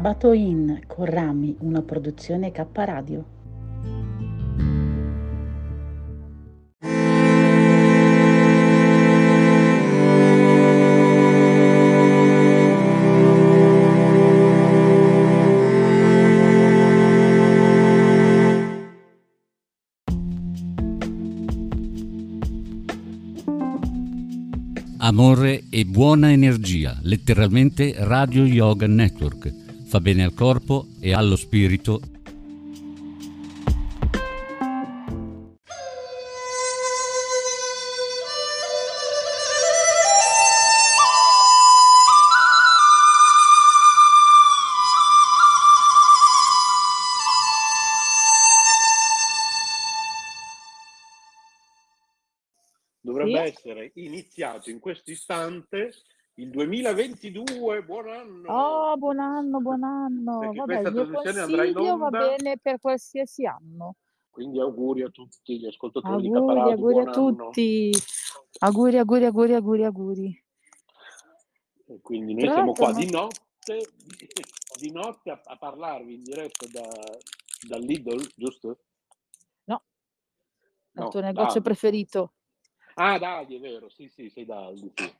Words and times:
Sabato 0.00 0.32
in 0.32 0.80
con 0.86 1.04
Rami, 1.04 1.54
una 1.58 1.82
produzione 1.82 2.50
K 2.52 2.64
Radio. 2.72 3.24
Amore 24.96 25.64
e 25.68 25.84
buona 25.84 26.32
energia, 26.32 26.98
letteralmente 27.02 27.92
Radio 27.98 28.44
Yoga 28.46 28.86
Network 28.86 29.59
fa 29.90 29.98
bene 29.98 30.22
al 30.22 30.34
corpo 30.34 30.86
e 31.00 31.12
allo 31.12 31.34
spirito 31.34 32.00
dovrebbe 53.00 53.30
sì. 53.30 53.36
essere 53.38 53.90
iniziato 53.94 54.70
in 54.70 54.78
questo 54.78 55.10
istante 55.10 55.90
il 56.40 56.48
2022, 56.48 57.82
buon 57.82 58.08
anno! 58.08 58.48
Oh, 58.50 58.96
buon 58.96 59.18
anno, 59.18 59.60
buon 59.60 59.82
anno! 59.82 60.52
Vabbè, 60.54 60.80
il 60.80 60.92
mio 60.92 61.10
consiglio 61.10 61.96
va 61.98 62.08
bene 62.08 62.56
per 62.56 62.80
qualsiasi 62.80 63.44
anno. 63.44 63.96
Quindi 64.30 64.58
auguri 64.58 65.02
a 65.02 65.10
tutti 65.10 65.58
gli 65.58 65.66
ascoltatori 65.66 66.14
auguri, 66.14 66.28
di 66.28 66.34
Caparato, 66.34 66.70
Auguri 66.70 66.98
a 67.00 67.10
tutti! 67.10 67.90
Auguri, 68.60 68.96
auguri, 68.96 69.24
auguri, 69.26 69.54
auguri, 69.54 69.84
auguri. 69.84 70.44
E 71.86 72.00
quindi 72.00 72.32
noi 72.32 72.44
Tra 72.44 72.54
siamo 72.54 72.72
qua 72.72 72.90
no. 72.90 72.98
di 72.98 73.10
notte, 73.10 73.92
di 74.78 74.92
notte 74.92 75.30
a, 75.30 75.40
a, 75.44 75.56
parlarvi 75.58 76.14
in 76.14 76.22
diretta 76.22 76.66
da, 76.68 76.88
da 77.68 77.76
Lidl, 77.76 78.26
giusto? 78.34 78.78
No, 79.64 79.82
no 80.92 81.04
il 81.04 81.10
tuo 81.10 81.20
negozio 81.20 81.44
Daldi. 81.44 81.60
preferito. 81.60 82.32
Ah, 82.94 83.18
Daldi, 83.18 83.56
è 83.56 83.60
vero, 83.60 83.90
sì, 83.90 84.08
sì, 84.08 84.30
sei 84.30 84.46
Daldi, 84.46 84.90
sì. 84.94 85.12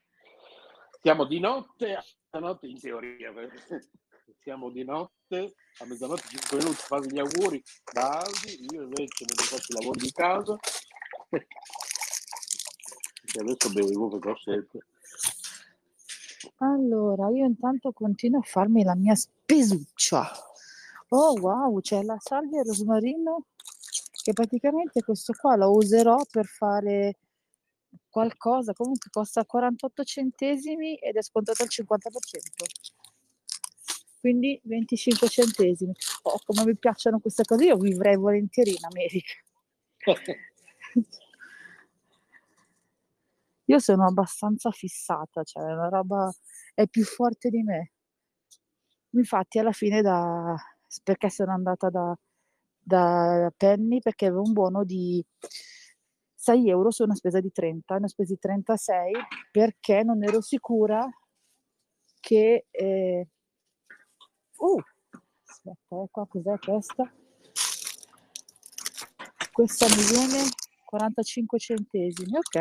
Siamo 1.02 1.24
di 1.24 1.40
notte 1.40 1.94
a 1.94 2.04
mezzanotte 2.30 2.66
in 2.66 2.78
teoria, 2.78 3.32
siamo 4.42 4.68
di 4.68 4.84
notte 4.84 5.54
a 5.78 5.86
mezzanotte 5.86 6.28
5 6.28 6.58
minuti, 6.58 6.76
fate 6.76 7.06
gli 7.08 7.18
auguri 7.18 7.62
da 7.90 8.18
Aldi, 8.18 8.66
io 8.70 8.82
invece 8.82 9.24
mi 9.24 9.34
faccio 9.34 9.72
i 9.72 9.80
lavori 9.80 9.98
di 9.98 10.12
casa 10.12 10.58
e 11.30 11.46
adesso 13.40 13.72
bevo 13.72 14.14
ho 14.14 14.36
sete. 14.36 14.78
Allora, 16.56 17.30
io 17.30 17.46
intanto 17.46 17.92
continuo 17.92 18.40
a 18.40 18.44
farmi 18.44 18.82
la 18.82 18.94
mia 18.94 19.14
spesuccia. 19.14 20.30
Oh 21.08 21.32
wow, 21.40 21.80
c'è 21.80 22.02
la 22.02 22.18
salvia 22.20 22.62
rosmarino 22.62 23.46
che 24.22 24.34
praticamente 24.34 25.02
questo 25.02 25.32
qua 25.32 25.56
lo 25.56 25.72
userò 25.72 26.18
per 26.30 26.44
fare 26.44 27.16
qualcosa, 28.08 28.72
comunque 28.72 29.10
costa 29.10 29.44
48 29.44 30.04
centesimi 30.04 30.96
ed 30.96 31.16
è 31.16 31.22
scontato 31.22 31.62
al 31.62 31.68
50%. 31.68 31.98
Quindi 34.20 34.60
25 34.64 35.28
centesimi. 35.28 35.92
Oh, 36.22 36.38
come 36.44 36.64
mi 36.64 36.76
piacciono 36.76 37.20
queste 37.20 37.44
cose, 37.44 37.64
io 37.64 37.76
vivrei 37.76 38.16
volentieri 38.16 38.70
in 38.70 38.84
America. 38.84 39.32
io 43.64 43.78
sono 43.78 44.06
abbastanza 44.06 44.70
fissata, 44.70 45.42
cioè 45.42 45.62
la 45.72 45.88
roba 45.88 46.30
è 46.74 46.86
più 46.86 47.04
forte 47.04 47.48
di 47.48 47.62
me. 47.62 47.92
Infatti 49.10 49.58
alla 49.58 49.72
fine 49.72 50.02
da 50.02 50.54
perché 51.02 51.30
sono 51.30 51.52
andata 51.52 51.88
da, 51.88 52.16
da 52.78 53.52
Penny 53.56 54.00
perché 54.00 54.26
avevo 54.26 54.42
un 54.42 54.52
buono 54.52 54.84
di 54.84 55.24
6 56.40 56.70
euro 56.70 56.90
su 56.90 57.02
una 57.02 57.14
spesa 57.14 57.38
di 57.38 57.52
30, 57.52 57.96
una 57.96 58.08
spesa 58.08 58.32
di 58.32 58.38
36 58.38 59.12
perché 59.52 60.02
non 60.02 60.24
ero 60.24 60.40
sicura 60.40 61.06
che... 62.18 62.66
Eh... 62.70 63.28
Uh, 64.56 64.80
aspetta, 65.44 65.96
eh, 66.02 66.08
qua 66.10 66.26
cos'è 66.26 66.58
questa? 66.58 67.12
Questa 69.52 69.86
mi 69.88 70.02
viene 70.08 70.48
45 70.86 71.58
centesimi, 71.58 72.34
ok. 72.34 72.54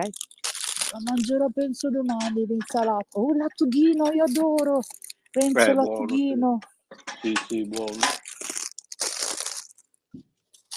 La 0.91 0.99
mangerò 1.05 1.47
penso 1.53 1.89
domani 1.89 2.45
l'insalata. 2.45 3.17
Oh, 3.17 3.33
lattughino, 3.33 4.11
io 4.11 4.23
adoro. 4.25 4.81
Penso 5.31 5.53
Beh, 5.53 5.73
lattughino. 5.73 6.57
Sì. 7.21 7.33
sì, 7.33 7.45
sì, 7.47 7.67
buono. 7.67 7.97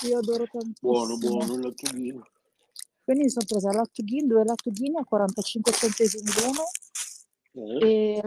Io 0.02 0.18
adoro 0.18 0.44
tantissimo. 0.46 0.92
Buono, 0.92 1.16
buono 1.16 1.54
il 1.54 1.60
lattughino. 1.60 2.26
Quindi 3.04 3.24
mi 3.24 3.30
sono 3.30 3.44
presa 3.46 3.72
lattughini, 3.72 4.26
due 4.26 4.44
lattughini 4.44 4.98
a 4.98 5.04
45 5.04 5.72
centesimi 5.72 6.30
l'uno 6.40 6.64
mm. 7.58 7.82
e, 7.82 8.22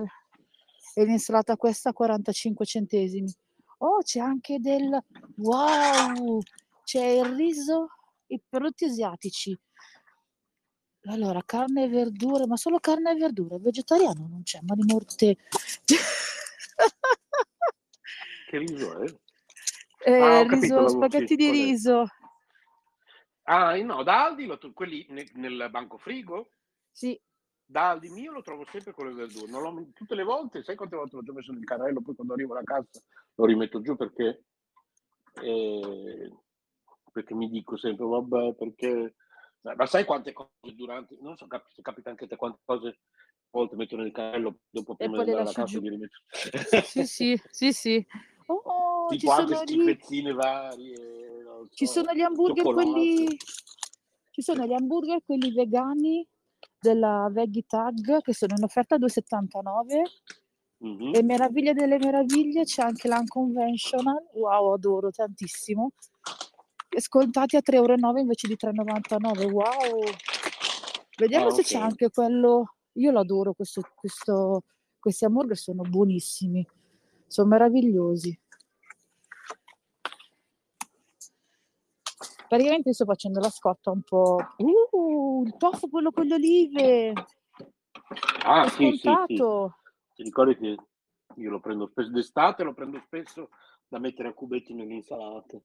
e 0.96 1.06
l'insalata 1.06 1.56
questa 1.56 1.90
a 1.90 1.94
45 1.94 2.66
centesimi. 2.66 3.34
Oh, 3.80 4.00
c'è 4.02 4.20
anche 4.20 4.60
del... 4.60 4.98
Wow! 5.38 6.42
C'è 6.84 7.06
il 7.06 7.26
riso, 7.36 7.88
i 8.28 8.42
prodotti 8.48 8.86
asiatici. 8.86 9.58
Allora, 11.08 11.42
carne 11.46 11.84
e 11.84 11.88
verdure, 11.88 12.48
ma 12.48 12.58
solo 12.58 12.80
carne 12.80 13.12
e 13.12 13.16
verdure. 13.16 13.60
vegetariano 13.60 14.28
non 14.28 14.44
c'è, 14.44 14.60
ma 14.64 14.76
di 14.76 14.84
morte. 14.92 15.38
che 18.50 18.58
riso 18.58 19.02
è? 19.02 19.16
Eh, 20.06 20.14
ah, 20.14 20.44
riso, 20.44 20.88
spaghetti 20.88 21.36
di 21.36 21.50
riso. 21.50 22.08
Ah, 23.48 23.76
no, 23.78 24.04
da 24.04 24.26
Aldi, 24.26 24.46
lo, 24.46 24.60
quelli 24.74 25.06
ne, 25.10 25.30
nel 25.34 25.68
banco 25.70 25.98
frigo? 25.98 26.50
Sì. 26.92 27.20
Da 27.66 27.90
Aldi 27.90 28.10
mio 28.10 28.32
lo 28.32 28.42
trovo 28.42 28.66
sempre 28.72 28.94
con 28.94 29.08
le 29.08 29.14
verdure. 29.14 29.92
Tutte 29.94 30.16
le 30.16 30.24
volte, 30.24 30.64
sai 30.64 30.76
quante 30.76 30.96
volte 30.96 31.16
l'ho 31.16 31.24
già 31.24 31.34
messo 31.34 31.52
nel 31.52 31.64
carrello, 31.64 32.02
poi 32.02 32.16
quando 32.16 32.34
arrivo 32.34 32.54
alla 32.54 32.64
cassa 32.64 33.02
lo 33.36 33.46
rimetto 33.46 33.82
giù 33.82 33.96
perché, 33.96 34.46
eh, 35.42 36.32
perché 37.12 37.34
mi 37.34 37.50
dico 37.50 37.78
sempre, 37.78 38.06
vabbè, 38.06 38.54
perché... 38.56 39.16
Ma 39.62 39.88
sai 39.88 40.06
quante 40.06 40.32
cose 40.32 40.76
durante, 40.76 41.18
non 41.22 41.36
so 41.38 41.48
se 41.74 41.82
capita 41.82 42.12
anche 42.12 42.28
te 42.28 42.36
quante 42.36 42.60
cose 42.64 43.00
volte 43.50 43.76
metto 43.76 43.96
nel 43.96 44.12
carrello 44.12 44.60
dopo 44.70 44.96
prima 44.96 45.24
di 45.24 45.32
andare 45.32 45.42
alla 45.42 45.52
cassa 45.52 45.80
li 45.80 45.90
rimetto. 45.90 46.20
Sì, 46.84 47.06
sì, 47.06 47.42
sì, 47.50 47.74
sì. 47.74 48.06
Oh, 48.48 49.10
ci 49.10 49.18
tipo 49.18 49.32
anche 49.32 49.56
sono 49.56 49.64
lì, 49.64 49.74
schifezzine 49.74 50.32
varie, 50.32 51.35
ci 51.72 51.86
so, 51.86 52.02
sono 52.02 52.14
gli 52.14 52.22
hamburger 52.22 52.64
quelli, 52.74 53.38
ci 54.32 54.42
sono 54.42 54.66
gli 54.66 54.74
hamburger 54.74 55.24
quelli 55.26 55.52
vegani 55.54 56.28
della 56.80 57.28
Veggie 57.32 57.64
Tag 57.68 58.22
che 58.22 58.34
sono 58.34 58.54
in 58.58 58.64
offerta 58.64 58.96
a 58.96 58.98
2,79 58.98 60.04
Mhm. 60.78 61.14
e 61.16 61.24
meraviglia 61.24 61.74
delle 61.74 61.98
meraviglie 61.98 62.64
c'è 62.64 62.82
anche 62.84 63.08
l'unconventional, 63.08 64.28
wow, 64.34 64.74
adoro 64.74 65.10
tantissimo, 65.10 65.92
e 66.90 67.02
scontati 67.02 67.56
a 67.56 67.62
3,9 67.62 67.76
euro 67.78 68.20
invece 68.20 68.48
di 68.48 68.56
3,99, 68.56 69.46
wow! 69.46 70.04
Vediamo 71.18 71.48
Ah, 71.48 71.52
se 71.52 71.64
c'è 71.64 71.78
ok. 71.78 71.84
anche 71.84 72.10
quello, 72.12 72.76
io 72.94 73.12
l'adoro, 73.12 73.54
questo, 73.54 73.82
questo, 73.96 74.64
questi 75.00 75.24
hamburger 75.26 75.58
sono 75.58 75.82
buonissimi, 75.84 76.66
sono 77.28 77.48
meravigliosi. 77.48 78.38
Praticamente 82.48 82.94
sto 82.94 83.06
facendo 83.06 83.40
la 83.40 83.50
scorta 83.50 83.92
un 83.92 84.02
po'. 84.02 84.38
Uh, 84.58 85.44
il 85.46 85.56
tofu 85.58 85.90
quello 85.90 86.12
con 86.12 86.26
le 86.26 86.36
olive! 86.36 87.14
Ah, 88.44 88.66
È 88.66 88.70
sì, 88.70 88.76
sì, 88.76 88.92
sì. 88.92 88.98
scontato! 88.98 89.76
Ti 90.14 90.24
ricordi 90.24 90.56
che 90.58 90.78
io 91.36 91.50
lo 91.50 91.60
prendo 91.60 91.88
spesso 91.88 92.12
d'estate, 92.12 92.64
lo 92.64 92.74
prendo 92.74 93.00
spesso 93.06 93.50
da 93.88 94.00
mettere 94.00 94.30
a 94.30 94.34
cubetti 94.34 94.74
nelle 94.74 94.94
insalate. 94.94 95.64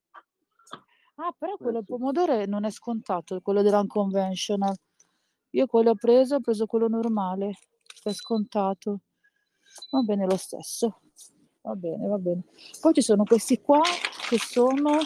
Ah, 1.16 1.34
però 1.36 1.54
Eh, 1.54 1.58
quello 1.58 1.78
al 1.78 1.84
pomodoro 1.84 2.44
non 2.46 2.64
è 2.64 2.70
scontato, 2.70 3.40
quello 3.42 3.62
dell'unconventional. 3.62 4.74
Io 5.50 5.66
quello 5.66 5.90
ho 5.90 5.94
preso, 5.94 6.36
ho 6.36 6.40
preso 6.40 6.66
quello 6.66 6.88
normale, 6.88 7.58
è 8.02 8.12
scontato. 8.12 9.00
Va 9.90 10.00
bene 10.00 10.26
lo 10.26 10.36
stesso. 10.36 11.00
Va 11.62 11.74
bene, 11.74 12.08
va 12.08 12.16
bene. 12.16 12.42
Poi 12.80 12.94
ci 12.94 13.02
sono 13.02 13.24
questi 13.24 13.60
qua 13.60 13.82
che 14.28 14.38
sono 14.38 14.98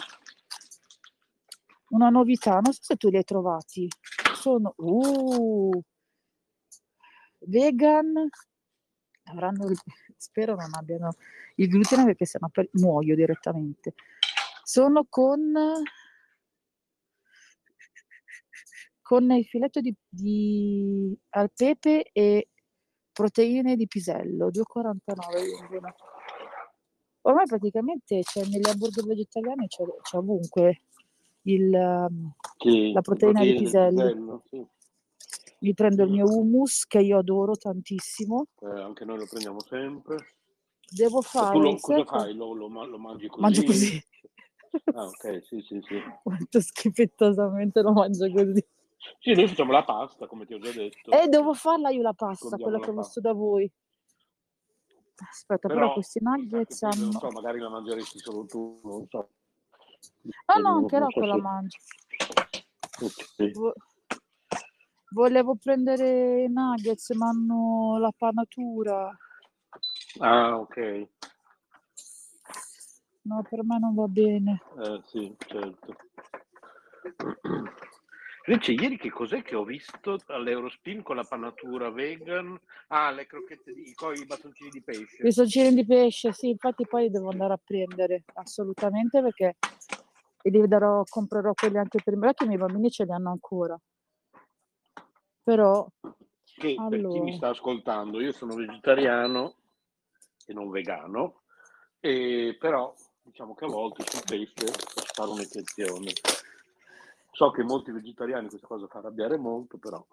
una 1.95 2.09
novità, 2.09 2.59
non 2.59 2.73
so 2.73 2.81
se 2.83 2.95
tu 2.97 3.09
li 3.09 3.17
hai 3.17 3.23
trovati. 3.23 3.87
Sono 4.35 4.73
uh, 4.77 5.81
vegan, 7.47 8.27
avranno, 9.23 9.71
spero 10.17 10.55
non 10.55 10.73
abbiano 10.73 11.13
il 11.55 11.69
glutine 11.69 12.03
perché 12.05 12.25
sennò 12.25 12.49
per- 12.49 12.69
muoio 12.73 13.15
direttamente. 13.15 13.93
Sono 14.63 15.05
con 15.09 15.53
con 19.01 19.31
il 19.31 19.45
filetto 19.45 19.81
di, 19.81 19.95
di 20.09 21.15
al 21.29 21.51
pepe 21.55 22.09
e 22.11 22.49
proteine 23.11 23.75
di 23.75 23.85
pisello, 23.85 24.49
2,49 24.49 25.69
vengono. 25.69 25.95
Ormai 27.21 27.45
praticamente 27.45 28.21
c'è 28.21 28.43
negli 28.45 28.67
hamburger 28.67 29.05
vegetariani 29.05 29.67
c'è, 29.67 29.83
c'è 30.01 30.17
ovunque 30.17 30.81
il, 31.45 32.07
Sì, 32.57 32.91
la 32.91 33.01
proteina 33.01 33.41
di 33.41 33.47
del 33.47 33.57
piselli. 33.57 34.01
pisello, 34.01 34.43
sì. 34.49 34.65
Mi 35.59 35.73
prendo 35.73 36.03
il 36.03 36.11
mio 36.11 36.25
hummus 36.25 36.85
che 36.85 36.99
io 36.99 37.17
adoro 37.17 37.55
tantissimo. 37.55 38.47
Eh, 38.61 38.81
anche 38.81 39.05
noi 39.05 39.17
lo 39.17 39.25
prendiamo 39.25 39.59
sempre. 39.61 40.33
Devo 40.87 41.21
fare 41.21 41.57
lo, 41.57 41.75
cosa 41.79 42.05
fai? 42.05 42.35
Lo, 42.35 42.53
lo 42.53 42.67
lo 42.67 42.97
mangi 42.97 43.27
così? 43.27 43.41
Mangio 43.41 43.63
così. 43.63 44.03
Ah, 44.93 45.05
ok, 45.05 45.41
sì, 45.43 45.61
sì, 45.61 45.81
sì. 45.87 45.95
Quanto 46.21 46.59
schifettosamente 46.59 47.81
lo 47.81 47.93
mangio 47.93 48.29
così. 48.31 48.63
Sì, 49.19 49.33
noi 49.33 49.47
facciamo 49.47 49.71
la 49.71 49.83
pasta, 49.83 50.27
come 50.27 50.45
ti 50.45 50.53
ho 50.53 50.59
già 50.59 50.71
detto. 50.71 51.11
E 51.11 51.27
devo 51.27 51.53
farla 51.53 51.89
io 51.89 52.01
la 52.01 52.13
pasta, 52.13 52.47
Scondiamo 52.47 52.63
quella 52.63 52.77
la 52.79 52.83
che 52.83 52.91
ho 52.91 53.01
visto 53.01 53.21
da 53.21 53.33
voi. 53.33 53.71
Aspetta, 55.17 55.67
però, 55.67 55.79
Però, 55.79 55.93
questi 55.93 56.19
nuggets 56.21 56.79
che, 56.79 56.85
non 56.97 57.07
hanno... 57.09 57.19
so, 57.19 57.29
magari 57.29 57.59
la 57.59 57.69
mangeresti 57.69 58.19
solo 58.19 58.45
tu, 58.45 58.81
non 58.83 59.07
so. 59.07 59.29
No, 60.47 60.59
no, 60.59 60.77
anche 60.79 60.99
non 60.99 61.09
so 61.11 61.19
Rocco 61.19 61.25
la 61.25 61.35
se- 61.35 61.41
mangio. 61.41 61.77
Ok. 63.01 63.51
Vo- 63.53 63.73
Volevo 65.11 65.55
prendere 65.55 66.47
nuggets, 66.49 67.09
ma 67.11 67.29
hanno 67.29 67.97
la 67.99 68.11
panatura. 68.15 69.17
Ah, 70.19 70.57
ok. 70.57 71.07
No, 73.23 73.41
per 73.49 73.63
me 73.63 73.79
non 73.79 73.95
va 73.95 74.07
bene. 74.07 74.61
Eh, 74.79 75.01
sì, 75.05 75.35
certo. 75.47 75.95
Invece 78.47 78.73
ieri 78.73 78.97
che 78.97 79.09
cos'è 79.09 79.41
che 79.41 79.55
ho 79.55 79.63
visto 79.63 80.19
all'Eurospin 80.27 81.01
con 81.01 81.15
la 81.15 81.23
panatura 81.23 81.89
vegan? 81.89 82.59
Ah, 82.89 83.09
le 83.09 83.25
crocchette 83.25 83.73
di 83.73 83.81
i 83.81 84.25
bastoncini 84.25 84.69
di 84.69 84.81
pesce. 84.83 85.27
I 85.27 85.31
soncini 85.31 85.73
di 85.73 85.85
pesce, 85.85 86.31
sì, 86.31 86.49
infatti 86.49 86.85
poi 86.87 87.09
devo 87.09 87.29
andare 87.29 87.53
a 87.53 87.59
prendere, 87.63 88.23
assolutamente, 88.33 89.21
perché 89.21 89.55
e 90.43 90.49
li 90.51 90.67
darò, 90.67 91.01
comprerò 91.09 91.53
quelli 91.53 91.79
anche 91.79 91.99
per 92.03 92.15
me, 92.17 92.35
che 92.35 92.43
i 92.43 92.47
miei 92.47 92.59
bambini 92.59 92.91
ce 92.91 93.05
li 93.05 93.11
hanno 93.11 93.31
ancora. 93.31 93.75
Però, 95.43 95.87
Che 96.43 96.75
per 96.87 96.99
chi 96.99 97.19
mi 97.19 97.31
allora, 97.31 97.35
sta 97.35 97.49
ascoltando, 97.49 98.21
io 98.21 98.31
sono 98.31 98.53
vegetariano 98.53 99.55
e 100.45 100.53
non 100.53 100.69
vegano, 100.69 101.41
e 101.99 102.55
però 102.59 102.93
diciamo 103.23 103.55
che 103.55 103.65
a 103.65 103.69
volte 103.69 104.03
sul 104.05 104.21
pesce 104.23 104.71
fare 105.13 105.31
un'eccezione. 105.31 106.11
So 107.35 107.51
che 107.51 107.63
molti 107.63 107.91
vegetariani 107.91 108.47
questa 108.47 108.65
cosa 108.65 108.87
fa 108.87 108.99
arrabbiare 108.99 109.35
molto, 109.35 109.77
però 109.77 110.03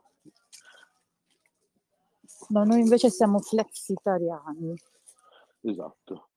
no, 2.49 2.65
noi 2.65 2.81
invece 2.81 3.11
siamo 3.11 3.39
flexitariani, 3.39 4.75
esatto. 5.61 6.31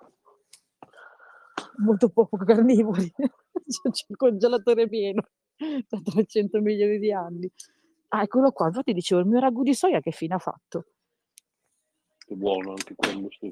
molto 1.78 2.10
poco 2.10 2.38
carnivori. 2.38 3.12
C'è 3.18 4.04
il 4.10 4.16
congelatore 4.16 4.88
pieno 4.88 5.24
da 5.90 6.00
300 6.04 6.62
milioni 6.62 7.00
di 7.00 7.12
anni. 7.12 7.52
Ah, 8.10 8.22
eccolo 8.22 8.52
qua, 8.52 8.68
infatti 8.68 8.94
dicevo, 8.94 9.22
il 9.22 9.28
mio 9.28 9.40
ragù 9.40 9.64
di 9.64 9.74
soia 9.74 10.00
che 10.02 10.12
fine 10.12 10.36
ha 10.36 10.40
fatto? 10.40 10.86
Che 12.20 12.36
buono 12.36 12.74
anche 12.74 12.94
quello, 12.94 13.28
sì. 13.40 13.52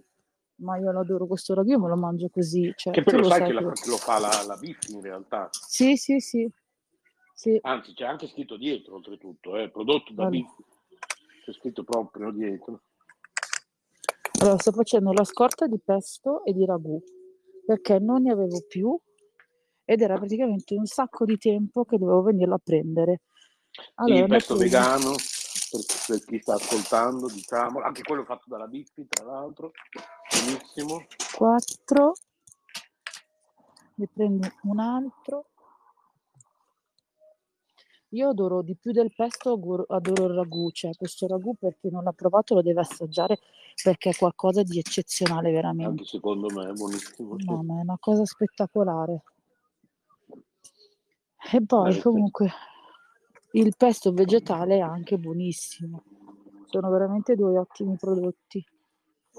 Ma 0.57 0.77
io 0.77 0.91
l'adoro 0.91 1.25
questo 1.25 1.56
ragù, 1.56 1.71
io 1.71 1.79
me 1.79 1.88
lo 1.88 1.95
mangio 1.95 2.29
così. 2.29 2.71
Cioè, 2.75 2.94
Che 2.94 3.01
però 3.01 3.18
lo 3.18 3.29
sai 3.29 3.39
sai 3.39 3.47
che, 3.47 3.53
lo- 3.53 3.74
lo 3.88 3.97
fa 3.97 4.19
la, 4.19 4.44
la 4.45 4.56
Biff 4.56 4.88
in 4.89 5.01
realtà. 5.01 5.50
Sì, 5.51 5.97
sì, 5.97 6.19
sì. 6.19 6.47
Sì. 7.33 7.59
Anzi, 7.62 7.94
c'è 7.94 8.06
anche 8.06 8.27
scritto 8.27 8.57
dietro, 8.57 8.95
oltretutto, 8.95 9.57
eh, 9.57 9.69
prodotto 9.69 10.13
da 10.13 10.27
Allora. 10.27 10.47
C'è 11.44 11.51
scritto 11.51 11.84
proprio 11.84 12.31
dietro. 12.31 12.81
Allora, 14.39 14.58
sto 14.60 14.72
facendo 14.72 15.12
la 15.12 15.24
scorta 15.24 15.67
di 15.67 15.79
pesto 15.84 16.43
e 16.46 16.53
di 16.53 16.65
ragù 16.65 17.01
perché 17.65 18.00
non 18.00 18.24
ne 18.24 18.31
avevo 18.31 18.62
più 18.67 18.98
ed 19.86 20.01
era 20.01 20.17
praticamente 20.17 20.75
un 20.75 20.86
sacco 20.86 21.25
di 21.25 21.38
tempo 21.38 21.86
che 21.86 21.98
dovevo 21.98 22.22
venirlo 22.24 22.55
a 22.55 22.62
prendere. 22.63 23.22
Sì, 23.69 23.81
Allora, 23.96 24.24
ho 24.24 24.27
pesto 24.27 24.55
presi 24.55 24.75
vegano, 24.75 25.12
per, 25.12 25.81
per 26.08 26.25
chi 26.25 26.39
sta 26.39 26.53
ascoltando, 26.53 27.27
diciamo, 27.27 27.79
anche 27.81 28.03
quello 28.03 28.24
fatto 28.24 28.46
dalla 28.48 28.67
Biffi, 28.67 29.05
tra 29.08 29.25
l'altro, 29.25 29.72
benissimo. 30.29 31.05
4, 31.36 32.13
ne 33.96 34.10
prendo 34.13 34.48
un 34.63 34.79
altro. 34.79 35.48
Io 38.13 38.29
adoro 38.29 38.62
di 38.62 38.75
più 38.75 38.91
del 38.91 39.12
pesto, 39.12 39.53
adoro 39.88 40.25
il 40.25 40.34
ragù, 40.36 40.70
cioè 40.70 40.93
questo 40.96 41.25
ragù 41.25 41.55
per 41.55 41.77
chi 41.79 41.89
non 41.89 42.03
l'ha 42.03 42.12
provato 42.12 42.53
lo 42.53 42.62
deve 42.62 42.82
assaggiare 42.82 43.39
perché 43.82 44.12
è 44.12 44.15
qualcosa 44.15 44.62
di 44.62 44.77
eccezionale 44.77 45.51
veramente. 45.51 45.89
Anche 45.89 46.05
secondo 46.05 46.48
me 46.53 46.70
è 46.70 46.74
buonissimo. 46.74 47.36
No, 47.39 47.63
ma 47.63 47.79
è 47.79 47.82
una 47.82 47.98
cosa 48.00 48.24
spettacolare. 48.24 49.24
E 51.51 51.65
poi 51.65 51.98
Eh, 51.98 52.01
comunque 52.01 52.51
il 53.53 53.74
pesto 53.75 54.13
vegetale 54.13 54.75
è 54.75 54.82
anche 54.82 55.17
buonissimo. 55.17 56.03
Sono 56.65 56.89
veramente 56.91 57.36
due 57.36 57.58
ottimi 57.58 57.96
prodotti. 57.98 58.63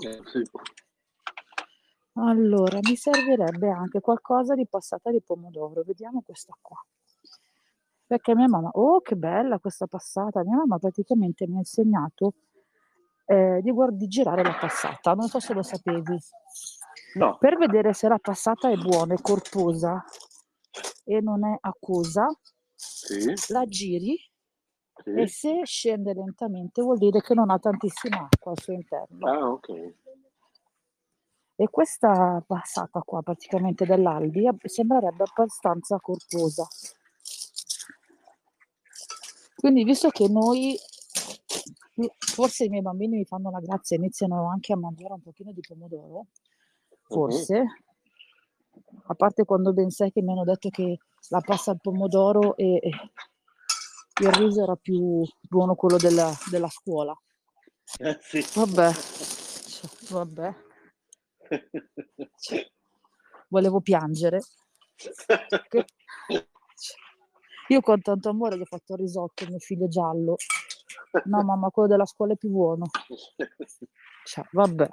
Eh, 0.00 0.21
sì. 0.25 0.43
Allora, 2.14 2.78
mi 2.83 2.97
servirebbe 2.97 3.71
anche 3.71 4.00
qualcosa 4.00 4.57
di 4.57 4.66
passata 4.66 5.12
di 5.12 5.21
pomodoro. 5.23 5.83
Vediamo 5.85 6.23
questa 6.23 6.57
qua. 6.61 6.76
Perché 8.06 8.34
mia 8.34 8.49
mamma, 8.49 8.68
oh 8.73 9.00
che 9.00 9.16
bella 9.16 9.58
questa 9.58 9.87
passata, 9.87 10.42
mia 10.44 10.56
mamma 10.56 10.78
praticamente 10.78 11.46
mi 11.46 11.56
ha 11.56 11.58
insegnato 11.58 12.34
eh, 13.26 13.61
di, 13.62 13.70
guard- 13.70 13.96
di 13.96 14.06
girare 14.08 14.42
la 14.42 14.56
passata, 14.61 15.14
non 15.14 15.28
so 15.28 15.40
se 15.40 15.54
lo 15.54 15.62
sapevi. 15.62 16.18
No, 17.14 17.38
Per 17.38 17.56
vedere 17.56 17.92
se 17.92 18.08
la 18.08 18.18
passata 18.18 18.70
è 18.70 18.76
buona, 18.76 19.14
è 19.14 19.20
corposa 19.20 20.04
e 21.04 21.20
non 21.20 21.44
è 21.46 21.56
acquosa, 21.61 22.26
sì, 22.75 23.32
la 23.52 23.64
giri 23.66 24.16
sì. 25.02 25.11
e 25.11 25.28
se 25.28 25.61
scende 25.64 26.12
lentamente 26.12 26.82
vuol 26.82 26.99
dire 26.99 27.20
che 27.20 27.34
non 27.34 27.50
ha 27.50 27.58
tantissima 27.58 28.28
acqua 28.30 28.50
al 28.52 28.61
suo 28.61 28.73
interno. 28.73 29.26
Ah, 29.28 29.49
ok. 29.50 29.94
E 31.56 31.68
questa 31.70 32.42
passata 32.44 33.00
qua 33.02 33.23
praticamente 33.23 33.87
dell'Aldi 33.87 34.46
ab- 34.46 34.66
sembrerebbe 34.66 35.23
abbastanza 35.23 35.99
corposa. 35.99 36.66
Quindi 39.64 39.85
visto 39.85 40.11
che 40.11 40.28
noi 40.28 40.76
forse 42.18 42.64
i 42.64 42.68
miei 42.68 42.83
bambini 42.83 43.16
mi 43.16 43.25
fanno 43.25 43.50
la 43.50 43.61
grazia, 43.61 43.97
iniziano 43.97 44.47
anche 44.50 44.75
a 44.75 44.76
mangiare 44.76 45.14
un 45.14 45.23
pochino 45.23 45.52
di 45.52 45.61
pomodoro, 45.66 46.18
Mhm. 46.18 46.99
forse, 47.06 47.64
a 49.06 49.14
parte 49.14 49.47
quando 49.47 49.73
ben 49.73 49.88
sai 49.88 50.12
che 50.12 50.21
mi 50.21 50.33
hanno 50.33 50.44
detto 50.44 50.68
che 50.68 50.99
la 51.30 51.40
pasta 51.40 51.71
al 51.71 51.80
pomodoro 51.80 52.59
e 52.59 52.75
e 52.75 52.90
il 54.26 54.33
riso 54.33 54.62
era 54.64 54.76
più 54.76 55.25
buono 55.40 55.75
quello 55.75 55.97
della 55.97 56.30
della 56.50 56.68
scuola. 56.68 57.18
Eh, 58.00 58.18
sì. 58.21 58.44
Vabbè, 58.56 58.92
cioè, 58.92 59.90
vabbè, 60.11 60.54
cioè, 62.37 62.71
volevo 63.49 63.80
piangere. 63.80 64.42
Che 65.68 65.85
io 67.68 67.80
con 67.80 68.00
tanto 68.00 68.28
amore 68.28 68.56
gli 68.56 68.62
ho 68.62 68.66
fatto 68.66 68.94
il 68.94 69.00
risotto, 69.00 69.47
mio 69.47 69.59
figlio 69.59 69.88
giallo. 69.88 70.37
No 71.25 71.42
mamma, 71.42 71.71
quello 71.71 71.88
della 71.88 72.06
scuola 72.06 72.33
è 72.33 72.37
più 72.37 72.50
buono. 72.50 72.87
Cioè, 74.25 74.44
vabbè. 74.50 74.88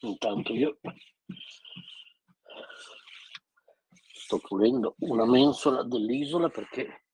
Intanto 0.00 0.52
io 0.52 0.78
sto 4.12 4.38
pulendo 4.38 4.94
una 4.98 5.24
mensola 5.24 5.82
dell'isola 5.82 6.50
perché 6.50 7.04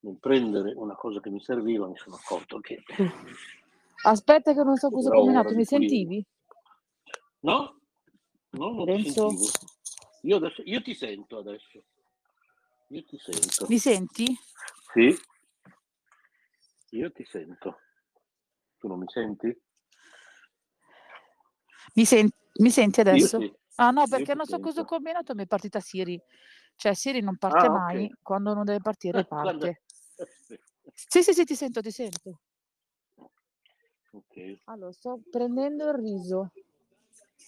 nel 0.00 0.18
prendere 0.20 0.72
una 0.74 0.94
cosa 0.94 1.20
che 1.20 1.30
mi 1.30 1.40
serviva 1.40 1.86
mi 1.86 1.96
sono 1.96 2.16
accorto 2.16 2.60
che 2.60 2.82
Aspetta 4.04 4.52
che 4.54 4.62
non 4.62 4.76
so 4.76 4.90
cosa 4.90 5.10
ho 5.10 5.12
combinato, 5.12 5.54
mi 5.54 5.64
sentivi? 5.64 6.24
no, 7.40 7.80
no 8.50 8.70
non 8.70 8.86
ti 8.86 8.92
Renzo? 8.92 9.28
sentivo. 9.28 9.50
Io, 10.22 10.36
adesso, 10.36 10.62
io 10.64 10.82
ti 10.82 10.94
sento 10.94 11.38
adesso. 11.38 11.84
Io 12.88 13.04
ti 13.04 13.18
sento. 13.18 13.66
Mi 13.68 13.78
senti? 13.78 14.38
Sì, 14.92 15.14
io 16.90 17.12
ti 17.12 17.24
sento. 17.24 17.78
Tu 18.78 18.88
non 18.88 18.98
mi 18.98 19.06
senti? 19.08 19.56
Mi, 21.94 22.04
sen- 22.04 22.30
mi 22.60 22.70
senti 22.70 23.00
adesso? 23.00 23.40
Sì. 23.40 23.52
Ah 23.76 23.90
no, 23.90 24.06
perché 24.08 24.32
ti 24.32 24.36
non 24.38 24.46
so 24.46 24.58
cosa 24.58 24.80
ho 24.80 24.84
sento. 24.84 24.94
combinato, 24.94 25.34
mi 25.34 25.42
è 25.44 25.46
partita 25.46 25.80
Siri. 25.80 26.20
Cioè 26.76 26.94
Siri 26.94 27.20
non 27.20 27.36
parte 27.36 27.66
Ah, 27.66 27.70
mai, 27.70 28.12
quando 28.22 28.54
non 28.54 28.64
deve 28.64 28.80
partire 28.80 29.24
parte. 29.26 29.82
Sì, 30.94 31.22
sì, 31.22 31.32
sì, 31.32 31.44
ti 31.44 31.54
sento, 31.54 31.80
ti 31.80 31.90
sento. 31.90 32.40
Ok. 34.12 34.58
Allora, 34.64 34.92
sto 34.92 35.20
prendendo 35.30 35.88
il 35.88 35.94
riso. 35.94 36.50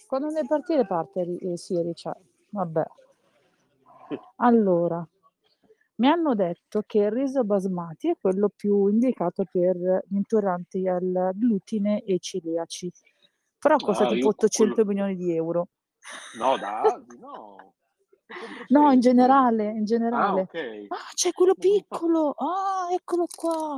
Quando 0.07 0.27
deve 0.27 0.47
partire 0.47 0.85
parte 0.85 1.21
eh, 1.21 1.57
Siri, 1.57 1.93
cioè, 1.95 2.13
vabbè. 2.49 2.83
Allora, 4.37 5.07
mi 5.95 6.07
hanno 6.07 6.33
detto 6.35 6.83
che 6.85 6.99
il 6.99 7.11
riso 7.11 7.43
basmati 7.43 8.09
è 8.09 8.17
quello 8.19 8.49
più 8.49 8.87
indicato 8.87 9.43
per 9.49 9.77
gli 10.07 10.15
intolleranti 10.15 10.87
al 10.87 11.29
glutine 11.33 12.01
e 12.03 12.17
celiaci, 12.19 12.91
però 13.59 13.77
costa 13.77 14.05
Ah, 14.05 14.07
tipo 14.07 14.19
io 14.19 14.27
800 14.29 14.73
quello- 14.73 14.87
milioni 14.89 15.15
di 15.15 15.35
euro. 15.35 15.67
No, 16.37 16.57
da 16.57 17.01
no. 17.19 17.73
No, 18.69 18.91
in 18.91 18.99
generale, 19.01 19.65
in 19.71 19.81
Ah, 19.81 19.85
generale. 19.85 20.41
ok. 20.41 20.85
Ah, 20.87 21.09
c'è 21.13 21.31
quello 21.31 21.53
piccolo. 22.09 22.33
Ah, 22.37 22.87
eccolo 22.91 23.25
qua. 23.33 23.77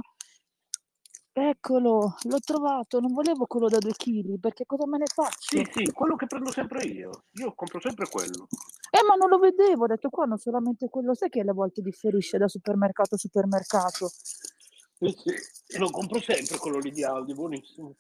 Eccolo, 1.36 2.16
l'ho 2.22 2.40
trovato. 2.40 3.00
Non 3.00 3.12
volevo 3.12 3.48
quello 3.48 3.68
da 3.68 3.80
due 3.80 3.94
chili, 3.94 4.38
perché 4.38 4.66
cosa 4.68 4.86
me 4.86 5.00
ne 5.00 5.08
faccio? 5.08 5.58
Sì, 5.58 5.68
sì, 5.72 5.92
quello 5.92 6.16
che 6.16 6.28
prendo 6.28 6.52
sempre 6.52 6.84
io. 6.86 7.24
Io 7.32 7.54
compro 7.56 7.80
sempre 7.80 8.08
quello. 8.08 8.48
Eh, 8.92 9.04
ma 9.08 9.16
non 9.16 9.30
lo 9.30 9.40
vedevo, 9.40 9.86
ho 9.86 9.88
detto 9.88 10.10
qua 10.10 10.25
non 10.25 10.38
solamente 10.38 10.90
quello, 10.90 11.16
sai 11.16 11.30
che 11.30 11.40
alle 11.40 11.54
volte 11.54 11.82
differisce 11.82 12.38
da 12.38 12.48
supermercato 12.48 13.16
a 13.16 13.18
supermercato. 13.18 14.08
Sì, 14.08 15.10
sì. 15.18 15.80
Lo 15.80 15.90
compro 15.90 16.22
sempre 16.22 16.60
quello 16.60 16.78
lì 16.78 16.92
di 16.92 17.04
Aldi, 17.04 17.34
buonissimo. 17.34 17.96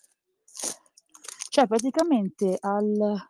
Cioè, 1.49 1.65
praticamente 1.65 2.57
al, 2.59 3.29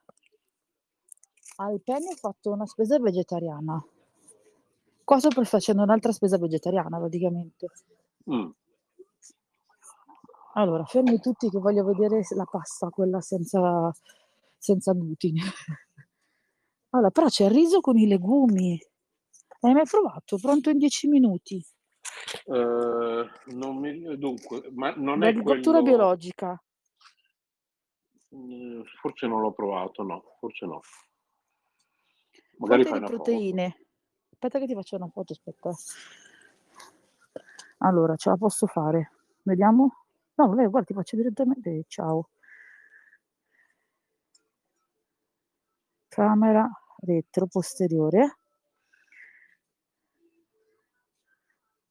al 1.55 1.81
Penny 1.81 2.11
ho 2.11 2.15
fatto 2.15 2.51
una 2.51 2.65
spesa 2.65 2.99
vegetariana. 2.99 3.81
Qua 5.05 5.19
sto 5.19 5.29
facendo 5.45 5.83
un'altra 5.83 6.11
spesa 6.11 6.37
vegetariana, 6.37 6.99
praticamente. 6.99 7.67
Mm. 8.29 8.49
Allora, 10.55 10.85
fermi 10.85 11.19
tutti 11.19 11.49
che 11.49 11.57
voglio 11.59 11.83
vedere 11.83 12.21
la 12.35 12.45
pasta, 12.45 12.89
quella 12.89 13.21
senza, 13.21 13.91
senza 14.57 14.93
glutine. 14.93 15.41
Allora, 16.93 17.09
però 17.09 17.25
c'è 17.25 17.45
il 17.45 17.49
riso 17.49 17.79
con 17.79 17.97
i 17.97 18.05
legumi. 18.05 18.79
Hai 19.61 19.73
mai 19.73 19.85
provato? 19.89 20.37
Pronto 20.37 20.69
in 20.69 20.77
10 20.77 21.07
minuti. 21.07 21.55
Eh, 22.45 23.25
non 23.45 23.77
mi... 23.77 24.15
Dunque, 24.15 24.69
ma 24.75 24.93
non 24.93 25.23
è 25.23 25.25
L'agricoltura 25.25 25.79
quello... 25.79 25.97
biologica. 25.97 26.63
Mm, 28.35 28.81
Forse 29.01 29.25
non 29.25 29.41
l'ho 29.41 29.53
provato, 29.53 30.03
no, 30.03 30.35
forse 30.39 30.67
no. 30.67 30.81
Magari 32.57 32.83
Fonte 32.83 32.89
fai 32.89 32.97
una 32.99 33.07
foto. 33.07 33.23
proteine. 33.23 33.85
Aspetta 34.29 34.59
che 34.59 34.67
ti 34.67 34.75
faccio 34.75 34.95
una 34.97 35.07
foto, 35.07 35.33
aspetta. 35.33 35.71
Allora, 37.79 38.15
ce 38.17 38.29
la 38.29 38.37
posso 38.37 38.67
fare. 38.67 39.13
Vediamo. 39.41 40.02
No, 40.35 40.47
vabbè, 40.47 40.69
guarda, 40.69 40.87
ti 40.87 40.93
faccio 40.93 41.15
direttamente. 41.15 41.85
Ciao. 41.87 42.29
Camera 46.07 46.69
retro 47.05 47.47
posteriore. 47.47 48.37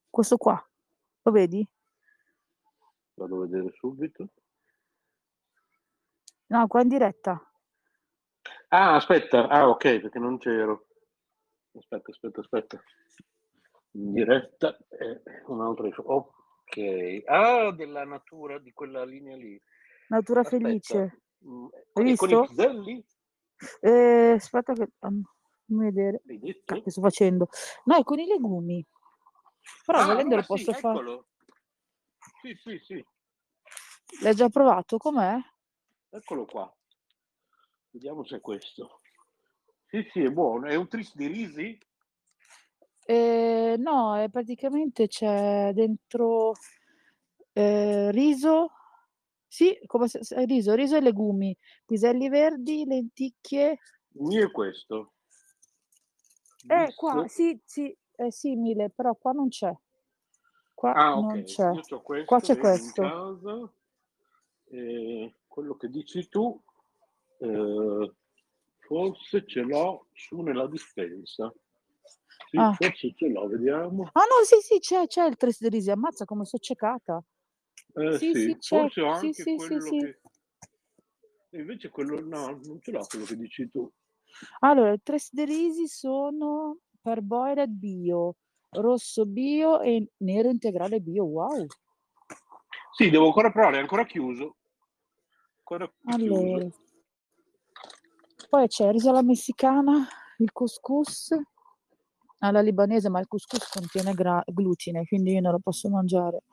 Questo 0.09 0.37
qua, 0.37 0.69
lo 1.23 1.31
vedi? 1.31 1.67
Vado 3.15 3.35
a 3.35 3.47
vedere 3.47 3.71
subito. 3.73 4.29
No, 6.47 6.67
qua 6.67 6.81
in 6.81 6.87
diretta. 6.87 7.51
Ah, 8.69 8.95
aspetta. 8.95 9.47
Ah, 9.47 9.69
ok, 9.69 9.99
perché 10.01 10.19
non 10.19 10.37
c'ero. 10.37 10.87
Aspetta, 11.75 12.11
aspetta, 12.11 12.41
aspetta. 12.41 12.83
In 13.91 14.13
diretta 14.13 14.77
è 14.87 15.43
un'altra... 15.47 15.89
Ok. 16.73 17.23
Ah, 17.27 17.71
della 17.71 18.03
natura, 18.03 18.57
di 18.57 18.73
quella 18.73 19.05
linea 19.05 19.35
lì. 19.35 19.61
Natura 20.07 20.39
Aspetta. 20.41 20.63
felice. 20.63 21.21
Mm, 21.45 21.65
Hai 21.93 22.11
e 22.11 22.15
con 22.15 22.29
visto? 22.29 22.43
i 22.43 22.47
piselli? 22.47 23.05
Eh, 23.81 24.31
aspetta 24.31 24.73
che... 24.73 24.87
fammi 24.97 25.23
vedere. 25.67 26.21
Che 26.65 26.89
sto 26.89 27.01
facendo? 27.01 27.49
No, 27.85 27.97
è 27.97 28.03
con 28.03 28.19
i 28.19 28.25
legumi. 28.25 28.83
Però 29.85 29.99
Ah, 29.99 30.05
volendo 30.05 30.35
lo 30.35 30.43
posso 30.43 30.73
sì, 30.73 30.79
fare. 30.79 30.97
eccolo. 30.99 31.27
Sì, 32.41 32.55
sì, 32.55 32.79
sì. 32.83 33.05
L'hai 34.21 34.33
già 34.35 34.49
provato? 34.49 34.97
Com'è? 34.97 35.37
Eccolo 36.09 36.45
qua. 36.45 36.75
Vediamo 37.91 38.25
se 38.25 38.37
è 38.37 38.41
questo. 38.41 39.01
Sì, 39.87 40.07
sì, 40.11 40.23
è 40.23 40.29
buono. 40.31 40.67
È 40.67 40.75
un 40.75 40.87
tris 40.87 41.15
di 41.15 41.27
risi? 41.27 41.77
Eh, 43.05 43.75
no, 43.77 44.15
è 44.17 44.29
praticamente 44.29 45.07
c'è 45.07 45.71
dentro 45.73 46.53
eh, 47.53 48.11
riso, 48.11 48.71
sì, 49.47 49.77
come 49.85 50.07
se, 50.07 50.23
se- 50.23 50.45
riso, 50.45 50.73
riso 50.73 50.95
e 50.95 51.01
legumi, 51.01 51.55
piselli 51.85 52.29
verdi, 52.29 52.85
lenticchie. 52.85 53.77
Mio 54.13 54.47
è 54.47 54.51
questo. 54.51 55.13
Eh, 56.67 56.93
qua, 56.95 57.27
sì, 57.27 57.59
sì, 57.65 57.95
è 58.15 58.29
simile, 58.29 58.89
però 58.89 59.15
qua 59.15 59.33
non 59.33 59.49
c'è. 59.49 59.75
Qua 60.73 60.93
Ah, 60.93 61.19
non 61.19 61.43
c'è. 61.43 61.71
Io 61.71 61.81
ho 61.89 62.01
questo, 62.01 62.25
Qua 62.25 62.39
c'è 62.39 62.53
in 62.53 62.59
questo. 62.59 63.01
casa. 63.01 63.73
E 64.65 65.35
quello 65.45 65.75
che 65.75 65.89
dici 65.89 66.27
tu, 66.29 66.59
eh, 67.39 68.13
forse 68.79 69.45
ce 69.45 69.61
l'ho 69.61 70.07
su 70.13 70.41
nella 70.41 70.67
dispensa. 70.67 71.53
Sì, 72.53 72.59
Ah. 72.59 72.71
forse 72.73 73.13
ce 73.15 73.29
l'ho, 73.29 73.47
vediamo. 73.47 74.11
Ah 74.13 74.25
no, 74.29 74.45
sì, 74.45 74.57
sì, 74.61 74.77
c'è, 74.77 75.07
c'è 75.07 75.25
il 75.25 75.37
tres 75.37 75.59
di 75.59 75.69
risi, 75.69 75.89
ammazza 75.89 76.23
come 76.23 76.45
sono 76.45 76.61
ciecata. 76.61 77.23
Eh, 77.95 78.17
Sì, 78.19 78.31
sì, 78.31 78.41
sì, 78.41 78.57
c'è. 78.57 78.77
forse 78.77 79.01
ho 79.01 79.11
Sì, 79.15 79.25
anche 79.25 79.33
sì, 79.33 79.41
sì, 79.43 79.55
quello 79.55 79.81
sì. 79.81 79.97
che... 79.97 80.21
E 81.49 81.59
invece 81.59 81.89
quello, 81.89 82.21
no, 82.21 82.59
non 82.63 82.79
ce 82.79 82.91
l'ho 82.91 83.03
quello 83.09 83.25
che 83.25 83.35
dici 83.37 83.67
tu. 83.71 83.91
Allora, 84.59 84.93
i 84.93 85.01
tres 85.01 85.29
di 85.33 85.45
risi 85.45 85.87
sono 85.87 86.77
parboiled 87.01 87.71
bio, 87.71 88.35
rosso 88.69 89.25
bio 89.25 89.81
e 89.81 90.11
nero 90.17 90.49
integrale 90.49 90.99
bio. 90.99 91.23
Wow. 91.23 91.65
Sì, 92.91 93.09
devo 93.09 93.25
ancora 93.25 93.51
provare, 93.51 93.77
è 93.77 93.79
ancora 93.79 94.05
chiuso. 94.05 94.57
Ancora 95.57 95.91
Allora, 96.05 96.59
chiuso. 96.59 96.83
poi 98.47 98.67
c'è 98.67 98.85
il 98.85 98.91
riso 98.91 99.09
alla 99.09 99.23
messicana, 99.23 100.07
il 100.37 100.51
couscous 100.51 101.35
alla 102.43 102.61
libanese, 102.61 103.09
ma 103.09 103.19
il 103.19 103.27
couscous 103.27 103.69
contiene 103.69 104.13
gra- 104.13 104.43
glutine, 104.45 105.05
quindi 105.05 105.31
io 105.31 105.41
non 105.41 105.51
lo 105.53 105.59
posso 105.59 105.89
mangiare. 105.89 106.43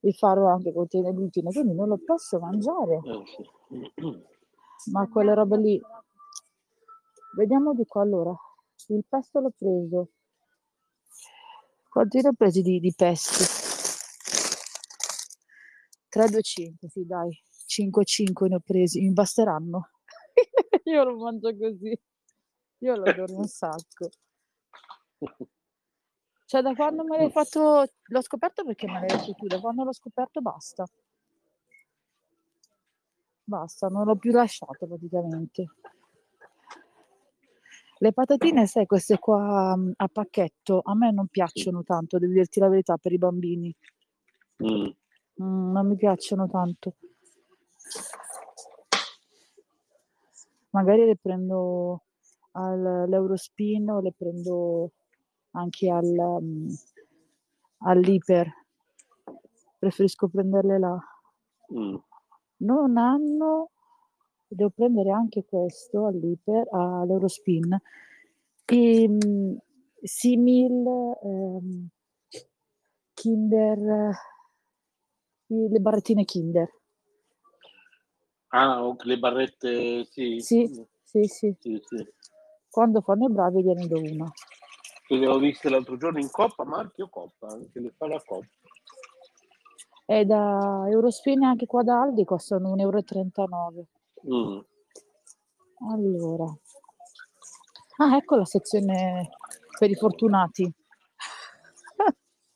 Il 0.00 0.14
faro 0.14 0.48
anche 0.48 0.72
contiene 0.72 1.12
glutine, 1.12 1.50
quindi 1.50 1.74
non 1.74 1.88
lo 1.88 1.98
posso 1.98 2.38
mangiare. 2.38 3.00
Eh, 3.04 3.92
ma 4.92 5.08
quelle 5.08 5.34
robe 5.34 5.56
lì. 5.58 5.80
Vediamo 7.36 7.74
di 7.74 7.84
qua 7.84 8.02
allora. 8.02 8.34
Il 8.88 9.04
pesto 9.06 9.40
l'ho 9.40 9.52
preso. 9.54 10.10
Quanti 11.88 12.22
ne 12.22 12.28
ho 12.28 12.32
presi 12.32 12.62
di, 12.62 12.80
di 12.80 12.94
pesti? 12.94 13.44
3, 16.08 16.28
2, 16.28 16.40
5, 16.40 16.88
sì 16.88 17.04
dai. 17.04 17.42
5, 17.66 18.04
5 18.04 18.48
ne 18.48 18.54
ho 18.54 18.60
presi. 18.60 19.00
Mi 19.00 19.12
basteranno. 19.12 19.90
Io 20.84 21.04
lo 21.04 21.16
mangio 21.16 21.54
così. 21.56 21.98
Io 22.78 22.96
lo 22.96 23.04
adoro 23.04 23.36
un 23.36 23.46
sacco. 23.46 24.10
Cioè, 26.46 26.62
da 26.62 26.74
quando 26.76 27.02
me 27.02 27.16
l'hai 27.16 27.30
fatto, 27.32 27.84
l'ho 28.04 28.22
scoperto 28.22 28.64
perché 28.64 28.86
me 28.86 29.00
l'hai 29.00 29.08
detto 29.08 29.32
tu, 29.32 29.48
da 29.48 29.58
quando 29.58 29.82
l'ho 29.82 29.92
scoperto 29.92 30.40
basta. 30.40 30.86
Basta, 33.42 33.88
non 33.88 34.04
l'ho 34.04 34.14
più 34.14 34.30
lasciato 34.30 34.86
praticamente. 34.86 35.64
Le 37.98 38.12
patatine, 38.12 38.66
sai, 38.68 38.86
queste 38.86 39.18
qua 39.18 39.74
mm, 39.76 39.92
a 39.96 40.06
pacchetto, 40.06 40.82
a 40.84 40.94
me 40.94 41.10
non 41.10 41.26
piacciono 41.26 41.82
tanto, 41.82 42.18
devo 42.18 42.34
dirti 42.34 42.60
la 42.60 42.68
verità, 42.68 42.96
per 42.96 43.12
i 43.12 43.18
bambini. 43.18 43.74
Mm. 44.62 44.86
Mm, 45.42 45.72
non 45.72 45.88
mi 45.88 45.96
piacciono 45.96 46.46
tanto. 46.46 46.94
Magari 50.70 51.06
le 51.06 51.16
prendo 51.16 52.05
all'Eurospin 52.56 53.90
o 53.90 54.00
le 54.00 54.12
prendo 54.16 54.92
anche 55.52 55.90
al, 55.90 56.14
um, 56.16 56.66
all'Iper. 57.78 58.50
Preferisco 59.78 60.28
prenderle 60.28 60.78
là. 60.78 60.98
Mm. 61.74 61.96
Non 62.58 62.96
hanno, 62.96 63.70
devo 64.48 64.70
prendere 64.70 65.10
anche 65.10 65.44
questo 65.44 66.06
all'Iper, 66.06 66.68
all'Eurospin, 66.72 67.78
i 68.72 69.04
um, 69.04 69.58
simil 70.02 70.84
um, 71.20 71.88
Kinder, 73.12 74.10
le 75.48 75.78
barrettine 75.80 76.24
Kinder. 76.24 76.70
Ah, 78.48 78.96
le 79.02 79.18
barrette, 79.18 80.04
sì. 80.04 80.40
Sì, 80.40 80.66
sì, 81.02 81.24
sì. 81.24 81.56
sì, 81.58 81.80
sì. 81.84 82.06
Quando 82.76 83.00
fanno 83.00 83.24
i 83.24 83.32
bravi 83.32 83.62
gliene 83.62 83.86
do 83.86 83.98
una. 83.98 84.30
Che 85.06 85.16
le 85.16 85.26
ho 85.26 85.38
viste 85.38 85.70
l'altro 85.70 85.96
giorno 85.96 86.18
in 86.18 86.30
Coppa, 86.30 86.62
marchio 86.62 87.08
Coppa, 87.08 87.58
che 87.72 87.80
le 87.80 87.94
fa 87.96 88.06
la 88.06 88.22
Coppa. 88.22 88.46
E 90.04 90.26
da 90.26 90.84
Eurospin 90.86 91.42
anche 91.42 91.64
qua 91.64 91.82
da 91.82 92.02
Aldi 92.02 92.26
costano 92.26 92.74
1,39 92.74 92.78
euro. 92.82 93.86
Mm. 94.28 94.60
Allora. 95.90 96.44
Ah, 97.96 98.14
ecco 98.14 98.36
la 98.36 98.44
sezione 98.44 99.30
per 99.78 99.88
i 99.88 99.94
fortunati. 99.94 100.64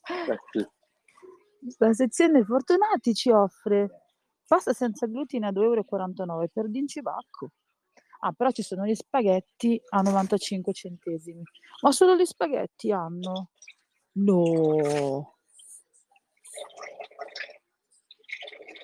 Eh. 0.04 0.68
La 1.78 1.94
sezione 1.94 2.44
fortunati 2.44 3.14
ci 3.14 3.30
offre 3.30 4.02
pasta 4.46 4.74
senza 4.74 5.06
glutine 5.06 5.46
a 5.46 5.50
2,49 5.50 5.62
euro 5.62 6.48
per 6.52 6.68
d'incibacco. 6.68 7.52
Ah, 8.22 8.32
però 8.32 8.50
ci 8.50 8.62
sono 8.62 8.84
gli 8.84 8.94
spaghetti 8.94 9.80
a 9.90 10.02
95 10.02 10.72
centesimi. 10.74 11.42
Ma 11.82 11.90
solo 11.92 12.14
gli 12.16 12.24
spaghetti 12.26 12.92
hanno? 12.92 13.48
No. 14.12 15.36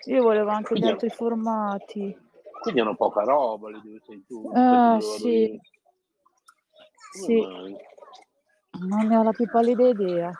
Io 0.07 0.23
volevo 0.23 0.51
anche 0.51 0.75
gli 0.75 0.79
Quindi- 0.79 0.89
altri 0.89 1.11
formati. 1.11 2.25
Quindi 2.63 2.81
hanno 2.81 2.97
poca 2.97 3.23
roba, 3.23 3.71
le 3.71 3.81
dove 3.83 4.01
sei 4.07 4.25
tu. 4.27 4.51
Ah, 4.55 4.99
sì. 5.01 5.61
Sì, 7.13 7.41
mai? 7.41 7.77
non 8.89 9.07
ne 9.07 9.17
ho 9.17 9.23
la 9.23 9.33
più 9.33 9.49
pallida 9.49 9.87
idea. 9.89 10.31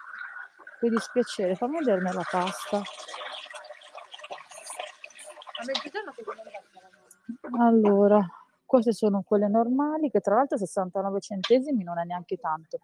Che 0.81 0.89
dispiacere, 0.89 1.55
fammi 1.55 1.79
vedermi 1.79 2.13
la 2.13 2.25
pasta. 2.31 2.83
Allora, 7.59 8.27
queste 8.67 8.93
sono 8.93 9.23
quelle 9.23 9.49
normali, 9.49 10.11
che 10.11 10.21
tra 10.21 10.35
l'altro 10.37 10.59
69 10.59 11.21
centesimi 11.21 11.83
non 11.85 11.99
è 11.99 12.05
neanche 12.05 12.37
tanto. 12.37 12.81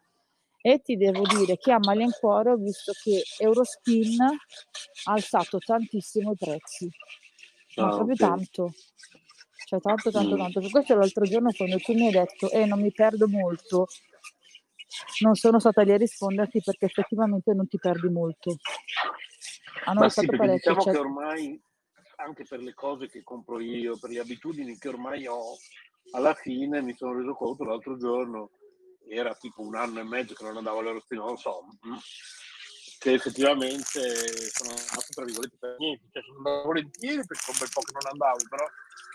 E 0.60 0.80
ti 0.80 0.96
devo 0.96 1.22
dire 1.26 1.56
che 1.58 1.72
a 1.72 1.78
malincuore 1.78 2.50
ho 2.52 2.56
visto 2.56 2.92
che 3.02 3.22
Eurospin 3.40 4.20
ha 4.22 5.12
alzato 5.12 5.58
tantissimo 5.58 6.32
i 6.32 6.36
prezzi, 6.36 6.88
ma 7.76 7.86
Ah, 7.88 7.90
proprio 7.90 8.14
ok. 8.14 8.20
tanto. 8.20 8.72
Cioè 9.64 9.80
tanto, 9.80 10.10
tanto, 10.10 10.34
Mm. 10.36 10.38
tanto. 10.38 10.60
Per 10.60 10.70
questo 10.70 10.94
l'altro 10.94 11.24
giorno 11.26 11.50
quando 11.56 11.78
tu 11.78 11.94
mi 11.94 12.06
hai 12.06 12.12
detto, 12.12 12.50
eh, 12.50 12.64
non 12.64 12.80
mi 12.80 12.92
perdo 12.92 13.26
molto, 13.28 13.86
non 15.22 15.34
sono 15.34 15.58
stata 15.58 15.82
lì 15.82 15.92
a 15.92 15.96
risponderti 15.96 16.60
perché 16.62 16.84
effettivamente 16.86 17.52
non 17.54 17.66
ti 17.66 17.78
perdi 17.78 18.08
molto. 18.08 18.56
Hanno 19.86 20.00
Ma 20.00 20.08
sì, 20.08 20.20
alzato 20.20 20.26
perché 20.28 20.46
parecchio. 20.46 20.70
diciamo 20.74 20.82
cioè- 20.84 20.92
che 20.92 20.98
ormai, 21.00 21.62
anche 22.22 22.44
per 22.44 22.60
le 22.60 22.74
cose 22.74 23.08
che 23.08 23.22
compro 23.22 23.60
io, 23.60 23.98
per 23.98 24.10
le 24.10 24.20
abitudini 24.20 24.78
che 24.78 24.88
ormai 24.88 25.26
ho, 25.26 25.56
alla 26.12 26.34
fine 26.34 26.80
mi 26.82 26.94
sono 26.94 27.18
reso 27.18 27.34
conto 27.34 27.64
l'altro 27.64 27.96
giorno, 27.96 28.50
era 29.08 29.34
tipo 29.34 29.62
un 29.62 29.74
anno 29.74 30.00
e 30.00 30.04
mezzo 30.04 30.34
che 30.34 30.44
non 30.44 30.56
andavo 30.56 30.78
all'aerospino, 30.78 31.22
non 31.22 31.30
lo 31.32 31.36
so, 31.36 31.64
mm, 31.86 31.96
che 32.98 33.12
effettivamente 33.14 34.50
sono 34.50 34.70
andato 34.70 35.06
tra 35.10 35.24
virgolette 35.24 35.56
per 35.58 35.76
niente, 35.78 36.08
cioè 36.12 36.22
sono 36.22 36.38
andato 36.38 36.66
volentieri 36.66 37.26
perché 37.26 37.50
un 37.50 37.56
bel 37.58 37.70
po' 37.72 37.80
che 37.82 37.92
non 37.92 38.10
andavo, 38.10 38.38
però 38.48 38.66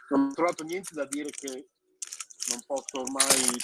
non 0.10 0.28
ho 0.28 0.34
trovato 0.34 0.64
niente 0.64 0.94
da 0.94 1.06
dire 1.06 1.30
che 1.30 1.70
non 2.50 2.62
posso 2.66 3.02
ormai 3.02 3.58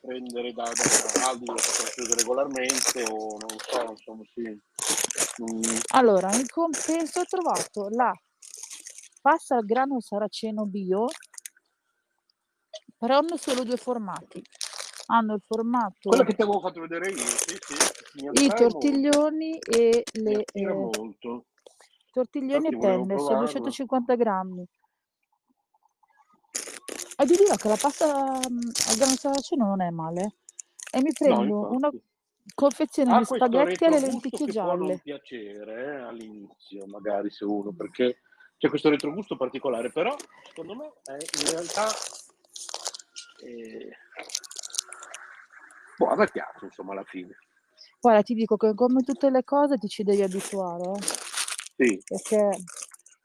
prendere 0.00 0.52
da, 0.52 0.64
da 0.64 0.72
che 0.72 1.44
posso 1.44 1.92
prendere 1.94 2.20
regolarmente 2.20 3.02
o 3.04 3.38
non 3.38 3.58
so, 3.58 3.90
insomma 3.90 4.22
sì. 4.34 4.58
Allora, 5.92 6.34
in 6.34 6.46
compenso 6.48 7.20
ho 7.20 7.24
trovato 7.24 7.88
la 7.90 8.12
pasta 9.20 9.56
al 9.56 9.64
grano 9.64 10.00
saraceno 10.00 10.64
bio, 10.66 11.06
però 12.96 13.18
hanno 13.18 13.36
solo 13.36 13.64
due 13.64 13.76
formati. 13.76 14.42
Hanno 15.06 15.34
il 15.34 15.42
formato 15.44 16.08
Quello 16.08 16.22
che 16.22 16.34
ti 16.34 16.42
avevo 16.42 16.60
fatto 16.60 16.80
vedere 16.80 17.10
io, 17.10 17.16
sì, 17.16 17.56
sì, 17.58 17.74
i 18.22 18.26
attrae 18.28 18.68
molto, 18.68 18.68
tortiglioni 18.68 19.58
e 19.58 20.04
le 20.12 20.44
eh, 20.52 20.66
molto. 20.72 21.46
tortiglioni 22.12 22.54
e 22.54 22.56
Infatti 22.56 22.74
volevo 22.76 23.06
penne, 23.06 23.18
sono 23.18 23.38
provarlo. 23.38 23.38
250 23.38 24.14
grammi. 24.14 24.66
E 27.16 27.24
vi 27.26 27.36
dirò 27.36 27.54
che 27.56 27.68
la 27.68 27.76
pasta 27.76 28.06
mm, 28.48 28.58
al 28.88 28.96
grano 28.96 29.16
saraceno 29.16 29.66
non 29.66 29.82
è 29.82 29.90
male. 29.90 30.36
E 30.92 31.02
mi 31.02 31.10
No, 31.10 31.16
prendo 31.18 31.70
una 31.72 31.90
Ha 32.54 33.18
di 33.18 33.26
questo 33.26 33.34
spaghetti 33.36 33.84
alle 33.84 34.00
lenticchie 34.00 34.46
che 34.46 34.52
può 34.52 34.74
non 34.74 34.86
gialle. 34.88 35.00
piacere 35.02 35.84
eh, 35.84 36.00
all'inizio, 36.02 36.86
magari 36.86 37.30
se 37.30 37.44
uno, 37.44 37.72
perché 37.72 38.20
c'è 38.58 38.68
questo 38.68 38.90
retrogusto 38.90 39.36
particolare, 39.36 39.90
però 39.90 40.14
secondo 40.44 40.74
me 40.74 40.92
è 41.04 41.12
in 41.12 41.50
realtà 41.50 41.86
eh, 43.42 43.96
boh, 45.96 46.06
a 46.08 46.16
me 46.16 46.28
piace 46.30 46.64
insomma 46.66 46.92
alla 46.92 47.04
fine. 47.04 47.36
Guarda, 48.00 48.22
ti 48.22 48.34
dico 48.34 48.56
che 48.56 48.74
come 48.74 49.02
tutte 49.02 49.30
le 49.30 49.44
cose 49.44 49.78
ti 49.78 49.88
ci 49.88 50.02
devi 50.02 50.22
abituare, 50.22 50.90
eh, 50.90 51.02
Sì, 51.76 52.02
perché 52.04 52.50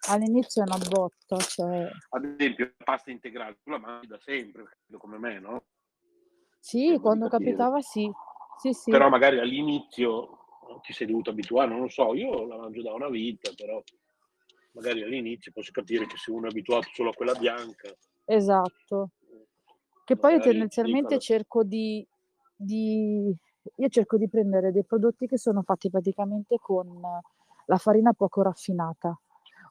all'inizio 0.07 0.63
è 0.63 0.65
una 0.67 0.83
botta, 0.87 1.37
cioè 1.37 1.89
ad 2.09 2.23
esempio 2.23 2.65
la 2.77 2.83
pasta 2.85 3.11
integrale, 3.11 3.57
tu 3.63 3.71
la 3.71 3.79
mangi 3.79 4.07
da 4.07 4.19
sempre, 4.19 4.77
come 4.97 5.17
me, 5.17 5.39
no? 5.39 5.63
sì, 6.59 6.97
quando 6.99 7.27
capitava 7.27 7.79
sì, 7.81 8.09
sì, 8.57 8.73
sì, 8.73 8.91
Però 8.91 9.09
magari 9.09 9.39
all'inizio 9.39 10.39
ti 10.81 10.93
sei 10.93 11.07
dovuto 11.07 11.29
abituare, 11.29 11.69
non 11.69 11.81
lo 11.81 11.89
so, 11.89 12.13
io 12.13 12.45
la 12.45 12.57
mangio 12.57 12.81
da 12.81 12.93
una 12.93 13.09
vita, 13.09 13.51
però 13.55 13.81
magari 14.71 15.03
all'inizio 15.03 15.51
posso 15.51 15.71
capire 15.71 16.05
che 16.05 16.17
se 16.17 16.31
uno 16.31 16.47
è 16.47 16.49
abituato 16.49 16.89
solo 16.93 17.09
a 17.09 17.13
quella 17.13 17.33
bianca, 17.33 17.93
esatto. 18.25 19.11
Che 20.03 20.15
poi 20.17 20.33
io 20.33 20.39
tendenzialmente 20.39 21.17
cerco 21.17 21.63
di, 21.63 22.05
di- 22.55 23.35
io 23.77 23.89
cerco 23.89 24.17
di 24.17 24.29
prendere 24.29 24.71
dei 24.71 24.83
prodotti 24.85 25.25
che 25.25 25.37
sono 25.37 25.63
fatti 25.63 25.89
praticamente 25.89 26.57
con 26.59 27.01
la 27.65 27.77
farina 27.77 28.13
poco 28.13 28.43
raffinata. 28.43 29.17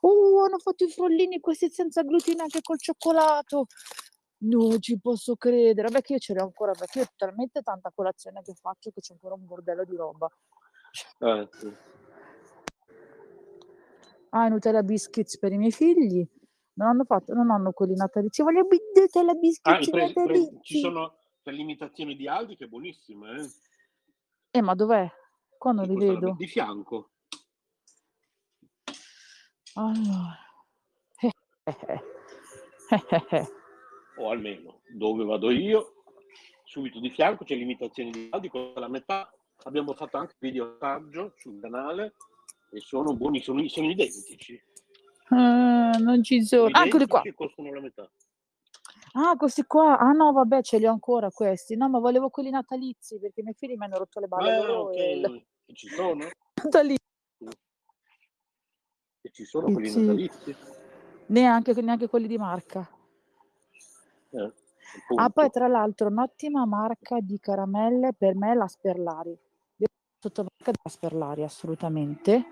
Uh, 0.00 0.40
hanno 0.44 0.58
fatto 0.58 0.84
i 0.84 0.90
frollini 0.90 1.40
questi 1.40 1.70
senza 1.70 2.02
glutine 2.02 2.42
anche 2.42 2.60
col 2.62 2.78
cioccolato. 2.78 3.66
Non 4.44 4.80
ci 4.80 4.98
posso 5.00 5.36
credere. 5.36 5.88
Vabbè 5.88 6.02
che 6.02 6.14
io 6.14 6.18
ce 6.18 6.34
l'ho 6.34 6.42
ancora 6.42 6.72
perché 6.72 6.98
io 7.00 7.04
ho 7.04 7.12
talmente 7.16 7.62
tanta 7.62 7.90
colazione 7.94 8.42
che 8.42 8.54
faccio 8.54 8.90
che 8.90 9.00
c'è 9.00 9.12
ancora 9.12 9.34
un 9.34 9.44
bordello 9.46 9.84
di 9.84 9.96
roba. 9.96 10.28
eh, 11.20 11.48
sì. 11.52 11.72
Ah, 14.30 14.48
Nutella 14.48 14.82
Biscuits 14.82 15.38
per 15.38 15.52
i 15.52 15.56
miei 15.58 15.70
figli. 15.72 16.26
Non 16.74 16.88
hanno 16.88 17.04
fatto, 17.04 17.32
non 17.34 17.50
hanno 17.50 17.72
quelli 17.72 17.94
natalizi. 17.94 18.42
Voglio 18.42 18.66
Nutella 18.94 19.30
Ah, 19.30 19.34
Biscuits 19.36 19.86
i 19.86 19.90
pre- 19.90 20.12
pre- 20.12 20.58
ci 20.62 20.80
sono 20.80 21.18
per 21.40 21.54
l'imitazione 21.54 22.14
di 22.14 22.26
Aldi 22.26 22.56
che 22.56 22.64
è 22.64 22.68
buonissima, 22.68 23.36
eh? 23.36 23.48
Eh, 24.50 24.60
ma 24.60 24.74
dov'è? 24.74 25.08
Qua 25.56 25.72
non 25.72 25.86
li 25.86 25.94
vedo. 25.96 26.34
di 26.36 26.46
fianco. 26.46 27.10
Allora. 29.74 30.36
Eh, 31.20 31.30
eh, 31.64 33.26
eh. 33.30 33.46
O 34.16 34.30
almeno 34.30 34.80
dove 34.88 35.24
vado 35.24 35.50
io, 35.50 36.02
subito 36.64 37.00
di 37.00 37.10
fianco 37.10 37.44
c'è 37.44 37.54
l'imitazione 37.54 38.10
di 38.10 38.28
Aldi, 38.30 38.48
con 38.48 38.72
la 38.74 38.88
metà 38.88 39.30
abbiamo 39.64 39.94
fatto 39.94 40.16
anche 40.16 40.34
video 40.38 40.76
saggio 40.78 41.32
sul 41.36 41.60
canale 41.60 42.14
e 42.70 42.80
sono 42.80 43.14
buoni, 43.14 43.40
sono, 43.40 43.66
sono 43.68 43.90
identici. 43.90 44.60
Ah, 45.28 45.96
non 45.98 46.22
ci 46.22 46.44
sono. 46.44 46.68
Ah, 46.72 46.86
eccoli 46.86 47.06
qua. 47.06 47.22
costano 47.34 47.72
la 47.72 47.80
metà. 47.80 48.10
Ah, 49.12 49.36
questi 49.36 49.64
qua. 49.64 49.98
Ah 49.98 50.12
no, 50.12 50.32
vabbè, 50.32 50.62
ce 50.62 50.78
li 50.78 50.86
ho 50.86 50.90
ancora 50.90 51.30
questi. 51.30 51.76
No, 51.76 51.88
ma 51.88 51.98
volevo 51.98 52.30
quelli 52.30 52.50
natalizi 52.50 53.18
perché 53.18 53.40
i 53.40 53.42
miei 53.44 53.54
figli 53.54 53.76
mi 53.76 53.84
hanno 53.84 53.98
rotto 53.98 54.20
le 54.20 54.26
balle. 54.26 54.56
Ah, 54.56 54.80
okay. 54.80 55.22
e... 55.22 55.46
Ci 55.72 55.88
sono? 55.88 56.28
Natalizi. 56.62 56.98
E 59.20 59.30
ci 59.30 59.44
sono 59.44 59.70
quelli 59.72 59.88
sì. 59.88 60.00
natalizi? 60.00 60.56
Neanche, 61.26 61.80
neanche 61.80 62.08
quelli 62.08 62.26
di 62.26 62.36
marca. 62.36 62.88
Eh, 64.34 64.52
ah, 65.16 65.30
poi 65.30 65.50
tra 65.50 65.68
l'altro 65.68 66.08
un'ottima 66.08 66.66
marca 66.66 67.20
di 67.20 67.38
caramelle 67.38 68.12
per 68.16 68.34
me 68.34 68.52
è 68.52 68.54
la 68.54 68.66
Sperlari. 68.66 69.38
Sottomarca 70.18 70.72
della 70.72 70.88
Sperlari, 70.88 71.42
assolutamente. 71.42 72.44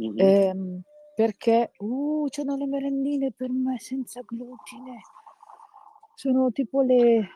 Mm-hmm. 0.00 0.18
Ehm, 0.18 0.80
perché 1.14 1.72
uh, 1.78 2.26
c'hanno 2.30 2.56
le 2.56 2.66
merendine 2.66 3.32
per 3.32 3.50
me 3.50 3.78
senza 3.78 4.22
glutine. 4.24 5.00
Sono 6.14 6.50
tipo 6.52 6.80
le... 6.82 7.28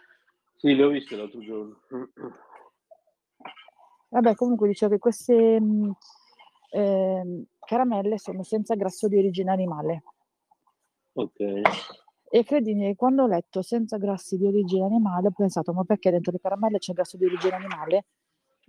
Sì, 0.56 0.74
le 0.74 0.84
ho 0.84 0.88
viste 0.88 1.16
l'altro 1.16 1.40
giorno. 1.40 1.80
Vabbè, 4.08 4.34
comunque 4.36 4.68
dicevo 4.68 4.92
che 4.92 4.98
queste 4.98 5.60
eh, 6.70 7.44
caramelle 7.58 8.18
sono 8.18 8.42
senza 8.44 8.74
grasso 8.76 9.08
di 9.08 9.18
origine 9.18 9.50
animale. 9.50 10.04
Ok. 11.14 11.60
E 12.28 12.44
credimi, 12.44 12.94
quando 12.96 13.22
ho 13.22 13.26
letto 13.26 13.62
senza 13.62 13.98
grassi 13.98 14.36
di 14.36 14.46
origine 14.46 14.84
animale, 14.84 15.28
ho 15.28 15.32
pensato, 15.32 15.72
ma 15.72 15.84
perché 15.84 16.10
dentro 16.10 16.32
le 16.32 16.40
caramelle 16.40 16.78
c'è 16.78 16.92
grasso 16.92 17.16
di 17.16 17.24
origine 17.24 17.54
animale? 17.54 18.06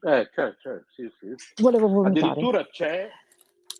Eh, 0.01 0.29
c'è, 0.29 0.55
c'è, 0.57 0.79
sì, 0.93 1.11
sì. 1.19 1.61
Volevo 1.61 1.87
vomitare. 1.87 2.27
Addirittura 2.27 2.67
c'è 2.67 3.09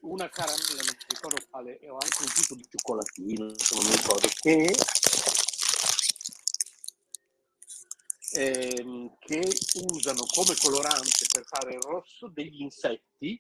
una 0.01 0.27
caramella, 0.29 0.81
non 0.83 0.95
mi 0.97 1.05
ricordo 1.07 1.37
quale, 1.49 1.77
e 1.79 1.89
ho 1.89 1.93
anche 1.93 2.17
un 2.21 2.31
tipo 2.33 2.55
di 2.55 2.65
cioccolatino, 2.67 3.43
non 3.45 3.85
mi 3.85 3.95
ricordo, 3.95 4.27
che, 4.41 4.75
ehm, 8.33 9.15
che 9.19 9.41
usano 9.93 10.23
come 10.33 10.55
colorante 10.59 11.25
per 11.31 11.43
fare 11.45 11.75
il 11.75 11.81
rosso 11.81 12.27
degli 12.29 12.61
insetti 12.61 13.39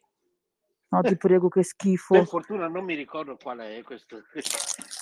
No, 0.89 1.01
ti 1.01 1.17
prego, 1.17 1.49
che 1.49 1.63
schifo. 1.63 2.13
Per 2.13 2.27
fortuna 2.27 2.67
non 2.69 2.85
mi 2.85 2.95
ricordo 2.95 3.35
qual 3.35 3.59
è 3.59 3.81
questo. 3.83 4.21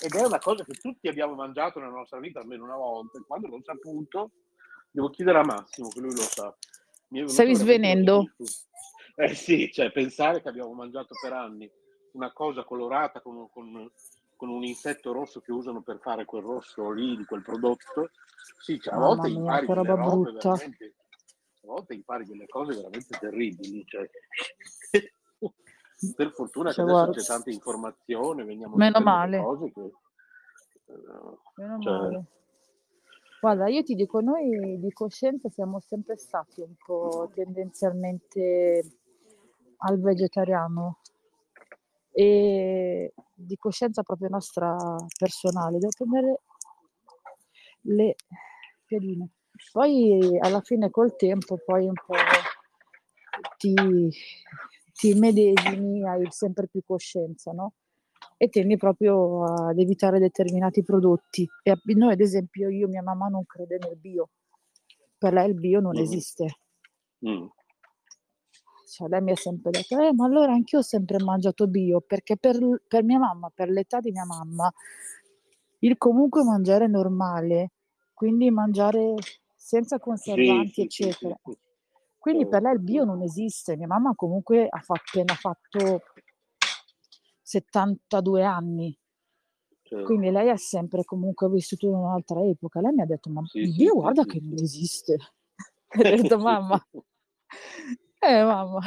Ed 0.00 0.14
è 0.14 0.24
una 0.24 0.38
cosa 0.38 0.64
che 0.64 0.74
tutti 0.74 1.08
abbiamo 1.08 1.34
mangiato 1.34 1.78
nella 1.78 1.92
nostra 1.92 2.18
vita 2.18 2.40
almeno 2.40 2.64
una 2.64 2.76
volta. 2.76 3.18
Quando 3.26 3.48
l'ho 3.48 3.62
saputo, 3.62 4.30
devo 4.90 5.10
chiedere 5.10 5.38
a 5.38 5.44
Massimo, 5.44 5.88
che 5.88 6.00
lui 6.00 6.14
lo 6.14 6.22
sa. 6.22 6.54
Stavi 7.26 7.54
svenendo? 7.54 8.32
Eh 9.14 9.34
sì, 9.34 9.70
cioè 9.72 9.90
pensare 9.92 10.42
che 10.42 10.48
abbiamo 10.48 10.74
mangiato 10.74 11.14
per 11.20 11.32
anni 11.32 11.70
una 12.12 12.32
cosa 12.32 12.64
colorata 12.64 13.20
con, 13.20 13.48
con, 13.50 13.90
con, 14.36 14.48
un 14.48 14.64
insetto 14.64 15.12
rosso 15.12 15.40
che 15.40 15.52
usano 15.52 15.82
per 15.82 16.00
fare 16.00 16.24
quel 16.24 16.42
rosso 16.42 16.90
lì 16.90 17.16
di 17.16 17.24
quel 17.24 17.42
prodotto. 17.42 18.10
Sì, 18.60 18.78
cioè, 18.78 18.94
a 18.94 18.98
volte 18.98 19.28
mia, 19.28 19.38
impari 19.38 19.66
delle 19.66 19.94
robe 19.94 20.32
veramente, 20.32 20.94
a 21.62 21.66
volte 21.66 21.94
impari 21.94 22.24
delle 22.24 22.46
cose 22.46 22.74
veramente 22.74 23.18
terribili. 23.18 23.84
Cioè. 23.86 24.10
Per 26.14 26.32
fortuna 26.32 26.70
cioè, 26.70 26.84
che 26.84 26.90
adesso 26.90 27.04
guarda, 27.04 27.20
c'è 27.20 27.26
tanta 27.26 27.50
informazione, 27.50 28.44
veniamo 28.44 28.76
meno 28.76 29.00
male. 29.00 29.42
cose 29.42 29.72
che... 29.72 29.80
Uh, 30.86 31.38
meno 31.56 31.78
cioè... 31.80 31.98
male. 31.98 32.24
Guarda, 33.40 33.68
io 33.68 33.82
ti 33.82 33.94
dico, 33.94 34.20
noi 34.20 34.78
di 34.80 34.92
coscienza 34.92 35.48
siamo 35.48 35.80
sempre 35.80 36.16
stati 36.16 36.62
un 36.62 36.74
po' 36.84 37.30
tendenzialmente 37.32 38.98
al 39.78 40.00
vegetariano 40.00 41.00
e 42.10 43.12
di 43.34 43.56
coscienza 43.56 44.02
proprio 44.02 44.28
nostra 44.30 44.74
personale. 45.18 45.78
Devo 45.78 45.92
prendere 45.96 46.40
le 47.82 48.16
piedine. 48.84 49.28
Poi 49.70 50.38
alla 50.40 50.60
fine 50.60 50.90
col 50.90 51.14
tempo 51.14 51.58
poi 51.64 51.86
un 51.86 51.94
po' 51.94 52.14
ti, 53.58 54.10
ti 54.96 55.12
medesimi, 55.14 56.02
hai 56.02 56.26
sempre 56.30 56.66
più 56.68 56.80
coscienza, 56.84 57.52
no? 57.52 57.74
E 58.38 58.48
tendi 58.48 58.78
proprio 58.78 59.44
ad 59.44 59.78
evitare 59.78 60.18
determinati 60.18 60.82
prodotti. 60.82 61.46
E 61.62 61.78
noi, 61.94 62.12
ad 62.12 62.20
esempio, 62.20 62.70
io, 62.70 62.88
mia 62.88 63.02
mamma 63.02 63.28
non 63.28 63.44
crede 63.44 63.78
nel 63.78 63.96
bio. 63.96 64.30
Per 65.18 65.32
lei 65.34 65.48
il 65.48 65.54
bio 65.54 65.80
non 65.80 65.96
mm. 65.96 66.02
esiste. 66.02 66.58
Mm. 67.28 67.46
Cioè, 68.88 69.08
lei 69.08 69.20
mi 69.20 69.32
ha 69.32 69.36
sempre 69.36 69.70
detto, 69.70 69.98
eh, 70.00 70.14
ma 70.14 70.24
allora 70.24 70.52
anch'io 70.52 70.78
ho 70.78 70.82
sempre 70.82 71.22
mangiato 71.22 71.66
bio, 71.66 72.00
perché 72.00 72.38
per, 72.38 72.58
per 72.88 73.04
mia 73.04 73.18
mamma, 73.18 73.50
per 73.54 73.68
l'età 73.68 74.00
di 74.00 74.12
mia 74.12 74.24
mamma, 74.24 74.72
il 75.80 75.98
comunque 75.98 76.42
mangiare 76.42 76.86
normale, 76.86 77.72
quindi 78.14 78.50
mangiare 78.50 79.14
senza 79.54 79.98
conservanti, 79.98 80.72
sì, 80.72 80.82
eccetera. 80.82 81.38
Sì, 81.44 81.52
sì, 81.52 81.58
quindi 82.26 82.48
per 82.48 82.60
lei 82.60 82.72
il 82.72 82.80
bio 82.80 83.04
non 83.04 83.22
esiste. 83.22 83.76
Mia 83.76 83.86
mamma 83.86 84.16
comunque 84.16 84.66
ha 84.68 84.80
fatto, 84.80 85.02
appena 85.10 85.34
fatto 85.34 86.02
72 87.42 88.42
anni. 88.42 88.98
Certo. 89.80 90.04
Quindi 90.04 90.32
lei 90.32 90.50
ha 90.50 90.56
sempre 90.56 91.04
comunque 91.04 91.48
vissuto 91.48 91.86
in 91.86 91.94
un'altra 91.94 92.42
epoca. 92.42 92.80
Lei 92.80 92.94
mi 92.94 93.02
ha 93.02 93.06
detto, 93.06 93.30
ma 93.30 93.44
sì, 93.46 93.58
il 93.58 93.76
bio 93.76 93.92
sì, 93.92 93.96
guarda 93.96 94.22
sì, 94.22 94.28
che 94.28 94.40
non 94.42 94.54
esiste. 94.54 95.16
ho 95.86 96.02
detto, 96.02 96.38
mamma, 96.42 96.88
eh 98.18 98.42
mamma, 98.42 98.80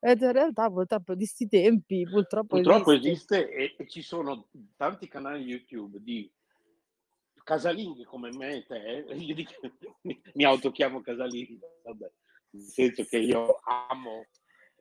in 0.00 0.32
realtà 0.32 0.68
purtroppo 0.68 1.14
di 1.14 1.24
sti 1.24 1.46
tempi 1.46 2.02
purtroppo, 2.02 2.56
purtroppo 2.56 2.90
esiste, 2.90 3.48
esiste 3.48 3.76
e, 3.76 3.84
e, 3.84 3.88
ci 3.88 4.02
sono 4.02 4.48
tanti 4.74 5.06
canali 5.06 5.44
YouTube 5.44 6.02
di 6.02 6.28
casalinghi 7.44 8.02
come 8.02 8.30
me 8.32 8.56
e 8.56 8.66
te, 8.66 9.04
dico, 9.14 9.52
mi, 10.00 10.20
mi 10.34 10.44
autochiamo 10.44 11.00
casalinghi, 11.00 11.60
vabbè, 11.84 12.10
nel 12.52 12.64
senso 12.64 13.04
che 13.04 13.18
io 13.18 13.60
amo 13.64 14.26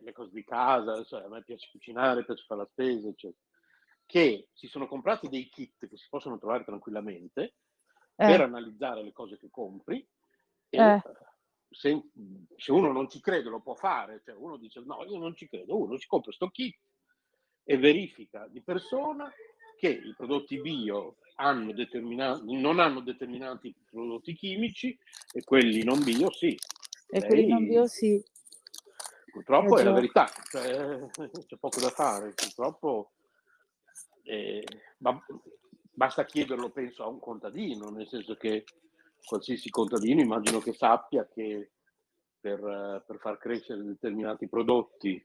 le 0.03 0.13
cose 0.13 0.31
di 0.31 0.43
casa, 0.43 1.03
cioè, 1.03 1.23
a 1.23 1.27
me 1.27 1.43
piace 1.43 1.69
cucinare, 1.71 2.25
piace 2.25 2.43
fare 2.45 2.61
la 2.61 2.67
spesa, 2.71 3.07
eccetera, 3.07 3.41
che 4.05 4.49
si 4.53 4.67
sono 4.67 4.87
comprati 4.87 5.29
dei 5.29 5.47
kit 5.49 5.87
che 5.87 5.97
si 5.97 6.07
possono 6.09 6.37
trovare 6.37 6.63
tranquillamente 6.63 7.41
eh. 7.43 8.25
per 8.25 8.41
analizzare 8.41 9.03
le 9.03 9.11
cose 9.11 9.37
che 9.37 9.49
compri 9.49 10.05
e 10.69 10.77
eh. 10.77 11.01
se, 11.69 12.01
se, 12.57 12.71
uno 12.71 12.91
non 12.91 13.09
ci 13.09 13.21
crede 13.21 13.49
lo 13.49 13.61
può 13.61 13.75
fare, 13.75 14.21
cioè 14.23 14.35
uno 14.35 14.57
dice 14.57 14.81
no, 14.81 15.03
io 15.05 15.17
non 15.17 15.35
ci 15.35 15.47
credo, 15.47 15.77
uno 15.77 15.97
si 15.97 16.07
compra 16.07 16.27
questo 16.27 16.49
kit 16.49 16.77
e 17.63 17.77
verifica 17.77 18.47
di 18.47 18.61
persona 18.61 19.31
che 19.77 19.89
i 19.89 20.13
prodotti 20.15 20.59
bio 20.59 21.17
hanno 21.35 21.73
non 22.43 22.79
hanno 22.79 22.99
determinati 22.99 23.73
prodotti 23.89 24.35
chimici 24.35 24.97
e 25.31 25.43
quelli 25.43 25.83
non 25.83 26.03
bio 26.03 26.31
sì. 26.31 26.57
E 27.11 27.19
Lei, 27.19 27.27
quelli 27.27 27.47
non 27.47 27.67
bio 27.67 27.87
sì. 27.87 28.23
Purtroppo 29.31 29.77
è, 29.77 29.81
è 29.81 29.83
la 29.83 29.91
verità, 29.91 30.27
cioè, 30.49 31.07
c'è 31.45 31.57
poco 31.57 31.79
da 31.79 31.89
fare, 31.89 32.33
purtroppo 32.33 33.11
eh, 34.23 34.63
basta 35.91 36.25
chiederlo 36.25 36.69
penso 36.69 37.03
a 37.03 37.07
un 37.07 37.19
contadino, 37.19 37.89
nel 37.89 38.07
senso 38.07 38.35
che 38.35 38.63
qualsiasi 39.23 39.69
contadino 39.69 40.21
immagino 40.21 40.59
che 40.59 40.73
sappia 40.73 41.27
che 41.27 41.71
per, 42.39 43.03
per 43.05 43.19
far 43.19 43.37
crescere 43.37 43.83
determinati 43.83 44.47
prodotti 44.47 45.23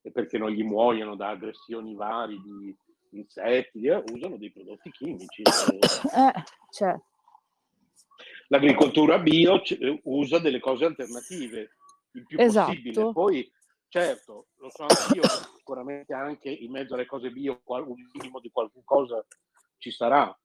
e 0.00 0.10
perché 0.10 0.38
non 0.38 0.50
gli 0.50 0.64
muoiono 0.64 1.14
da 1.14 1.28
aggressioni 1.28 1.94
varie 1.94 2.40
di 2.40 2.76
insetti, 3.10 3.86
eh, 3.86 4.02
usano 4.12 4.36
dei 4.36 4.50
prodotti 4.50 4.90
chimici. 4.90 5.42
Eh, 6.14 6.32
cioè, 6.70 6.94
l'agricoltura 8.48 9.18
bio 9.18 9.60
usa 10.04 10.38
delle 10.38 10.60
cose 10.60 10.84
alternative 10.84 11.70
il 12.12 12.26
più 12.26 12.38
esatto. 12.38 12.68
possibile. 12.68 13.12
Poi, 13.12 13.52
certo, 13.88 14.48
lo 14.56 14.70
so 14.70 14.86
anch'io, 14.86 15.22
sicuramente 15.56 16.12
anche 16.14 16.50
in 16.50 16.70
mezzo 16.70 16.94
alle 16.94 17.06
cose 17.06 17.30
bio 17.30 17.60
un 17.64 17.94
minimo 18.12 18.40
di 18.40 18.50
qualcosa 18.50 19.24
ci 19.76 19.90
sarà, 19.90 20.36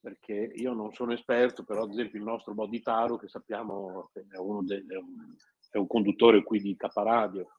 perché 0.00 0.52
io 0.54 0.72
non 0.72 0.92
sono 0.92 1.12
esperto, 1.12 1.64
però 1.64 1.82
ad 1.82 1.90
esempio 1.90 2.18
il 2.18 2.24
nostro 2.24 2.54
Boditaro, 2.54 3.16
che 3.16 3.28
sappiamo 3.28 4.10
è, 4.12 4.36
uno 4.36 4.62
dei, 4.62 4.84
è, 4.88 4.96
un, 4.96 5.34
è 5.70 5.76
un 5.76 5.86
conduttore 5.86 6.42
qui 6.42 6.60
di 6.60 6.76
Caparadio, 6.76 7.52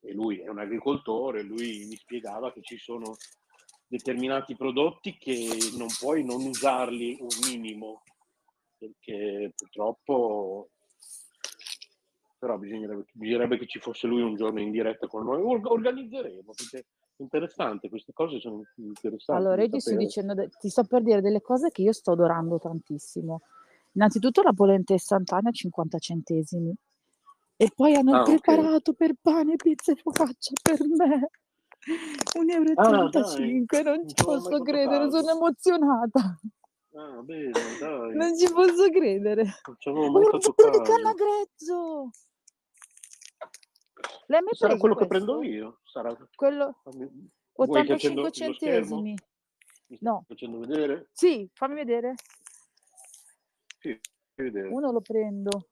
e 0.00 0.12
lui 0.12 0.38
è 0.38 0.48
un 0.48 0.58
agricoltore, 0.58 1.42
lui 1.42 1.86
mi 1.88 1.96
spiegava 1.96 2.52
che 2.52 2.62
ci 2.62 2.78
sono 2.78 3.16
determinati 3.88 4.56
prodotti 4.56 5.16
che 5.16 5.48
non 5.76 5.88
puoi 5.98 6.24
non 6.24 6.44
usarli 6.44 7.16
un 7.20 7.28
minimo 7.46 8.02
perché 8.78 9.52
purtroppo 9.56 10.68
però 12.38 12.58
bisognerebbe, 12.58 13.06
bisognerebbe, 13.12 13.58
che 13.58 13.66
ci 13.66 13.78
fosse 13.78 14.06
lui 14.06 14.22
un 14.22 14.36
giorno 14.36 14.60
in 14.60 14.70
diretta 14.70 15.06
con 15.06 15.24
noi 15.24 15.42
organizzeremo 15.42 16.52
perché 16.54 16.86
interessante, 17.16 17.88
queste 17.88 18.12
cose 18.12 18.38
sono 18.38 18.62
interessanti. 18.76 19.42
Allora, 19.42 19.62
io 19.62 19.70
ti 19.70 19.80
sto 19.80 19.96
dicendo, 19.96 20.48
ti 20.60 20.68
sto 20.68 20.84
per 20.84 21.02
dire 21.02 21.22
delle 21.22 21.40
cose 21.40 21.70
che 21.70 21.82
io 21.82 21.92
sto 21.92 22.12
adorando 22.12 22.58
tantissimo. 22.58 23.40
Innanzitutto 23.92 24.42
la 24.42 24.52
polenta 24.52 24.92
istantanea 24.92 25.48
a 25.48 25.52
50 25.52 25.98
centesimi. 25.98 26.74
E 27.56 27.70
poi 27.74 27.94
hanno 27.94 28.12
Ah, 28.12 28.22
preparato 28.22 28.92
per 28.92 29.14
pane, 29.20 29.56
pizza 29.56 29.92
e 29.92 29.96
focaccia 29.96 30.52
per 30.62 30.78
me. 30.86 31.30
1,35 32.38 32.52
euro, 32.52 33.04
Ah, 33.04 33.08
dai, 33.08 33.64
non 33.82 34.08
ci 34.08 34.14
non 34.18 34.42
posso 34.42 34.62
credere, 34.62 35.10
sono 35.10 35.30
emozionata. 35.30 36.38
Ah, 36.98 37.20
bene, 37.22 37.50
dai, 37.78 38.14
Non 38.14 38.36
ci 38.38 38.50
posso 38.50 38.88
credere. 38.90 39.42
non 39.66 39.76
ci 39.78 39.88
avevo 39.90 40.10
mai 40.10 40.24
Un 40.24 40.40
fatto 40.40 40.70
di 40.70 40.78
caso. 40.78 40.82
canna 40.82 41.12
grezzo! 41.12 42.10
L'hai 44.28 44.42
mai 44.42 44.54
Sarà 44.54 44.76
quello 44.76 44.94
che 44.94 45.06
questo? 45.06 45.24
prendo 45.26 45.42
io? 45.46 45.80
Sarà... 45.84 46.16
Quello 46.34 46.80
fammi- 46.82 47.30
Vuoi 47.54 47.84
che 47.84 47.92
accendo 47.92 48.22
85 48.22 48.46
lo 48.46 48.54
schermo? 48.54 48.86
centesimi. 49.02 49.14
No. 50.00 50.24
facendo 50.26 50.58
vedere? 50.58 51.08
Sì, 51.12 51.48
fammi 51.52 51.74
vedere. 51.74 52.14
Sì, 53.78 53.98
fammi 54.34 54.50
vedere. 54.50 54.68
Uno 54.68 54.90
lo 54.90 55.00
prendo. 55.00 55.68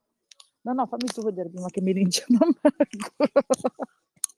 No, 0.61 0.73
no, 0.73 0.85
fammi 0.87 1.05
tu 1.07 1.21
vedere 1.21 1.49
prima 1.49 1.67
che 1.69 1.81
mi 1.81 1.93
linciano. 1.93 2.37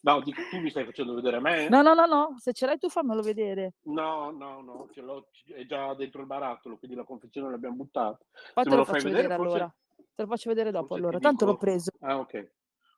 No, 0.08 0.22
dico, 0.22 0.42
tu 0.50 0.60
mi 0.62 0.70
stai 0.70 0.86
facendo 0.86 1.14
vedere 1.16 1.36
a 1.36 1.40
me? 1.42 1.68
No, 1.68 1.82
no, 1.82 1.94
no, 1.94 2.06
no, 2.06 2.36
se 2.40 2.54
ce 2.54 2.66
l'hai 2.66 2.78
tu 2.78 2.88
fammelo 2.88 3.22
vedere. 3.22 3.74
No, 3.88 4.32
no, 4.32 4.62
no, 4.62 4.88
ce 4.94 5.02
l'ho, 5.02 5.28
è 5.54 5.66
già 5.66 5.94
dentro 5.96 6.22
il 6.22 6.28
barattolo, 6.28 6.78
quindi 6.78 6.96
la 6.96 7.04
confezione 7.04 7.50
l'abbiamo 7.52 7.76
buttata. 7.76 8.18
Se 8.34 8.52
te 8.64 8.70
lo 8.70 8.78
lo 8.78 8.86
fai 8.86 9.02
faccio 9.02 9.08
vedere, 9.10 9.28
vedere 9.28 9.36
forse- 9.42 9.58
allora. 9.58 9.76
Te 10.16 10.22
lo 10.24 10.28
faccio 10.30 10.50
vedere 10.50 10.72
dopo 10.72 10.88
forse 10.88 11.04
allora. 11.04 11.20
Tanto 11.20 11.44
l'ho 11.44 11.52
dico- 11.52 11.66
preso. 11.66 11.92
Ah, 12.00 12.20
ok. 12.20 12.50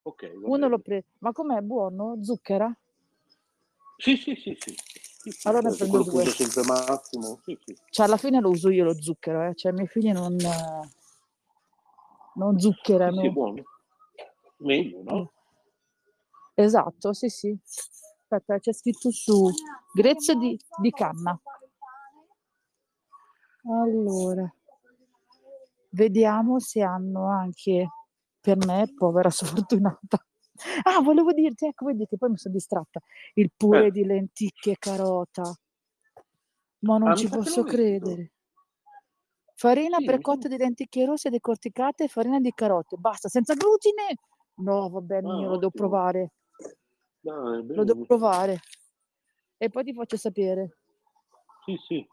Ok, 0.04 0.22
va 0.34 0.34
Uno 0.36 0.48
bene. 0.58 0.68
l'ho 0.68 0.78
preso. 0.80 1.06
Ma 1.18 1.32
com'è? 1.32 1.60
Buono? 1.62 2.18
Zucchera? 2.22 2.72
Sì, 3.98 4.16
sì, 4.16 4.36
sì, 4.36 4.56
sì. 4.60 4.76
Sì, 4.76 5.32
sì, 5.32 5.48
Allora 5.48 5.70
certo, 5.70 5.78
prendo 5.88 6.04
due. 6.12 6.26
sempre 6.28 6.62
Massimo. 6.64 7.40
Sì, 7.44 7.58
sì. 7.66 7.76
Cioè, 7.90 8.06
alla 8.06 8.18
fine 8.18 8.40
lo 8.40 8.50
uso 8.50 8.70
io 8.70 8.84
lo 8.84 9.02
zucchero, 9.02 9.48
eh. 9.50 9.56
Cioè, 9.56 9.72
i 9.72 9.76
miei 9.76 9.88
figli 9.88 10.12
non, 10.12 10.36
non 12.36 12.60
Sì, 12.60 12.68
zuccherano. 12.68 13.20
sì, 13.22 13.32
buono. 13.32 13.64
Meglio, 14.58 15.02
no? 15.04 15.32
Esatto, 16.64 17.14
sì, 17.14 17.30
sì. 17.30 17.58
Aspetta, 17.64 18.60
c'è 18.60 18.74
scritto 18.74 19.12
su 19.12 19.50
grezzo 19.94 20.34
di, 20.36 20.60
di 20.82 20.92
canna. 20.92 21.40
Allora, 23.64 24.54
vediamo 25.92 26.60
se 26.60 26.82
hanno 26.82 27.30
anche 27.30 27.88
per 28.42 28.58
me, 28.66 28.92
povera 28.94 29.30
sfortunata. 29.68 30.18
Ah, 30.84 31.00
volevo 31.02 31.32
dirti, 31.32 31.66
ecco, 31.68 31.86
vedi 31.86 32.06
che 32.06 32.18
poi 32.18 32.32
mi 32.32 32.38
sono 32.38 32.54
distratta. 32.54 33.00
Il 33.36 33.52
purè 33.56 33.86
Eh. 33.86 33.92
di 33.92 34.04
lenticchie 34.04 34.74
e 34.74 34.78
carota. 34.78 35.54
Ma 36.80 36.98
non 36.98 37.12
Ah, 37.12 37.16
ci 37.16 37.30
posso 37.30 37.64
credere. 37.64 38.34
Farina 39.56 39.98
Sì, 39.98 40.04
mi 40.04 40.10
precotta 40.10 40.50
di 40.50 40.58
lenticchie 40.58 41.06
rosse 41.06 41.30
decorticate 41.30 42.04
e 42.06 42.08
farina 42.10 42.40
di 42.40 42.52
carote. 42.54 42.98
Basta, 42.98 43.30
senza 43.30 43.54
glutine. 43.54 44.16
No, 44.56 44.90
vabbè, 44.90 45.18
Ah, 45.20 45.22
mio, 45.22 45.50
lo 45.50 45.58
devo 45.58 45.72
provare. 45.72 46.32
Dai, 47.30 47.76
Lo 47.76 47.84
devo 47.84 48.06
provare. 48.06 48.60
E 49.58 49.70
poi 49.70 49.84
ti 49.84 49.94
faccio 49.94 50.18
sapere. 50.18 50.78
Sì, 51.66 51.78
sì. 51.86 52.10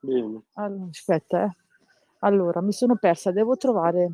Bene. 0.00 0.42
Allora, 0.54 0.88
aspetta, 0.90 1.44
eh. 1.44 1.56
Allora, 2.20 2.60
mi 2.60 2.72
sono 2.72 2.96
persa, 2.96 3.30
devo 3.30 3.56
trovare. 3.56 4.12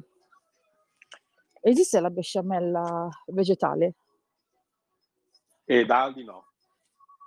Esiste 1.61 2.01
la 2.01 2.11
besciamella 2.11 3.09
vegetale? 3.27 3.95
E 5.64 5.85
da 5.85 6.03
Aldi 6.05 6.25
no. 6.25 6.47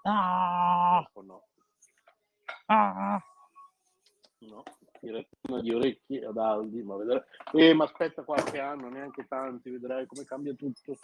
Ah, 0.03 1.07
no. 1.23 1.47
ah. 2.65 3.23
No. 4.39 4.63
Tiratina 4.99 5.61
di 5.61 5.73
orecchie 5.73 6.25
ad 6.25 6.37
Aldi, 6.37 6.81
ma 6.83 6.95
vedrai. 6.95 7.21
Eh, 7.53 7.73
ma 7.73 7.85
aspetta 7.85 8.23
qualche 8.23 8.59
anno, 8.59 8.89
neanche 8.89 9.27
tanti, 9.27 9.69
vedrai 9.69 10.05
come 10.07 10.25
cambia 10.25 10.53
tutto. 10.53 10.97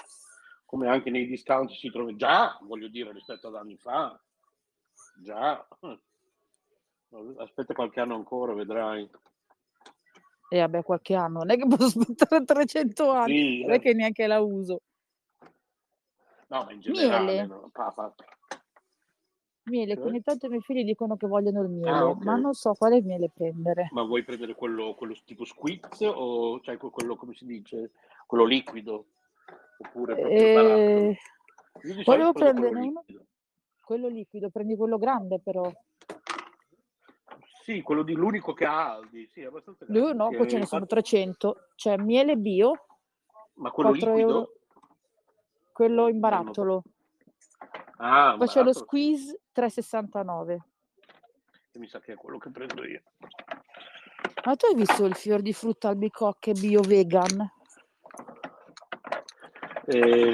Come 0.68 0.90
anche 0.90 1.10
nei 1.10 1.26
discount 1.28 1.72
si 1.72 1.90
trova 1.90 2.14
già, 2.14 2.60
voglio 2.64 2.90
dire, 2.90 3.14
rispetto 3.14 3.48
ad 3.48 3.56
anni 3.56 3.78
fa. 3.78 4.22
Già. 5.24 5.66
Aspetta 7.38 7.74
qualche 7.74 8.02
anno 8.02 8.16
ancora, 8.16 8.54
vedrai. 8.54 9.10
E 10.50 10.60
vabbè, 10.60 10.84
qualche 10.84 11.16
anno, 11.16 11.40
non 11.40 11.52
è 11.52 11.58
che 11.58 11.66
posso 11.68 12.00
aspettare 12.00 12.44
300 12.44 13.12
anni, 13.12 13.38
Sì, 13.38 13.62
non 13.62 13.72
è 13.72 13.76
eh. 13.76 13.80
che 13.80 13.94
neanche 13.94 14.28
la 14.28 14.42
uso. 14.42 14.82
No, 16.50 16.64
ma 16.66 16.72
in 16.74 16.82
generale, 16.82 17.32
Miele. 17.32 17.46
no, 17.48 17.70
pa- 17.72 17.92
pa- 17.92 18.14
Miele, 19.70 19.94
Cioè? 19.96 20.04
che 20.04 20.10
ogni 20.10 20.22
tanto 20.22 20.46
i 20.48 20.50
miei 20.50 20.62
figli 20.62 20.84
dicono 20.84 21.16
che 21.16 21.28
vogliono 21.28 21.62
il 21.62 21.70
miele, 21.70 21.90
Ah, 21.92 22.08
ok. 22.08 22.24
ma 22.26 22.36
non 22.36 22.54
so 22.54 22.74
quale 22.74 23.02
miele 23.02 23.30
prendere. 23.34 23.88
ma 23.92 24.04
vuoi 24.04 24.24
prendere 24.24 24.54
quello, 24.54 24.96
quello 24.96 25.16
tipo 25.24 25.46
squeeze 25.46 26.06
o 26.08 26.60
cioè 26.60 26.76
quello, 26.78 27.16
come 27.16 27.34
si 27.36 27.46
dice, 27.46 27.92
quello 28.26 28.44
liquido? 28.46 29.08
Oppure 29.80 30.16
proprio? 30.16 30.38
Eh, 30.38 31.08
Io 31.10 31.16
di 31.82 32.04
solito 32.04 32.12
volevo 32.12 32.34
prendo 32.34 32.68
quello 32.70 32.80
liquido. 32.82 33.26
quello 33.84 34.08
liquido, 34.08 34.50
prendi 34.50 34.76
quello 34.76 34.98
grande 34.98 35.40
però. 35.40 35.72
Sì, 37.64 37.82
quello 37.82 38.02
di 38.04 38.14
l'unico 38.14 38.54
che 38.54 38.66
ha 38.66 38.94
Aldi, 38.94 39.28
sì, 39.28 39.42
è 39.42 39.46
abbastanza 39.46 39.86
Lui 39.90 40.00
grande. 40.00 40.18
no, 40.24 40.30
che 40.30 40.38
poi 40.38 40.50
ce 40.50 40.58
ne 40.58 40.66
sono 40.66 40.82
infatti- 40.84 41.02
300. 41.02 41.68
C'è 41.76 41.98
miele 41.98 42.38
bio, 42.38 42.86
Ma 43.56 43.72
quello 43.72 43.90
4 43.90 44.08
liquido? 44.14 44.30
euro. 44.32 44.52
quello 45.74 46.08
in 46.08 46.16
Eh, 46.16 46.20
barattolo. 46.20 46.84
Ah, 47.98 48.36
Poi 48.38 48.48
c'è 48.48 48.64
lo 48.64 48.74
squeeze 48.74 49.42
3,69. 49.52 50.64
Che 51.72 51.78
mi 51.80 51.88
sa 51.88 52.00
che 52.00 52.14
è 52.14 52.16
quello 52.16 52.40
che 52.40 52.50
prendo 52.50 52.84
io. 52.84 53.02
Ma 54.46 54.56
tu 54.56 54.66
hai 54.68 54.76
visto 54.76 55.06
il 55.06 55.14
fior 55.14 55.42
di 55.42 55.54
frutta 55.54 55.90
albicocche 55.90 56.54
bio 56.54 56.82
vegan? 56.82 57.52
Eh, 59.90 60.34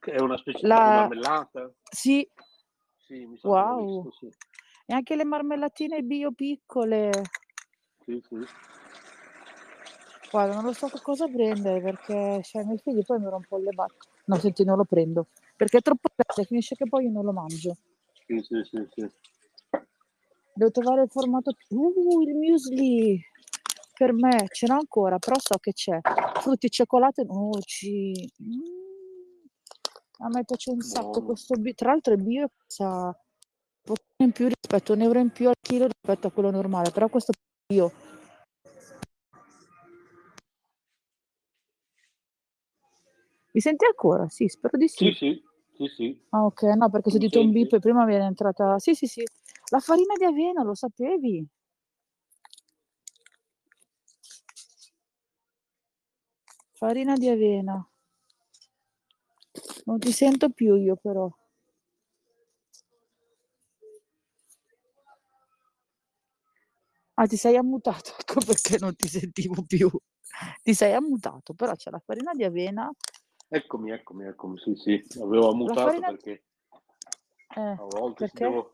è 0.00 0.18
una 0.18 0.38
specie 0.38 0.66
La- 0.66 0.82
di 0.82 0.90
marmellata? 0.90 1.70
Sì, 1.90 2.26
Sì, 3.06 3.28
Wow. 3.42 4.02
visto, 4.04 4.12
sì. 4.18 4.34
e 4.86 4.94
anche 4.94 5.14
le 5.14 5.24
marmellatine 5.24 6.02
bio 6.02 6.32
piccole. 6.32 7.10
Sì, 8.04 8.22
sì. 8.26 8.36
Guarda, 10.30 10.54
non 10.54 10.64
lo 10.64 10.72
so 10.72 10.88
cosa 11.02 11.28
prendere 11.28 11.80
perché 11.82 12.40
cioè, 12.42 12.62
i 12.62 12.64
miei 12.64 12.78
figli 12.78 13.04
poi 13.04 13.18
mi 13.20 13.28
rompono 13.28 13.62
le 13.62 13.70
balle. 13.72 13.94
No, 14.24 14.36
senti, 14.38 14.64
non 14.64 14.78
lo 14.78 14.84
prendo 14.84 15.26
perché 15.54 15.78
è 15.78 15.82
troppo 15.82 16.08
grande, 16.14 16.44
finisce 16.48 16.74
che 16.74 16.88
poi 16.88 17.04
io 17.04 17.10
non 17.10 17.24
lo 17.24 17.32
mangio. 17.32 17.76
Sì, 18.26 18.40
sì, 18.40 18.62
sì, 18.64 18.88
sì. 18.94 19.06
Devo 20.54 20.70
trovare 20.70 21.02
il 21.02 21.10
formato. 21.10 21.52
Uh, 21.68 22.22
il 22.22 22.34
muesli! 22.34 23.22
Per 23.96 24.12
me 24.12 24.46
ce 24.50 24.66
n'ho 24.66 24.74
ancora, 24.74 25.18
però 25.18 25.36
so 25.38 25.58
che 25.58 25.72
c'è. 25.72 26.00
Frutti, 26.40 26.68
cioccolato 26.70 27.20
e 27.20 27.24
noci. 27.24 28.12
Mm. 28.42 28.73
A 30.24 30.28
me 30.28 30.42
piace 30.42 30.70
un 30.70 30.80
sacco 30.80 31.10
Buono. 31.10 31.26
questo 31.26 31.54
bio. 31.56 31.74
Tra 31.74 31.90
l'altro 31.90 32.14
il 32.14 32.22
bio 32.22 32.48
sa 32.66 33.06
un 33.08 33.14
po' 33.82 33.94
in 34.24 34.32
più 34.32 34.48
rispetto 34.48 34.92
a 34.92 34.94
un 34.96 35.02
euro 35.02 35.18
in 35.18 35.30
più 35.30 35.48
al 35.48 35.56
chilo 35.60 35.86
rispetto 35.86 36.28
a 36.28 36.30
quello 36.30 36.50
normale, 36.50 36.90
però 36.90 37.08
questo 37.10 37.32
bio. 37.66 37.92
Mi 43.52 43.60
senti 43.60 43.84
ancora? 43.84 44.26
Sì, 44.30 44.48
spero 44.48 44.78
di 44.78 44.88
Sì, 44.88 45.12
sì. 45.12 45.12
sì, 45.12 45.42
sì, 45.76 45.88
sì. 45.94 46.22
Ah, 46.30 46.46
ok, 46.46 46.62
no, 46.62 46.88
perché 46.88 47.08
ho 47.08 47.12
sentito 47.12 47.40
un 47.40 47.52
bip 47.52 47.74
e 47.74 47.78
prima 47.78 48.06
mi 48.06 48.14
era 48.14 48.24
entrata. 48.24 48.78
Sì, 48.78 48.94
sì, 48.94 49.06
sì. 49.06 49.22
La 49.70 49.78
farina 49.80 50.14
di 50.16 50.24
avena, 50.24 50.62
lo 50.62 50.74
sapevi? 50.74 51.46
Farina 56.72 57.14
di 57.14 57.28
avena. 57.28 57.86
Non 59.84 59.98
ti 59.98 60.12
sento 60.12 60.50
più 60.50 60.74
io 60.76 60.96
però. 60.96 61.30
Ah, 67.14 67.26
ti 67.26 67.36
sei 67.36 67.56
ammutato, 67.56 68.10
ecco 68.18 68.40
perché 68.44 68.78
non 68.78 68.94
ti 68.96 69.08
sentivo 69.08 69.62
più. 69.66 69.88
Ti 70.62 70.74
sei 70.74 70.92
ammutato, 70.94 71.54
però 71.54 71.74
c'è 71.74 71.90
la 71.90 72.00
farina 72.04 72.32
di 72.34 72.44
avena. 72.44 72.90
Eccomi, 73.48 73.92
eccomi, 73.92 74.24
eccomi, 74.26 74.58
sì, 74.58 74.74
sì. 74.74 75.20
Avevo 75.20 75.50
ammutato 75.50 75.80
farina- 75.90 76.08
perché 76.10 76.44
Eh, 77.56 77.60
a 77.60 77.76
volte, 77.84 78.26
se 78.26 78.32
perché? 78.32 78.44
devo, 78.48 78.70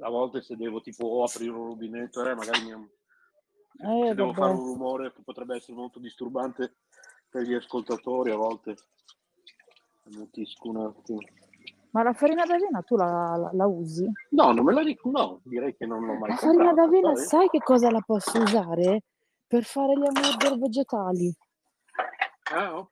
a 0.00 0.10
volte 0.10 0.42
se 0.42 0.54
devo 0.56 0.82
tipo 0.82 1.22
aprire 1.24 1.50
un 1.52 1.66
rubinetto, 1.68 2.28
eh, 2.28 2.34
magari 2.34 2.62
mi- 2.64 2.90
Eh, 3.78 4.14
devo 4.14 4.34
fare 4.34 4.52
un 4.52 4.58
rumore 4.64 5.12
che 5.14 5.22
potrebbe 5.22 5.56
essere 5.56 5.74
molto 5.78 5.98
disturbante 5.98 6.76
per 7.30 7.42
gli 7.42 7.54
ascoltatori, 7.54 8.30
a 8.32 8.36
volte 8.36 8.74
ammutisco 10.06 10.68
un 10.68 10.76
attimo. 10.78 11.20
Ma 11.90 12.02
la 12.02 12.12
farina 12.12 12.44
d'avena 12.44 12.82
tu 12.82 12.96
la, 12.96 13.36
la- 13.36 13.50
la 13.52 13.66
usi? 13.66 14.10
No, 14.30 14.52
non 14.52 14.64
me 14.64 14.72
la 14.74 14.82
dico, 14.84 15.10
no, 15.10 15.40
direi 15.44 15.74
che 15.76 15.86
non 15.86 16.04
l'ho 16.04 16.14
mai 16.14 16.30
La 16.30 16.36
farina 16.36 16.72
comprata, 16.74 16.82
d'avena, 16.86 17.14
sai? 17.16 17.26
sai 17.26 17.48
che 17.48 17.58
cosa 17.58 17.90
la 17.90 18.00
posso 18.00 18.38
usare? 18.40 19.02
Per 19.46 19.64
fare 19.64 19.92
gli 19.94 20.04
hamburger 20.04 20.58
vegetali. 20.58 21.34
Ah, 22.52 22.76
ok. 22.76 22.90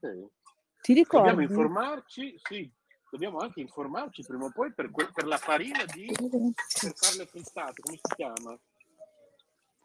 Ti 0.81 0.95
Dobbiamo 0.95 1.41
ricordi? 1.41 1.43
informarci, 1.43 2.35
sì, 2.43 2.71
dobbiamo 3.11 3.39
anche 3.39 3.61
informarci 3.61 4.23
prima 4.25 4.45
o 4.47 4.51
poi 4.53 4.73
per, 4.73 4.91
que- 4.91 5.11
per 5.13 5.27
la 5.27 5.37
farina 5.37 5.85
di 5.93 6.07
per 6.07 6.93
fare 6.95 7.17
le 7.17 7.27
frittate, 7.27 7.83
come 7.83 7.97
si 7.97 8.15
chiama? 8.15 8.59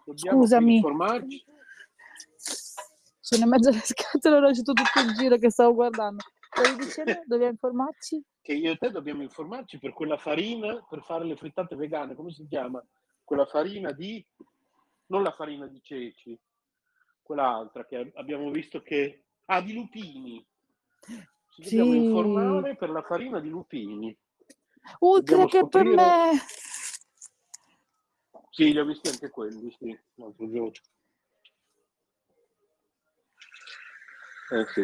Dobbiamo 0.05 0.41
Scusami. 0.41 0.75
informarci. 0.75 1.45
Sono 3.19 3.43
in 3.43 3.49
mezzo 3.49 3.69
alle 3.69 3.81
scatole, 3.83 4.35
ho 4.37 4.39
lasciato 4.39 4.73
tutto 4.73 4.99
il 4.99 5.13
giro 5.15 5.37
che 5.37 5.51
stavo 5.51 5.73
guardando. 5.73 6.23
Stavi 6.59 6.75
dicendo? 6.83 7.21
Dobbiamo 7.25 7.51
informarci? 7.51 8.23
che 8.41 8.53
io 8.53 8.71
e 8.71 8.77
te 8.77 8.89
dobbiamo 8.89 9.21
informarci 9.21 9.77
per 9.79 9.93
quella 9.93 10.17
farina 10.17 10.83
per 10.89 11.03
fare 11.03 11.23
le 11.23 11.35
frittate 11.35 11.75
vegane, 11.75 12.15
come 12.15 12.31
si 12.31 12.47
chiama? 12.47 12.83
Quella 13.23 13.45
farina 13.45 13.91
di, 13.91 14.25
non 15.07 15.21
la 15.23 15.31
farina 15.31 15.67
di 15.67 15.79
ceci, 15.83 16.37
quell'altra 17.21 17.85
che 17.85 18.11
abbiamo 18.15 18.49
visto 18.49 18.81
che, 18.81 19.25
ah, 19.45 19.61
di 19.61 19.73
lupini. 19.73 20.45
Ci 21.49 21.61
dobbiamo 21.61 21.91
Sì. 21.91 21.97
informare 21.97 22.75
per 22.75 22.89
la 22.89 23.03
farina 23.03 23.39
di 23.39 23.49
lupini. 23.49 24.17
Dobbiamo 24.99 25.21
creo 25.21 25.45
che 25.45 25.59
per 25.67 25.85
scoprire- 25.85 25.95
me... 25.95 26.39
Sì, 28.49 28.71
li 28.71 28.79
ho 28.79 28.85
visti 28.85 29.09
anche 29.09 29.29
quelli, 29.29 29.71
sì, 29.77 29.97
l'altro 30.15 30.49
giorno. 30.49 30.71
Eh 34.51 34.65
sì. 34.73 34.83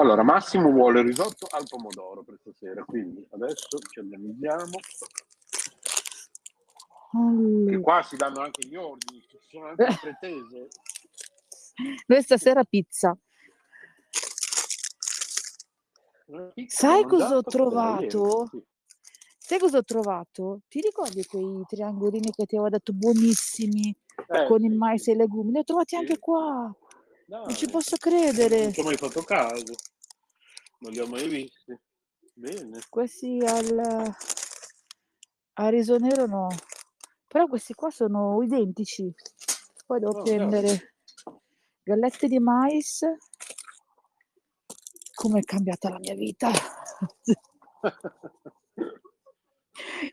Allora, 0.00 0.22
Massimo 0.22 0.70
vuole 0.70 1.02
risotto 1.02 1.46
al 1.50 1.66
pomodoro 1.68 2.22
per 2.22 2.38
stasera, 2.40 2.82
quindi 2.84 3.22
adesso 3.32 3.68
ci 3.90 3.98
organizziamo. 3.98 4.78
E 7.12 7.18
Allora, 7.18 7.80
qua 7.80 8.02
si 8.02 8.16
danno 8.16 8.40
anche 8.40 8.66
gli 8.66 8.76
ordini, 8.76 9.20
ci 9.28 9.38
sono 9.48 9.66
anche 9.66 9.84
le 9.84 9.98
pretese. 10.00 10.68
Noi 12.06 12.22
stasera 12.22 12.64
pizza. 12.64 13.16
Sai 16.66 17.04
cosa 17.04 17.36
ho 17.36 17.42
trovato? 17.42 18.48
sì. 18.50 18.62
Sai 19.38 19.58
cosa 19.58 19.78
ho 19.78 19.84
trovato? 19.84 20.60
Ti 20.68 20.80
ricordi 20.80 21.24
quei 21.26 21.64
triangolini 21.66 22.30
che 22.30 22.46
ti 22.46 22.54
avevo 22.54 22.70
detto 22.70 22.92
buonissimi 22.92 23.94
Eh, 24.28 24.46
con 24.46 24.60
sì, 24.60 24.66
il 24.66 24.76
mais 24.76 25.08
e 25.08 25.12
i 25.12 25.16
legumi? 25.16 25.50
Li 25.52 25.58
ho 25.58 25.64
trovati 25.64 25.96
Sì. 25.96 26.00
anche 26.00 26.18
qua. 26.18 26.72
Dai, 27.26 27.44
Non 27.46 27.56
ci 27.56 27.68
posso 27.68 27.96
Non 28.00 28.12
credere. 28.12 28.72
ci 28.72 28.80
ho 28.80 28.84
mai 28.84 28.96
fatto 28.96 29.22
caso, 29.22 29.74
non 30.80 30.92
li 30.92 31.00
ho 31.00 31.06
mai 31.06 31.28
visti. 31.28 31.78
Bene. 32.34 32.78
Questi 32.88 33.38
al, 33.44 34.14
al 35.54 35.70
riso 35.70 35.98
nero 35.98 36.26
no. 36.26 36.48
Però 37.26 37.46
questi 37.46 37.74
qua 37.74 37.90
sono 37.90 38.42
identici. 38.42 39.12
Poi 39.86 40.00
devo 40.00 40.18
Oh, 40.18 40.22
prendere 40.22 40.94
gallette 41.82 42.28
di 42.28 42.38
mais. 42.38 43.04
Come 45.14 45.40
è 45.40 45.42
cambiata 45.42 45.90
la 45.90 45.98
mia 45.98 46.14
vita. 46.14 46.50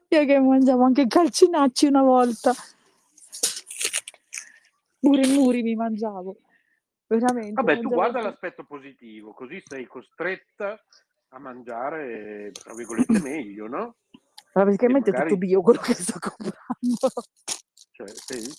Io 0.09 0.25
che 0.25 0.39
mangiavo 0.39 0.83
anche 0.83 1.01
i 1.01 1.07
calcinacci 1.07 1.87
una 1.87 2.03
volta. 2.03 2.53
Pure 4.99 5.25
i 5.25 5.33
muri 5.33 5.61
mi 5.61 5.75
mangiavo. 5.75 6.37
Veramente. 7.07 7.53
Vabbè, 7.53 7.79
tu 7.79 7.89
guarda 7.89 8.17
tutto. 8.19 8.29
l'aspetto 8.29 8.63
positivo, 8.65 9.33
così 9.33 9.61
sei 9.65 9.85
costretta 9.85 10.77
a 11.29 11.39
mangiare, 11.39 12.51
tra 12.51 12.73
virgolette, 12.73 13.19
meglio, 13.19 13.67
no? 13.67 13.95
Ma 14.53 14.63
praticamente 14.63 15.09
è 15.09 15.13
magari- 15.13 15.29
tutto 15.29 15.39
bio 15.45 15.61
quello 15.61 15.79
che 15.79 15.93
sto 15.93 16.19
comprando. 16.19 17.23
Cioè, 17.91 18.07
sei- 18.07 18.53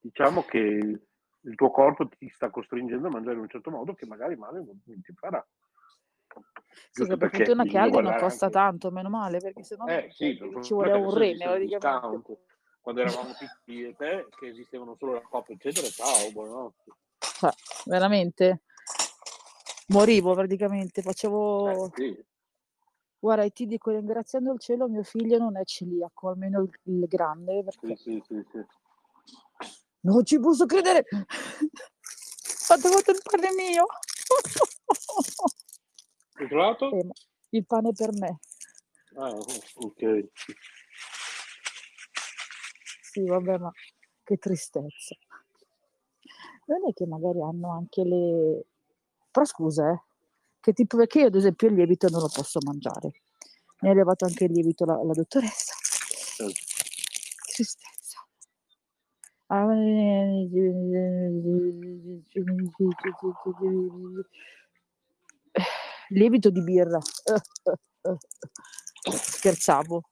diciamo 0.00 0.42
che 0.44 1.00
il 1.40 1.54
tuo 1.54 1.70
corpo 1.70 2.08
ti 2.08 2.28
sta 2.30 2.50
costringendo 2.50 3.08
a 3.08 3.10
mangiare 3.10 3.36
in 3.36 3.42
un 3.42 3.48
certo 3.48 3.70
modo 3.70 3.94
che 3.94 4.06
magari 4.06 4.36
male 4.36 4.64
non, 4.64 4.80
ti 5.02 5.12
farà. 5.14 5.44
Sì, 6.90 7.00
Giusto 7.02 7.16
per 7.16 7.30
fortuna 7.30 7.64
che 7.64 7.78
Aldi 7.78 8.00
non 8.00 8.16
costa 8.18 8.46
anche- 8.46 8.58
tanto, 8.58 8.90
meno 8.90 9.08
male, 9.08 9.38
perché 9.38 9.62
sennò 9.62 9.86
Eh 9.86 10.08
sì, 10.12 10.36
per 10.36 10.62
ci 10.62 10.74
che 10.74 10.90
un 10.92 11.58
discount. 11.58 12.38
Quando 12.80 13.00
eravamo 13.02 13.34
piccoli 13.38 13.84
e 13.84 13.94
te, 13.96 14.26
che 14.38 14.46
esistevano 14.48 14.94
solo 14.96 15.14
la 15.14 15.20
coppa, 15.20 15.52
eccetera, 15.52 15.86
ciao, 15.88 16.30
buonanotte. 16.32 16.92
Cioè, 17.38 17.52
veramente 17.84 18.62
morivo 19.88 20.34
praticamente, 20.34 21.02
facevo... 21.02 21.86
Eh, 21.86 21.90
sì. 21.94 22.26
Guarda, 23.20 23.44
e 23.44 23.50
ti 23.50 23.66
dico, 23.66 23.90
ringraziando 23.90 24.52
il 24.52 24.60
cielo, 24.60 24.88
mio 24.88 25.02
figlio 25.02 25.38
non 25.38 25.56
è 25.56 25.64
celiaco, 25.64 26.28
almeno 26.28 26.62
il, 26.62 26.70
il 26.84 27.06
grande, 27.06 27.62
perché 27.64 27.96
Sì, 27.96 28.22
sì, 28.26 28.42
non 30.00 30.24
ci 30.24 30.38
posso 30.38 30.66
credere! 30.66 31.04
Ho 32.70 32.78
trovato 32.78 33.10
il 33.10 33.20
pane 33.22 33.52
mio! 33.54 33.86
Hai 36.34 36.48
trovato? 36.48 36.90
Eh, 36.90 37.06
il 37.50 37.66
pane 37.66 37.92
per 37.92 38.12
me. 38.12 38.38
Ah, 39.16 39.30
ok. 39.30 40.28
Sì, 43.00 43.24
vabbè, 43.24 43.58
ma 43.58 43.72
che 44.22 44.36
tristezza. 44.36 45.16
Non 46.68 46.86
è 46.86 46.92
che 46.92 47.06
magari 47.06 47.40
hanno 47.40 47.72
anche 47.72 48.04
le... 48.04 48.66
Però 49.30 49.44
scusa, 49.46 49.90
eh, 49.90 50.02
che 50.60 50.72
tipo, 50.74 50.98
perché 50.98 51.20
io 51.20 51.26
ad 51.28 51.34
esempio 51.34 51.68
il 51.68 51.74
lievito 51.74 52.08
non 52.08 52.20
lo 52.20 52.28
posso 52.28 52.58
mangiare. 52.62 53.22
Mi 53.80 53.88
ha 53.88 53.94
levato 53.94 54.26
anche 54.26 54.44
il 54.44 54.52
lievito 54.52 54.84
la, 54.84 55.02
la 55.02 55.12
dottoressa. 55.12 55.74
Tristezza. 57.54 58.18
Lievito 66.08 66.50
di 66.50 66.62
birra. 66.62 66.98
Scherzavo. 69.10 70.02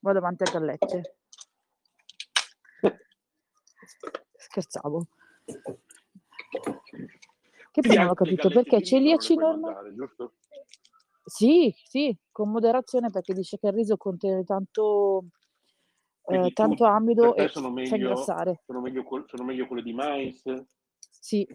Vado 0.00 0.18
avanti 0.18 0.42
a 0.42 0.50
gallette. 0.50 1.16
Scherzavo. 4.36 5.06
Che 7.72 7.80
poi 7.80 7.96
non 7.96 8.08
ho 8.08 8.14
capito 8.14 8.50
perché 8.50 8.82
celiaci 8.82 9.34
normali. 9.34 9.96
Sì, 11.24 11.72
sì, 11.84 12.14
con 12.30 12.50
moderazione 12.50 13.10
perché 13.10 13.32
dice 13.32 13.58
che 13.58 13.68
il 13.68 13.72
riso 13.72 13.96
contiene 13.96 14.44
tanto, 14.44 15.24
eh, 16.26 16.50
tanto 16.52 16.84
amido 16.84 17.36
e 17.36 17.48
sono 17.48 17.68
fa 17.68 17.72
meglio, 17.74 17.94
ingrassare. 17.96 18.62
sono 18.66 18.80
meglio, 18.80 19.04
sono 19.26 19.44
meglio 19.44 19.66
quelle 19.66 19.82
di 19.82 19.92
mais? 19.92 20.42
Sì, 20.98 21.46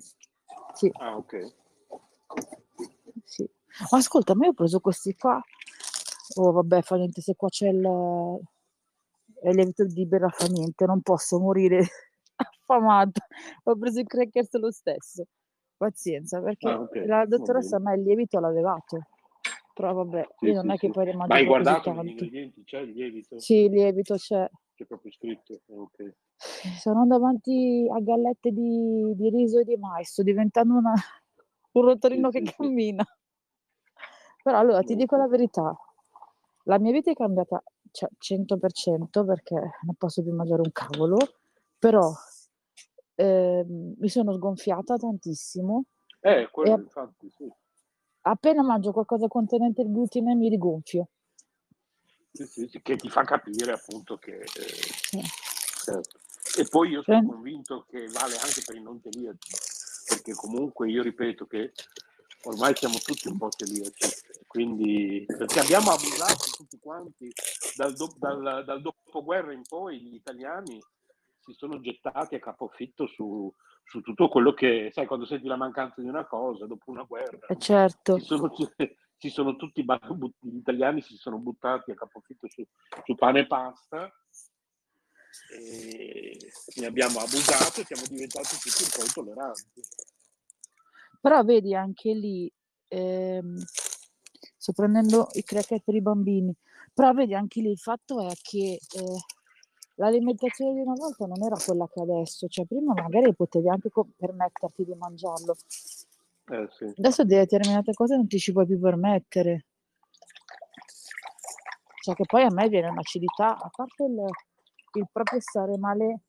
sì, 0.74 0.90
Ah, 1.00 1.18
ok. 1.18 1.54
sì. 3.26 3.48
Ma 3.92 3.98
ascolta, 3.98 4.34
ma 4.34 4.46
io 4.46 4.52
ho 4.52 4.56
preso 4.56 4.80
questi 4.80 5.14
qua. 5.16 5.40
Oh, 6.36 6.52
vabbè, 6.52 6.82
fa 6.82 6.96
niente, 6.96 7.22
se 7.22 7.36
qua 7.36 7.50
c'è 7.50 7.68
il, 7.68 7.82
il 9.44 9.56
lievito 9.56 9.86
di 9.86 10.06
birra 10.06 10.30
fa 10.30 10.46
niente, 10.48 10.86
non 10.86 11.02
posso 11.02 11.40
morire 11.40 11.88
affamata. 12.68 13.26
Ho 13.64 13.76
preso 13.78 14.00
i 14.02 14.04
crackers 14.06 14.54
lo 14.58 14.72
stesso. 14.72 15.26
Pazienza, 15.78 16.42
perché 16.42 16.70
Ah, 16.70 16.82
ok, 16.82 17.06
la 17.06 17.26
dottoressa 17.26 17.76
a 17.76 17.80
bene. 17.80 17.92
me 17.92 17.98
il 18.02 18.08
lievito 18.08 18.40
l'ha 18.40 18.50
levato. 18.50 19.00
Però 19.74 19.94
vabbè, 19.94 20.28
Sì, 20.40 20.48
io 20.48 20.54
non 20.56 20.72
sì, 20.72 20.76
è 20.76 20.78
che 20.78 20.90
poi 20.90 21.06
ne 21.06 21.14
Ma 21.14 21.28
hai 21.36 21.46
guardato 21.46 21.92
tanti. 21.92 22.10
ingredienti? 22.10 22.64
C'è 22.64 22.80
il 22.80 22.92
lievito? 22.94 23.40
Sì, 23.40 23.56
il 23.66 23.72
lievito 23.72 24.16
c'è. 24.16 24.50
C'è 24.74 24.86
proprio 24.86 25.12
scritto? 25.12 25.62
Ok. 25.68 26.14
Sono 26.82 27.06
davanti 27.06 27.88
a 27.92 28.00
gallette 28.00 28.52
di, 28.52 29.14
di 29.16 29.30
riso 29.30 29.60
e 29.60 29.64
di 29.66 29.78
mais, 29.78 30.10
sto 30.10 30.24
diventando 30.24 30.74
una- 30.78 30.94
un 31.74 31.82
rotorino 31.84 32.32
Sì, 32.32 32.42
che 32.42 32.52
cammina. 32.54 33.06
Però 34.42 34.58
allora 34.58 34.82
ti 34.82 34.96
dico 34.96 35.16
la 35.16 35.28
verità, 35.28 35.76
la 36.64 36.80
mia 36.80 36.92
vita 36.92 37.12
è 37.12 37.14
cambiata 37.14 37.62
cioè, 37.92 38.10
100% 38.18 39.26
perché 39.26 39.56
non 39.56 39.96
posso 39.98 40.24
più 40.24 40.34
mangiare 40.34 40.62
un 40.62 40.72
cavolo, 40.72 41.18
però 41.78 42.12
ehm, 43.18 43.96
mi 43.98 44.10
sono 44.10 44.34
sgonfiata 44.34 44.96
tantissimo 44.98 45.86
Eh, 46.22 46.48
quello 46.52 46.74
ap- 46.74 46.80
infatti, 46.82 47.30
sì. 47.36 47.52
appena 48.22 48.64
mangio 48.64 48.92
qualcosa 48.92 49.28
contenente 49.28 49.82
il 49.82 49.92
glutine 49.92 50.36
mi 50.36 50.50
rigonfio. 50.50 51.10
Sì, 52.32 52.46
sì, 52.46 52.68
sì, 52.68 52.82
che 52.82 52.96
ti 52.98 53.10
fa 53.10 53.24
capire 53.24 53.72
appunto 53.74 54.18
che... 54.18 54.38
eh, 54.40 54.48
Sì. 54.48 55.22
certo. 55.84 56.20
E 56.58 56.66
poi 56.70 56.90
io 56.90 57.02
sono 57.04 57.20
Pre- 57.20 57.28
convinto 57.28 57.86
che 57.90 58.08
vale 58.08 58.36
anche 58.38 58.62
per 58.66 58.76
i 58.76 58.82
non 58.82 59.02
celiaci, 59.02 59.56
perché 60.08 60.34
comunque 60.34 60.90
io 60.90 61.02
ripeto 61.04 61.46
che 61.48 61.74
ormai 62.44 62.76
siamo 62.76 62.98
tutti 63.00 63.28
un 63.28 63.38
po' 63.38 63.50
celiaci, 63.50 64.06
quindi 64.48 65.26
perché 65.28 65.60
abbiamo 65.60 65.92
abusato 65.92 66.46
tutti 66.56 66.78
quanti 66.80 67.32
dal, 67.76 67.94
do- 67.96 68.16
dal- 68.18 68.64
dal 68.66 68.82
dopoguerra 68.82 69.52
in 69.54 69.64
poi 69.68 70.00
gli 70.00 70.14
italiani 70.16 70.80
si 71.48 71.54
sono 71.54 71.80
gettati 71.80 72.36
a 72.36 72.40
capofitto 72.40 73.08
su, 73.08 73.52
su 73.84 74.02
tutto 74.02 74.28
quello 74.28 74.54
che, 74.54 74.90
sai, 74.92 75.06
quando 75.06 75.26
senti 75.26 75.48
la 75.48 75.56
mancanza 75.56 76.02
di 76.02 76.08
una 76.08 76.26
cosa 76.26 76.66
dopo 76.66 76.92
una 76.92 77.04
guerra, 77.04 77.48
E 77.48 77.58
certo, 77.58 78.20
si 78.20 78.26
sono, 78.26 78.52
si 79.18 79.30
sono 79.30 79.56
tutti, 79.56 79.84
gli 79.84 80.58
italiani 80.58 81.02
si 81.02 81.16
sono 81.16 81.38
buttati 81.38 81.92
a 81.92 81.96
capofitto 81.96 82.50
su, 82.50 82.66
su 83.06 83.16
pane 83.16 83.40
e 83.42 83.48
pasta 83.48 84.14
e 85.54 86.38
ne 86.76 86.86
abbiamo 86.86 87.20
abusato 87.20 87.80
e 87.80 87.86
siamo 87.86 88.04
diventati 88.10 88.58
tutti 88.58 88.84
un 88.84 88.90
po' 88.94 89.04
intolleranti. 89.06 89.82
però 91.22 91.44
vedi 91.44 91.74
anche 91.74 92.14
lì, 92.14 92.52
ehm, 92.90 93.56
sto 94.58 94.74
prendendo 94.74 95.30
i 95.34 95.44
cracker 95.44 95.82
per 95.82 95.96
i 95.96 96.02
bambini. 96.02 96.54
Però 96.94 97.14
vedi, 97.14 97.36
anche 97.36 97.62
lì 97.62 97.70
il 97.70 97.78
fatto 97.78 98.20
è 98.28 98.34
che 98.42 98.80
eh, 98.96 99.20
l'alimentazione 99.98 100.74
di 100.74 100.80
una 100.82 100.94
volta 100.96 101.26
non 101.26 101.42
era 101.44 101.56
quella 101.64 101.88
che 101.88 102.02
adesso, 102.02 102.48
cioè 102.48 102.66
prima 102.66 102.94
magari 102.94 103.34
potevi 103.36 103.70
anche 103.70 103.90
co- 103.90 104.08
permetterti 104.16 104.86
di 104.86 104.94
mangiarlo. 104.96 105.56
Eh, 106.50 106.68
sì. 106.72 106.94
Adesso 106.98 107.24
determinate 107.26 107.94
cose 107.94 108.16
non 108.16 108.28
ti 108.28 108.40
ci 108.40 108.52
puoi 108.52 108.66
più 108.66 108.80
permettere. 108.80 109.66
Cioè 112.02 112.16
che 112.16 112.24
poi 112.26 112.44
a 112.44 112.52
me 112.52 112.70
viene 112.70 112.88
un'acidità, 112.88 113.58
a 113.58 113.70
parte 113.74 114.04
il, 114.06 114.24
il 114.94 115.08
proprio 115.12 115.40
stare 115.42 115.78
male 115.78 116.22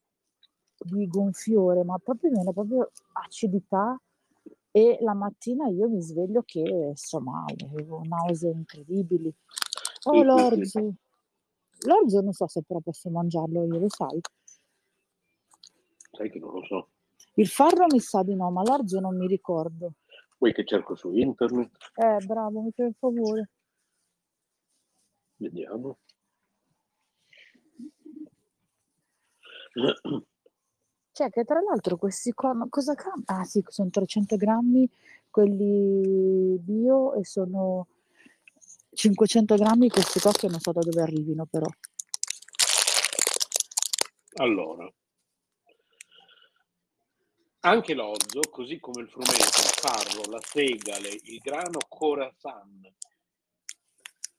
di 0.77 1.07
gonfiore, 1.07 1.85
ma 1.85 1.99
proprio 1.99 2.31
viene 2.31 2.53
proprio 2.53 2.91
acidità 3.13 4.01
e 4.71 4.99
la 5.01 5.15
mattina 5.15 5.69
io 5.69 5.89
mi 5.89 6.01
sveglio 6.03 6.43
che 6.45 6.61
insomma 6.61 7.45
avevo 7.47 8.01
nausee 8.05 8.51
incredibili. 8.51 9.33
Oh 10.05 10.65
sì. 10.65 10.93
L'orzo, 11.87 12.21
non 12.21 12.33
so 12.33 12.47
se 12.47 12.63
però 12.67 12.81
posso 12.81 13.11
mangiarlo 13.11 13.65
io, 13.65 13.79
lo 13.79 13.89
sai. 13.89 14.21
Sai 16.13 16.31
che 16.31 16.39
non 16.39 16.53
lo 16.53 16.65
so. 16.65 16.89
Il 17.35 17.49
farro 17.49 17.87
mi 17.91 18.01
sa 18.01 18.23
di 18.23 18.35
no, 18.35 18.51
ma 18.51 18.63
l'orzo 18.63 19.01
non 19.01 19.17
mi 19.17 19.27
ricordo. 19.27 19.95
Vuoi 20.39 20.53
che 20.53 20.65
cerco 20.65 20.95
su 20.95 21.13
internet? 21.13 21.71
Eh, 21.95 22.25
bravo, 22.25 22.61
mi 22.63 22.73
fai 22.73 22.87
un 22.87 22.95
favore. 22.95 23.51
Vediamo. 25.37 25.99
Cioè, 31.13 31.31
che 31.31 31.45
tra 31.45 31.61
l'altro 31.61 31.97
questi 31.97 32.33
qua, 32.33 32.53
ma 32.53 32.67
cosa 32.69 32.95
cambia? 32.95 33.25
Ah 33.27 33.45
sì, 33.45 33.65
sono 33.67 33.91
300 33.91 34.37
grammi 34.37 34.89
quelli 35.31 36.59
bio 36.59 37.15
e 37.15 37.25
sono 37.25 37.87
500 38.99 39.55
grammi 39.55 39.89
questi 39.89 40.19
qua 40.19 40.33
che 40.33 40.49
non 40.49 40.59
so 40.59 40.73
da 40.73 40.81
dove 40.81 41.01
arrivino 41.01 41.47
però. 41.47 41.69
Allora, 44.41 44.93
anche 47.61 47.95
l'orzo, 47.95 48.41
così 48.51 48.81
come 48.81 49.03
il 49.03 49.09
frumento, 49.09 49.37
il 49.37 49.73
farro, 49.79 50.29
la 50.29 50.41
segale, 50.43 51.11
il 51.11 51.39
grano 51.39 51.79
corazan 51.89 52.93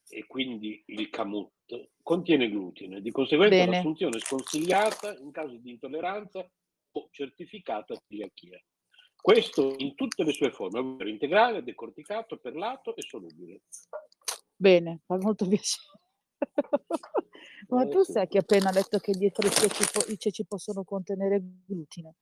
e 0.10 0.26
quindi 0.28 0.84
il 0.88 1.10
camut, 1.10 1.92
contiene 2.04 2.50
glutine. 2.50 3.00
Di 3.00 3.12
conseguenza 3.12 3.56
Bene. 3.56 3.78
l'assunzione 3.78 4.18
è 4.18 4.20
sconsigliata 4.20 5.18
in 5.20 5.32
caso 5.32 5.56
di 5.56 5.70
intolleranza 5.70 6.46
o 6.92 7.08
certificata 7.12 7.96
celiachia. 8.10 8.62
Questo 9.16 9.76
in 9.78 9.96
tutte 9.96 10.24
le 10.24 10.34
sue 10.34 10.52
forme, 10.52 10.80
ovvero 10.80 11.10
integrale, 11.10 11.64
decorticato, 11.64 12.38
perlato 12.38 12.94
e 12.98 13.04
solubile. 13.04 13.62
Bene, 14.62 15.00
fa 15.06 15.16
molto 15.18 15.48
piacere. 15.48 15.88
Ma 17.70 17.84
Eh, 17.84 17.90
tu 17.90 18.04
sai 18.04 18.28
che 18.28 18.40
appena 18.40 18.72
letto 18.72 19.00
che 19.00 19.14
dietro 19.14 19.48
i 19.48 19.52
ceci, 19.52 19.86
po- 19.90 20.12
i 20.12 20.18
ceci 20.20 20.46
possono 20.46 20.84
contenere 20.84 21.42
glutine? 21.66 22.16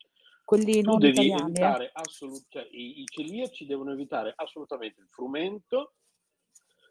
Quelli 0.46 0.82
Tu 0.82 0.90
non 0.92 1.00
devi 1.00 1.14
italiani, 1.14 1.42
eh? 1.42 1.50
evitare 1.50 1.90
assolut- 1.94 2.46
cioè, 2.50 2.68
i, 2.70 3.02
i 3.02 3.06
celiaci 3.06 3.66
devono 3.66 3.92
evitare 3.92 4.34
assolutamente 4.36 5.02
il 5.02 5.08
frumento, 5.10 5.94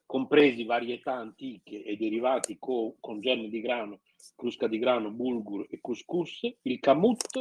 compresi 0.05 0.65
varietà 0.65 1.15
antiche 1.15 1.85
e 1.85 1.97
derivati 1.97 2.59
co- 2.59 2.97
con 2.99 3.21
germe 3.21 3.49
di 3.49 3.61
grano, 3.61 4.01
crusca 4.35 4.67
di 4.67 4.79
grano, 4.79 5.13
bulgur 5.13 5.65
e 5.71 5.81
couscous, 5.81 6.41
il 6.63 6.81
camut, 6.81 7.41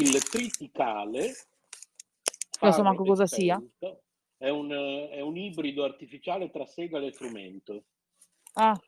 il 0.00 0.22
triticale, 0.24 1.20
Non 1.20 1.32
so 2.72 2.82
farro 2.82 2.82
manco 2.82 3.04
e 3.04 3.06
cosa 3.06 3.26
sia. 3.26 3.62
È 4.38 4.48
un, 4.48 4.70
è 4.70 5.20
un 5.20 5.36
ibrido 5.36 5.84
artificiale 5.84 6.50
tra 6.50 6.66
segale 6.66 7.06
e 7.06 7.12
frumento. 7.12 7.84
Ah, 8.54 8.78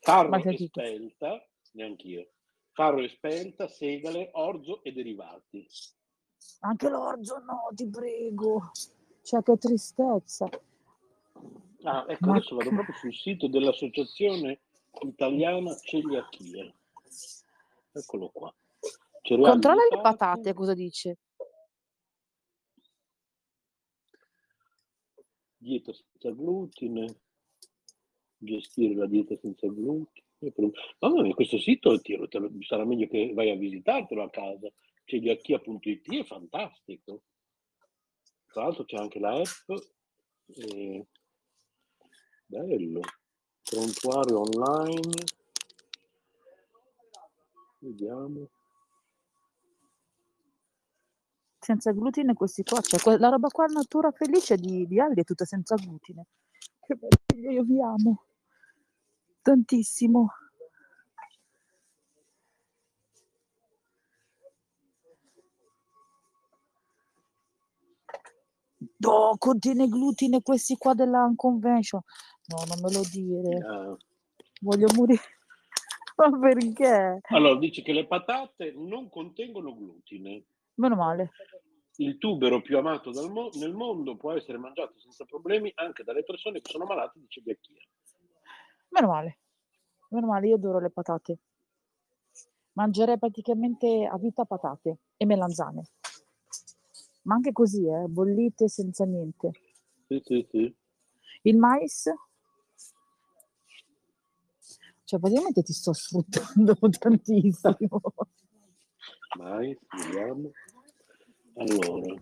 Farro 0.00 0.36
e 0.36 0.56
spelta, 0.56 1.44
neanch'io. 1.72 2.28
Farro 2.72 3.00
e 3.00 3.08
spelta, 3.08 3.68
segale, 3.68 4.30
orzo 4.34 4.82
e 4.84 4.92
derivati. 4.92 5.66
anche 6.60 6.88
l'orzo 6.88 7.38
no, 7.38 7.68
ti 7.74 7.88
prego. 7.88 8.70
Cioè, 9.22 9.42
che 9.42 9.56
tristezza. 9.58 10.48
Ah, 11.82 12.04
ecco, 12.08 12.26
Ma 12.26 12.36
adesso 12.36 12.56
vado 12.56 12.70
proprio 12.70 12.94
sul 12.94 13.14
sito 13.14 13.48
dell'Associazione 13.48 14.60
Italiana 15.02 15.76
Celiachia. 15.76 16.72
Eccolo 17.92 18.30
qua. 18.30 18.54
Cereali 19.22 19.50
Controlla 19.50 19.82
le 19.90 20.00
patate, 20.00 20.54
cosa 20.54 20.74
dice? 20.74 21.18
Dieta 25.58 25.92
senza 25.92 26.30
glutine, 26.30 27.20
gestire 28.38 28.94
la 28.94 29.06
dieta 29.06 29.36
senza 29.36 29.66
glutine. 29.68 30.26
Mamma 31.00 31.22
mia, 31.22 31.34
questo 31.34 31.58
sito 31.58 32.00
ti- 32.00 32.16
te 32.28 32.38
lo- 32.38 32.50
sarà 32.60 32.84
meglio 32.84 33.08
che 33.08 33.32
vai 33.34 33.50
a 33.50 33.56
visitartelo 33.56 34.22
a 34.22 34.30
casa. 34.30 34.70
Celiachia.it 35.04 36.12
è 36.14 36.24
fantastico. 36.24 37.22
Tra 38.46 38.62
l'altro 38.62 38.84
c'è 38.84 38.96
anche 38.96 39.18
la 39.18 39.32
app. 39.34 39.70
eh, 40.54 41.06
bello. 42.46 43.00
Prontuario 43.62 44.40
online. 44.40 45.24
Vediamo. 47.80 48.48
Senza 51.68 51.92
glutine 51.92 52.32
questi 52.32 52.62
qua. 52.62 52.80
Cioè, 52.80 53.18
la 53.18 53.28
roba 53.28 53.48
qua 53.48 53.66
natura 53.66 54.10
felice 54.10 54.56
di, 54.56 54.86
di 54.86 54.98
Aldi 54.98 55.20
è 55.20 55.24
tutta 55.24 55.44
senza 55.44 55.74
glutine. 55.74 56.24
Che 56.80 56.96
meraviglia, 56.98 57.50
io 57.50 57.62
vi 57.62 57.82
amo. 57.82 58.24
Tantissimo. 59.42 60.32
No, 68.96 69.34
contiene 69.36 69.88
glutine 69.88 70.40
questi 70.40 70.74
qua 70.78 70.94
della 70.94 71.22
Unconvention. 71.24 72.00
No, 72.46 72.64
non 72.66 72.80
me 72.80 72.90
lo 72.90 73.02
dire. 73.12 73.58
Ah. 73.58 73.96
Voglio 74.62 74.86
morire. 74.96 75.20
Ma 76.16 76.30
perché? 76.38 77.20
Allora, 77.28 77.58
dice 77.58 77.82
che 77.82 77.92
le 77.92 78.06
patate 78.06 78.72
non 78.74 79.10
contengono 79.10 79.76
glutine. 79.76 80.44
Meno 80.78 80.94
male. 80.94 81.30
Il 81.96 82.18
tubero 82.18 82.62
più 82.62 82.78
amato 82.78 83.10
mo- 83.28 83.50
nel 83.54 83.74
mondo 83.74 84.16
può 84.16 84.32
essere 84.32 84.58
mangiato 84.58 84.98
senza 85.00 85.24
problemi 85.24 85.72
anche 85.74 86.04
dalle 86.04 86.22
persone 86.22 86.60
che 86.60 86.70
sono 86.70 86.84
malate 86.84 87.18
di 87.18 87.26
celiachia. 87.28 87.74
Meno 88.90 89.06
male. 89.08 89.38
Meno 90.10 90.26
male, 90.28 90.46
io 90.46 90.54
adoro 90.54 90.78
le 90.78 90.90
patate. 90.90 91.38
Mangerei 92.74 93.18
praticamente 93.18 94.06
a 94.06 94.16
vita 94.18 94.44
patate 94.44 94.98
e 95.16 95.26
melanzane. 95.26 95.82
Ma 97.22 97.34
anche 97.34 97.50
così, 97.52 97.84
eh, 97.88 98.06
bollite 98.06 98.68
senza 98.68 99.04
niente. 99.04 99.50
Sì, 100.06 100.20
sì, 100.24 100.46
sì. 100.48 100.76
Il 101.42 101.56
mais? 101.56 102.08
Cioè, 105.02 105.18
praticamente 105.18 105.62
ti 105.62 105.72
sto 105.72 105.92
sfruttando 105.92 106.76
tantissimo. 106.96 108.00
Mais, 109.36 109.76
vediamo. 109.90 110.52
Allora, 111.58 112.14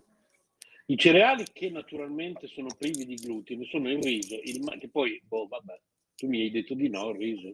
i 0.87 0.97
cereali 0.97 1.45
che 1.51 1.69
naturalmente 1.69 2.47
sono 2.47 2.69
privi 2.77 3.05
di 3.05 3.15
glutine 3.15 3.65
sono 3.65 3.89
il 3.89 4.01
riso, 4.01 4.39
il 4.43 4.61
ma- 4.61 4.77
che 4.77 4.89
poi, 4.89 5.21
boh, 5.27 5.47
vabbè, 5.47 5.79
tu 6.15 6.27
mi 6.27 6.41
hai 6.41 6.51
detto 6.51 6.73
di 6.73 6.89
no, 6.89 7.09
il 7.09 7.17
riso. 7.17 7.51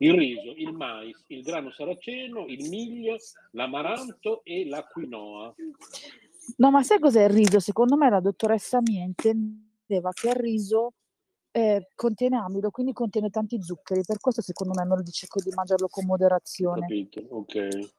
Il 0.00 0.14
riso, 0.14 0.52
il 0.54 0.72
mais, 0.72 1.24
il 1.26 1.42
grano 1.42 1.72
saraceno, 1.72 2.46
il 2.46 2.68
miglio, 2.68 3.16
l'amaranto 3.52 4.42
e 4.44 4.64
la 4.68 4.84
quinoa. 4.84 5.54
No, 6.58 6.70
ma 6.70 6.82
sai 6.84 7.00
cos'è 7.00 7.24
il 7.24 7.30
riso? 7.30 7.58
Secondo 7.58 7.96
me 7.96 8.08
la 8.08 8.20
dottoressa 8.20 8.78
mia 8.80 9.02
intendeva 9.02 10.12
che 10.12 10.28
il 10.28 10.36
riso 10.36 10.92
eh, 11.50 11.88
contiene 11.96 12.36
amido, 12.36 12.70
quindi 12.70 12.92
contiene 12.92 13.28
tanti 13.30 13.60
zuccheri. 13.60 14.02
Per 14.06 14.20
questo 14.20 14.40
secondo 14.40 14.72
me 14.78 14.86
me 14.86 14.96
lo 14.96 15.02
dice 15.02 15.26
di 15.42 15.50
mangiarlo 15.52 15.88
con 15.88 16.06
moderazione. 16.06 16.82
Capito? 16.82 17.24
Ok. 17.30 17.90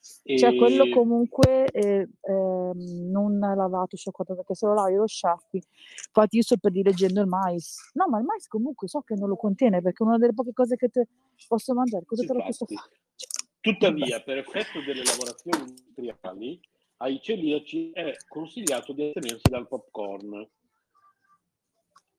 Cioè, 0.00 0.54
quello 0.56 0.88
comunque 0.90 1.66
eh, 1.66 2.08
ehm, 2.20 3.10
non 3.10 3.38
lavato, 3.38 3.96
sciacquato, 3.96 4.34
perché 4.34 4.54
se 4.54 4.66
lo 4.66 4.74
lavi 4.74 4.94
lo 4.94 5.06
sciacqui. 5.06 5.60
Infatti 6.06 6.36
io 6.36 6.42
sto 6.42 6.56
per 6.56 6.70
dire 6.70 6.90
leggendo 6.90 7.20
il 7.20 7.26
mais. 7.26 7.90
No, 7.94 8.08
ma 8.08 8.18
il 8.18 8.24
mais 8.24 8.46
comunque 8.46 8.88
so 8.88 9.00
che 9.00 9.14
non 9.14 9.28
lo 9.28 9.36
contiene, 9.36 9.82
perché 9.82 10.04
è 10.04 10.06
una 10.06 10.18
delle 10.18 10.34
poche 10.34 10.52
cose 10.52 10.76
che 10.76 10.88
te 10.88 11.06
posso 11.46 11.74
mangiare. 11.74 12.04
Cosa 12.04 12.24
te 12.24 12.32
lo 12.32 12.42
posso 12.42 12.66
fare? 12.66 13.00
Cioè, 13.14 13.46
Tuttavia, 13.60 14.20
per 14.22 14.38
effetto 14.38 14.80
delle 14.80 15.02
lavorazioni 15.04 15.68
industriali, 15.68 16.60
ai 16.98 17.20
celiaci 17.20 17.90
è 17.90 18.12
consigliato 18.28 18.92
di 18.92 19.06
astenersi 19.06 19.48
dal 19.50 19.66
popcorn. 19.66 20.48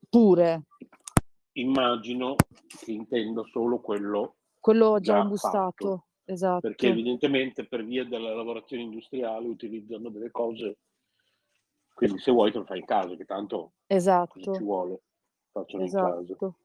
Pure, 0.10 0.66
Immagino 1.60 2.36
che 2.80 2.92
intenda 2.92 3.44
solo 3.52 3.80
quello, 3.80 4.36
quello 4.60 5.00
già 5.00 5.28
fatto. 5.36 6.06
Esatto. 6.32 6.60
perché 6.60 6.90
evidentemente 6.90 7.66
per 7.66 7.84
via 7.84 8.06
della 8.06 8.36
lavorazione 8.36 8.84
industriale 8.84 9.48
utilizzano 9.48 10.10
delle 10.10 10.30
cose, 10.30 10.78
quindi 11.94 12.20
se 12.20 12.32
vuoi 12.32 12.52
te 12.52 12.60
lo 12.60 12.66
fai 12.66 12.80
in 12.80 12.86
casa, 12.86 13.16
che 13.16 13.26
tanto 13.26 13.58
cosa 13.58 13.74
ci 13.88 13.96
Esatto. 13.96 14.60
vuole. 14.60 15.02
facciano 15.52 15.84
in 15.84 15.92
casa. 15.92 16.22
Esatto. 16.22 16.56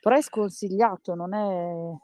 Però 0.00 0.16
è 0.16 0.20
sconsigliato, 0.20 1.14
non 1.14 1.32
è... 1.32 1.94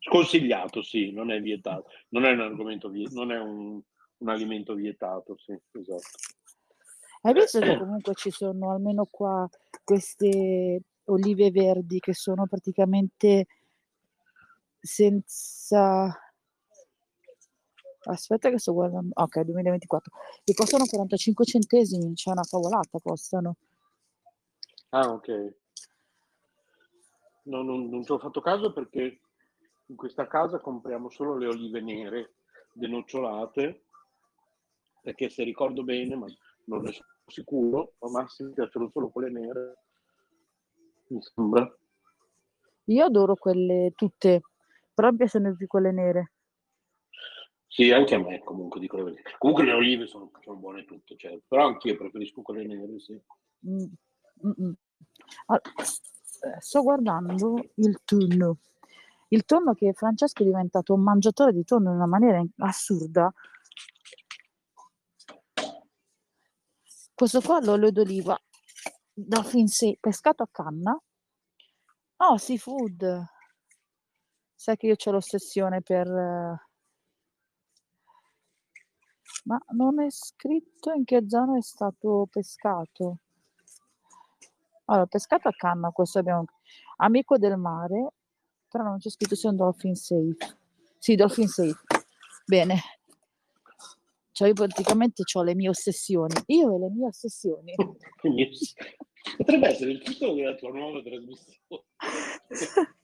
Sconsigliato, 0.00 0.82
sì, 0.82 1.12
non 1.12 1.30
è 1.30 1.40
vietato, 1.40 1.88
non 2.10 2.24
è 2.26 2.32
un 2.32 2.40
argomento 2.40 2.88
vietato, 2.90 3.16
non 3.16 3.32
è 3.32 3.40
un, 3.40 3.80
un 4.18 4.28
alimento 4.28 4.74
vietato, 4.74 5.36
sì, 5.38 5.58
esatto. 5.72 6.18
Hai 7.22 7.32
visto 7.32 7.58
che 7.58 7.78
comunque 7.78 8.14
ci 8.14 8.30
sono 8.30 8.70
almeno 8.70 9.06
qua 9.10 9.48
queste 9.82 10.82
olive 11.04 11.50
verdi 11.50 12.00
che 12.00 12.12
sono 12.12 12.46
praticamente 12.46 13.46
senza... 14.78 16.18
Aspetta 18.04 18.50
che 18.50 18.58
sto 18.58 18.72
guardando. 18.72 19.10
Ok, 19.14 19.40
2024. 19.40 20.12
Che 20.44 20.54
costano 20.54 20.84
45 20.84 21.44
centesimi, 21.44 22.12
c'è 22.14 22.30
una 22.30 22.44
cavolata, 22.48 22.98
costano. 23.02 23.56
Ah, 24.90 25.10
ok. 25.10 25.54
No, 27.44 27.62
non, 27.62 27.88
non 27.88 28.04
ci 28.04 28.12
ho 28.12 28.18
fatto 28.18 28.40
caso 28.40 28.72
perché 28.72 29.20
in 29.86 29.96
questa 29.96 30.26
casa 30.26 30.60
compriamo 30.60 31.10
solo 31.10 31.36
le 31.36 31.46
olive 31.46 31.80
nere 31.80 32.34
denocciolate, 32.72 33.84
perché 35.02 35.28
se 35.28 35.44
ricordo 35.44 35.82
bene, 35.82 36.16
ma 36.16 36.26
non 36.64 36.82
ne 36.82 36.92
sono 36.92 37.08
sicuro, 37.26 37.94
a 37.98 38.10
Massimo 38.10 38.50
piacciono 38.52 38.90
solo 38.90 39.10
quelle 39.10 39.30
nere, 39.30 39.76
mi 41.08 41.20
sembra. 41.22 41.76
Io 42.84 43.04
adoro 43.04 43.34
quelle 43.34 43.92
tutte, 43.94 44.42
però 44.92 45.10
mi 45.10 45.16
piacciono 45.16 45.54
più 45.54 45.66
quelle 45.66 45.92
nere. 45.92 46.33
Sì, 47.74 47.90
anche 47.90 48.14
a 48.14 48.18
me 48.20 48.38
comunque 48.38 48.78
dico 48.78 48.96
la 48.98 49.02
verità. 49.02 49.30
Comunque 49.36 49.64
le 49.64 49.72
olive 49.72 50.06
sono, 50.06 50.30
sono 50.44 50.56
buone 50.58 50.84
tutte, 50.84 51.16
certo. 51.16 51.42
però 51.48 51.66
anch'io 51.66 51.96
preferisco 51.96 52.40
quelle 52.40 52.64
nere, 52.64 53.00
sì. 53.00 53.20
Mm, 53.68 53.84
mm, 54.46 54.64
mm. 54.64 54.72
Ah, 55.46 55.60
eh, 55.64 56.60
sto 56.60 56.82
guardando 56.82 57.70
il 57.74 58.00
tonno. 58.04 58.58
Il 59.26 59.44
tonno 59.44 59.74
che 59.74 59.92
Francesco 59.92 60.44
è 60.44 60.46
diventato 60.46 60.94
un 60.94 61.02
mangiatore 61.02 61.52
di 61.52 61.64
tonno 61.64 61.88
in 61.88 61.96
una 61.96 62.06
maniera 62.06 62.40
assurda. 62.58 63.34
Questo 67.12 67.40
qua 67.40 67.58
è 67.58 67.64
l'olio 67.64 67.90
d'oliva 67.90 68.40
da 69.12 69.42
Finsè, 69.42 69.96
pescato 69.98 70.44
a 70.44 70.48
canna. 70.48 70.96
Oh, 72.18 72.36
seafood. 72.36 73.24
Sai 74.54 74.76
che 74.76 74.86
io 74.86 74.94
ho 74.96 75.10
l'ossessione 75.10 75.82
per... 75.82 76.72
Ma 79.44 79.60
non 79.72 80.00
è 80.00 80.10
scritto 80.10 80.92
in 80.92 81.04
che 81.04 81.24
zona 81.28 81.58
è 81.58 81.62
stato 81.62 82.26
pescato. 82.30 83.18
Allora, 84.86 85.06
pescato 85.06 85.48
a 85.48 85.54
canna, 85.56 85.90
questo 85.90 86.18
abbiamo. 86.18 86.44
Amico 86.96 87.36
del 87.36 87.56
mare, 87.56 88.12
però 88.68 88.84
non 88.84 88.98
c'è 88.98 89.10
scritto 89.10 89.34
se 89.34 89.48
è 89.48 89.50
un 89.50 89.56
dolphin 89.56 89.94
safe. 89.94 90.36
Sì, 90.98 91.14
dolphin 91.14 91.48
safe. 91.48 91.80
Bene. 92.46 92.80
Cioè, 94.32 94.48
io 94.48 94.54
praticamente 94.54 95.22
ho 95.32 95.42
le 95.42 95.54
mie 95.54 95.68
ossessioni. 95.68 96.34
Io 96.46 96.74
e 96.74 96.78
le 96.78 96.88
mie 96.90 97.06
ossessioni. 97.06 97.74
Potrebbe 99.36 99.68
essere 99.68 99.92
il 99.92 100.02
titolo 100.02 100.34
della 100.34 100.54
tua 100.54 100.70
nuova 100.70 101.02
trasmissione. 101.02 101.84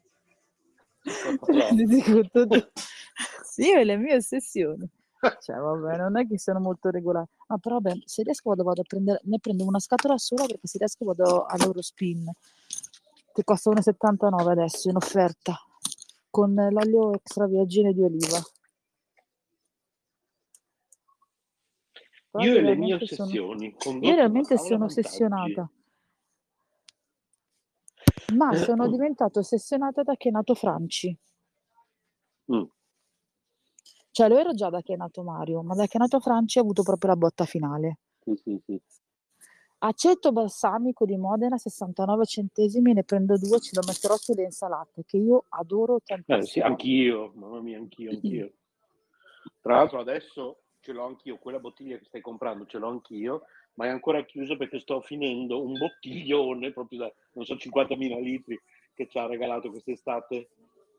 Sì, 3.43 3.63
io 3.63 3.79
e 3.79 3.85
le 3.85 3.97
mie 3.97 4.17
ossessioni. 4.17 4.89
Cioè, 5.21 5.57
vabbè, 5.57 5.97
non 5.99 6.19
è 6.19 6.27
che 6.27 6.39
sono 6.39 6.61
molto 6.61 6.89
regolare. 6.91 7.29
Ah, 7.49 7.59
però, 7.59 7.79
vabbè, 7.81 7.99
se 8.05 8.23
riesco 8.23 8.49
vado, 8.51 8.63
vado 8.63 8.81
a 8.81 8.85
prendere, 8.85 9.21
ne 9.25 9.39
prendo 9.39 9.65
una 9.67 9.79
scatola 9.79 10.17
sola 10.17 10.47
perché 10.47 10.67
se 10.67 10.79
riesco 10.79 11.05
vado 11.05 11.45
all'Eurospin, 11.45 12.31
che 13.33 13.45
costa 13.45 13.71
1,79 13.71 14.51
adesso 14.51 14.89
in 14.89 14.97
offerta, 14.97 15.55
con 16.31 16.55
l'olio 16.55 17.13
extravergine 17.13 17.93
di 17.93 18.03
oliva. 18.03 18.39
Però 22.31 22.45
Io 22.45 22.55
e 22.57 22.61
le 22.63 22.75
mie 22.77 22.99
sono- 23.07 23.25
ossessioni. 23.29 23.75
condotto 23.77 24.07
Io 24.07 24.15
realmente 24.15 24.57
sono 24.57 24.79
Vantaggi. 24.87 25.01
ossessionata. 25.01 25.71
Ma 28.35 28.55
sono 28.57 28.87
diventata 28.89 29.39
ossessionata 29.41 30.03
da 30.03 30.15
che 30.17 30.29
è 30.29 30.33
nato 30.33 30.55
Franci. 30.55 31.15
Mm. 32.53 32.63
Cioè, 34.13 34.29
lo 34.29 34.39
ero 34.39 34.53
già 34.53 34.71
da 34.71 34.83
che 34.83 34.95
è 34.95 34.97
nato 34.97 35.23
Mario, 35.23 35.63
ma 35.63 35.75
da 35.75 35.87
che 35.87 35.97
è 35.97 36.01
nato 36.01 36.19
Franci 36.19 36.59
ha 36.59 36.63
avuto 36.63 36.83
proprio 36.83 37.11
la 37.11 37.17
botta 37.17 37.45
finale. 37.45 37.99
Sì, 38.25 38.35
sì, 38.43 38.61
sì. 38.67 38.81
Aceto 39.83 40.33
balsamico 40.33 41.07
di 41.07 41.17
Modena, 41.17 41.57
69 41.57 42.27
centesimi, 42.27 42.93
ne 42.93 43.05
prendo 43.05 43.39
due, 43.39 43.61
ce 43.61 43.71
lo 43.75 43.83
metterò 43.87 44.17
sulle 44.17 44.43
insalate, 44.43 45.05
che 45.07 45.17
io 45.17 45.45
adoro 45.49 45.97
Eh, 45.97 46.01
sì, 46.03 46.25
tantissimo. 46.27 46.65
anch'io, 46.67 47.33
mamma 47.35 47.61
mia, 47.61 47.79
anch'io, 47.79 48.11
anch'io. 48.13 48.53
Tra 49.63 49.77
l'altro 49.77 50.01
adesso 50.01 50.63
ce 50.81 50.93
l'ho 50.93 51.07
anch'io, 51.07 51.39
quella 51.39 51.61
bottiglia 51.61 51.97
che 51.97 52.05
stai 52.05 52.21
comprando 52.21 52.67
ce 52.67 52.79
l'ho 52.79 52.89
anch'io, 52.89 53.45
ma 53.75 53.87
è 53.87 53.89
ancora 53.89 54.25
chiuso 54.25 54.57
perché 54.57 54.81
sto 54.81 55.01
finendo 55.01 55.63
un 55.63 55.73
bottiglione 55.79 56.73
proprio 56.73 56.99
da, 56.99 57.13
non 57.35 57.45
so, 57.45 57.57
50.000 57.57 58.19
litri 58.19 58.61
che 58.95 59.07
ci 59.07 59.19
ha 59.19 59.27
regalato 59.27 59.71
quest'estate 59.71 60.49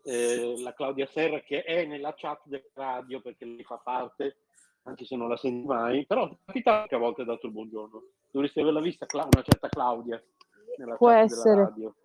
eh, 0.03 0.59
la 0.61 0.73
Claudia 0.73 1.07
Serra 1.07 1.39
che 1.41 1.63
è 1.63 1.85
nella 1.85 2.13
chat 2.15 2.41
del 2.45 2.63
radio 2.73 3.21
perché 3.21 3.45
lei 3.45 3.63
fa 3.63 3.77
parte, 3.77 4.37
anche 4.83 5.05
se 5.05 5.15
non 5.15 5.29
la 5.29 5.37
senti 5.37 5.65
mai, 5.65 6.05
però 6.05 6.29
capita 6.45 6.85
che 6.87 6.95
a 6.95 6.99
volte 6.99 7.21
ha 7.21 7.25
dato 7.25 7.45
il 7.47 7.51
buongiorno. 7.51 8.03
Dovresti 8.31 8.59
averla 8.59 8.79
vista 8.79 9.05
Cla- 9.05 9.27
una 9.31 9.43
certa 9.43 9.69
Claudia 9.69 10.21
nella 10.77 10.95
Può 10.95 11.09
chat 11.09 11.23
essere. 11.23 11.55
della 11.55 11.67
radio. 11.67 11.95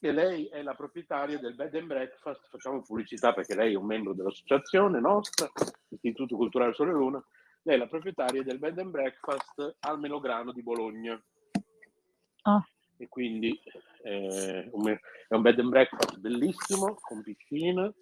E 0.00 0.12
lei 0.12 0.46
è 0.48 0.62
la 0.62 0.74
proprietaria 0.74 1.38
del 1.38 1.54
Bed 1.54 1.74
and 1.76 1.86
Breakfast, 1.86 2.46
facciamo 2.50 2.82
pubblicità 2.82 3.32
perché 3.32 3.54
lei 3.54 3.72
è 3.72 3.76
un 3.76 3.86
membro 3.86 4.12
dell'associazione 4.12 5.00
nostra, 5.00 5.50
Istituto 5.88 6.36
Culturale 6.36 6.74
Sole 6.74 6.92
Luna, 6.92 7.24
lei 7.62 7.76
è 7.76 7.78
la 7.78 7.86
proprietaria 7.86 8.42
del 8.42 8.58
Bed 8.58 8.78
and 8.78 8.90
Breakfast 8.90 9.76
al 9.80 9.98
Melograno 9.98 10.52
di 10.52 10.62
Bologna. 10.62 11.18
Ah. 12.42 12.62
E 13.04 13.08
quindi 13.08 13.60
eh, 14.02 14.64
è 14.64 15.34
un 15.34 15.42
bed 15.42 15.58
and 15.58 15.68
breakfast 15.68 16.16
bellissimo, 16.18 16.96
con 17.02 17.22
piscina. 17.22 17.92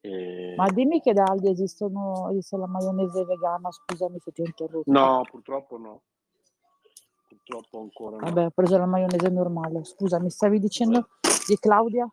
E- 0.00 0.54
Ma 0.56 0.68
dimmi 0.70 1.00
che 1.00 1.12
da 1.12 1.24
Aldi 1.24 1.50
esistono, 1.50 2.30
esiste 2.30 2.56
la 2.56 2.68
maionese 2.68 3.24
vegana, 3.24 3.70
scusami 3.72 4.20
se 4.20 4.30
ti 4.30 4.42
ho 4.42 4.44
interrotto. 4.44 4.90
No, 4.90 5.22
purtroppo 5.28 5.78
no. 5.78 6.02
Purtroppo 7.26 7.80
ancora 7.80 8.16
no. 8.18 8.24
Vabbè, 8.24 8.46
ho 8.46 8.50
preso 8.50 8.78
la 8.78 8.86
maionese 8.86 9.28
normale. 9.28 9.84
Scusa, 9.84 10.20
mi 10.20 10.30
stavi 10.30 10.60
dicendo 10.60 11.08
di 11.48 11.56
Claudia? 11.58 12.08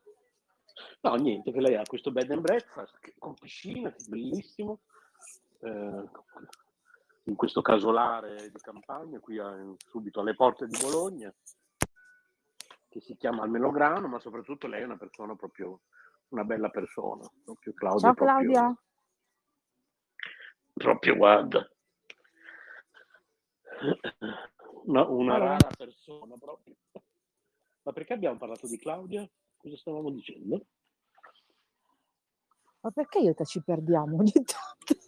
No, 1.02 1.16
niente, 1.16 1.52
che 1.52 1.62
lei 1.62 1.76
ha 1.76 1.84
questo 1.86 2.12
bed 2.12 2.32
and 2.32 2.42
breakfast 2.42 2.98
con 3.20 3.36
piscina, 3.36 3.94
bellissimo, 4.08 4.80
eh, 5.62 6.04
in 7.28 7.36
questo 7.36 7.62
casolare 7.62 8.50
di 8.50 8.60
campagna, 8.60 9.20
qui 9.20 9.38
a- 9.38 9.74
subito 9.78 10.22
alle 10.22 10.34
porte 10.36 10.66
di 10.68 10.78
Bologna, 10.82 11.34
che 12.90 13.02
si 13.02 13.16
chiama 13.18 13.44
Almelograno, 13.44 14.08
ma 14.08 14.20
soprattutto 14.20 14.68
lei 14.68 14.82
è 14.82 14.86
una 14.86 14.98
persona 14.98 15.36
proprio, 15.36 15.82
una 16.30 16.44
bella 16.46 16.70
persona. 16.70 17.30
Proprio 17.44 17.74
Claudia, 17.74 18.00
Ciao 18.02 18.12
è 18.12 18.16
proprio- 18.16 18.52
Claudia. 18.52 18.82
Proprio, 20.74 21.16
guarda, 21.16 21.70
una, 24.86 25.08
una 25.08 25.36
Allora. 25.36 25.50
rara 25.58 25.70
persona 25.76 26.36
proprio. 26.38 26.76
Ma 27.82 27.92
perché 27.94 28.14
abbiamo 28.14 28.38
parlato 28.38 28.68
di 28.68 28.78
Claudia? 28.78 29.28
Cosa 29.58 29.76
stavamo 29.76 30.12
dicendo? 30.12 30.66
Ma 32.82 32.92
perché 32.92 33.20
io 33.20 33.34
te 33.34 33.44
ci 33.46 33.62
perdiamo 33.64 34.18
ogni 34.18 34.32
tanto? 34.32 35.06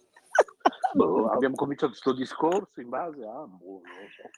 Boh, 0.92 1.28
abbiamo 1.28 1.54
cominciato 1.54 1.92
questo 1.92 2.12
discorso 2.12 2.80
in 2.80 2.88
base 2.88 3.24
a... 3.24 3.44
boh, 3.46 3.80
non 3.82 4.00
lo 4.00 4.08
so. 4.14 4.28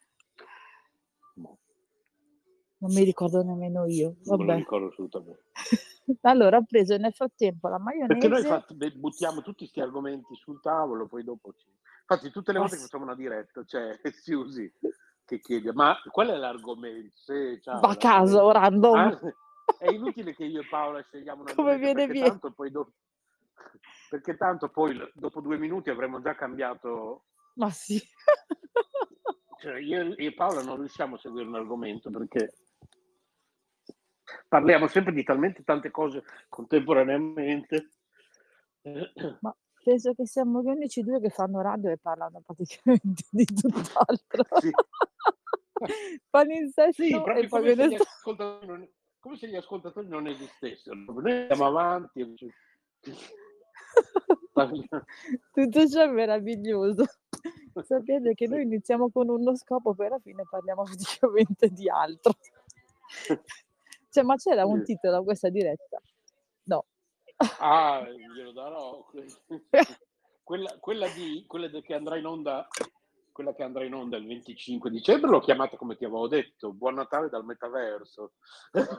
No, 1.35 1.59
Non 2.79 2.93
mi 2.93 3.05
ricordo 3.05 3.43
nemmeno 3.43 3.87
io. 3.87 4.17
non 4.25 4.37
me 4.39 4.45
lo 4.45 4.45
Vabbè. 4.45 4.57
ricordo 4.57 4.87
assolutamente. 4.89 5.45
Allora 6.23 6.57
ho 6.59 6.65
preso 6.65 6.97
nel 6.97 7.13
frattempo 7.15 7.69
la 7.69 7.79
Perché 7.79 8.29
noi 8.29 8.43
maionese. 8.43 8.49
fat- 8.49 8.75
beh, 8.75 8.91
buttiamo 8.93 9.37
tutti 9.41 9.59
questi 9.59 9.81
argomenti 9.81 10.35
sul 10.35 10.61
tavolo, 10.61 11.07
poi 11.07 11.23
dopo 11.23 11.53
ci... 11.55 11.65
Infatti 12.01 12.31
tutte 12.33 12.53
le 12.53 12.59
volte 12.59 12.75
che 12.77 12.83
facciamo 12.83 13.05
una 13.05 13.15
diretta 13.15 13.63
c'è 13.65 13.99
Siusi 14.11 14.71
che 15.25 15.39
chiede, 15.39 15.73
ma 15.73 15.97
qual 16.11 16.29
è 16.29 16.37
l'argomento? 16.37 17.15
Sì, 17.15 17.59
ciao, 17.63 17.81
Va 17.81 17.91
a 17.91 17.97
caso, 17.97 18.51
random. 18.51 18.99
Ah, 18.99 19.21
è 19.79 19.89
inutile 19.89 20.35
che 20.35 20.45
io 20.45 20.61
e 20.63 20.67
Paola 20.69 21.01
scegliamo 21.05 21.43
un 21.43 21.47
Come 21.55 21.79
viene 21.79 22.07
via. 22.09 22.29
tanto 22.29 22.51
poi 22.51 22.71
dopo... 22.73 22.93
Perché 24.09 24.37
tanto 24.37 24.69
poi 24.69 24.99
dopo 25.15 25.41
due 25.41 25.59
minuti 25.59 25.91
avremo 25.91 26.21
già 26.21 26.35
cambiato 26.35 27.25
Ma 27.55 27.71
sì. 27.71 28.01
Cioè, 29.63 29.79
io 29.79 30.17
e 30.17 30.35
Paola 30.35 30.61
non 30.63 30.77
riusciamo 30.79 31.15
a 31.15 31.19
seguire 31.19 31.47
un 31.47 31.55
argomento 31.55 32.11
perché 32.11 32.53
parliamo 34.49 34.89
sempre 34.89 35.13
di 35.13 35.23
talmente 35.23 35.63
tante 35.63 35.93
cose 35.93 36.25
contemporaneamente. 36.49 37.91
Ma 39.41 39.57
penso 39.85 40.15
che 40.15 40.27
siamo 40.27 40.63
gli 40.63 40.67
unici 40.67 41.03
due 41.03 41.21
che 41.21 41.31
fanno 41.31 41.61
radio 41.61 41.91
e 41.91 41.99
parlano 41.99 42.41
praticamente 42.45 43.23
di 43.31 43.45
tutt'altro. 43.45 44.45
Sì. 44.59 44.71
palinsesto 46.29 47.03
Sì, 47.03 47.15
e 47.15 47.47
poi 47.47 47.77
come 48.23 48.93
come 49.21 49.37
se 49.37 49.47
gli 49.47 49.55
ascoltatori 49.55 50.09
non 50.09 50.27
esistessero. 50.27 50.97
Noi 50.97 51.33
andiamo 51.33 51.67
avanti. 51.67 52.35
Tutto 55.53 55.89
ciò 55.89 56.03
è 56.03 56.09
meraviglioso. 56.09 57.05
Sapete 57.85 58.35
che 58.35 58.47
noi 58.47 58.63
iniziamo 58.63 59.11
con 59.11 59.29
uno 59.29 59.57
scopo, 59.57 59.95
poi 59.95 60.07
alla 60.07 60.19
fine 60.19 60.45
parliamo 60.49 60.83
praticamente 60.85 61.69
di 61.69 61.89
altro. 61.89 62.33
Cioè, 64.11 64.25
ma 64.25 64.37
c'era 64.37 64.67
un 64.67 64.85
titolo 64.85 65.19
a 65.19 65.23
questa 65.25 65.49
diretta? 65.49 66.01
No. 66.65 66.87
Ah, 67.59 68.07
glielo 68.09 68.53
darò. 68.53 69.05
Quella, 70.43 70.77
quella, 70.81 71.09
di, 71.09 71.45
quella 71.47 71.69
che 71.81 71.95
andrà 71.95 72.17
in 72.19 72.27
onda 72.27 72.69
quella 73.33 73.55
che 73.55 73.63
andrà 73.63 73.85
in 73.85 73.95
onda 73.95 74.17
il 74.19 74.27
25 74.27 74.91
dicembre 74.91 75.31
l'ho 75.31 75.41
chiamata 75.41 75.77
come 75.77 75.97
ti 75.97 76.05
avevo 76.05 76.29
detto 76.29 76.73
Buon 76.73 76.95
Natale 76.95 77.29
dal 77.29 77.45
metaverso 77.45 78.35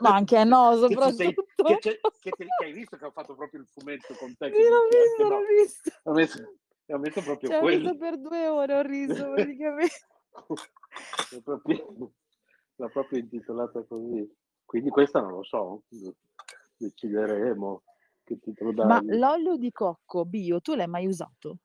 Ma 0.00 0.14
anche 0.14 0.42
no, 0.44 0.72
che, 0.88 1.12
sei- 1.12 1.34
soprattutto. 1.34 1.78
che, 1.78 2.00
che 2.20 2.30
te- 2.32 2.46
che 2.58 2.64
hai 2.64 2.72
visto 2.72 2.96
che 2.96 3.04
ho 3.04 3.12
fatto 3.12 3.34
proprio 3.34 3.60
il 3.60 3.68
fumetto 3.68 4.14
con 4.14 4.36
te 4.36 4.50
che 4.50 4.56
Sì, 4.56 4.68
l'ho 4.68 4.88
visto, 4.88 5.22
no. 5.22 5.28
l'ho 5.40 5.46
visto. 5.46 5.90
ho 6.02 6.12
messo, 6.12 6.54
ho 6.86 6.98
messo 6.98 7.22
proprio 7.22 7.48
Cioè, 7.50 7.58
ho 7.58 7.62
quello 7.62 7.90
visto 7.90 7.96
per 7.98 8.18
due 8.18 8.48
ore, 8.48 8.74
ho 8.74 8.82
riso 8.82 9.30
praticamente. 9.32 10.06
L'ho 11.30 11.40
proprio, 11.40 12.12
l'ho 12.76 12.88
proprio 12.88 13.18
intitolata 13.18 13.82
così 13.84 14.36
quindi 14.64 14.90
questa 14.90 15.20
non 15.20 15.32
lo 15.32 15.42
so 15.44 15.82
decideremo 16.76 17.82
che 18.24 18.38
titolo 18.40 18.72
Ma 18.72 19.00
dargli 19.00 19.14
l'olio 19.16 19.56
di 19.56 19.70
cocco 19.70 20.24
bio, 20.24 20.60
tu 20.60 20.74
l'hai 20.74 20.88
mai 20.88 21.06
usato? 21.06 21.58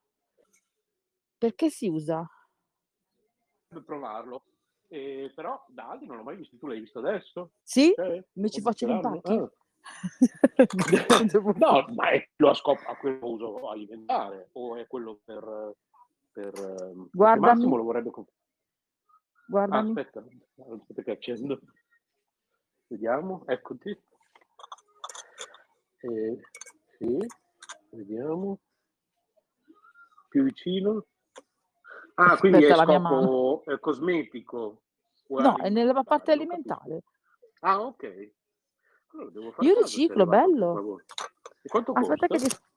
Perché 1.37 1.69
si 1.69 1.87
usa? 1.87 2.23
Per 3.69 3.83
provarlo 3.83 4.43
Eh, 4.91 5.31
però 5.35 5.63
da 5.67 5.89
Aldi 5.89 6.07
non 6.07 6.17
l'ho 6.17 6.23
mai 6.23 6.35
visto 6.35 6.57
tu 6.57 6.65
l'hai 6.65 6.79
visto 6.79 6.97
adesso? 6.97 7.51
Sì? 7.61 7.93
Cioè, 7.95 8.23
Mi 8.33 8.49
ci 8.49 8.59
faccio. 8.59 8.87
Devo- 8.87 9.21
No, 11.57 11.85
ma 11.93 12.09
è 12.09 12.27
lo 12.37 12.53
scopo 12.55 12.81
a 12.87 12.95
quello 12.95 13.27
uso 13.27 13.69
alimentare 13.69 14.49
o 14.53 14.75
è 14.75 14.87
quello 14.87 15.19
per, 15.23 15.73
per 16.31 16.53
ehm. 16.57 17.09
Massimo 17.11 17.77
lo 17.77 17.83
vorrebbe 17.83 18.09
ah, 18.09 18.25
Guardami. 19.47 19.89
aspetta, 19.89 20.23
aspetta 20.73 21.01
che 21.03 21.11
accendo. 21.11 21.59
Vediamo, 22.87 23.43
eccoti. 23.45 23.89
Eh, 25.99 26.41
sì, 26.97 27.17
vediamo. 27.91 28.59
Più 30.29 30.43
vicino. 30.43 31.05
Ah, 32.19 32.37
quindi 32.37 32.65
è 32.65 32.75
scopo 32.75 33.63
eh, 33.65 33.79
cosmetico. 33.79 34.81
No, 35.27 35.55
è 35.57 35.69
nella 35.69 36.03
parte 36.03 36.35
non 36.35 36.47
capisco. 36.47 36.73
alimentare. 36.73 37.03
Ah, 37.61 37.81
ok. 37.81 38.31
Allora 39.13 39.55
Io 39.59 39.77
è 39.77 39.81
riciclo, 39.81 40.25
bello. 40.25 40.99
E 41.61 41.69
quanto 41.69 41.93
Aspetta 41.93 42.27
costa? 42.27 42.47
che 42.47 42.49
ti... 42.49 42.67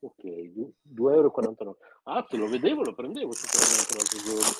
Ok, 0.00 0.24
2,49 0.24 1.12
euro. 1.12 1.78
Ah, 2.04 2.26
se 2.28 2.36
lo 2.36 2.48
vedevo 2.48 2.82
lo 2.82 2.94
prendevo 2.94 3.32
sicuramente 3.32 3.94
l'altro 3.96 4.18
giorno. 4.18 4.56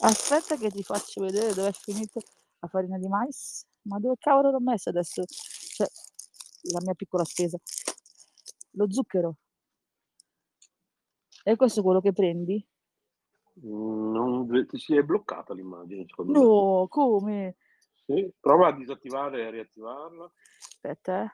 Aspetta 0.00 0.56
che 0.56 0.70
ti 0.70 0.82
faccio 0.82 1.20
vedere 1.20 1.52
dove 1.52 1.68
è 1.68 1.72
finita 1.72 2.18
la 2.60 2.68
farina 2.68 2.98
di 2.98 3.08
mais. 3.08 3.66
Ma 3.82 3.98
dove 3.98 4.16
cavolo 4.18 4.50
l'ho 4.50 4.60
messa 4.60 4.88
adesso? 4.90 5.22
Cioè, 5.26 5.86
la 6.72 6.80
mia 6.82 6.94
piccola 6.94 7.24
spesa. 7.24 7.58
Lo 8.72 8.90
zucchero. 8.90 9.36
E 11.42 11.56
questo 11.56 11.80
è 11.80 11.82
quello 11.82 12.00
che 12.00 12.12
prendi? 12.12 12.64
Mm, 13.64 14.12
Non, 14.12 14.66
ti 14.66 14.78
si 14.78 14.94
è 14.96 15.02
bloccata 15.02 15.54
l'immagine, 15.54 16.04
secondo 16.06 16.32
me. 16.32 16.38
No, 16.38 16.86
come? 16.88 17.56
Sì, 18.04 18.30
prova 18.40 18.68
a 18.68 18.72
disattivare 18.72 19.42
e 19.42 19.46
a 19.46 19.50
riattivarla. 19.50 20.30
Aspetta, 20.58 21.24
eh. 21.24 21.30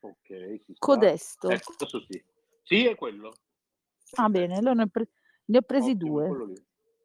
Ok. 0.00 0.60
Codesto. 0.78 1.50
Ecco, 1.50 1.72
adesso 1.72 2.00
sì. 2.08 2.22
Sì, 2.62 2.86
è 2.86 2.94
quello. 2.94 3.32
Ah, 4.14 4.28
bene, 4.28 4.56
allora 4.56 4.74
ne 4.74 4.82
ho, 4.82 4.86
pre- 4.86 5.10
ne 5.46 5.58
ho 5.58 5.62
presi 5.62 5.90
Ottimo, 5.90 6.34
due. 6.36 6.52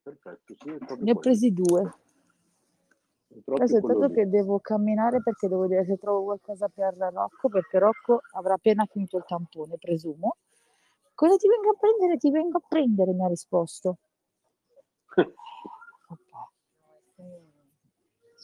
Perfetto, 0.01 0.55
sì, 0.57 0.69
è 0.69 0.71
Ne 0.71 0.85
ho 0.85 0.95
quello. 0.95 1.19
presi 1.19 1.51
due. 1.53 1.93
È 3.35 3.41
proprio 3.43 3.65
Adesso 3.65 3.77
è 3.77 3.81
quello 3.81 3.99
tanto 3.99 4.13
lì. 4.13 4.21
che 4.21 4.29
devo 4.29 4.59
camminare 4.59 5.21
perché 5.21 5.49
devo 5.49 5.61
vedere 5.61 5.85
se 5.85 5.97
trovo 5.97 6.23
qualcosa 6.23 6.69
per 6.73 6.95
Rocco, 6.95 7.49
perché 7.49 7.79
Rocco 7.79 8.21
avrà 8.33 8.53
appena 8.53 8.85
finito 8.85 9.17
il 9.17 9.25
tampone, 9.27 9.77
presumo. 9.77 10.37
Cosa 11.13 11.35
ti 11.35 11.47
vengo 11.49 11.71
a 11.71 11.75
prendere? 11.77 12.17
Ti 12.17 12.31
vengo 12.31 12.57
a 12.57 12.63
prendere, 12.67 13.11
mi 13.11 13.23
ha 13.23 13.27
risposto. 13.27 13.97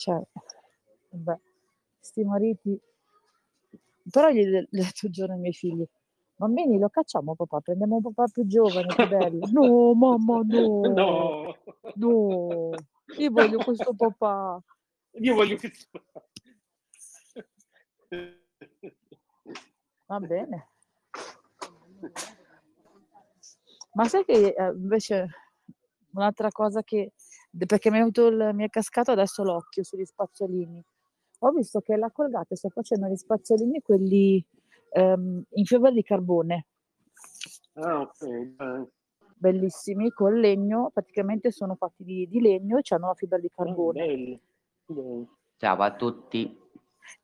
Cioè, 0.01 0.19
vabbè, 1.11 1.39
sti 1.99 2.23
mariti. 2.23 2.81
Però 4.09 4.29
gli 4.29 4.39
ho 4.39 4.65
detto 4.67 5.05
un 5.05 5.11
giorno 5.11 5.33
ai 5.35 5.39
miei 5.39 5.53
figli, 5.53 5.85
bambini 6.35 6.79
lo 6.79 6.89
cacciamo 6.89 7.35
papà, 7.35 7.59
prendiamo 7.59 7.97
un 7.97 8.01
papà 8.01 8.25
più 8.33 8.47
giovane, 8.47 8.87
più 8.87 9.07
bello. 9.07 9.45
No, 9.53 9.93
mamma, 9.93 10.41
no. 10.43 10.81
No, 10.81 11.55
No, 11.93 12.71
io 13.17 13.29
voglio 13.29 13.57
questo 13.63 13.93
papà. 13.93 14.59
Io 15.13 15.35
voglio 15.35 15.57
che 15.57 15.71
Va 20.07 20.19
bene. 20.19 20.67
Ma 23.93 24.05
sai 24.07 24.23
che 24.25 24.53
eh, 24.57 24.71
invece 24.73 25.27
un'altra 26.13 26.49
cosa 26.49 26.81
che 26.83 27.13
perché 27.65 27.89
mi 27.89 27.97
è 27.97 27.99
venuto 27.99 28.27
il, 28.27 28.51
mi 28.53 28.63
è 28.63 28.69
cascato 28.69 29.11
adesso 29.11 29.43
l'occhio 29.43 29.83
sugli 29.83 30.05
spazzolini. 30.05 30.83
Ho 31.39 31.51
visto 31.51 31.81
che 31.81 31.97
la 31.97 32.11
Colgate 32.11 32.55
sta 32.55 32.69
facendo 32.69 33.07
gli 33.07 33.15
spazzolini 33.15 33.81
quelli 33.81 34.45
ehm, 34.91 35.43
in 35.49 35.65
fibra 35.65 35.91
di 35.91 36.03
carbone, 36.03 36.67
Ah, 37.73 38.01
ok. 38.01 38.87
bellissimi, 39.35 40.11
con 40.11 40.39
legno, 40.39 40.91
praticamente 40.93 41.51
sono 41.51 41.75
fatti 41.75 42.03
di, 42.03 42.27
di 42.27 42.39
legno 42.39 42.77
e 42.77 42.81
hanno 42.89 43.07
la 43.07 43.13
fibra 43.15 43.37
di 43.37 43.47
Ah, 43.47 43.55
carbone. 43.55 44.05
bello. 44.05 44.39
Ciao 45.57 45.81
a 45.81 45.95
tutti. 45.95 46.59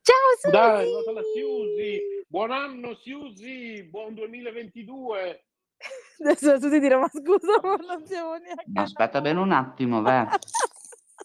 Ciao 0.02 0.50
Dai, 0.50 0.86
Susi! 0.86 0.94
nota 0.96 1.12
la 1.12 1.22
Siusi! 1.34 2.00
Buon 2.28 2.50
anno 2.50 2.94
Siusi! 2.94 3.82
Buon 3.84 4.14
2022! 4.14 5.44
Adesso 6.22 6.58
tu 6.60 6.70
ti 6.70 6.78
dirà, 6.78 6.98
ma 6.98 7.08
scusa, 7.08 7.60
ma 7.62 7.76
non 7.76 8.06
siamo 8.06 8.36
neanche... 8.36 8.64
Aspetta 8.74 9.20
bene 9.20 9.40
un 9.40 9.52
attimo, 9.52 10.00
beh. 10.02 10.26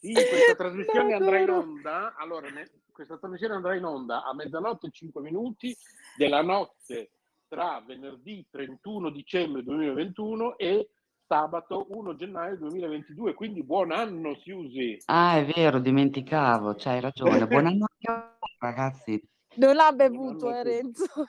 Sì, 0.03 0.11
questa 0.11 0.55
trasmissione 0.55 1.13
andrà 1.13 1.39
in 1.39 1.49
onda. 1.49 2.13
Allora, 2.17 2.49
ne- 2.49 2.69
questa 2.91 3.17
trasmissione 3.17 3.53
andrà 3.53 3.73
in 3.75 3.85
onda 3.85 4.23
a 4.25 4.33
mezzanotte 4.33 4.87
e 4.87 4.91
5 4.91 5.21
minuti 5.21 5.73
della 6.17 6.41
notte 6.41 7.11
tra 7.47 7.81
venerdì 7.87 8.45
31 8.51 9.11
dicembre 9.11 9.63
2021 9.63 10.57
e 10.57 10.89
sabato 11.25 11.87
1 11.89 12.15
gennaio 12.15 12.57
2022. 12.57 13.33
Quindi 13.33 13.63
buon 13.63 13.91
anno, 13.91 14.35
Siusi! 14.35 14.97
Ah, 15.05 15.37
è 15.37 15.45
vero, 15.45 15.79
dimenticavo, 15.79 16.75
c'hai 16.75 16.99
ragione. 16.99 17.47
Buon 17.47 17.67
anno 17.67 17.85
anche 17.91 18.11
a 18.11 18.35
voi, 18.39 18.55
ragazzi. 18.59 19.21
Non 19.55 19.79
ha 19.79 19.91
bevuto, 19.91 20.51
eh. 20.53 20.63
Renzo. 20.63 21.05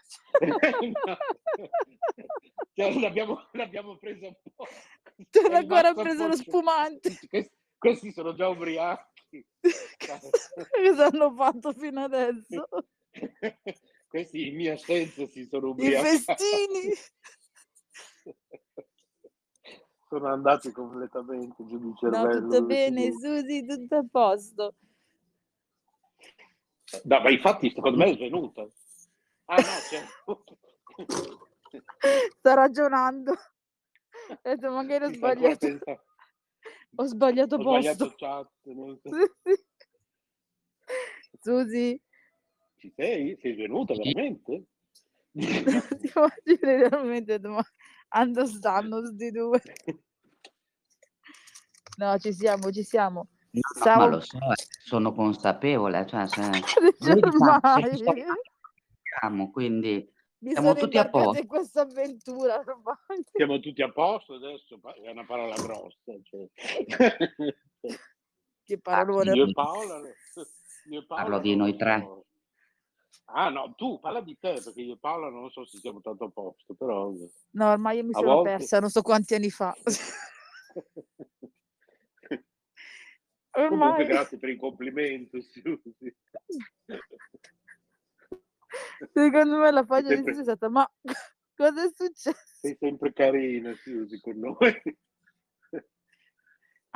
Cioè, 2.77 2.93
l'abbiamo, 2.99 3.49
l'abbiamo 3.53 3.97
presa 3.99 4.27
un 4.27 4.35
po'. 4.57 4.67
Non 5.43 5.53
è 5.53 5.55
ha 5.55 5.59
ancora 5.59 5.95
preso 5.95 6.27
lo 6.27 6.35
spumante. 6.35 7.17
Questi, 7.29 7.57
questi 7.79 8.11
sono 8.11 8.35
già 8.35 8.49
ubriachi. 8.49 9.47
Cosa 10.01 11.07
hanno 11.07 11.33
fatto 11.35 11.73
fino 11.73 12.03
adesso? 12.03 12.67
questi 14.09 14.49
in 14.49 14.57
mia 14.57 14.73
assenza 14.73 15.25
si 15.27 15.47
sono 15.47 15.69
I 15.69 15.71
ubriacati. 15.71 16.19
festini. 16.19 16.93
Sono 20.19 20.29
andati 20.33 20.71
completamente 20.71 21.67
giù 21.67 21.79
di 21.79 21.87
No, 21.87 21.95
cervello. 21.99 22.41
tutto 22.41 22.65
questi 22.67 22.93
bene. 22.93 23.13
Susi, 23.13 23.67
tutto 23.67 23.97
a 23.97 24.05
posto. 24.11 24.75
No, 27.05 27.21
ma 27.21 27.31
infatti 27.31 27.71
secondo 27.71 27.97
me 27.99 28.11
è 28.11 28.15
svenuta. 28.15 28.63
Ah 29.47 29.57
no, 29.57 29.63
certo. 29.91 30.47
Sto 32.39 32.55
ragionando. 32.55 33.33
Ho 33.33 34.39
detto, 34.43 34.71
magari 34.71 35.05
ho 35.07 35.13
sbagliato. 35.13 35.67
Ho 36.97 37.05
sbagliato 37.05 37.57
Ho 37.57 37.61
sbagliato 37.61 38.07
posto. 38.07 38.17
chat. 38.17 38.49
non. 38.65 39.01
Sì, 39.03 39.11
sì. 39.43 39.65
Susi, 41.41 42.01
Ci 42.77 42.93
sei? 42.95 43.37
Sei 43.41 43.55
svenuta 43.55 43.95
veramente? 43.95 44.65
ti 45.35 46.13
immagini 46.15 46.59
realmente, 46.61 47.39
ma 47.41 47.63
ando 48.15 48.47
stanno 48.47 49.05
sti 49.05 49.31
due. 49.31 49.61
No, 51.97 52.19
ci 52.19 52.33
siamo, 52.33 52.71
ci 52.73 52.83
siamo. 52.83 53.29
No, 53.51 53.61
no, 53.63 53.81
Stavo- 53.81 54.01
ma 54.01 54.07
lo 54.07 54.21
so, 54.21 54.37
eh, 54.37 54.55
sono 54.85 55.13
consapevole, 55.13 56.05
cioè 56.07 56.27
se 56.27 56.41
diciamo, 59.01 59.51
quindi 59.53 60.11
Mi 60.39 60.51
Siamo 60.51 60.69
sono 60.69 60.81
tutti 60.81 60.99
a 60.99 61.09
posto. 61.09 61.41
in 61.41 61.47
questa 61.47 61.83
avventura 61.83 62.59
ormai. 62.59 62.97
Siamo 63.33 63.61
tutti 63.61 63.81
a 63.83 63.93
posto 63.93 64.35
adesso, 64.35 64.81
è 65.05 65.11
una 65.11 65.25
parola 65.25 65.55
grossa. 65.55 66.13
Cioè. 66.23 66.49
Che 68.65 68.79
parolone. 68.79 69.33
Io 69.35 69.45
e 69.45 69.53
Paola, 69.53 70.01
io 70.89 71.01
e 71.01 71.05
Paola 71.05 71.23
Parlo 71.23 71.39
di 71.39 71.55
noi 71.55 71.77
tre. 71.77 72.24
Ah 73.27 73.49
no, 73.49 73.75
tu 73.75 73.99
parla 74.01 74.21
di 74.21 74.37
te, 74.39 74.61
perché 74.63 74.83
io 74.83 74.95
e 74.95 74.99
Paola 74.99 75.29
non 75.31 75.51
so 75.51 75.65
se 75.65 75.79
siamo 75.79 76.01
tanto 76.01 76.25
a 76.25 76.31
posto, 76.31 76.75
però... 76.75 77.11
No, 77.53 77.71
ormai 77.71 77.97
io 77.99 78.05
mi 78.05 78.13
A 78.13 78.19
sono 78.19 78.35
volte- 78.35 78.51
persa, 78.57 78.81
non 78.81 78.91
so 78.91 79.03
quanti 79.03 79.35
anni 79.35 79.51
fa. 79.51 79.75
Comunque 83.51 83.77
Ormai, 83.77 84.05
grazie 84.07 84.39
per 84.39 84.49
il 84.51 84.59
complimento, 84.59 85.41
Susi. 85.41 86.17
secondo 89.13 89.57
me 89.59 89.71
la 89.71 89.85
pagina 89.85 90.09
di 90.11 90.15
Sempre- 90.17 90.35
Susi 90.35 90.51
è 90.51 90.55
stata, 90.57 90.69
ma 90.69 90.91
cosa 91.57 91.85
è 91.85 91.91
successo? 91.95 92.33
Sei 92.61 92.77
sempre 92.79 93.13
carina, 93.13 93.73
Susi, 93.75 94.21
con 94.21 94.39
noi. 94.39 94.83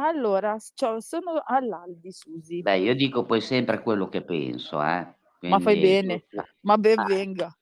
Allora, 0.01 0.57
cioè, 0.75 1.01
sono 1.01 1.43
all'Aldi, 1.45 2.13
Susi. 2.13 2.63
Beh, 2.63 2.79
io 2.79 2.95
dico 2.95 3.25
poi 3.25 3.41
sempre 3.41 3.83
quello 3.83 4.09
che 4.09 4.23
penso, 4.23 4.81
eh. 4.83 5.17
Ma 5.41 5.61
fai 5.61 5.79
Quindi- 5.79 5.81
bene, 5.83 6.27
ma 6.63 6.77
ben 6.79 6.99
Ah. 6.99 7.05
venga, 7.05 7.59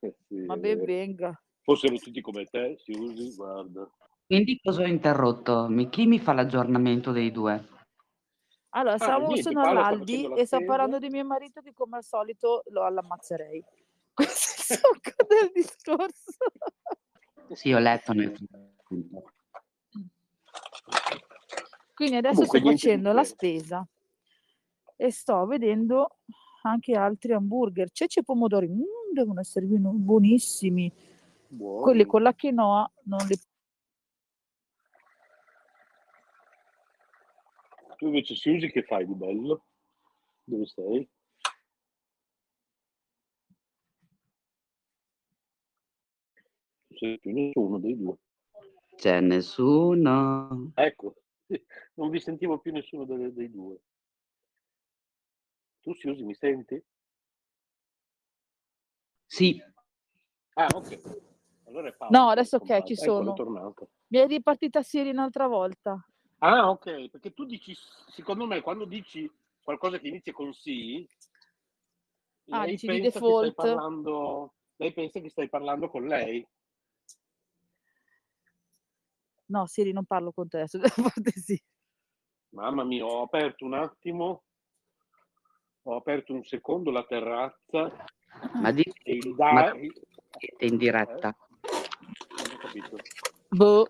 Eh 0.00 0.14
sì, 0.28 0.34
ma 0.44 0.56
ben 0.56 0.84
venga. 0.84 1.42
Fossero 1.62 1.96
tutti 1.96 2.20
come 2.20 2.44
te, 2.44 2.76
Susi, 2.78 3.34
guarda. 3.34 3.90
Quindi 4.26 4.60
cosa 4.62 4.82
ho 4.82 4.86
interrotto? 4.86 5.68
Chi 5.90 6.06
mi 6.06 6.20
fa 6.20 6.32
l'aggiornamento 6.34 7.10
dei 7.10 7.32
due? 7.32 7.66
Allora, 8.70 8.94
Ah, 8.94 8.98
siamo, 8.98 9.26
niente, 9.26 9.42
sono 9.42 9.62
all'Aldi 9.62 10.24
e 10.24 10.46
spesa. 10.46 10.60
parlando 10.64 10.98
di 10.98 11.08
mio 11.08 11.24
marito 11.24 11.60
che 11.62 11.72
come 11.74 11.96
al 11.96 12.04
solito 12.04 12.62
lo 12.66 12.84
all'ammazzerei. 12.84 13.64
Questo 14.14 14.72
è 14.74 14.76
il 14.76 14.80
succo 14.80 15.26
del 15.26 15.50
discorso. 15.52 16.32
Sì, 17.54 17.72
ho 17.72 17.78
letto 17.78 18.12
nel. 18.12 18.36
Quindi 21.94 22.16
adesso 22.16 22.34
Comunque, 22.46 22.46
sto 22.46 22.58
niente 22.60 22.80
facendo 22.86 23.12
la 23.12 23.24
spesa 23.24 23.88
e 24.96 25.10
sto 25.10 25.46
vedendo 25.46 26.18
anche 26.68 26.92
altri 26.92 27.32
hamburger. 27.32 27.90
Ceci 27.90 28.20
e 28.20 28.22
pomodori, 28.22 28.68
mm, 28.68 29.12
devono 29.12 29.40
essere 29.40 29.66
buoni- 29.66 29.98
buonissimi. 29.98 30.92
Buono. 31.48 31.82
Quelli 31.82 32.04
con 32.04 32.22
la 32.22 32.34
quinoa 32.34 32.90
non 33.04 33.26
li 33.26 33.36
Tu 37.96 38.06
invece, 38.06 38.36
Susi, 38.36 38.70
che 38.70 38.84
fai 38.84 39.04
di 39.04 39.14
bello? 39.14 39.64
Dove 40.44 40.66
sei? 40.66 41.08
Più 46.86 47.18
nessuno 47.32 47.78
dei 47.80 47.96
due. 47.96 48.18
C'è 48.94 49.20
nessuno. 49.20 50.70
Ecco, 50.74 51.14
non 51.94 52.10
vi 52.10 52.20
sentivo 52.20 52.58
più 52.58 52.72
nessuno 52.72 53.04
dei, 53.04 53.32
dei 53.32 53.50
due. 53.50 53.80
Tu, 55.88 55.94
Susi, 55.94 56.22
mi 56.22 56.34
senti? 56.34 56.78
Sì, 59.26 59.62
Ah, 60.54 60.66
ok. 60.74 60.98
Allora 61.66 61.88
è 61.88 61.92
Paola 61.94 62.18
No, 62.18 62.28
adesso 62.28 62.56
ok, 62.56 62.82
ci 62.84 62.92
Ecco, 62.92 63.02
sono. 63.04 63.32
tornata. 63.32 63.86
Mi 64.08 64.18
è 64.18 64.26
ripartita 64.26 64.82
Siri 64.82 65.10
un'altra 65.10 65.46
volta. 65.46 66.04
Ah, 66.40 66.68
ok, 66.68 67.08
perché 67.08 67.32
tu 67.32 67.44
dici, 67.46 67.74
secondo 68.08 68.44
me, 68.46 68.60
quando 68.60 68.84
dici 68.84 69.30
qualcosa 69.62 69.98
che 69.98 70.08
inizia 70.08 70.32
con 70.32 70.52
sì, 70.52 71.08
Ah, 72.50 72.64
lei 72.64 72.72
dici 72.72 72.86
di 72.86 73.00
pensa 73.00 73.20
che 73.20 73.32
stai 73.32 73.48
default? 73.48 73.54
parlando, 73.54 74.54
lei 74.76 74.92
pensa 74.92 75.20
che 75.20 75.30
stai 75.30 75.48
parlando 75.48 75.88
con 75.88 76.06
lei. 76.06 76.46
No, 79.46 79.66
Siri, 79.66 79.92
non 79.92 80.04
parlo 80.04 80.32
con 80.32 80.48
te 80.48 80.58
adesso, 80.58 80.78
cortesia. 81.14 81.58
Mamma 82.50 82.84
mia, 82.84 83.04
ho 83.04 83.22
aperto 83.22 83.64
un 83.64 83.74
attimo, 83.74 84.44
ho 85.88 85.96
aperto 85.96 86.34
un 86.34 86.44
secondo 86.44 86.90
la 86.90 87.04
terrazza 87.04 88.04
ma 88.54 88.70
di 88.72 88.82
e 89.02 89.14
il 89.16 89.34
ma 89.36 89.62
da... 89.62 89.74
il- 89.74 89.92
siete 90.38 90.66
in 90.66 90.76
diretta. 90.76 91.34
Non 92.36 92.50
ho 92.52 92.58
capito. 92.58 92.96
Boh. 93.48 93.88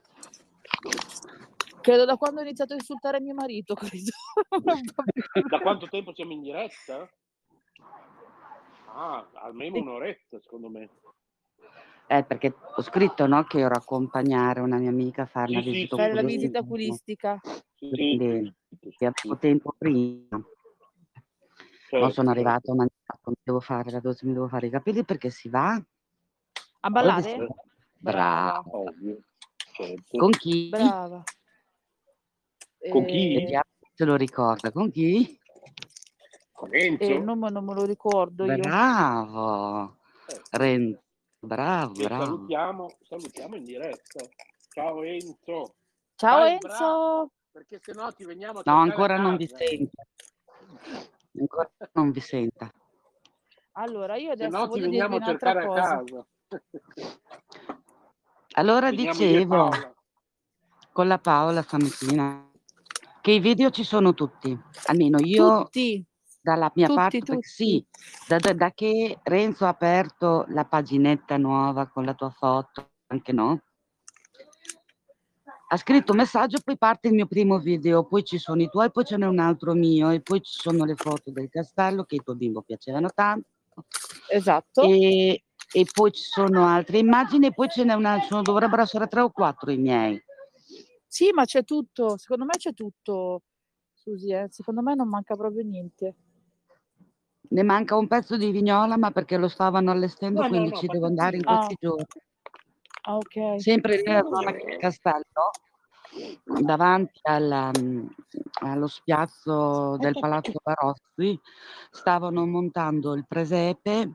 Credo 1.81 2.05
da 2.05 2.17
quando 2.17 2.41
ho 2.41 2.45
iniziato 2.45 2.75
a 2.75 2.77
insultare 2.77 3.21
mio 3.21 3.35
marito. 3.35 3.75
Da 5.49 5.61
quanto 5.61 5.89
tempo 5.89 6.15
siamo 6.15 6.33
in 6.33 6.43
diretta? 6.43 7.09
Ah, 8.87 9.29
almeno 9.35 9.79
un'oretta, 9.79 10.41
secondo 10.41 10.69
me. 10.69 10.89
Eh, 12.07 12.25
perché 12.25 12.55
ho 12.77 12.83
scritto, 12.83 13.27
no, 13.27 13.45
che 13.45 13.59
ero 13.59 13.75
accompagnare 13.75 14.61
una 14.61 14.79
mia 14.79 14.89
amica 14.91 15.23
a 15.23 15.27
fare 15.27 15.47
Sì, 15.47 15.53
una 15.53 15.63
sì, 15.63 15.71
visita 15.71 15.97
sì, 15.97 16.03
Fare 16.03 16.15
la 16.15 16.21
sì. 16.21 16.27
visita 16.27 16.59
oculistica. 16.61 17.33
oculistica. 17.35 17.65
Sì, 17.75 17.89
Quindi 17.89 18.55
sì, 18.97 19.39
tempo 19.39 19.75
prima. 19.77 20.43
Poi 21.89 22.01
certo, 22.01 22.13
sono 22.13 22.31
arrivata, 22.31 22.71
ho 22.71 22.75
mangiato, 22.75 23.31
mi 23.31 23.35
devo 23.43 23.61
fare 23.61 23.91
la 23.91 24.01
dose, 24.01 24.27
mi 24.27 24.35
devo 24.35 24.47
fare 24.47 24.67
i 24.67 24.71
capelli 24.71 25.05
perché 25.05 25.31
si 25.31 25.49
va. 25.49 25.83
A 26.81 26.91
ballare? 26.91 27.23
si 27.23 27.39
va? 27.39 27.47
Brava. 27.95 28.61
Bravo. 28.61 28.89
Ovvio, 28.89 29.19
certo. 29.73 30.19
Con 30.19 30.31
chi? 30.33 30.69
Brava. 30.69 31.23
Con 32.91 33.05
chi? 33.07 33.35
Eh, 33.37 33.61
se 33.95 34.05
lo 34.05 34.17
ricorda. 34.17 34.71
Con 34.71 34.91
chi? 34.91 35.39
Con 36.53 36.75
eh, 36.75 36.87
Enzo? 36.87 37.13
il 37.13 37.23
nome 37.23 37.49
non 37.51 37.65
me 37.65 37.75
lo 37.75 37.85
ricordo 37.85 38.45
io. 38.45 38.57
Bravo. 38.59 39.97
Eh, 40.27 40.41
Renzo. 40.51 41.03
Bravo, 41.41 41.93
che 41.95 42.05
bravo. 42.05 42.25
salutiamo, 42.25 42.97
salutiamo 43.09 43.57
in 43.57 43.65
diretta. 43.65 44.21
Ciao 44.69 45.03
Enzo. 45.03 45.75
Ciao 46.17 46.39
Fai 46.41 46.53
Enzo. 46.53 46.67
bravo, 46.67 47.31
perché 47.51 47.79
se 47.81 47.93
no 47.93 48.13
ti 48.13 48.25
veniamo 48.25 48.59
a 48.59 48.63
No, 48.67 48.77
ancora 48.77 49.17
non 49.17 49.37
vi 49.37 49.49
casa. 49.49 49.65
sento. 49.65 50.03
Ancora 51.39 51.71
non 51.93 52.11
vi 52.11 52.21
senta. 52.21 52.71
Allora, 53.73 54.17
io 54.17 54.33
adesso 54.33 54.57
no 54.57 54.63
ti 54.65 54.81
voglio 54.81 54.89
dirvi 54.89 55.17
un'altra 55.17 55.53
cercare 55.53 55.63
a 55.63 55.67
cosa. 55.67 55.83
casa. 55.83 56.27
Allora 58.55 58.89
e 58.89 58.93
dicevo 58.93 59.69
Paola. 59.69 59.95
con 60.93 61.07
la 61.07 61.19
Paola 61.19 61.63
stamattina 61.63 62.51
che 63.21 63.31
i 63.33 63.41
video 63.41 63.71
ci 63.71 63.85
sono 63.85 64.15
tutti, 64.15 64.59
almeno 64.87 65.19
io 65.21 65.65
Tutti. 65.65 66.05
dalla 66.41 66.73
mia 66.75 66.87
Tutti, 66.87 66.99
parte, 66.99 67.19
tutti. 67.21 67.43
sì, 67.43 67.87
da, 68.27 68.39
da- 68.39 68.55
da 68.55 68.73
che 68.73 69.21
Renzo 69.23 69.65
ha 69.67 69.69
aperto 69.69 70.45
la 70.49 70.65
paginetta 70.65 71.37
nuova 71.37 71.87
con 71.89 72.05
la 72.05 72.15
tua 72.15 72.31
foto, 72.31 72.91
anche 73.09 73.33
no? 73.33 73.61
Ha 75.71 75.77
scritto 75.77 76.13
un 76.13 76.19
messaggio, 76.19 76.61
poi 76.65 76.79
parte 76.79 77.09
il 77.09 77.15
mio 77.15 77.27
primo 77.27 77.59
video, 77.59 78.05
poi 78.07 78.25
ci 78.25 78.39
sono 78.39 78.63
i 78.63 78.71
tuoi, 78.71 78.91
poi 78.91 79.05
ce 79.05 79.19
n'è 79.19 79.27
un 79.27 79.39
altro 79.39 79.75
mio 79.75 80.09
e 80.11 80.21
poi 80.23 80.41
ci 80.41 80.53
sono 80.59 80.85
le 80.87 80.95
foto 80.95 81.31
del 81.31 81.51
castello 81.51 82.05
che 82.05 82.15
ai 82.17 82.23
tuoi 82.23 82.37
bimbo 82.37 82.63
piacevano 82.63 83.11
tanto 83.15 83.49
Esatto. 84.31 84.81
e, 84.83 85.45
e 85.71 85.87
poi 85.93 86.11
ci 86.13 86.23
sono 86.23 86.67
altre 86.67 86.99
immagini 86.99 87.49
e 87.49 87.53
poi 87.53 87.69
ce 87.69 87.85
n'è 87.85 87.93
una, 87.93 88.19
sono, 88.23 88.41
dovrebbero 88.41 88.81
essere 88.81 89.09
tre 89.09 89.21
o 89.21 89.31
quattro 89.31 89.71
i 89.71 89.77
miei. 89.77 90.19
Sì, 91.07 91.31
ma 91.33 91.45
c'è 91.45 91.65
tutto. 91.65 92.17
Secondo 92.17 92.45
me 92.47 92.53
c'è 92.57 92.73
tutto, 92.73 93.43
Susi. 93.93 94.31
eh. 94.33 94.47
Secondo 94.51 94.81
me 94.83 94.95
non 94.95 95.09
manca 95.09 95.37
proprio 95.37 95.65
niente. 95.65 96.15
Ne 97.51 97.63
manca 97.63 97.97
un 97.97 98.07
pezzo 98.09 98.37
di 98.39 98.51
vignola, 98.51 98.97
ma 98.97 99.11
perché 99.11 99.37
lo 99.37 99.49
stavano 99.49 99.91
allestendo, 99.91 100.41
No, 100.41 100.47
no, 100.47 100.49
quindi 100.49 100.71
no, 100.71 100.77
ci 100.77 100.87
ma 100.87 100.93
devo 100.93 101.07
andare 101.07 101.37
in 101.37 101.45
questi 101.45 101.73
Ah. 101.75 101.77
giorni. 101.79 102.05
Ah, 103.09 103.17
ok. 103.17 103.59
Sempre 103.59 104.03
nella 104.05 104.23
zona 104.23 104.53
del 104.53 104.77
castello, 104.77 105.51
davanti 106.61 107.19
alla, 107.23 107.71
mm, 107.75 108.07
allo 108.61 108.87
spiazzo 108.87 109.97
del 109.97 110.13
Palazzo 110.19 110.53
Barozzi, 110.63 111.41
stavano 111.91 112.45
montando 112.47 113.15
il 113.15 113.27
presepe 113.27 114.13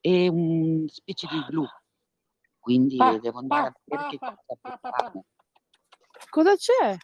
e 0.00 0.28
un 0.28 0.88
specie 0.88 1.26
di 1.26 1.44
blu. 1.50 1.66
Quindi 2.58 2.96
Pa, 2.96 3.18
devo 3.18 3.38
andare 3.40 3.66
a 3.66 3.70
pa, 3.72 3.80
vedere 3.84 4.08
che 4.08 4.18
pa, 4.18 4.26
cosa 4.28 4.42
pa, 4.46 4.56
pa, 4.60 4.70
pa. 4.70 4.78
preparano. 4.80 5.24
Cosa 6.30 6.56
c'è? 6.56 6.96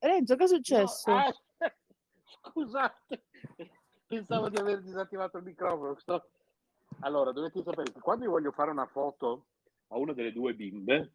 Renzo, 0.00 0.36
che 0.36 0.44
è 0.44 0.48
successo? 0.48 1.10
No, 1.10 1.16
ah, 1.16 1.34
scusate, 2.42 3.24
pensavo 4.06 4.50
di 4.50 4.58
aver 4.58 4.82
disattivato 4.82 5.38
il 5.38 5.44
microfono. 5.44 5.96
sto- 5.98 6.28
Allora, 7.00 7.32
dovete 7.32 7.62
sapere 7.62 7.90
che 7.92 8.00
quando 8.00 8.24
io 8.26 8.30
voglio 8.30 8.52
fare 8.52 8.70
una 8.70 8.86
foto 8.86 9.46
a 9.88 9.98
una 9.98 10.12
delle 10.12 10.32
due 10.32 10.54
bimbe, 10.54 11.14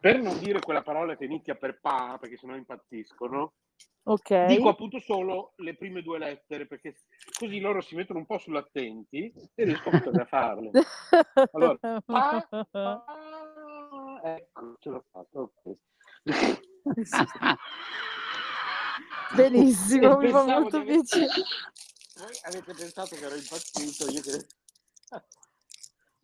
per 0.00 0.20
non 0.20 0.38
dire 0.38 0.60
quella 0.60 0.82
parola 0.82 1.16
che 1.16 1.24
inizia 1.24 1.54
per 1.54 1.78
pa, 1.80 2.16
perché 2.20 2.36
sennò 2.36 2.54
impazziscono, 2.56 3.54
Ok. 4.04 4.46
dico 4.46 4.68
appunto 4.68 4.98
solo 4.98 5.52
le 5.56 5.76
prime 5.76 6.02
due 6.02 6.18
lettere, 6.18 6.66
perché 6.66 6.96
così 7.38 7.60
loro 7.60 7.80
si 7.80 7.94
mettono 7.94 8.18
un 8.18 8.26
po' 8.26 8.38
sull'attenti 8.38 9.32
e 9.54 9.64
riescono 9.64 9.96
a 9.98 10.24
farle. 10.24 10.70
Allora, 11.52 11.76
pa, 12.04 12.46
pa, 12.70 13.04
ecco, 14.24 14.76
ce 14.80 14.90
l'ho 14.90 15.04
fatta. 15.10 15.38
ok. 15.40 15.78
Benissimo, 19.36 20.18
mi 20.18 20.30
fa 20.30 20.44
molto 20.44 20.82
piacere. 20.82 21.26
Voi 22.16 22.38
avete 22.42 22.74
pensato 22.74 23.14
che 23.16 23.24
ero 23.24 23.34
impazzito, 23.36 24.10
io 24.10 24.20
che... 24.20 24.46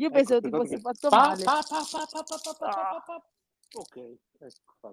Io 0.01 0.11
penso 0.11 0.37
ecco, 0.37 0.49
tipo 0.49 0.65
si 0.65 0.79
fatto 0.79 1.09
male. 1.09 1.45
Ok, 3.75 3.97
ecco 4.39 4.93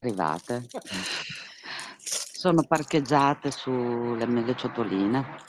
Arrivate. 0.00 0.66
Sono 2.00 2.62
parcheggiate 2.62 3.50
sulle 3.50 4.26
mie 4.26 4.56
ciotoline. 4.56 5.48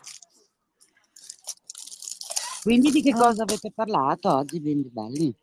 Quindi 2.62 2.91
di 2.91 3.02
che 3.02 3.12
ah. 3.12 3.18
cosa 3.18 3.43
avete 3.43 3.72
parlato 3.72 4.36
oggi, 4.36 4.60
bimbi 4.60 4.89
belli? 4.89 5.34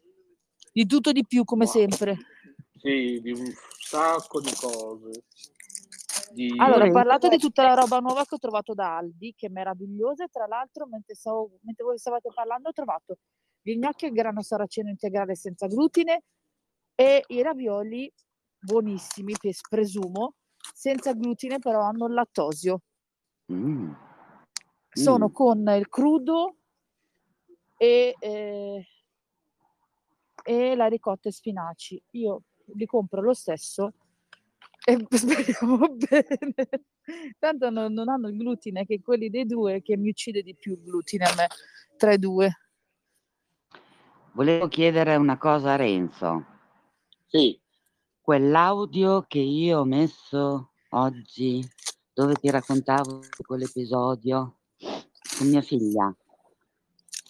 Di 0.70 0.86
tutto 0.86 1.11
di 1.11 1.24
più, 1.26 1.44
come 1.44 1.64
wow. 1.64 1.72
sempre. 1.72 2.16
Sì, 2.76 3.20
di 3.22 3.32
un 3.32 3.50
sacco 3.78 4.40
di 4.40 4.52
cose. 4.54 5.24
Di... 6.31 6.55
Allora, 6.59 6.87
ho 6.87 6.93
parlato 6.93 7.29
di 7.29 7.39
tutta 7.39 7.62
la 7.62 7.74
roba 7.74 7.99
nuova 7.99 8.24
che 8.24 8.35
ho 8.35 8.39
trovato 8.39 8.74
da 8.74 8.97
Aldi, 8.97 9.35
che 9.37 9.47
è 9.47 9.51
meravigliosa, 9.51 10.26
tra 10.29 10.47
l'altro, 10.47 10.87
mentre, 10.87 11.14
stavo- 11.14 11.59
mentre 11.62 11.85
voi 11.85 11.99
stavate 11.99 12.31
parlando, 12.33 12.68
ho 12.68 12.72
trovato 12.72 13.18
gli 13.62 13.76
gnocchi 13.76 14.07
al 14.07 14.12
grano 14.12 14.43
saraceno 14.43 14.89
integrale 14.89 15.35
senza 15.35 15.66
glutine 15.66 16.22
e 16.95 17.24
i 17.29 17.43
ravioli 17.43 18.12
buonissimi, 18.59 19.35
pes- 19.39 19.66
presumo, 19.68 20.35
senza 20.74 21.12
glutine, 21.12 21.59
però 21.59 21.81
hanno 21.83 22.07
il 22.07 22.14
lattosio. 22.14 22.83
Mm. 23.53 23.93
Sono 24.91 25.29
Mm. 25.29 25.33
con 25.33 25.68
il 25.76 25.89
crudo 25.89 26.57
e, 27.76 28.14
eh, 28.18 28.87
e 30.45 30.74
la 30.76 30.87
ricotta 30.87 31.29
e 31.29 31.33
spinaci. 31.33 32.03
Io 32.12 32.43
li 32.74 32.87
compro 32.87 33.20
lo 33.22 33.33
stesso 33.35 33.93
e 34.89 35.07
speriamo 35.11 35.95
bene. 35.95 36.55
Tanto 37.39 37.70
non, 37.70 37.93
non 37.93 38.09
hanno 38.09 38.28
il 38.28 38.36
glutine, 38.36 38.86
che 38.86 39.01
quelli 39.01 39.28
dei 39.28 39.45
due 39.45 39.82
che 39.82 39.97
mi 39.97 40.09
uccide 40.09 40.43
di 40.43 40.55
più 40.55 40.72
il 40.72 40.82
glutine 40.82 41.24
a 41.24 41.34
me, 41.34 41.47
tra 41.97 42.12
i 42.12 42.18
due. 42.18 42.51
Volevo 44.32 44.68
chiedere 44.68 45.16
una 45.16 45.36
cosa 45.36 45.72
a 45.72 45.76
Renzo. 45.76 46.45
Sì, 47.26 47.61
Quell'audio 48.28 49.24
che 49.26 49.39
io 49.39 49.78
ho 49.78 49.84
messo 49.84 50.72
oggi, 50.91 51.66
dove 52.12 52.34
ti 52.34 52.51
raccontavo 52.51 53.20
di 53.20 53.43
quell'episodio 53.43 54.59
con 55.39 55.49
mia 55.49 55.62
figlia, 55.62 56.14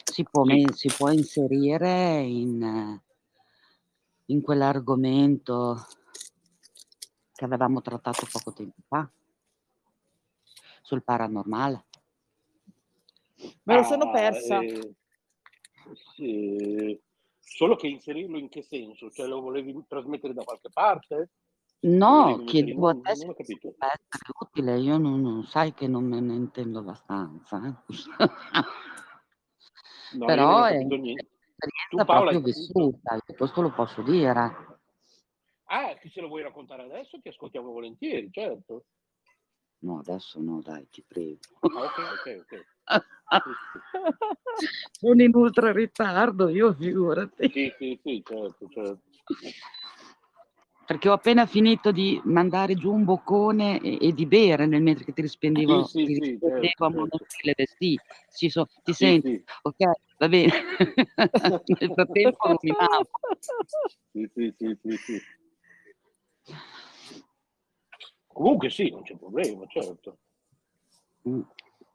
si 0.03 0.25
può, 0.25 0.45
si 0.75 0.89
può 0.97 1.11
inserire 1.13 2.19
in, 2.23 2.63
eh, 2.65 3.03
in 4.27 4.41
quell'argomento 4.41 5.87
che 7.39 7.45
avevamo 7.45 7.81
trattato 7.81 8.27
poco 8.33 8.53
tempo 8.53 8.81
fa 8.89 9.09
sul 10.83 11.05
paranormale? 11.05 11.85
Me 13.63 13.75
lo 13.77 13.85
sono 13.85 14.09
Ah, 14.09 14.11
persa. 14.11 14.61
eh, 14.61 14.93
sì. 16.17 17.01
Solo 17.39 17.77
che 17.77 17.87
inserirlo 17.87 18.39
in 18.39 18.49
che 18.49 18.63
senso? 18.63 19.09
Cioè 19.11 19.29
lo 19.29 19.41
volevi 19.41 19.73
trasmettere 19.87 20.35
da 20.35 20.43
qualche 20.43 20.69
parte? 20.73 21.31
No, 21.83 22.43
chiedevo 22.45 22.89
a 22.89 22.93
Non, 22.95 23.03
te 23.03 23.15
se 23.15 23.25
essere 23.25 24.33
utile, 24.41 24.81
io 24.81 24.99
non, 24.99 25.21
non- 25.21 25.45
sai 25.45 25.73
che 25.75 25.87
non 25.87 26.07
me 26.07 26.19
ne 26.19 26.35
intendo 26.35 26.81
abbastanza. 26.81 27.61
eh. 27.65 27.75
No, 30.17 30.27
Però 30.27 30.65
è 30.65 30.79
un'esperienza 30.79 32.05
proprio 32.05 32.41
vissuta, 32.41 33.17
questo 33.37 33.61
lo 33.61 33.73
posso 33.73 34.03
dire. 34.03 34.78
Ah, 35.71 35.95
che 35.99 36.09
se 36.09 36.21
lo 36.21 36.29
vuoi 36.29 36.43
raccontare 36.43 36.83
adesso 36.83 37.21
ti 37.21 37.29
ascoltiamo 37.29 37.71
volentieri, 37.71 38.31
certo. 38.33 38.85
No, 39.81 39.99
adesso 39.99 40.41
no, 40.41 40.61
dai, 40.63 40.89
ti 40.91 41.05
prego. 41.07 41.39
Ah, 41.61 41.67
ok, 41.67 41.99
ok, 42.13 42.39
ok. 42.41 42.67
Sono 44.93 45.23
in 45.23 45.35
ultra 45.35 45.71
ritardo, 45.73 46.49
io 46.49 46.73
figurati. 46.73 47.51
sì, 47.53 47.71
sì, 47.79 48.01
sì, 48.03 48.23
certo, 48.25 48.67
certo. 48.69 49.03
Perché 50.87 51.09
ho 51.11 51.13
appena 51.13 51.45
finito 51.45 51.93
di 51.93 52.19
mandare 52.25 52.75
giù 52.75 52.95
un 52.95 53.05
boccone 53.05 53.79
e, 53.81 53.99
e 54.01 54.15
di 54.15 54.25
bere 54.25 54.65
nel 54.65 54.81
mentre 54.83 55.05
che 55.05 55.13
ti 55.13 55.21
rispondevo, 55.21 55.85
Sì, 55.85 55.99
sì, 55.99 56.05
ti 56.07 56.15
sì, 56.15 56.21
rispondevo 56.21 56.57
a 56.57 56.61
certo, 56.89 57.27
certo. 57.29 57.65
Sì, 57.77 57.99
ci 58.35 58.49
so- 58.49 58.67
ti 58.83 58.95
Sì, 58.95 59.05
senti, 59.05 59.37
sì, 59.37 59.45
ok, 59.63 59.91
va 60.17 60.29
bene. 60.29 60.51
nel 61.79 61.93
frattempo 61.93 62.47
ruminavo. 62.47 63.11
sì, 64.13 64.31
sì, 64.35 64.55
sì, 64.57 64.79
sì, 64.83 64.97
sì. 65.05 65.23
Comunque 68.27 68.71
sì, 68.71 68.91
non 68.91 69.03
c'è 69.03 69.17
problema, 69.17 69.67
certo. 69.67 70.19
Mm, 71.29 71.41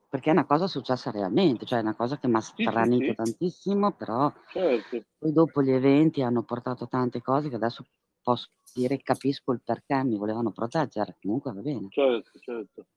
Perché 0.10 0.30
è 0.30 0.34
una 0.34 0.45
cosa 0.45 0.68
successa 0.68 1.10
realmente, 1.12 1.66
cioè 1.66 1.80
è 1.80 1.82
una 1.82 1.95
cosa 1.95 2.18
che 2.20 2.28
mi 2.28 2.36
ha 2.36 2.41
Sì, 2.41 2.54
sì, 2.56 2.62
stranito 2.62 3.04
sì, 3.06 3.16
tantissimo, 3.16 3.93
però 3.93 4.32
certo. 4.51 5.04
poi 5.18 5.32
dopo 5.32 5.64
gli 5.64 5.72
eventi 5.72 6.22
hanno 6.22 6.43
portato 6.43 6.88
tante 6.88 7.22
cose 7.22 7.49
che 7.49 7.56
adesso 7.56 7.84
posso 8.22 8.49
dire 8.74 9.01
capisco 9.01 9.51
il 9.51 9.62
perché 9.64 10.04
mi 10.04 10.18
volevano 10.18 10.51
proteggere, 10.51 11.18
comunque 11.20 11.51
va 11.51 11.62
bene. 11.62 11.88
Certo, 11.89 12.39
certo. 12.39 12.88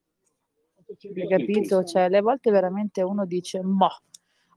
Hai 1.20 1.26
capito? 1.28 1.82
Cioè, 1.84 2.02
alle 2.02 2.20
volte 2.20 2.50
veramente 2.50 3.02
uno 3.02 3.24
dice, 3.26 3.60
ma, 3.62 3.88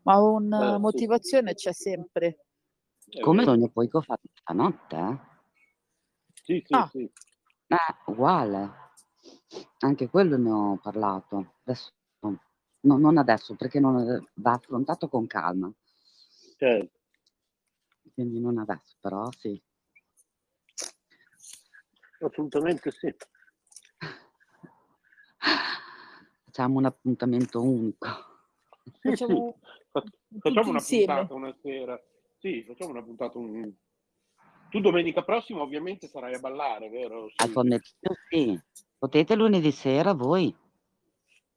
ma 0.03 0.19
una 0.21 0.57
Eh, 0.57 0.75
sì, 0.75 0.77
motivazione 0.79 1.53
c'è 1.53 1.73
sempre. 1.73 2.45
Come 3.19 3.43
sogno 3.43 3.69
poi 3.69 3.87
che 3.89 3.97
ho 3.97 4.01
fatto 4.01 4.27
stanotte, 4.33 4.95
eh? 4.97 5.19
Sì, 6.49 6.63
sì, 6.65 6.73
Ah, 6.73 6.87
sì. 6.87 7.03
Eh, 7.67 7.95
uguale. 8.07 8.71
Anche 9.81 10.09
quello 10.09 10.35
ne 10.35 10.49
ho 10.49 10.79
parlato. 10.81 11.57
Adesso, 11.63 11.93
no, 12.21 12.39
non 12.97 13.17
adesso, 13.19 13.55
perché 13.55 13.79
non, 13.79 14.27
va 14.33 14.53
affrontato 14.53 15.07
con 15.09 15.27
calma. 15.27 15.71
Certo. 16.57 16.97
Quindi 18.15 18.39
non 18.39 18.57
adesso, 18.57 18.95
però 18.99 19.29
sì. 19.31 19.61
Assolutamente 22.19 22.89
sì. 22.93 23.15
Facciamo 26.45 26.79
un 26.79 26.85
appuntamento 26.85 27.61
unico. 27.61 28.07
Sì, 29.01 29.15
sì. 29.15 29.25
facciamo 29.25 29.53
tutti 29.91 30.57
una 30.57 30.71
insieme. 30.71 31.05
puntata 31.05 31.33
una 31.35 31.55
sera. 31.61 32.03
Sì, 32.39 32.63
facciamo 32.63 32.89
una 32.89 33.03
puntata 33.03 33.37
un... 33.37 33.71
Tu 34.69 34.79
domenica 34.79 35.23
prossima 35.23 35.61
ovviamente 35.61 36.07
sarai 36.07 36.35
a 36.35 36.39
ballare, 36.39 36.89
vero? 36.89 37.29
Al 37.37 37.47
Sì. 37.47 37.53
pomeriggio 37.53 38.13
sì. 38.29 38.59
Potete 38.97 39.35
lunedì 39.35 39.71
sera 39.71 40.13
voi? 40.13 40.53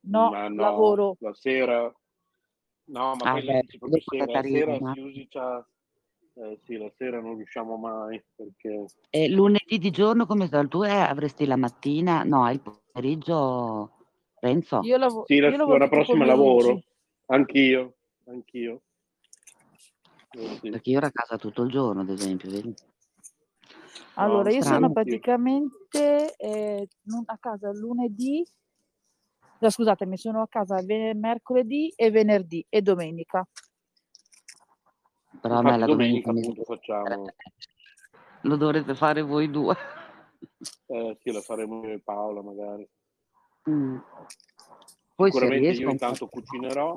No, 0.05 0.31
Ma 0.31 0.49
no, 0.49 0.63
lavoro. 0.63 1.17
la 1.21 1.35
sera... 1.35 1.93
No, 2.85 3.15
ma 3.17 3.31
Ah, 3.31 3.35
lei 3.39 3.45
beh, 3.45 3.79
sera. 3.79 3.87
La 3.89 3.99
sera 4.05 4.27
Catarina. 4.27 4.93
si 4.95 5.01
usi 5.01 5.27
già... 5.29 5.67
Eh, 6.35 6.59
sì, 6.65 6.77
la 6.79 6.91
sera 6.97 7.21
non 7.21 7.37
riusciamo 7.37 7.77
mai 7.77 8.23
perché... 8.35 8.87
E 9.11 9.29
lunedì 9.29 9.77
di 9.79 9.91
giorno 9.91 10.25
come 10.25 10.47
sta? 10.47 10.65
Tu 10.67 10.83
eh, 10.85 10.91
avresti 10.91 11.45
la 11.45 11.57
mattina? 11.57 12.23
No, 12.25 12.51
il 12.51 12.61
pomeriggio 12.61 13.91
Renzo? 14.41 14.81
Io, 14.83 14.97
lavo- 14.97 15.25
Sì, 15.27 15.39
la 15.39 15.49
io 15.49 15.57
lavoro 15.59 15.85
settimana 15.85 16.05
prossima 16.05 16.25
lavoro. 16.25 16.83
Anch'io, 17.27 17.95
anch'io. 18.25 18.81
Eh, 20.31 20.59
sì. 20.63 20.71
Perché 20.71 20.91
io 20.91 20.97
ero 20.97 21.07
a 21.07 21.13
casa 21.13 21.37
tutto 21.37 21.63
il 21.63 21.71
giorno, 21.71 22.01
ad 22.01 22.09
esempio, 22.09 22.51
vedi? 22.51 22.75
Allora, 24.15 24.51
io 24.51 24.63
sono 24.63 24.93
praticamente 24.93 26.35
eh, 26.37 26.89
a 27.27 27.39
casa 27.39 27.71
lunedì, 27.73 28.47
no, 29.59 29.71
scusatemi, 29.71 30.17
sono 30.17 30.43
a 30.43 30.49
casa 30.49 30.83
mercoledì 31.15 31.93
e 31.95 32.11
venerdì 32.11 32.65
e 32.69 32.83
domenica. 32.83 33.47
Però 35.41 35.57
a 35.57 35.63
me 35.63 35.79
la 35.79 35.87
domenica 35.87 36.31
domenica 36.33 36.63
facciamo... 36.63 37.25
lo 38.43 38.57
dovrete 38.57 38.95
fare 38.95 39.23
voi 39.23 39.51
due. 39.51 39.77
Eh, 40.87 41.19
sì, 41.21 41.33
la 41.33 41.41
faremo 41.41 41.85
io 41.87 41.95
e 41.95 42.01
Paola 42.01 42.43
magari. 42.43 42.89
Mm. 43.71 43.99
Poi 45.15 45.31
se 45.31 45.39
Sicuramente 45.39 45.67
riesco, 45.69 45.83
io 45.83 45.91
intanto 45.91 46.27
cucinerò. 46.29 46.95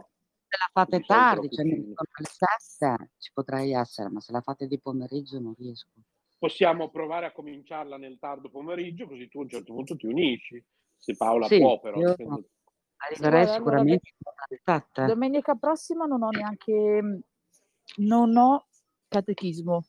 se 0.47 0.57
la 0.57 0.69
fate 0.71 0.99
tardi, 1.01 1.49
cioè 1.49 1.65
alle 1.65 2.57
sette, 2.57 3.11
ci 3.17 3.31
potrei 3.33 3.73
essere, 3.73 4.09
ma 4.09 4.19
se 4.19 4.31
la 4.31 4.41
fate 4.41 4.67
di 4.67 4.79
pomeriggio 4.79 5.39
non 5.39 5.53
riesco. 5.57 5.91
Possiamo 6.45 6.91
provare 6.91 7.25
a 7.25 7.31
cominciarla 7.31 7.97
nel 7.97 8.19
tardo 8.19 8.51
pomeriggio, 8.51 9.07
così 9.07 9.27
tu 9.29 9.39
a 9.39 9.41
un 9.41 9.49
certo 9.49 9.73
punto 9.73 9.95
ti 9.95 10.05
unisci. 10.05 10.63
Se 10.95 11.15
Paola 11.15 11.47
Sì, 11.47 11.57
può, 11.57 11.79
però. 11.79 11.97
io 11.97 12.15
allora, 13.09 13.47
sicuramente 13.47 14.13
sette. 14.63 15.05
Domenica 15.05 15.55
prossima 15.55 16.05
non 16.05 16.21
ho 16.21 16.29
neanche, 16.29 17.23
non 17.95 18.37
ho 18.37 18.67
catechismo, 19.07 19.85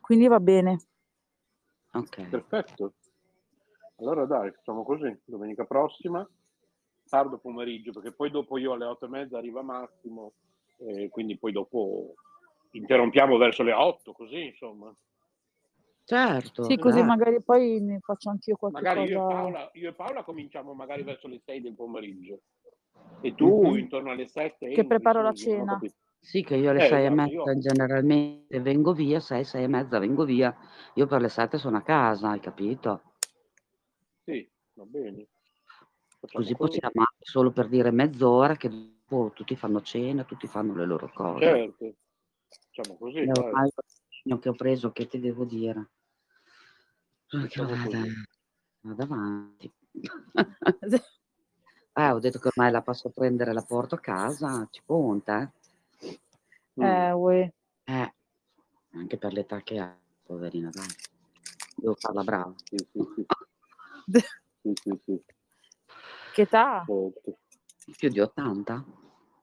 quindi 0.00 0.26
va 0.26 0.40
bene. 0.40 0.80
Ok. 1.92 2.28
Perfetto. 2.28 2.94
Allora 3.98 4.24
dai, 4.24 4.50
facciamo 4.50 4.82
così. 4.82 5.16
Domenica 5.26 5.64
prossima, 5.64 6.28
tardo 7.08 7.38
pomeriggio, 7.38 7.92
perché 7.92 8.10
poi 8.10 8.32
dopo 8.32 8.58
io 8.58 8.72
alle 8.72 8.86
otto 8.86 9.04
e 9.04 9.10
mezza 9.10 9.38
arriva 9.38 9.62
Massimo, 9.62 10.32
e 10.78 11.08
quindi 11.08 11.38
poi 11.38 11.52
dopo 11.52 12.14
interrompiamo 12.72 13.36
verso 13.36 13.62
le 13.62 13.72
otto, 13.72 14.12
così 14.12 14.46
insomma. 14.46 14.94
Certo. 16.04 16.62
Sì, 16.64 16.76
così 16.78 16.98
dai. 16.98 17.06
magari 17.06 17.42
poi 17.42 17.80
ne 17.80 17.98
faccio 18.00 18.30
anch'io 18.30 18.56
qualche 18.56 18.82
Magari 18.82 19.00
io 19.04 19.16
e, 19.18 19.22
cosa. 19.22 19.26
Paola, 19.26 19.70
io 19.74 19.88
e 19.90 19.94
Paola 19.94 20.22
cominciamo 20.24 20.74
magari 20.74 21.02
verso 21.02 21.28
le 21.28 21.40
sei 21.44 21.60
del 21.60 21.74
pomeriggio. 21.74 22.40
E 23.20 23.34
tu 23.34 23.74
Mhm. 23.74 23.76
intorno 23.76 24.10
alle 24.10 24.26
7 24.26 24.68
Che 24.72 24.84
preparo 24.84 25.22
la 25.22 25.32
cena. 25.32 25.78
Sì, 26.22 26.42
che 26.44 26.56
io 26.56 26.70
alle 26.70 26.80
Eh, 26.80 26.88
6 26.88 27.06
e 27.06 27.08
guarda, 27.08 27.30
io 27.30 27.44
mezza 27.44 27.58
generalmente 27.58 28.60
vengo 28.60 28.92
via, 28.92 29.18
6, 29.20 29.44
6 29.44 29.64
e 29.64 29.68
mezza 29.68 29.98
vengo 29.98 30.24
via. 30.24 30.54
Io 30.94 31.06
per 31.06 31.20
le 31.22 31.28
7 31.28 31.58
sono 31.58 31.78
a 31.78 31.82
casa, 31.82 32.30
hai 32.30 32.40
capito? 32.40 33.02
sì, 34.24 34.48
va 34.74 34.84
bene. 34.84 35.26
Facciamo 36.20 36.44
Così 36.44 36.54
così. 36.54 36.78
possiamo 36.80 37.04
solo 37.18 37.50
per 37.50 37.68
dire 37.68 37.90
mezz'ora 37.90 38.56
che 38.56 38.68
dopo 38.68 39.32
tutti 39.34 39.56
fanno 39.56 39.80
cena, 39.82 40.24
tutti 40.24 40.46
fanno 40.46 40.74
le 40.74 40.84
loro 40.86 41.10
cose. 41.12 41.42
Certo, 41.44 41.94
facciamo 42.50 42.96
così, 42.98 43.18
il 43.18 43.28
impegno 43.28 44.38
che 44.38 44.48
ho 44.48 44.54
preso, 44.54 44.92
che 44.92 45.06
ti 45.06 45.20
devo 45.20 45.44
dire? 45.44 45.88
Facciamo 47.26 47.74
vada, 47.74 48.02
vada 48.80 49.02
avanti. 49.04 49.72
Eh, 51.92 52.10
ho 52.10 52.20
detto 52.20 52.38
che 52.38 52.48
ormai 52.54 52.70
la 52.70 52.82
posso 52.82 53.10
prendere, 53.10 53.52
la 53.52 53.64
porto 53.64 53.96
a 53.96 53.98
casa, 53.98 54.66
ci 54.70 54.80
conta, 54.86 55.42
eh? 55.42 56.18
Mm. 56.80 56.82
Eh, 56.82 57.12
uè. 57.12 57.52
Eh, 57.84 58.14
anche 58.92 59.18
per 59.18 59.32
l'età 59.32 59.60
che 59.62 59.78
ha, 59.80 59.98
poverina, 60.22 60.70
dai. 60.70 60.86
Devo 61.76 61.94
farla 61.94 62.22
brava. 62.22 62.54
Sì, 62.62 62.76
sì, 62.92 63.04
sì. 63.14 63.26
Che 66.32 66.42
età? 66.42 66.84
Più 66.84 68.08
di 68.08 68.20
80. 68.20 68.84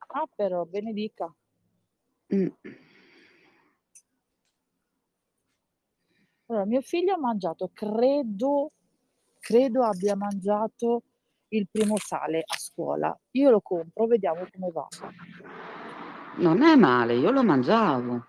Ah, 0.08 0.28
però, 0.34 0.64
benedica. 0.64 1.32
Mm. 2.34 2.48
Allora, 6.48 6.66
mio 6.66 6.82
figlio 6.82 7.14
ha 7.14 7.18
mangiato, 7.20 7.70
credo, 7.74 8.72
credo 9.40 9.84
abbia 9.84 10.16
mangiato 10.16 11.04
il 11.50 11.68
primo 11.70 11.98
sale 11.98 12.40
a 12.40 12.58
scuola. 12.58 13.18
Io 13.32 13.50
lo 13.50 13.62
compro, 13.62 14.06
vediamo 14.06 14.46
come 14.52 14.72
va. 14.72 14.88
Non 16.38 16.62
è 16.62 16.76
male, 16.76 17.16
io 17.16 17.32
lo 17.32 17.44
mangiavo. 17.44 18.26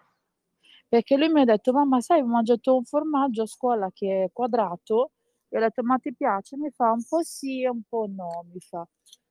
Perché 0.88 1.16
lui 1.16 1.28
mi 1.28 1.42
ha 1.42 1.44
detto, 1.44 1.72
mamma, 1.72 2.00
sai, 2.00 2.20
ho 2.20 2.26
mangiato 2.26 2.76
un 2.76 2.84
formaggio 2.84 3.42
a 3.42 3.46
scuola 3.46 3.90
che 3.92 4.24
è 4.24 4.30
quadrato. 4.32 5.12
E 5.48 5.56
ho 5.58 5.60
detto, 5.60 5.82
ma 5.82 5.98
ti 5.98 6.14
piace? 6.14 6.56
Mi 6.56 6.70
fa 6.70 6.92
un 6.92 7.04
po' 7.06 7.22
sì 7.22 7.62
e 7.62 7.68
un 7.68 7.82
po' 7.88 8.06
no, 8.08 8.44
mi 8.52 8.58
fa. 8.60 8.86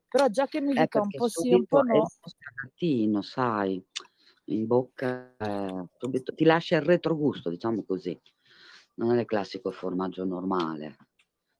Però 0.09 0.27
già 0.29 0.47
che 0.47 0.61
mi 0.61 0.75
Eh, 0.75 0.75
dica 0.75 1.01
un 1.01 1.13
po' 1.13 1.27
sì 1.27 1.51
e 1.51 1.55
un 1.55 1.65
po' 1.65 1.83
è 1.87 1.97
no, 1.97 1.99
un 1.99 2.07
po' 2.19 2.29
scarlatino, 2.29 3.21
sai, 3.21 3.83
in 4.45 4.65
bocca, 4.67 5.35
eh, 5.37 5.85
subito 5.97 6.33
ti 6.33 6.43
lascia 6.45 6.77
il 6.77 6.83
retrogusto, 6.83 7.49
diciamo 7.49 7.83
così. 7.83 8.19
Non 8.97 9.15
è 9.17 9.21
il 9.21 9.25
classico 9.25 9.71
formaggio 9.71 10.25
normale, 10.25 10.97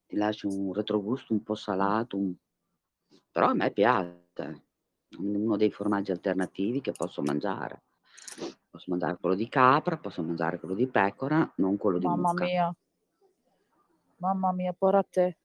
ti 0.06 0.16
lascia 0.16 0.48
un 0.48 0.74
retrogusto 0.74 1.34
un 1.34 1.44
po' 1.44 1.56
salato, 1.56 2.18
un- 2.18 2.34
però 3.32 3.48
a 3.50 3.54
me 3.54 3.72
piace. 3.72 4.26
È 5.10 5.16
uno 5.18 5.56
dei 5.56 5.72
formaggi 5.72 6.12
alternativi 6.12 6.82
che 6.82 6.92
posso 6.92 7.22
mangiare. 7.22 7.84
Posso 8.70 8.86
mangiare 8.90 9.18
quello 9.20 9.36
di 9.36 9.48
capra, 9.48 9.98
posso 9.98 10.22
mangiare 10.24 10.60
quello 10.60 10.76
di 10.76 10.88
pecora, 10.88 11.52
non 11.58 11.78
quello 11.78 12.00
di 12.00 12.08
mamma 12.08 12.18
mucca. 12.18 12.46
mia, 12.46 12.76
mamma 14.20 14.52
mia, 14.54 14.74
porra 14.74 15.04
te, 15.04 15.38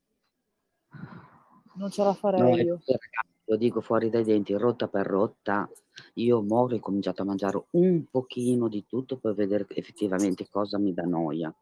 non 1.75 1.91
ce 1.91 2.03
la 2.05 2.15
No, 2.15 2.21
farei 2.21 2.55
è 2.57 2.63
io. 2.65 2.81
ragazzi, 2.87 3.43
lo 3.45 3.57
dico 3.57 3.81
fuori 3.81 4.11
dai 4.11 4.25
denti, 4.25 4.55
rotta 4.55 4.89
per 4.89 5.07
rotta, 5.07 5.69
io 6.15 6.43
mo 6.43 6.61
ho 6.63 6.81
cominciato 6.81 7.23
a 7.23 7.25
mangiare 7.25 7.63
un 7.73 8.07
pochino 8.11 8.69
di 8.69 8.85
tutto 8.87 9.19
per 9.19 9.35
vedere 9.35 9.67
effettivamente 9.69 10.49
cosa 10.49 10.79
mi 10.79 10.93
dà 10.95 11.05
noia. 11.05 11.55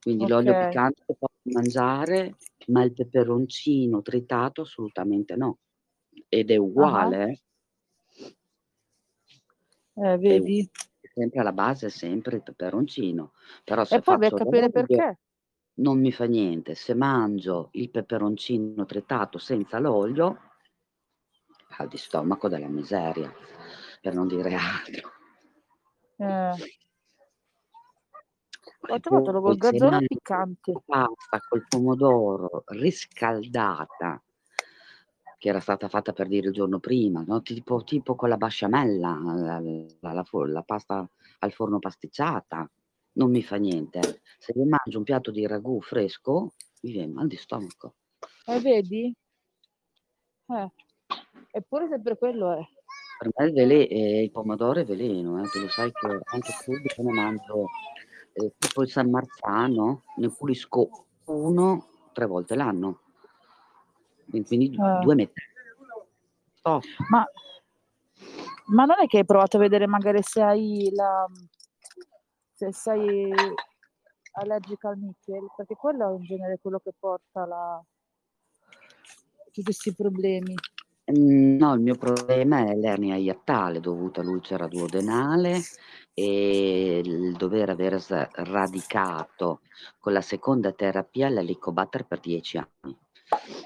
Quindi 0.00 0.26
l'olio 0.26 0.56
piccante 0.56 1.02
lo 1.06 1.14
posso 1.18 1.40
mangiare, 1.44 2.36
ma 2.68 2.82
il 2.82 2.92
peperoncino 2.92 4.02
tritato 4.02 4.62
assolutamente 4.62 5.36
no. 5.36 5.58
Ed 6.28 6.50
è 6.50 6.54
ah, 6.54 6.60
uguale, 6.60 7.40
eh, 9.94 10.02
eh, 10.02 10.16
è 10.26 10.38
u- 10.38 10.42
vedi? 10.42 10.70
sempre 11.12 11.40
alla 11.40 11.52
base 11.52 11.86
è 11.86 11.90
sempre 11.90 12.36
il 12.36 12.42
peperoncino. 12.42 13.32
Però 13.64 13.82
E 13.82 13.86
se 13.86 14.00
poi 14.00 14.16
vai 14.16 14.26
a 14.28 14.30
faccio 14.30 14.44
capire 14.44 14.70
l'olio 14.72 14.86
perché. 14.86 15.18
non 15.74 16.00
mi 16.00 16.12
fa 16.12 16.24
niente. 16.24 16.74
Se 16.74 16.94
mangio 16.94 17.68
il 17.72 17.90
peperoncino 17.90 18.84
tritato 18.86 19.38
senza 19.38 19.78
l'olio, 19.78 20.38
al 21.78 21.88
di 21.88 21.96
stomaco 21.96 22.48
della 22.48 22.68
miseria, 22.68 23.32
per 24.00 24.14
non 24.14 24.26
dire 24.28 24.54
altro. 24.54 25.10
Eh, 26.18 26.54
ho 28.94 29.00
trovato 29.00 29.32
se 29.32 29.38
gorgonzola 29.78 29.98
piccante. 29.98 30.72
la 30.86 31.06
pasta 31.28 31.46
col 31.48 31.66
pomodoro 31.68 32.64
riscaldata, 32.66 34.22
che 35.38 35.48
era 35.48 35.60
stata 35.60 35.88
fatta 35.88 36.12
per 36.12 36.26
dire 36.26 36.48
il 36.48 36.52
giorno 36.52 36.78
prima, 36.80 37.22
no? 37.26 37.42
tipo, 37.42 37.82
tipo 37.84 38.14
con 38.16 38.28
la 38.28 38.36
basciamella, 38.36 39.20
la, 39.22 39.60
la- 39.60 40.14
la 40.14 40.24
la 40.46 40.62
pasta 40.62 41.08
al 41.40 41.52
forno 41.52 41.78
pasticciata, 41.78 42.68
non 43.12 43.30
mi 43.30 43.42
fa 43.42 43.56
niente. 43.56 44.22
Se 44.38 44.52
io 44.56 44.64
mangio 44.64 44.98
un 44.98 45.04
piatto 45.04 45.30
di 45.30 45.46
ragù 45.46 45.80
fresco, 45.80 46.54
mi 46.82 46.92
viene 46.92 47.12
mal 47.12 47.26
di 47.26 47.36
stomaco. 47.36 47.94
Eh, 48.46 48.60
vedi? 48.60 49.14
Eh, 50.46 50.70
eppure 51.50 51.88
sempre 51.88 52.16
quello 52.16 52.52
è. 52.52 52.66
Per 53.18 53.30
me 53.36 53.46
il, 53.46 53.52
vele- 53.52 53.88
eh, 53.88 54.22
il 54.22 54.30
pomodoro 54.30 54.80
è 54.80 54.84
veleno, 54.84 55.42
eh, 55.42 55.48
tu 55.48 55.60
lo 55.60 55.68
sai 55.68 55.90
che 55.92 56.06
anche 56.06 56.52
tu 56.64 56.72
quando 56.94 57.12
mangio 57.12 57.66
eh, 58.38 58.54
tipo 58.58 58.82
il 58.82 58.90
San 58.90 59.10
Marzano, 59.10 60.02
ne 60.16 60.28
pulisco 60.30 61.06
uno 61.24 61.88
tre 62.12 62.26
volte 62.26 62.54
l'anno, 62.54 63.00
quindi 64.28 64.74
Eh, 64.74 64.98
due 65.02 65.14
metri. 65.14 65.42
Stop. 66.54 66.82
ma, 67.10 67.24
ma 68.66 68.84
non 68.84 68.96
è 69.00 69.06
che 69.06 69.18
hai 69.18 69.24
provato 69.24 69.56
a 69.56 69.60
vedere 69.60 69.86
magari 69.86 70.22
se 70.22 70.42
hai 70.42 70.90
la... 70.92 71.26
se 72.54 72.72
sei 72.72 73.32
allergica 74.32 74.88
al 74.88 74.98
nickel? 74.98 75.48
Perché 75.56 75.74
quello 75.74 76.12
è 76.12 76.16
in 76.16 76.24
genere 76.24 76.58
quello 76.60 76.80
che 76.80 76.92
porta 76.98 77.46
la... 77.46 77.82
tutti 79.44 79.62
questi 79.62 79.94
problemi. 79.94 80.54
Mm, 81.16 81.56
No, 81.58 81.74
il 81.74 81.80
mio 81.80 81.96
problema 81.96 82.66
è 82.66 82.74
l'ernia 82.74 83.16
iattale 83.16 83.80
dovuta 83.80 84.20
all'ulcera 84.20 84.66
duodenale 84.66 85.60
e 86.18 87.00
il 87.04 87.32
dover 87.36 87.70
aver 87.70 87.94
radicato 88.32 89.60
con 90.00 90.12
la 90.12 90.20
seconda 90.20 90.72
terapia 90.72 91.28
l'elicobatter 91.28 92.06
per 92.06 92.18
dieci 92.20 92.56
anni. 92.56 92.96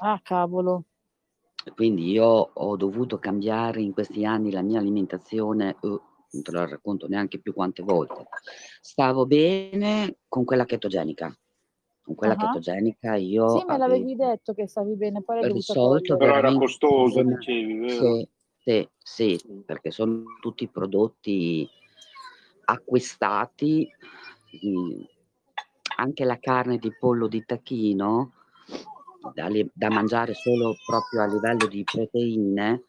Ah, 0.00 0.20
cavolo. 0.22 0.84
Quindi 1.74 2.10
io 2.10 2.26
ho 2.26 2.76
dovuto 2.76 3.18
cambiare 3.18 3.80
in 3.80 3.92
questi 3.92 4.24
anni 4.24 4.50
la 4.50 4.62
mia 4.62 4.80
alimentazione, 4.80 5.76
non 5.80 6.42
te 6.42 6.50
lo 6.50 6.66
racconto 6.66 7.06
neanche 7.06 7.38
più 7.38 7.54
quante 7.54 7.82
volte. 7.82 8.26
Stavo 8.80 9.26
bene 9.26 10.16
con 10.28 10.44
quella 10.44 10.64
chetogenica. 10.64 11.34
Con 12.02 12.16
quella 12.16 12.34
Ah, 12.34 12.36
chetogenica 12.36 13.14
io 13.14 13.58
Sì, 13.60 13.64
me 13.64 13.78
l'avevi 13.78 14.16
detto 14.16 14.54
che 14.54 14.66
stavi 14.66 14.94
bene, 14.96 15.22
poi 15.22 15.50
risolto. 15.52 16.16
Però 16.16 16.36
era 16.36 16.50
problema. 16.50 17.36
dicevi, 17.38 17.78
vero? 17.78 18.02
Sì, 18.02 18.28
sì, 18.58 18.88
sì, 18.98 19.62
perché 19.64 19.90
sono 19.92 20.24
tutti 20.40 20.66
prodotti 20.68 21.68
acquistati, 22.64 23.88
anche 25.96 26.24
la 26.24 26.38
carne 26.38 26.78
di 26.78 26.92
pollo 26.98 27.28
di 27.28 27.44
tacchino, 27.44 28.32
da, 29.34 29.48
da 29.72 29.90
mangiare 29.90 30.34
solo 30.34 30.74
proprio 30.84 31.22
a 31.22 31.26
livello 31.26 31.66
di 31.66 31.84
proteine, 31.84 32.84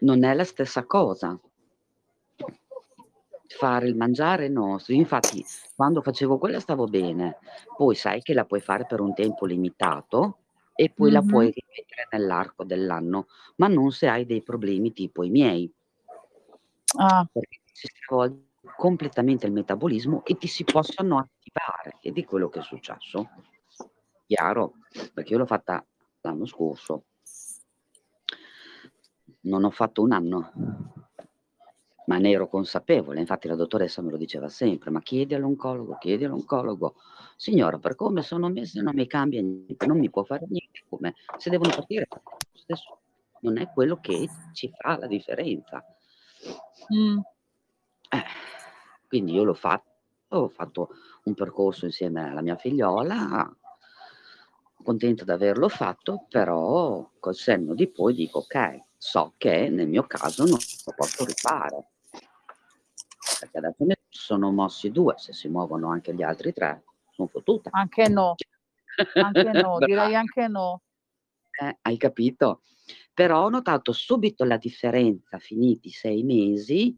non 0.00 0.24
è 0.24 0.34
la 0.34 0.44
stessa 0.44 0.84
cosa. 0.84 1.38
Fare 3.50 3.88
il 3.88 3.96
mangiare 3.96 4.48
no, 4.48 4.78
infatti 4.88 5.44
quando 5.74 6.02
facevo 6.02 6.38
quella 6.38 6.60
stavo 6.60 6.84
bene, 6.84 7.38
poi 7.76 7.94
sai 7.94 8.20
che 8.20 8.34
la 8.34 8.44
puoi 8.44 8.60
fare 8.60 8.84
per 8.86 9.00
un 9.00 9.14
tempo 9.14 9.46
limitato 9.46 10.38
e 10.74 10.90
poi 10.90 11.10
la 11.10 11.22
puoi 11.22 11.46
ripetere 11.46 12.06
nell'arco 12.10 12.62
dell'anno, 12.64 13.26
ma 13.56 13.66
non 13.68 13.90
se 13.90 14.06
hai 14.06 14.26
dei 14.26 14.42
problemi 14.42 14.92
tipo 14.92 15.24
i 15.24 15.30
miei, 15.30 15.72
Ah, 16.96 17.28
perché 17.30 17.60
si 17.72 17.86
svolge 18.02 18.47
completamente 18.76 19.46
il 19.46 19.52
metabolismo 19.52 20.24
e 20.24 20.36
ti 20.36 20.46
si 20.46 20.64
possono 20.64 21.18
attivare 21.18 21.98
ed 22.00 22.18
è 22.18 22.24
quello 22.24 22.48
che 22.48 22.60
è 22.60 22.62
successo. 22.62 23.28
Chiaro, 24.26 24.74
perché 25.14 25.32
io 25.32 25.38
l'ho 25.38 25.46
fatta 25.46 25.84
l'anno 26.20 26.46
scorso, 26.46 27.04
non 29.42 29.64
ho 29.64 29.70
fatto 29.70 30.02
un 30.02 30.12
anno, 30.12 30.52
ma 32.06 32.18
ne 32.18 32.30
ero 32.30 32.48
consapevole, 32.48 33.20
infatti 33.20 33.48
la 33.48 33.54
dottoressa 33.54 34.02
me 34.02 34.10
lo 34.10 34.16
diceva 34.16 34.48
sempre, 34.48 34.90
ma 34.90 35.00
chiedi 35.00 35.34
all'oncologo, 35.34 35.96
chiedi 35.98 36.24
all'oncologo, 36.24 36.94
signora, 37.36 37.78
per 37.78 37.94
come 37.94 38.22
sono 38.22 38.48
messe 38.48 38.80
non 38.80 38.94
mi 38.94 39.06
cambia 39.06 39.40
niente, 39.42 39.86
non 39.86 39.98
mi 39.98 40.10
può 40.10 40.24
fare 40.24 40.46
niente, 40.48 40.84
come 40.88 41.14
se 41.36 41.50
devono 41.50 41.70
partire, 41.70 42.08
stesso. 42.52 43.00
non 43.40 43.58
è 43.58 43.70
quello 43.72 43.98
che 44.00 44.28
ci 44.52 44.70
fa 44.76 44.98
la 44.98 45.06
differenza. 45.06 45.84
mm. 46.94 47.18
Eh, 48.10 48.24
quindi 49.08 49.32
io 49.32 49.42
l'ho 49.42 49.54
fatto, 49.54 49.90
ho 50.28 50.48
fatto 50.48 50.90
un 51.24 51.34
percorso 51.34 51.86
insieme 51.86 52.28
alla 52.28 52.42
mia 52.42 52.56
figliola, 52.56 53.50
contenta 54.82 55.24
di 55.24 55.30
averlo 55.30 55.68
fatto, 55.68 56.26
però 56.28 57.10
col 57.18 57.34
senno 57.34 57.74
di 57.74 57.88
poi 57.88 58.14
dico 58.14 58.40
ok, 58.40 58.80
so 58.96 59.34
che 59.36 59.68
nel 59.70 59.88
mio 59.88 60.06
caso 60.06 60.44
non 60.44 60.58
lo 60.58 60.92
posso 60.94 61.24
rifare. 61.24 61.88
Perché 63.40 63.58
adesso 63.58 63.84
ne 63.84 63.96
sono 64.08 64.50
mossi 64.50 64.90
due, 64.90 65.14
se 65.16 65.32
si 65.32 65.48
muovono 65.48 65.90
anche 65.90 66.14
gli 66.14 66.22
altri 66.22 66.52
tre, 66.52 66.84
sono 67.10 67.28
fottuta. 67.28 67.70
Anche 67.72 68.08
no, 68.08 68.34
anche 69.14 69.50
no, 69.52 69.78
direi 69.84 70.14
anche 70.14 70.48
no. 70.48 70.82
Eh, 71.60 71.78
hai 71.82 71.96
capito? 71.96 72.62
Però 73.12 73.44
ho 73.44 73.48
notato 73.48 73.92
subito 73.92 74.44
la 74.44 74.56
differenza, 74.56 75.38
finiti 75.38 75.90
sei 75.90 76.22
mesi. 76.22 76.96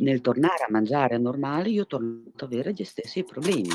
Nel 0.00 0.20
tornare 0.20 0.64
a 0.64 0.70
mangiare 0.70 1.18
normale, 1.18 1.68
io 1.70 1.82
ho 1.82 1.86
tornato 1.86 2.44
ad 2.44 2.52
avere 2.52 2.72
gli 2.72 2.84
stessi 2.84 3.22
problemi. 3.24 3.70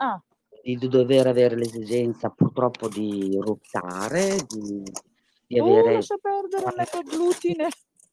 Ah, 0.00 0.20
Di 0.62 0.76
dover 0.76 1.26
avere 1.26 1.56
l'esigenza 1.56 2.30
purtroppo 2.30 2.88
di 2.88 3.36
ruttare, 3.40 4.44
di, 4.48 4.82
di 5.46 5.58
oh, 5.58 5.64
avere... 5.64 5.92
lascia 5.94 6.16
perdere, 6.20 6.72
metto 6.76 7.00
glutine, 7.02 7.68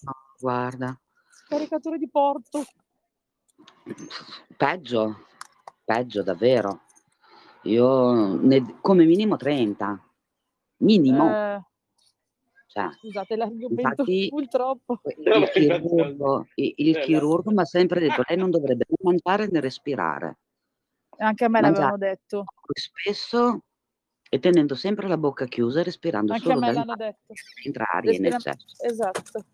No, 0.06 0.14
guarda, 0.40 1.00
caricatore 1.48 1.98
di 1.98 2.08
porto. 2.10 2.64
peggio, 4.56 5.26
peggio 5.84 6.22
davvero. 6.22 6.82
Io 7.64 8.36
ne- 8.36 8.78
come 8.82 9.06
minimo 9.06 9.36
30, 9.38 10.00
minimo. 10.78 11.30
Eh, 11.32 11.62
Cioè, 12.76 12.92
scusate 13.00 13.36
l'argomento 13.38 13.82
infatti 13.82 14.28
purtroppo. 14.30 15.00
il 15.16 15.50
chirurgo, 15.54 16.48
il, 16.56 16.74
il 16.78 16.96
Eh, 16.98 17.00
chirurgo 17.00 17.52
mi 17.52 17.62
ha 17.62 17.66
sempre 17.66 18.02
detto 18.02 18.22
lei 18.28 18.38
non 18.38 18.52
dovrebbe 18.52 18.86
né 18.90 18.96
mangiare 19.02 19.48
né 19.50 19.60
respirare. 19.62 20.38
Anche 21.18 21.46
a 21.46 21.48
me 21.48 21.62
Mangiare 21.62 21.84
l'avevano 21.84 21.98
detto, 21.98 22.44
spesso 22.74 23.64
e 24.30 24.40
tenendo 24.40 24.76
sempre 24.76 25.08
la 25.08 25.18
bocca 25.18 25.46
chiusa 25.46 25.80
e 25.80 25.84
respirando 25.84 26.34
anche 26.34 26.44
a 26.44 26.48
solo 26.48 26.60
me 26.60 26.66
dal 26.74 26.76
l'hanno 26.76 26.96
detto. 26.96 27.34
entra 27.64 27.86
aria 27.94 28.12
in 28.12 28.24
Respira- 28.24 28.52
eccesso. 28.52 28.84
Esatto. 28.84 29.46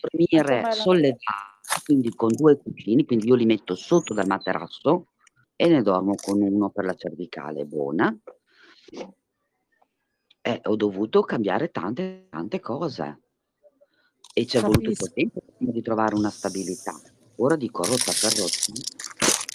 Dormire 0.00 0.72
sollevato, 0.72 1.82
quindi 1.84 2.14
con 2.14 2.30
due 2.34 2.56
cuscini, 2.56 3.04
quindi 3.04 3.26
io 3.26 3.34
li 3.34 3.44
metto 3.44 3.74
sotto 3.74 4.14
dal 4.14 4.26
materasso 4.28 5.08
e 5.56 5.68
ne 5.68 5.82
dormo 5.82 6.14
con 6.14 6.40
uno 6.40 6.70
per 6.70 6.84
la 6.86 6.94
cervicale 6.94 7.64
buona. 7.66 8.16
E 10.42 10.60
ho 10.64 10.76
dovuto 10.76 11.20
cambiare 11.22 11.70
tante, 11.70 12.26
tante 12.30 12.60
cose 12.60 13.20
e 14.32 14.46
ci 14.46 14.56
è 14.56 14.60
voluto 14.60 14.82
Capisco. 14.82 15.10
tempo 15.12 15.40
prima 15.56 15.72
di 15.72 15.82
trovare 15.82 16.14
una 16.14 16.30
stabilità. 16.30 16.98
Ora 17.36 17.56
dico 17.56 17.82
rotta 17.84 18.12
per 18.12 18.32
rotta, 18.38 18.72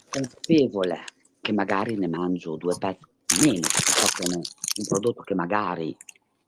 consapevole 0.09 1.03
che 1.41 1.53
magari 1.53 1.95
ne 1.95 2.07
mangio 2.07 2.55
due 2.55 2.75
pezzi 2.77 3.03
in 3.43 3.51
meno, 3.51 3.67
so 3.67 4.07
che 4.15 4.35
un- 4.35 4.41
prodotto 4.87 5.21
che 5.21 5.33
magari 5.35 5.95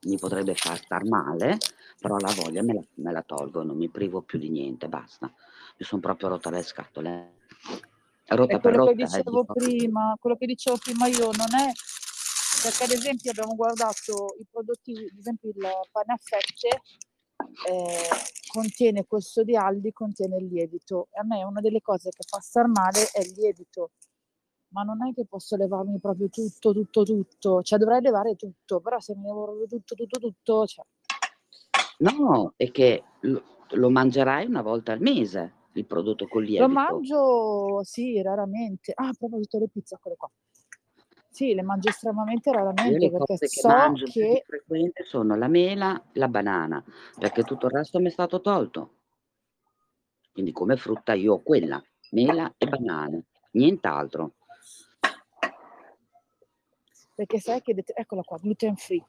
mi 0.02 0.16
potrebbe 0.18 0.54
far 0.54 0.78
star 0.78 1.04
male, 1.04 1.56
però 1.98 2.16
la 2.18 2.32
voglia 2.36 2.62
me 2.62 2.74
la, 2.74 2.82
me 2.94 3.12
la 3.12 3.22
tolgo, 3.22 3.62
non 3.62 3.76
mi 3.76 3.88
privo 3.88 4.20
più 4.22 4.38
di 4.38 4.50
niente, 4.50 4.86
basta. 4.88 5.26
Mi 5.26 5.84
sono 5.84 6.00
proprio 6.00 6.28
rotta 6.28 6.50
le 6.50 6.62
scatole. 6.62 7.32
Rotta 8.26 8.56
È 8.56 8.60
per 8.60 8.72
quello 8.74 8.86
che 8.86 8.90
rotta. 8.92 9.02
eh, 9.02 9.06
dicevo 9.22 9.40
dico. 9.40 9.52
prima, 9.54 10.16
quello 10.20 10.36
che 10.36 10.46
dicevo 10.46 10.76
prima 10.76 11.06
io 11.06 11.30
non 11.32 11.54
è 11.58 11.72
perché 12.62 12.84
ad 12.84 12.90
esempio 12.90 13.30
abbiamo 13.30 13.54
guardato 13.54 14.34
i 14.38 14.46
prodotti, 14.50 14.92
ad 14.92 15.18
esempio 15.18 15.48
il 15.50 15.56
pane 15.90 16.12
a 16.12 16.18
fette 16.20 16.82
eh, 17.68 18.08
contiene 18.52 19.04
questo 19.06 19.44
di 19.44 19.56
Aldi, 19.56 19.92
contiene 19.92 20.36
il 20.36 20.46
lievito 20.46 21.08
e 21.10 21.20
a 21.20 21.24
me 21.24 21.44
una 21.44 21.60
delle 21.60 21.80
cose 21.80 22.10
che 22.10 22.24
fa 22.28 22.40
star 22.40 22.66
male 22.66 23.08
è 23.12 23.20
il 23.20 23.32
lievito, 23.36 23.92
ma 24.68 24.82
non 24.82 25.06
è 25.06 25.12
che 25.14 25.24
posso 25.26 25.56
levarmi 25.56 25.98
proprio 26.00 26.28
tutto, 26.28 26.72
tutto, 26.72 27.02
tutto, 27.04 27.62
cioè 27.62 27.78
dovrei 27.78 28.00
levare 28.00 28.36
tutto, 28.36 28.80
però 28.80 28.98
se 29.00 29.14
mi 29.14 29.24
levo 29.24 29.44
proprio 29.44 29.66
tutto, 29.66 29.94
tutto, 29.94 30.18
tutto, 30.18 30.66
cioè, 30.66 30.84
No, 31.98 32.52
è 32.56 32.70
che 32.70 33.02
lo, 33.20 33.42
lo 33.70 33.90
mangerai 33.90 34.46
una 34.46 34.62
volta 34.62 34.92
al 34.92 35.00
mese, 35.00 35.54
il 35.72 35.84
prodotto 35.84 36.28
con 36.28 36.42
lo 36.42 36.48
lievito. 36.48 36.68
mangio, 36.68 37.82
sì, 37.82 38.22
raramente. 38.22 38.92
Ah, 38.94 39.12
proprio 39.18 39.40
tutte 39.40 39.58
le 39.58 39.68
pizze, 39.68 39.98
quelle 40.00 40.16
qua. 40.16 40.30
Sì, 41.38 41.54
le 41.54 41.62
mangio 41.62 41.90
estremamente 41.90 42.50
Io 42.50 42.56
raramente 42.56 42.98
le 42.98 43.10
perché 43.10 43.16
cose 43.26 43.46
che 43.46 43.60
so 43.60 43.68
mangio 43.68 44.06
più 44.10 44.22
di 44.24 44.28
che 44.32 44.42
frequente 44.44 45.04
sono 45.04 45.36
la 45.36 45.46
mela, 45.46 46.02
la 46.14 46.26
banana, 46.26 46.84
perché 47.16 47.44
tutto 47.44 47.66
il 47.66 47.72
resto 47.74 48.00
mi 48.00 48.06
è 48.06 48.10
stato 48.10 48.40
tolto. 48.40 48.94
Quindi 50.32 50.50
come 50.50 50.76
frutta 50.76 51.12
io 51.12 51.34
ho 51.34 51.38
quella, 51.40 51.80
mela 52.10 52.52
e 52.58 52.66
banane, 52.66 53.26
nient'altro. 53.52 54.32
Perché 57.14 57.38
sai 57.38 57.62
che, 57.62 57.72
det- 57.72 57.92
eccola 57.94 58.22
qua, 58.22 58.36
gluten 58.38 58.74
free. 58.74 59.06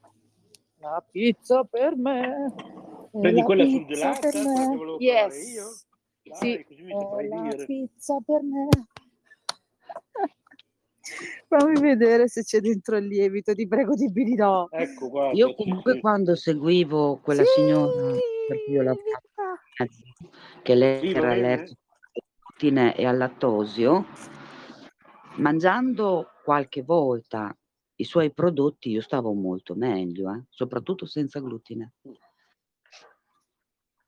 La 0.76 1.04
pizza 1.10 1.64
per 1.64 1.96
me. 1.96 2.54
la 3.10 3.42
quella 3.42 3.64
surgelata, 3.64 4.30
che 4.30 4.38
Yes. 5.00 5.48
io? 5.48 5.64
Dai, 6.22 6.38
Sì, 6.38 6.64
così 6.64 6.82
mi 6.82 6.92
è 6.92 6.96
saprai 6.96 7.26
la 7.26 7.42
dire. 7.42 7.64
pizza 7.66 8.20
per 8.24 8.42
me. 8.44 8.68
Fammi 11.48 11.80
vedere 11.80 12.28
se 12.28 12.42
c'è 12.42 12.60
dentro 12.60 12.96
il 12.96 13.06
lievito, 13.06 13.54
ti 13.54 13.66
prego 13.66 13.94
di 13.94 14.10
di 14.12 14.34
no. 14.34 14.68
Ecco, 14.70 15.08
guarda. 15.08 15.36
Io 15.36 15.48
sì, 15.48 15.54
comunque 15.56 15.94
sì. 15.94 16.00
quando 16.00 16.34
seguivo 16.36 17.18
quella 17.22 17.44
signora 17.44 18.18
per 18.48 18.64
cui 18.64 18.74
io 18.74 18.82
mezzo, 18.82 20.00
che 20.62 20.74
lei 20.74 21.08
Sì, 21.08 21.16
era 21.16 21.30
allergica 21.30 21.80
al 22.12 22.22
glutine 22.40 22.96
e 22.96 23.06
al 23.06 23.16
lattosio, 23.16 24.06
mangiando 25.36 26.32
qualche 26.44 26.82
volta 26.82 27.56
i 27.94 28.04
suoi 28.04 28.32
prodotti 28.32 28.90
io 28.90 29.02
stavo 29.02 29.32
molto 29.32 29.74
meglio, 29.74 30.32
eh, 30.32 30.44
soprattutto 30.48 31.06
senza 31.06 31.38
glutine. 31.40 31.92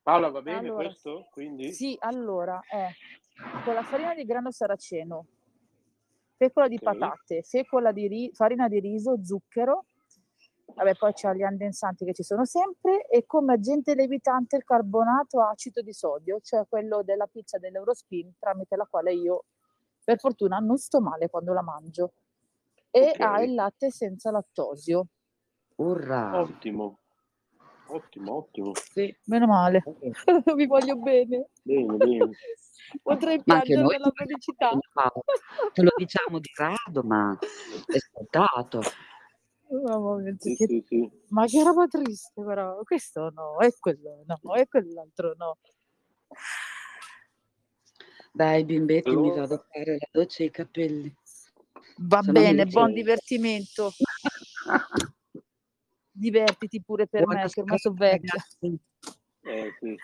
Paola, 0.03 0.30
va 0.30 0.42
bene 0.42 0.68
Allora, 0.68 0.88
questo? 0.88 1.28
Quindi? 1.30 1.72
Sì, 1.72 1.96
allora, 2.00 2.61
è 2.68 2.88
con 3.64 3.74
la 3.74 3.82
farina 3.82 4.14
di 4.14 4.24
grano 4.24 4.50
saraceno, 4.50 5.26
fecola 6.43 6.66
di 6.66 6.74
Ok. 6.76 6.82
patate, 6.82 7.43
fecola 7.43 7.93
di 7.93 8.09
ri- 8.09 8.30
farina 8.34 8.66
di 8.68 8.80
riso, 8.80 9.22
zucchero, 9.24 9.84
vabbè 10.74 10.97
poi 10.97 11.12
c'è 11.12 11.32
gli 11.34 11.43
andensanti 11.43 12.05
che 12.05 12.12
ci 12.12 12.24
sono 12.24 12.45
sempre 12.45 13.07
e 13.07 13.24
come 13.26 13.53
agente 13.55 13.95
lievitante 13.95 14.57
il 14.57 14.64
carbonato 14.64 15.40
acido 15.40 15.82
di 15.82 15.93
sodio, 15.93 16.40
cioè 16.40 16.66
quello 16.68 17.03
della 17.05 17.26
pizza 17.28 17.59
dell'Eurospin 17.59 18.32
tramite 18.40 18.74
la 18.74 18.86
quale 18.90 19.12
io 19.12 19.45
per 20.03 20.18
fortuna 20.18 20.59
non 20.59 20.78
sto 20.78 21.01
male 21.01 21.28
quando 21.30 21.53
la 21.53 21.62
mangio 21.62 22.12
e 22.90 23.11
Ok. 23.12 23.20
ha 23.20 23.40
il 23.40 23.55
latte 23.55 23.90
senza 23.93 24.32
lattosio. 24.32 25.07
Urra! 25.76 26.41
Ottimo. 26.41 26.99
Ottimo, 27.92 28.36
ottimo. 28.36 28.72
Sì. 28.74 29.14
Meno 29.24 29.46
male, 29.46 29.82
vi 30.56 30.66
voglio 30.66 30.96
bene. 30.96 31.50
Bene, 31.62 31.96
bene. 31.98 32.30
Potrei 33.02 33.42
piangere 33.42 33.82
ti 33.84 34.12
felicità. 34.14 34.70
Te 35.74 35.82
lo 35.82 35.90
diciamo 35.96 36.38
di 36.38 36.50
rado, 36.56 37.02
ma 37.02 37.38
è 37.86 37.98
scontato. 37.98 38.80
Mamma 39.68 40.16
mia, 40.16 40.34
Sì, 40.38 40.56
che- 40.56 40.66
sì, 40.66 40.84
sì. 40.86 41.10
Ma 41.28 41.46
che 41.46 41.62
roba 41.62 41.86
triste 41.86 42.42
però, 42.42 42.80
questo 42.82 43.30
no, 43.30 43.58
e 43.60 43.74
quello 43.78 44.22
no, 44.26 44.54
e 44.54 44.66
quell'altro 44.68 45.34
no. 45.36 45.58
Dai, 48.32 48.64
bimbetti, 48.64 49.10
mi 49.10 49.28
Allora. 49.28 49.40
vado 49.42 49.54
a 49.54 49.66
fare 49.70 49.92
la 49.98 50.08
doccia 50.10 50.42
e 50.42 50.46
i 50.46 50.50
capelli. 50.50 51.14
Va 51.96 52.20
Se 52.22 52.32
no 52.32 52.40
mi 52.40 52.46
bene, 52.46 52.64
buon 52.66 52.92
divertimento, 52.92 53.92
divertiti 56.22 56.80
pure 56.80 57.07
per 57.07 57.24
Buona 57.24 57.42
me 57.42 57.49
che 57.49 57.61
ormai 57.61 57.78
sono 57.78 57.94
vecchia. 57.96 58.44
Eh, 59.42 59.72
sì. 59.80 59.96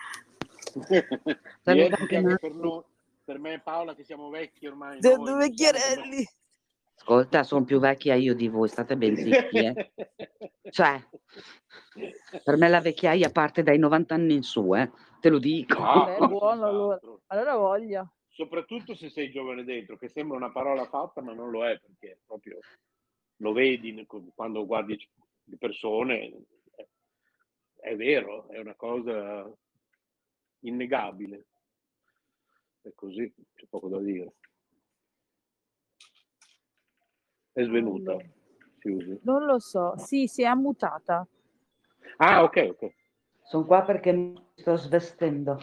Per, 1.63 2.53
noi, 2.53 2.83
per 3.23 3.39
me 3.39 3.53
e 3.53 3.59
Paola 3.59 3.95
che 3.95 4.03
siamo 4.03 4.29
vecchi 4.29 4.67
ormai. 4.67 4.99
Due 4.99 5.17
noi, 5.17 5.37
vecchierelli. 5.47 6.27
Ascolta, 6.95 7.43
sono 7.43 7.63
più 7.63 7.79
vecchia 7.79 8.13
io 8.15 8.35
di 8.35 8.49
voi, 8.49 8.67
state 8.67 8.97
ben 8.97 9.15
zitti, 9.15 9.57
eh. 9.57 9.91
Cioè, 10.69 11.01
per 12.43 12.57
me 12.57 12.67
la 12.67 12.81
vecchiaia 12.81 13.31
parte 13.31 13.63
dai 13.63 13.79
90 13.79 14.13
anni 14.13 14.33
in 14.35 14.43
su, 14.43 14.75
eh. 14.75 14.91
Te 15.19 15.29
lo 15.29 15.39
dico. 15.39 15.81
Ah, 15.81 16.17
Beh, 16.19 16.27
buono 16.27 16.65
allora. 16.65 16.99
Allora 17.27 17.55
voglia. 17.55 18.13
Soprattutto 18.27 18.95
se 18.95 19.09
sei 19.09 19.31
giovane 19.31 19.63
dentro, 19.63 19.97
che 19.97 20.09
sembra 20.09 20.37
una 20.37 20.51
parola 20.51 20.85
fatta, 20.85 21.21
ma 21.21 21.33
non 21.33 21.49
lo 21.49 21.65
è, 21.65 21.79
perché 21.79 22.19
proprio 22.25 22.59
lo 23.37 23.53
vedi 23.53 24.05
quando 24.35 24.65
guardi 24.65 24.97
le 25.49 25.57
persone, 25.57 26.45
è, 26.75 26.87
è 27.89 27.95
vero, 27.95 28.47
è 28.49 28.59
una 28.59 28.75
cosa 28.75 29.51
innegabile. 30.59 31.45
È 32.81 32.91
così, 32.93 33.31
c'è 33.55 33.65
poco 33.67 33.89
da 33.89 33.99
dire. 33.99 34.33
È 37.51 37.63
svenuta. 37.63 38.17
Susi. 38.77 39.19
Non 39.23 39.43
lo 39.43 39.59
so, 39.59 39.97
sì, 39.97 40.27
si 40.27 40.43
è 40.43 40.45
ammutata. 40.45 41.27
Ah, 42.17 42.43
ok, 42.43 42.69
ok. 42.71 42.93
Sono 43.43 43.65
qua 43.65 43.83
perché 43.83 44.13
mi 44.13 44.41
sto 44.55 44.77
svestendo. 44.77 45.57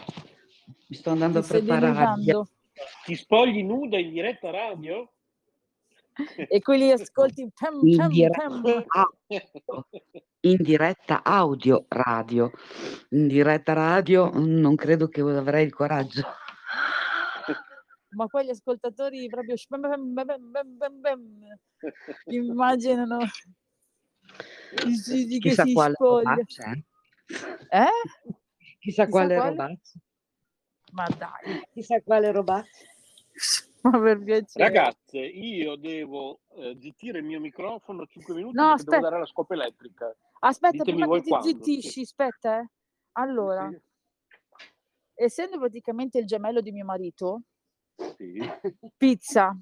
Mi 0.89 0.97
sto 0.97 1.11
andando 1.11 1.41
Ti 1.41 1.47
a 1.47 1.59
preparare. 1.59 2.15
Ti 3.05 3.15
spogli 3.15 3.63
nuda 3.63 3.99
in 3.99 4.11
diretta 4.11 4.51
radio? 4.51 5.11
E 6.49 6.61
quelli 6.61 6.91
ascolti 6.93 7.49
pem, 7.55 7.81
In 7.85 8.09
diretta. 8.09 8.85
Ah, 8.89 9.09
in 10.41 10.57
diretta 10.63 11.23
audio 11.23 11.85
radio. 11.89 12.51
In 13.11 13.27
diretta 13.29 13.73
radio 13.75 14.31
non 14.35 14.77
credo 14.77 15.09
che 15.09 15.21
avrei 15.21 15.65
il 15.65 15.75
coraggio. 15.75 16.23
Ma 18.11 18.27
poi 18.29 18.47
gli 18.47 18.51
ascoltatori 18.51 19.29
proprio 19.29 19.57
immaginano 22.27 23.19
il 24.85 25.03
Gigi 25.03 25.39
che 25.39 25.49
Chissà 25.51 25.65
si 25.65 25.73
quale 25.75 25.95
spoglia. 25.95 26.35
eh. 26.39 26.85
Eh? 27.69 27.89
Chissà 28.79 29.05
Chissà 29.05 29.09
quale 29.09 29.35
quale? 29.35 29.51
robaccia. 29.51 29.99
Ma 30.93 31.07
dai, 31.19 31.63
Chissà 31.73 32.01
quale 32.01 32.31
robaccia. 32.31 32.87
ma 33.91 34.01
per 34.01 34.23
piacere. 34.23 34.65
Ragazze, 34.65 35.19
io 35.19 35.77
devo 35.77 36.41
eh, 36.57 36.77
zittire 36.81 37.19
il 37.19 37.25
mio 37.25 37.41
microfono 37.41 38.07
5 38.07 38.35
minuti 38.35 38.57
No, 38.57 38.71
aspetta. 38.71 38.97
devo 38.97 39.03
dare 39.09 39.19
la 39.21 39.27
scopa 39.27 39.55
elettrica. 39.55 40.15
Aspetta, 40.41 40.83
Ditemi 40.83 40.99
prima 40.99 41.15
che 41.15 41.23
ti 41.23 41.29
quando, 41.29 41.47
zittisci, 41.47 41.91
sì. 41.91 42.01
aspetta, 42.03 42.61
eh. 42.61 42.71
Allora, 43.13 43.69
Sì, 43.71 43.81
essendo 45.15 45.59
praticamente 45.59 46.19
il 46.19 46.27
gemello 46.27 46.61
di 46.61 46.73
mio 46.73 46.85
marito, 46.85 47.43
sì. 48.17 48.39
pizza. 48.97 49.57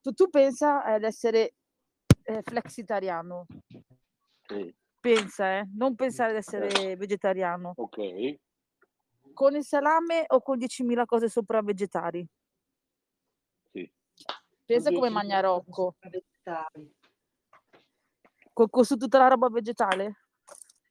Tu, 0.00 0.12
tu 0.12 0.28
pensa 0.30 0.84
ad 0.84 1.02
essere 1.02 1.54
eh, 2.22 2.42
flexitariano, 2.42 3.46
sì. 4.46 4.72
pensa, 5.00 5.58
eh, 5.58 5.68
non 5.74 5.96
pensare 5.96 6.30
ad 6.30 6.36
essere 6.36 6.94
vegetariano. 6.96 7.72
Ok. 7.76 8.38
Con 9.36 9.54
il 9.54 9.64
salame 9.64 10.24
o 10.28 10.40
con 10.40 10.56
10.000 10.56 11.04
cose 11.04 11.28
sopra 11.28 11.60
vegetari? 11.60 12.26
Sì. 13.70 13.92
Pensa 14.64 14.90
come 14.90 15.10
mangia 15.10 15.40
Rocco. 15.40 15.96
Con, 18.54 18.70
con 18.70 18.84
su 18.84 18.96
tutta 18.96 19.18
la 19.18 19.28
roba 19.28 19.50
vegetale? 19.50 20.22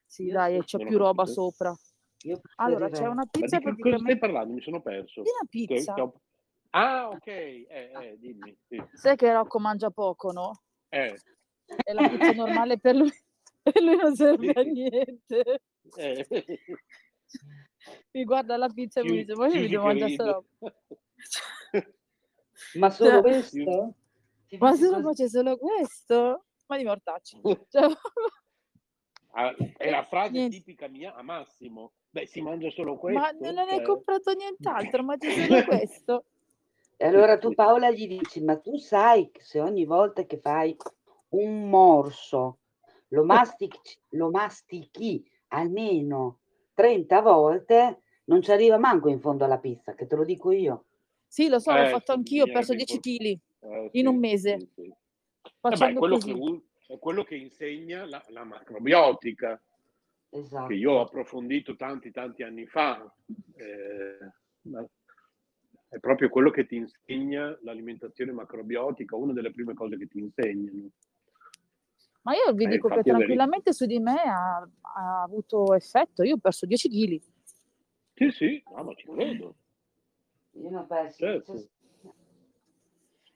Sì, 0.05 0.27
dai, 0.27 0.59
sì, 0.59 0.77
c'è 0.77 0.85
più 0.85 0.99
roba 0.99 1.23
capito. 1.23 1.41
sopra. 1.41 1.75
Io 2.25 2.39
Allora, 2.57 2.87
c'è 2.89 3.07
una 3.07 3.15
Ma 3.15 3.25
pizza 3.25 3.57
di 3.57 3.63
che 3.65 3.75
cosa 3.81 3.97
stai 3.97 4.19
parlando? 4.19 4.53
Mi 4.53 4.61
sono 4.61 4.79
perso. 4.79 5.23
di 5.23 5.29
una 5.29 5.47
pizza. 5.49 5.93
che 5.95 6.01
ho- 6.01 6.21
Ah, 6.69 7.09
ok. 7.09 7.25
Eh, 7.27 7.65
eh, 7.69 8.15
dimmi. 8.19 8.55
Sì. 8.67 8.79
Sai 8.93 9.15
che 9.15 9.33
Rocco 9.33 9.57
mangia 9.59 9.89
poco, 9.89 10.31
no? 10.31 10.61
Eh, 10.89 11.19
E 11.83 11.93
la 11.93 12.07
pizza 12.07 12.31
normale 12.33 12.77
per 12.77 12.95
lui, 12.95 13.11
per 13.63 13.81
lui 13.81 13.95
non 13.97 14.15
serve 14.15 14.51
a 14.51 14.61
Sì. 14.61 14.69
niente. 14.71 15.61
eh. 15.95 16.27
Mi 18.11 18.23
guarda 18.23 18.57
la 18.57 18.69
pizza 18.69 19.01
e 19.01 19.03
mi 19.03 19.17
dice, 19.17 19.33
ma 19.35 19.47
io 19.47 19.59
mi 19.59 19.67
devo 19.67 19.83
mangiare 19.85 20.11
sta 20.13 20.23
roba. 20.31 20.45
Ma 22.75 22.89
solo 22.89 23.09
Cioè- 23.11 23.21
questo? 23.21 23.93
Ti 24.47 24.57
Ma 24.57 24.73
se 24.75 24.87
così? 24.89 25.01
faccio 25.01 25.27
solo 25.27 25.57
questo? 25.57 26.45
Ma 26.67 26.77
di 26.77 26.83
mortacci. 26.83 27.39
Cioè, 27.69 27.87
Ah, 29.37 29.53
è 29.75 29.89
la 29.89 30.03
frase 30.03 30.31
Niente. 30.31 30.55
tipica 30.57 30.87
mia 30.87 31.13
a 31.13 31.21
Massimo. 31.21 31.91
Beh, 32.09 32.25
si 32.25 32.39
mangia 32.41 32.69
solo 32.69 32.95
questo. 32.95 33.19
ma 33.19 33.31
non 33.31 33.57
hai 33.57 33.67
cioè. 33.67 33.81
comprato 33.81 34.31
nient'altro, 34.31 35.03
mangi 35.03 35.29
solo 35.29 35.63
questo. 35.65 36.23
E 36.95 37.05
allora 37.05 37.37
tu 37.37 37.53
Paola 37.53 37.91
gli 37.91 38.07
dici, 38.07 38.41
ma 38.41 38.57
tu 38.57 38.77
sai 38.77 39.29
che 39.31 39.41
se 39.41 39.59
ogni 39.59 39.83
volta 39.83 40.23
che 40.23 40.37
fai 40.39 40.73
un 41.31 41.67
morso 41.67 42.59
lo 43.09 43.25
mastichi, 43.25 43.97
lo 44.11 44.29
mastichi 44.29 45.29
almeno 45.49 46.39
30 46.75 47.21
volte, 47.21 48.01
non 48.25 48.41
ci 48.43 48.51
arriva 48.51 48.77
manco 48.77 49.09
in 49.09 49.19
fondo 49.19 49.45
alla 49.45 49.57
pizza, 49.59 49.95
che 49.95 50.05
te 50.05 50.15
lo 50.15 50.23
dico 50.23 50.51
io. 50.51 50.85
Sì, 51.27 51.47
lo 51.49 51.57
so, 51.59 51.71
l'ho 51.71 51.81
Eh, 51.81 51.89
fatto 51.89 52.11
sì, 52.11 52.17
anch'io, 52.17 52.43
ho 52.43 52.47
perso 52.47 52.71
che 52.71 52.77
10 52.77 52.93
impor- 52.95 53.17
kg 53.17 53.39
Eh, 53.61 53.89
in 53.93 54.05
sì, 54.05 54.07
un 54.07 54.19
mese, 54.19 54.59
sì, 54.59 54.69
sì. 54.75 54.81
Eh 54.83 55.77
beh, 55.77 55.93
quello 55.93 56.17
che, 56.17 56.33
è 56.93 56.99
quello 56.99 57.23
che 57.23 57.35
insegna 57.35 58.05
la, 58.05 58.23
la 58.29 58.43
macrobiotica, 58.43 59.59
Esatto. 60.29 60.67
che 60.67 60.73
io 60.75 60.91
ho 60.91 61.01
approfondito 61.01 61.75
tanti 61.75 62.11
tanti 62.11 62.43
anni 62.43 62.65
fa. 62.67 63.11
eh, 63.55 64.17
è 65.87 65.99
proprio 65.99 66.29
quello 66.29 66.49
che 66.51 66.65
ti 66.65 66.75
insegna 66.75 67.57
l'alimentazione 67.61 68.31
macrobiotica, 68.33 69.15
una 69.15 69.33
delle 69.33 69.51
prime 69.51 69.73
cose 69.73 69.97
che 69.97 70.07
ti 70.07 70.19
insegnano. 70.19 70.89
Ma 72.25 72.33
io 72.33 72.53
vi 72.53 72.63
Eh, 72.65 72.69
dico 72.69 72.87
che 72.87 73.03
tranquillamente 73.03 73.71
su 73.71 73.85
di 73.85 73.99
me 73.99 74.19
ha, 74.19 74.57
ha 74.57 75.21
avuto 75.21 75.75
effetto. 75.75 76.23
Io 76.23 76.35
ho 76.35 76.39
perso 76.39 76.65
10 76.65 76.89
kg. 76.89 77.21
Sì, 78.15 78.31
sì, 78.31 78.63
no, 78.75 78.83
ma 78.83 78.95
ci 78.95 79.05
credo. 79.07 79.55
Io 80.53 80.69
ne 80.71 80.77
ho 80.77 80.85
persi- 80.87 81.19
Certo. 81.19 81.69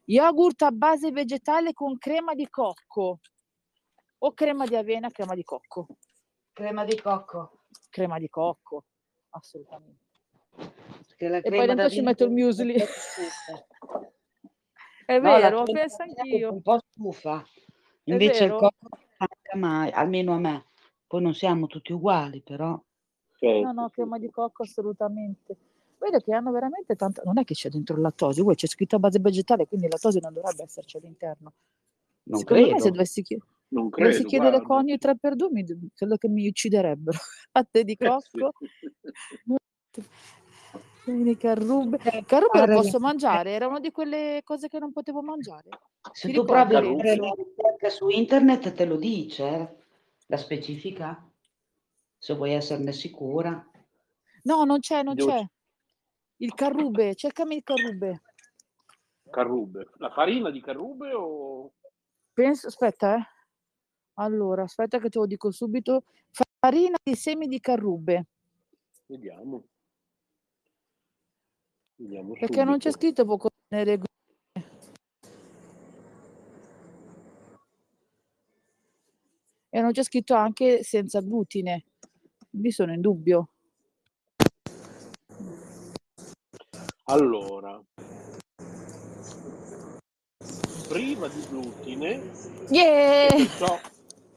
Yogurt 0.05 0.63
a 0.63 0.71
base 0.71 1.11
vegetale 1.11 1.73
con 1.73 1.99
crema 1.99 2.33
di 2.33 2.49
cocco. 2.49 3.19
O 4.21 4.33
crema 4.33 4.65
di 4.65 4.75
avena, 4.75 5.11
crema 5.11 5.35
di 5.35 5.43
cocco. 5.43 5.85
Crema 6.51 6.83
di 6.83 6.99
cocco. 6.99 7.65
Crema 7.91 8.17
di 8.17 8.27
cocco, 8.27 8.85
assolutamente. 9.29 10.01
E 11.21 11.41
poi 11.41 11.67
dentro 11.67 11.89
ci 11.89 12.01
metto 12.01 12.23
il 12.23 12.31
muesli. 12.31 12.73
È 12.73 12.79
No, 15.19 15.21
vero, 15.21 15.63
penso 15.63 16.01
anch'io. 16.01 16.53
Un 16.53 16.61
po' 16.63 16.79
stufa. 16.89 17.45
Invece 18.11 18.43
il 18.45 18.51
cocco 18.51 18.87
non 18.89 18.99
manca 19.17 19.57
mai, 19.67 19.91
almeno 19.91 20.33
a 20.33 20.39
me. 20.39 20.65
Poi 21.07 21.21
non 21.21 21.33
siamo 21.33 21.67
tutti 21.67 21.91
uguali, 21.91 22.41
però. 22.41 22.81
Certo, 23.37 23.61
No, 23.61 23.71
no, 23.71 23.89
crema 23.89 24.15
sì. 24.17 24.21
di 24.23 24.29
cocco 24.29 24.63
assolutamente. 24.63 25.57
Vedo 25.97 26.19
che 26.19 26.33
hanno 26.33 26.51
veramente 26.51 26.95
tanta... 26.95 27.21
Non 27.23 27.37
è 27.39 27.43
che 27.43 27.53
c'è 27.53 27.69
dentro 27.69 27.95
il 27.95 28.01
lattosio, 28.01 28.43
poi 28.43 28.55
c'è 28.55 28.67
scritto 28.67 28.95
a 28.95 28.99
base 28.99 29.19
vegetale, 29.19 29.67
quindi 29.67 29.87
il 29.87 29.91
lattosio 29.91 30.19
non 30.21 30.33
dovrebbe 30.33 30.63
esserci 30.63 30.97
all'interno. 30.97 31.53
Non 32.23 32.39
Secondo 32.39 32.61
me 32.63 32.67
credo. 32.69 32.83
se 32.83 32.91
dovessi, 32.91 33.21
chied- 33.21 33.41
Non 33.69 33.89
dovessi 33.89 34.11
credo, 34.13 34.27
chiedere 34.29 34.57
guarda. 34.57 34.67
coni 34.67 34.97
3x2 34.97 35.49
mi... 35.51 35.65
credo 35.93 36.17
che 36.17 36.27
mi 36.29 36.47
ucciderebbero. 36.47 37.17
Latte 37.51 37.83
di 37.83 37.95
Eh, 37.97 38.17
sì. 38.21 38.39
cocco, 38.39 38.53
quindi 41.09 41.37
carrube. 41.37 41.97
Carrube 42.25 42.65
lo 42.65 42.81
posso 42.81 42.99
mangiare? 42.99 43.51
Era 43.51 43.67
una 43.67 43.79
di 43.79 43.91
quelle 43.91 44.41
cose 44.43 44.67
che 44.67 44.79
non 44.79 44.91
potevo 44.91 45.21
mangiare. 45.21 45.69
Se 46.11 46.27
Ti 46.27 46.33
tu 46.33 46.45
provi 46.45 46.75
a 46.75 46.81
fare 46.81 47.15
la 47.15 47.33
ricerca 47.35 47.89
su 47.89 48.09
internet 48.09 48.73
te 48.73 48.85
lo 48.85 48.95
dice, 48.95 49.43
eh, 49.47 49.75
la 50.27 50.37
specifica, 50.37 51.29
se 52.17 52.33
vuoi 52.35 52.53
esserne 52.53 52.91
sicura. 52.91 53.65
No, 54.43 54.63
non 54.63 54.79
c'è, 54.79 55.03
non 55.03 55.15
Devo- 55.15 55.29
c'è. 55.31 55.45
Il 56.37 56.53
carrube, 56.53 57.15
cercami 57.15 57.55
il 57.57 57.63
carrube. 57.63 58.21
Carrube. 59.29 59.89
La 59.97 60.09
farina 60.09 60.49
di 60.49 60.61
carrube 60.61 61.13
o... 61.13 61.73
Penso, 62.33 62.67
aspetta, 62.67 63.17
eh. 63.17 63.23
Allora, 64.13 64.63
aspetta 64.63 64.99
che 64.99 65.09
te 65.09 65.19
lo 65.19 65.25
dico 65.25 65.51
subito. 65.51 66.03
Farina 66.59 66.97
di 67.03 67.15
semi 67.15 67.47
di 67.47 67.59
carrube, 67.59 68.25
Vediamo. 69.05 69.63
Vediamo 71.99 72.33
perché 72.33 72.63
non 72.63 72.77
c'è 72.77 72.91
subito. 72.91 72.97
scritto 72.97 73.25
può 73.25 73.37
contenere 73.37 73.97
glutine. 73.97 74.77
E 79.69 79.81
non 79.81 79.91
c'è 79.91 80.03
scritto 80.03 80.33
anche 80.33 80.81
senza 80.83 81.19
glutine. 81.19 81.83
Quindi 82.49 82.71
sono 82.71 82.93
in 82.93 83.01
dubbio. 83.01 83.49
Allora, 87.03 87.83
priva 90.87 91.27
di 91.27 91.41
glutine 91.49 92.31
Yeah! 92.69 93.27
e 93.27 93.35
perciò, 93.35 93.79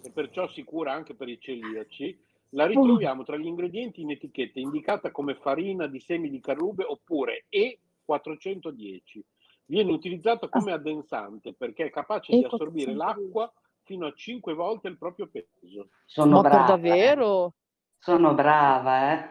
e 0.03 0.11
perciò 0.11 0.49
sicura 0.49 0.93
anche 0.93 1.15
per 1.15 1.29
i 1.29 1.39
celiaci, 1.41 2.19
la 2.55 2.67
ritroviamo 2.67 3.23
tra 3.25 3.37
gli 3.37 3.47
ingredienti 3.47 4.03
in 4.03 4.11
etichetta 4.11 4.59
indicata 4.59 5.11
come 5.11 5.35
farina 5.37 5.87
di 5.87 6.01
semi 6.01 6.29
di 6.29 6.41
carrube 6.41 6.85
oppure 6.85 7.47
E410. 7.51 9.21
Viene 9.65 9.93
utilizzata 9.93 10.49
come 10.49 10.73
addensante 10.73 11.55
perché 11.55 11.87
è 11.87 11.91
capace 11.91 12.37
di 12.37 12.45
assorbire 12.45 12.93
E410. 12.93 12.97
l'acqua 12.97 13.53
fino 13.85 14.07
a 14.07 14.13
5 14.13 14.55
volte 14.55 14.89
il 14.89 14.99
proprio 14.99 15.29
peso. 15.29 15.89
Sono 16.05 16.37
Ma 16.37 16.41
brava. 16.43 16.65
eh. 16.65 16.67
davvero? 16.69 17.55
Sono 17.99 18.35
brava, 18.35 19.13
eh. 19.13 19.29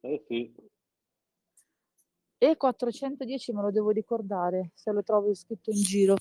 Eh 0.00 0.24
sì. 0.26 0.54
E 2.38 2.56
410 2.56 3.52
me 3.52 3.62
lo 3.62 3.70
devo 3.70 3.90
ricordare, 3.90 4.70
se 4.74 4.90
lo 4.92 5.02
trovo 5.02 5.32
scritto 5.34 5.70
in 5.70 5.80
giro. 5.80 6.16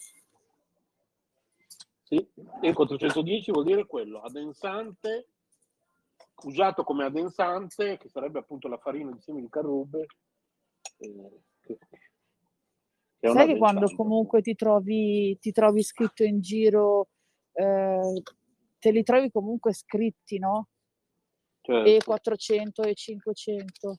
Sì, 2.04 2.26
E410 2.62 3.52
vuol 3.52 3.66
dire 3.66 3.86
quello, 3.86 4.22
addensante, 4.22 5.30
usato 6.44 6.84
come 6.84 7.06
addensante, 7.06 7.98
che 7.98 8.10
sarebbe 8.10 8.40
appunto 8.40 8.68
la 8.68 8.78
farina 8.78 9.12
di 9.12 9.20
semi 9.22 9.42
di 9.42 9.50
carrube. 9.50 10.06
eh, 10.98 11.42
che- 11.62 11.78
che 13.20 13.30
Sai 13.30 13.48
che 13.48 13.58
quando 13.58 13.90
comunque 13.96 14.42
ti 14.42 14.54
trovi, 14.54 15.38
ti 15.40 15.52
trovi 15.52 15.82
scritto 15.82 16.24
in 16.24 16.42
giro, 16.42 17.08
eh, 17.54 18.22
te 18.80 18.92
li 18.92 19.02
trovi 19.04 19.32
comunque 19.32 19.74
scritti, 19.74 20.38
no? 20.40 20.68
Certo. 21.62 21.90
E 21.90 22.04
400 22.04 22.84
e 22.84 22.94
500. 22.94 23.98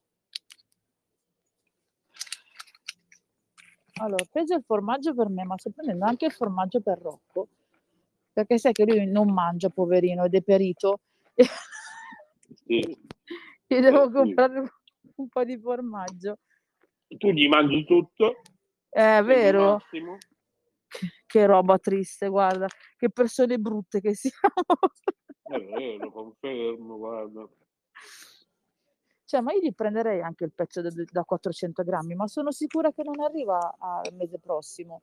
Allora, 4.01 4.23
ho 4.23 4.29
preso 4.31 4.55
il 4.55 4.63
formaggio 4.65 5.15
per 5.15 5.29
me, 5.29 5.45
ma 5.45 5.57
sto 5.57 5.71
prendendo 5.71 6.05
anche 6.05 6.27
il 6.27 6.33
formaggio 6.33 6.81
per 6.81 6.99
Rocco. 6.99 7.49
perché 8.33 8.59
sai 8.59 8.73
che 8.73 8.85
lui 8.85 9.07
non 9.07 9.33
mangia, 9.33 9.69
poverino, 9.71 10.25
è 10.25 10.29
deperito. 10.29 11.01
Sì. 12.67 12.81
Gli 13.67 13.81
devo 13.81 14.05
Eh, 14.05 14.11
comprare 14.13 14.73
un 15.17 15.29
po' 15.29 15.45
di 15.45 15.59
formaggio. 15.59 16.39
Tu 17.07 17.31
gli 17.31 17.47
mangi 17.49 17.85
tutto, 17.85 18.41
È 18.89 19.01
sei 19.01 19.23
vero? 19.25 19.81
Che 21.27 21.47
roba 21.47 21.79
triste, 21.79 22.29
guarda, 22.29 22.67
che 22.97 23.11
persone 23.11 23.59
brutte 23.59 24.01
che 24.01 24.15
siamo. 24.15 24.65
È 25.43 25.59
vero, 25.59 26.11
confermo, 26.11 26.97
guarda. 26.97 27.49
Cioè, 29.25 29.41
ma 29.41 29.53
io 29.53 29.61
gli 29.61 29.75
prenderei 29.75 30.23
anche 30.23 30.45
il 30.45 30.53
pezzo 30.53 30.81
da, 30.81 30.91
da 31.11 31.25
400 31.25 31.83
grammi, 31.83 32.15
ma 32.15 32.27
sono 32.29 32.51
sicura 32.53 32.93
che 32.93 33.03
non 33.03 33.21
arriva 33.21 33.75
al 33.79 34.15
mese 34.15 34.39
prossimo. 34.39 35.03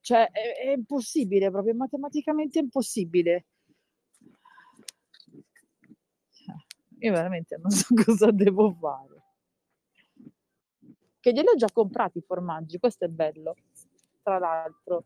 Cioè, 0.00 0.28
è, 0.30 0.66
è 0.66 0.70
impossibile, 0.70 1.50
proprio 1.50 1.74
matematicamente 1.74 2.58
impossibile. 2.58 3.46
Io 7.04 7.12
veramente 7.12 7.58
non 7.60 7.70
so 7.70 7.92
cosa 8.02 8.30
devo 8.30 8.72
fare. 8.72 9.22
Che 11.20 11.32
glieli 11.32 11.48
ho 11.48 11.54
già 11.54 11.68
comprati 11.70 12.18
i 12.18 12.22
formaggi, 12.22 12.78
questo 12.78 13.04
è 13.04 13.08
bello, 13.08 13.54
tra 14.22 14.38
l'altro. 14.38 15.04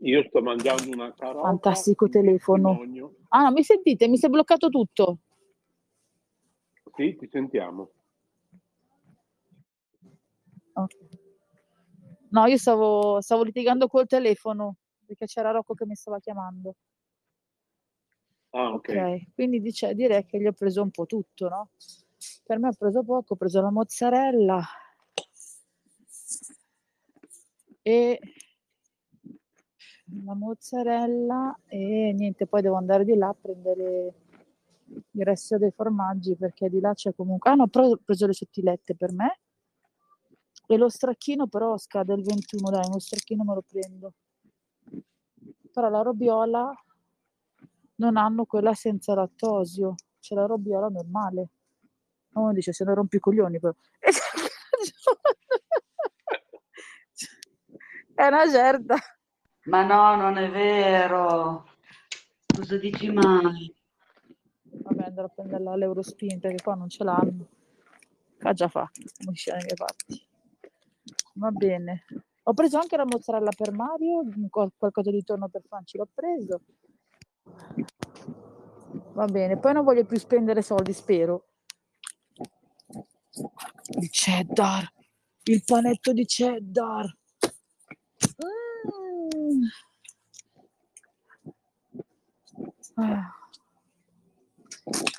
Io 0.00 0.22
sto 0.28 0.40
mangiando 0.42 0.90
una 0.90 1.12
carota. 1.14 1.48
Fantastico 1.48 2.08
telefono. 2.08 2.80
Ah, 3.28 3.50
mi 3.50 3.62
sentite? 3.62 4.06
Mi 4.06 4.16
si 4.16 4.26
è 4.26 4.28
bloccato 4.28 4.68
tutto. 4.68 5.18
Sì, 6.98 7.14
ti 7.14 7.28
sentiamo. 7.30 7.92
Ok. 10.72 10.96
No, 12.30 12.46
io 12.46 12.56
stavo, 12.56 13.20
stavo 13.20 13.44
litigando 13.44 13.86
col 13.86 14.08
telefono 14.08 14.78
perché 15.06 15.26
c'era 15.26 15.52
Rocco 15.52 15.74
che 15.74 15.86
mi 15.86 15.94
stava 15.94 16.18
chiamando. 16.18 16.74
Ah, 18.50 18.72
ok. 18.72 18.88
Ok, 18.88 19.34
quindi 19.34 19.60
dice- 19.60 19.94
direi 19.94 20.26
che 20.26 20.40
gli 20.40 20.46
ho 20.48 20.52
preso 20.52 20.82
un 20.82 20.90
po' 20.90 21.06
tutto, 21.06 21.48
no? 21.48 21.70
Per 22.42 22.58
me 22.58 22.66
ho 22.66 22.72
preso 22.76 23.04
poco, 23.04 23.34
ho 23.34 23.36
preso 23.36 23.60
la 23.60 23.70
mozzarella 23.70 24.60
e 27.80 28.18
la 30.24 30.34
mozzarella 30.34 31.60
e 31.68 32.12
niente, 32.12 32.46
poi 32.48 32.60
devo 32.62 32.74
andare 32.74 33.04
di 33.04 33.14
là 33.14 33.28
a 33.28 33.36
prendere 33.40 34.14
il 35.12 35.24
resto 35.24 35.58
dei 35.58 35.70
formaggi 35.70 36.36
perché 36.36 36.68
di 36.68 36.80
là 36.80 36.94
c'è 36.94 37.14
comunque... 37.14 37.50
Ah 37.50 37.54
no, 37.54 37.68
però 37.68 37.86
ho 37.86 37.98
preso 38.02 38.26
le 38.26 38.32
sottilette 38.32 38.94
per 38.94 39.12
me 39.12 39.40
e 40.66 40.76
lo 40.76 40.88
stracchino 40.88 41.46
però 41.46 41.78
scade 41.78 42.12
il 42.14 42.22
21, 42.22 42.70
dai, 42.70 42.90
lo 42.90 42.98
stracchino 42.98 43.42
me 43.42 43.54
lo 43.54 43.64
prendo. 43.66 44.12
Però 45.72 45.88
la 45.88 46.02
robiola 46.02 46.70
non 47.96 48.16
hanno 48.16 48.44
quella 48.44 48.74
senza 48.74 49.14
lattosio, 49.14 49.94
c'è 50.20 50.34
la 50.34 50.46
robiola 50.46 50.88
normale. 50.88 51.48
Uno 52.34 52.52
dice 52.52 52.72
se 52.72 52.84
non 52.84 52.96
rompi 52.96 53.16
i 53.16 53.20
coglioni 53.20 53.58
però. 53.58 53.74
È 58.14 58.26
una 58.26 58.50
certa. 58.50 58.96
Ma 59.66 59.84
no, 59.84 60.16
non 60.16 60.36
è 60.38 60.50
vero. 60.50 61.66
Cosa 62.46 62.76
dici 62.78 63.10
mai? 63.12 63.72
Vabbè, 64.88 65.04
andrò 65.04 65.24
a 65.26 65.28
prenderla 65.28 65.72
all'Eurospin 65.72 66.40
perché 66.40 66.62
qua 66.62 66.74
non 66.74 66.88
ce 66.88 67.04
l'hanno. 67.04 67.46
Qua 68.38 68.52
già 68.54 68.68
fa, 68.68 68.90
come 69.18 69.32
dice 69.32 69.50
dalle 69.50 69.64
mie 69.64 69.74
parti. 69.74 70.26
Va 71.34 71.50
bene. 71.50 72.04
Ho 72.44 72.54
preso 72.54 72.78
anche 72.78 72.96
la 72.96 73.04
mozzarella 73.04 73.50
per 73.54 73.72
Mario, 73.72 74.22
qual- 74.48 74.72
qualcosa 74.76 75.10
di 75.10 75.22
tonno 75.22 75.48
per 75.48 75.62
Franci 75.68 75.98
l'ho 75.98 76.08
preso. 76.12 76.60
Va 79.12 79.26
bene, 79.26 79.58
poi 79.58 79.74
non 79.74 79.84
voglio 79.84 80.06
più 80.06 80.18
spendere 80.18 80.62
soldi, 80.62 80.92
spero. 80.94 81.48
Il 84.00 84.08
cheddar, 84.10 84.90
il 85.44 85.62
panetto 85.64 86.12
di 86.12 86.24
cheddar. 86.24 87.14
Mm. 89.36 89.62
Ah. 92.96 93.37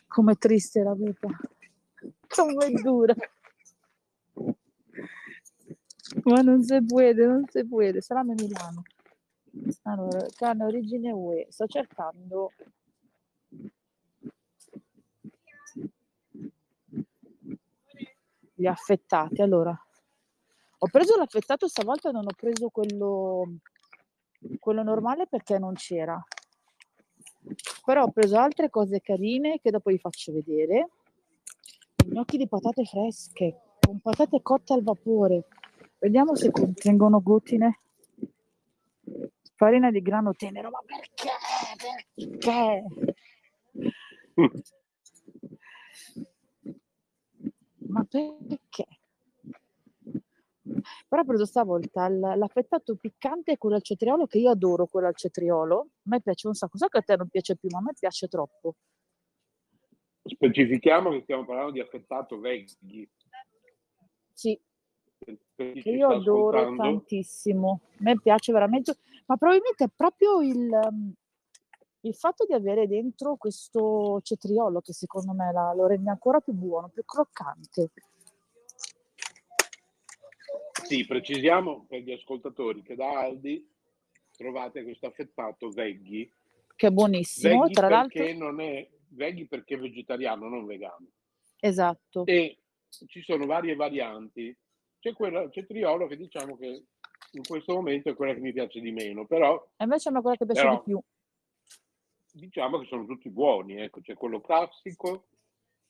Com'è 0.07 0.35
triste 0.37 0.83
la 0.83 0.93
vita. 0.93 1.27
Com'è 2.27 2.71
dura. 2.71 3.13
Ma 6.23 6.41
non 6.41 6.63
si 6.63 6.83
può, 6.83 7.11
non 7.11 7.45
si 7.47 7.65
può. 7.65 7.81
Salame 7.99 8.33
Milano. 8.33 8.83
Allora, 9.83 10.25
carne 10.35 10.63
origine 10.65 11.11
UE. 11.11 11.47
Sto 11.49 11.67
cercando 11.67 12.51
gli 18.59 18.65
affettati. 18.65 19.41
Allora, 19.41 19.71
ho 20.81 20.87
preso 20.87 21.17
l'affettato 21.17 21.67
stavolta, 21.67 22.11
non 22.11 22.25
ho 22.25 22.33
preso 22.35 22.69
quello, 22.69 23.59
quello 24.59 24.83
normale 24.83 25.27
perché 25.27 25.57
non 25.57 25.73
c'era. 25.73 26.21
Però 27.85 28.03
ho 28.03 28.11
preso 28.11 28.37
altre 28.37 28.69
cose 28.69 29.01
carine 29.01 29.59
che 29.59 29.71
dopo 29.71 29.89
vi 29.89 29.97
faccio 29.97 30.31
vedere. 30.31 30.89
Gnocchi 32.05 32.37
di 32.37 32.47
patate 32.47 32.85
fresche 32.85 33.61
con 33.79 33.99
patate 33.99 34.41
cotte 34.43 34.73
al 34.73 34.83
vapore. 34.83 35.47
Vediamo 35.97 36.35
se 36.35 36.51
contengono 36.51 37.21
glutine. 37.21 37.79
Farina 39.55 39.89
di 39.89 40.01
grano 40.01 40.33
tenero, 40.35 40.69
ma 40.69 40.79
perché? 40.85 41.29
Perché? 42.15 42.83
Ma 47.87 48.03
perché? 48.03 48.98
Però 51.07 51.21
ho 51.21 51.25
preso 51.25 51.45
stavolta 51.45 52.07
l'affettato 52.07 52.95
piccante 52.95 53.57
quello 53.57 53.75
al 53.75 53.83
cetriolo, 53.83 54.27
che 54.27 54.37
io 54.37 54.49
adoro 54.51 54.85
quello 54.87 55.07
al 55.07 55.15
cetriolo. 55.15 55.79
A 55.79 55.85
me 56.03 56.21
piace 56.21 56.47
un 56.47 56.53
sacco. 56.53 56.77
So 56.77 56.87
che 56.87 56.97
a 56.99 57.01
te 57.01 57.15
non 57.15 57.27
piace 57.27 57.55
più, 57.55 57.69
ma 57.71 57.79
a 57.79 57.81
me 57.81 57.93
piace 57.97 58.27
troppo. 58.27 58.75
Specifichiamo 60.23 61.11
che 61.11 61.21
stiamo 61.21 61.45
parlando 61.45 61.71
di 61.71 61.79
affettato 61.79 62.39
veggie. 62.39 63.09
Sì, 64.33 64.59
che 65.55 65.89
io 65.89 66.09
adoro 66.09 66.59
ascoltando, 66.59 66.91
tantissimo. 66.99 67.81
A 67.83 67.95
me 67.99 68.19
piace 68.19 68.51
veramente, 68.51 68.95
ma 69.25 69.37
probabilmente 69.37 69.85
è 69.85 69.89
proprio 69.93 70.41
il, 70.41 70.69
um, 70.69 71.13
il 72.01 72.15
fatto 72.15 72.45
di 72.45 72.53
avere 72.53 72.87
dentro 72.87 73.35
questo 73.35 74.19
cetriolo 74.21 74.81
che 74.81 74.93
secondo 74.93 75.33
me 75.33 75.51
la- 75.51 75.73
lo 75.73 75.87
rende 75.87 76.09
ancora 76.09 76.39
più 76.39 76.53
buono, 76.53 76.89
più 76.89 77.03
croccante. 77.03 77.91
Sì, 80.89 81.05
precisiamo 81.05 81.85
per 81.87 82.01
gli 82.01 82.11
ascoltatori 82.11 82.81
che 82.81 82.95
da 82.95 83.19
Aldi 83.19 83.63
trovate 84.35 84.81
questo 84.81 85.05
affettato 85.05 85.69
veggie. 85.69 86.31
Che 86.75 86.87
è 86.87 86.89
buonissimo. 86.89 87.61
Veggie 87.61 87.73
Tra 87.73 87.89
l'altro, 87.89 88.23
perché 88.23 88.33
non 88.35 88.59
è 88.59 88.89
veggie 89.09 89.45
perché 89.45 89.75
è 89.75 89.77
vegetariano, 89.77 90.47
non 90.49 90.65
vegano. 90.65 91.05
esatto. 91.59 92.25
E 92.25 92.57
ci 93.07 93.21
sono 93.21 93.45
varie 93.45 93.75
varianti. 93.75 94.55
C'è 94.99 95.13
quella 95.13 95.41
al 95.41 95.51
cetriolo 95.51 96.07
che 96.07 96.17
diciamo 96.17 96.57
che 96.57 96.85
in 97.33 97.43
questo 97.47 97.75
momento 97.75 98.09
è 98.09 98.15
quella 98.15 98.33
che 98.33 98.39
mi 98.39 98.51
piace 98.51 98.79
di 98.79 98.91
meno, 98.91 99.27
però 99.27 99.63
E 99.77 99.83
invece 99.83 100.09
me 100.09 100.21
quella 100.21 100.37
che 100.37 100.45
piace 100.45 100.61
Però- 100.61 100.75
di 100.77 100.81
più. 100.85 100.99
diciamo 102.31 102.79
che 102.79 102.87
sono 102.87 103.05
tutti 103.05 103.29
buoni. 103.29 103.75
Ecco, 103.75 104.01
c'è 104.01 104.15
quello 104.15 104.41
classico, 104.41 105.27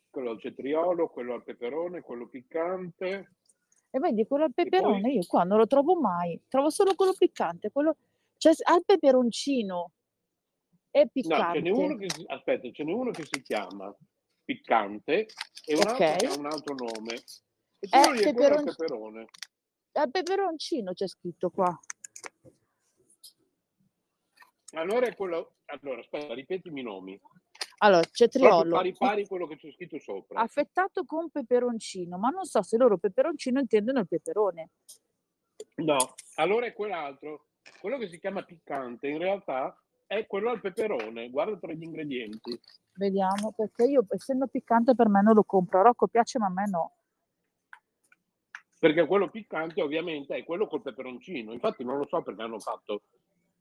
quello 0.10 0.32
al 0.32 0.42
cetriolo, 0.42 1.08
quello 1.08 1.36
al 1.36 1.44
peperone, 1.46 2.02
quello 2.02 2.28
piccante. 2.28 3.36
E 3.92 4.00
vedi, 4.00 4.26
quello 4.28 4.44
al 4.46 4.54
poi- 4.54 4.66
peperone 4.70 5.12
io 5.12 5.22
qua 5.28 5.44
non 5.44 5.58
lo 5.58 5.68
trovo 5.68 6.00
mai. 6.00 6.40
Trovo 6.48 6.70
solo 6.70 6.94
quello 6.96 7.14
piccante. 7.18 7.72
Quello... 7.72 7.96
Cioè, 8.38 8.54
al 8.64 8.84
peperoncino 8.86 9.92
è 10.92 11.02
No, 11.04 11.10
piccante. 11.12 11.58
ce 11.58 11.62
n'è 11.64 11.72
uno 11.72 11.96
che 11.98 12.10
si, 12.10 12.24
aspetta, 12.28 12.72
ce 12.72 12.84
n'è 12.84 12.92
uno 12.94 13.12
che 13.12 13.26
si 13.26 13.42
chiama 13.42 13.94
piccante 14.44 15.28
e 15.66 15.76
un 15.76 15.82
altro 15.88 16.06
Ok. 16.06 16.16
che 16.18 16.26
ha 16.28 16.34
un 16.38 16.46
altro 16.46 16.76
nome. 16.76 17.14
E 17.80 17.88
Eh, 17.92 18.12
lì 18.14 18.20
è 18.24 18.34
quello 18.34 18.56
al 18.56 18.64
peperon- 18.64 18.66
peperone. 18.76 19.26
Al 19.94 20.12
peperoncino 20.12 20.94
c'è 20.94 21.08
scritto 21.08 21.50
qua. 21.50 21.78
Allora 24.74 25.08
è 25.08 25.16
quello. 25.16 25.56
Allora, 25.66 26.00
aspetta, 26.00 26.34
ripetimi 26.34 26.82
i 26.82 26.84
nomi. 26.84 27.20
Allora, 27.82 28.04
cetriolo. 28.12 28.76
pari 28.76 28.94
pari 28.94 29.26
quello 29.26 29.48
che 29.48 29.56
c'è 29.56 29.72
scritto 29.72 30.00
sopra. 30.00 30.42
affettato 30.42 31.06
con 31.06 31.30
peperoncino, 31.30 32.18
ma 32.18 32.30
non 32.30 32.46
so 32.46 32.62
se 32.62 32.78
loro 32.78 32.98
peperoncino 32.98 33.60
intendono 33.60 34.00
il 34.00 34.08
peperone. 34.08 34.70
No, 35.76 36.14
allora 36.36 36.66
è 36.66 36.74
quell'altro. 36.74 37.46
Quello 37.80 37.98
che 37.98 38.10
si 38.10 38.20
chiama 38.20 38.44
piccante 38.44 39.08
in 39.08 39.18
realtà 39.18 39.78
è 40.06 40.26
quello 40.28 40.50
al 40.50 40.60
peperone. 40.60 41.30
Guarda 41.30 41.58
tra 41.58 41.72
gli 41.72 41.84
ingredienti. 41.84 42.60
Vediamo, 42.96 43.54
perché 43.56 43.86
io 43.86 44.06
essendo 44.10 44.48
piccante 44.48 44.94
per 44.94 45.08
me 45.08 45.22
non 45.22 45.36
lo 45.36 45.44
compro. 45.44 45.80
A 45.80 45.84
Rocco 45.84 46.08
piace, 46.08 46.38
ma 46.38 46.48
a 46.48 46.52
me 46.52 46.68
no. 46.70 46.94
Perché 48.78 49.06
quello 49.06 49.30
piccante 49.30 49.82
ovviamente 49.82 50.36
è 50.36 50.44
quello 50.44 50.68
col 50.68 50.82
peperoncino. 50.82 51.54
Infatti 51.54 51.86
non 51.86 51.98
lo 51.98 52.08
so 52.08 52.22
perché 52.22 52.42
hanno 52.42 52.60
fatto... 52.60 53.04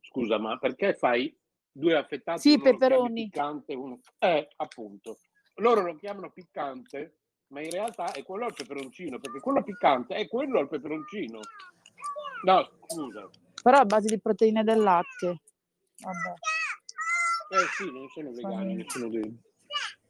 Scusa, 0.00 0.38
ma 0.38 0.56
perché 0.58 0.94
fai 0.94 1.36
due 1.72 1.96
affettati? 1.96 2.40
Sì, 2.40 2.60
peperoni. 2.60 3.24
Piccante, 3.24 3.74
uno... 3.74 4.00
Eh, 4.18 4.48
appunto. 4.56 5.18
Loro 5.56 5.82
lo 5.82 5.96
chiamano 5.96 6.30
piccante, 6.30 7.18
ma 7.48 7.60
in 7.60 7.70
realtà 7.70 8.12
è 8.12 8.22
quello 8.22 8.44
al 8.46 8.54
peperoncino, 8.54 9.18
perché 9.18 9.40
quello 9.40 9.62
piccante 9.62 10.14
è 10.14 10.28
quello 10.28 10.58
al 10.58 10.68
peperoncino. 10.68 11.40
No, 12.44 12.70
scusa. 12.86 13.28
Però 13.62 13.78
a 13.78 13.84
base 13.84 14.08
di 14.08 14.20
proteine 14.20 14.62
del 14.62 14.78
latte. 14.80 15.40
Vabbè, 16.00 16.34
Eh 17.60 17.66
sì, 17.76 17.90
non 17.90 18.08
sono 18.08 18.30
vegani, 18.30 18.74
nessuno 18.74 19.08
dei... 19.08 19.40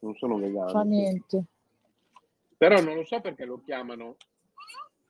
non 0.01 0.15
sono 0.17 0.37
vegani. 0.39 0.71
fa 0.71 0.83
niente. 0.83 1.45
Però 2.57 2.81
non 2.83 2.97
lo 2.97 3.05
so 3.05 3.21
perché 3.21 3.45
lo 3.45 3.63
chiamano. 3.63 4.17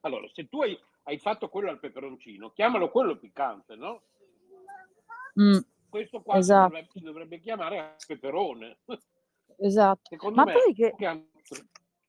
Allora, 0.01 0.29
se 0.33 0.49
tu 0.49 0.63
hai, 0.63 0.79
hai 1.05 1.19
fatto 1.19 1.49
quello 1.49 1.71
al 1.71 1.81
peperoncino, 1.81 2.53
chiamalo 2.53 2.91
quello 2.91 3.17
piccante, 3.17 3.75
no? 3.75 4.03
Mm, 5.41 5.59
Questo 5.89 6.21
qua 6.23 6.35
si 6.35 6.41
Esatto. 6.41 6.69
dovrebbe, 6.69 7.01
dovrebbe 7.01 7.39
chiamare 7.41 7.97
peperone. 8.07 8.79
esatto. 9.57 10.01
Secondo 10.11 10.37
Ma 10.37 10.45
me, 10.45 10.53
poi 10.53 10.75
che... 10.75 10.95
che, 10.97 11.07
hanno- 11.07 11.27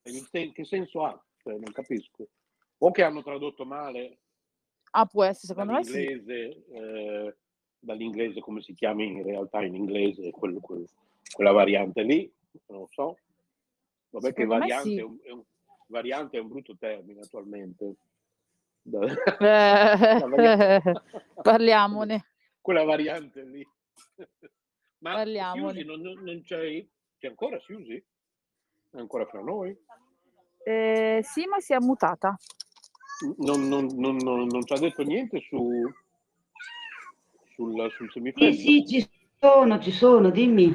che 0.02 0.52
che 0.54 0.66
senso 0.66 1.06
ha? 1.06 1.24
Cioè, 1.38 1.54
non 1.54 1.72
capisco. 1.72 2.28
O 2.80 2.92
che 2.92 3.04
hanno 3.04 3.22
tradotto 3.24 3.66
male 3.66 4.20
Ah, 4.92 5.06
può 5.06 5.24
essere, 5.24 5.48
secondo 5.54 5.74
me 5.74 5.84
sì. 5.84 5.92
dall'inglese, 5.92 6.66
eh, 6.72 7.36
dall'inglese 7.80 8.40
come 8.42 8.62
si 8.62 8.74
chiama 8.74 9.04
in 9.04 9.22
realtà 9.24 9.64
in 9.64 9.76
inglese, 9.76 10.32
quello- 10.32 10.60
quel- 10.60 10.90
quella 11.32 11.52
variante 11.52 12.02
lì, 12.02 12.32
non 12.68 12.80
lo 12.80 12.88
so. 12.92 13.18
Vabbè 14.10 14.34
che 14.34 14.42
Secondo 14.42 14.54
me 14.54 14.60
variante, 14.60 14.90
sì. 14.90 14.98
è 14.98 15.04
un, 15.04 15.18
è 15.22 15.30
un- 15.32 15.44
variante 15.88 16.38
è 16.38 16.42
un 16.42 16.48
brutto 16.48 16.76
termine 16.78 17.20
attualmente. 17.22 17.96
Eh, 19.40 20.82
Parliamone. 21.42 22.26
Quella 22.70 22.84
variante 22.84 23.44
lì. 23.46 23.68
Ma 25.02 25.14
Parliamone. 25.14 25.74
Siusi, 25.74 25.88
non, 25.88 26.02
non- 26.22 26.44
c'è, 26.44 26.86
c'è 27.18 27.28
ancora 27.28 27.60
Siusi? 27.62 27.96
È 28.91 28.98
ancora 29.00 29.26
fra 29.26 29.41
noi? 29.41 29.76
Eh, 30.64 31.20
sì, 31.24 31.48
ma 31.48 31.60
si 31.62 31.74
è 31.74 31.80
mutata. 31.80 32.38
Non, 33.38 33.68
non, 33.68 33.88
non, 33.96 34.18
non, 34.18 34.46
non 34.46 34.64
ci 34.64 34.74
ha 34.74 34.78
detto 34.78 35.02
niente 35.02 35.40
su, 35.50 35.91
sul, 37.56 37.91
sul 37.91 38.12
semifreddo? 38.12 38.54
Sì, 38.54 38.62
sì, 38.62 38.86
ci 38.86 39.10
sono, 39.40 39.80
ci 39.80 39.91
sono, 39.91 40.30
dimmi. 40.30 40.72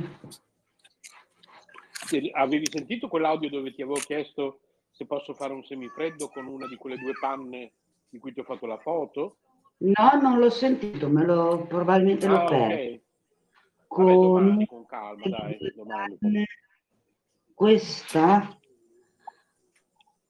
Avevi 2.33 2.67
sentito 2.73 3.07
quell'audio 3.07 3.51
dove 3.51 3.73
ti 3.73 3.83
avevo 3.83 4.01
chiesto 4.01 4.63
se 4.91 5.07
posso 5.07 5.33
fare 5.35 5.53
un 5.53 5.63
semifreddo 5.63 6.27
con 6.27 6.49
una 6.49 6.67
di 6.67 6.75
quelle 6.75 6.97
due 6.97 7.13
panne 7.21 7.71
di 8.09 8.19
cui 8.19 8.33
ti 8.33 8.41
ho 8.41 8.45
fatto 8.45 8.67
la 8.67 8.79
foto? 8.79 9.37
No, 9.85 10.19
non 10.21 10.39
l'ho 10.39 10.49
sentito, 10.51 11.09
me 11.11 11.25
lo 11.25 11.67
probabilmente 11.67 12.27
l'ho 12.27 12.41
Ah, 12.41 12.49
perso. 12.49 12.75
ok. 12.75 13.03
Vabbè, 13.97 14.13
Con 14.13 14.21
domani, 14.21 14.67
con 14.67 14.87
calma, 14.87 15.29
dai, 15.29 15.59
domani. 15.75 16.19
questa 17.55 18.59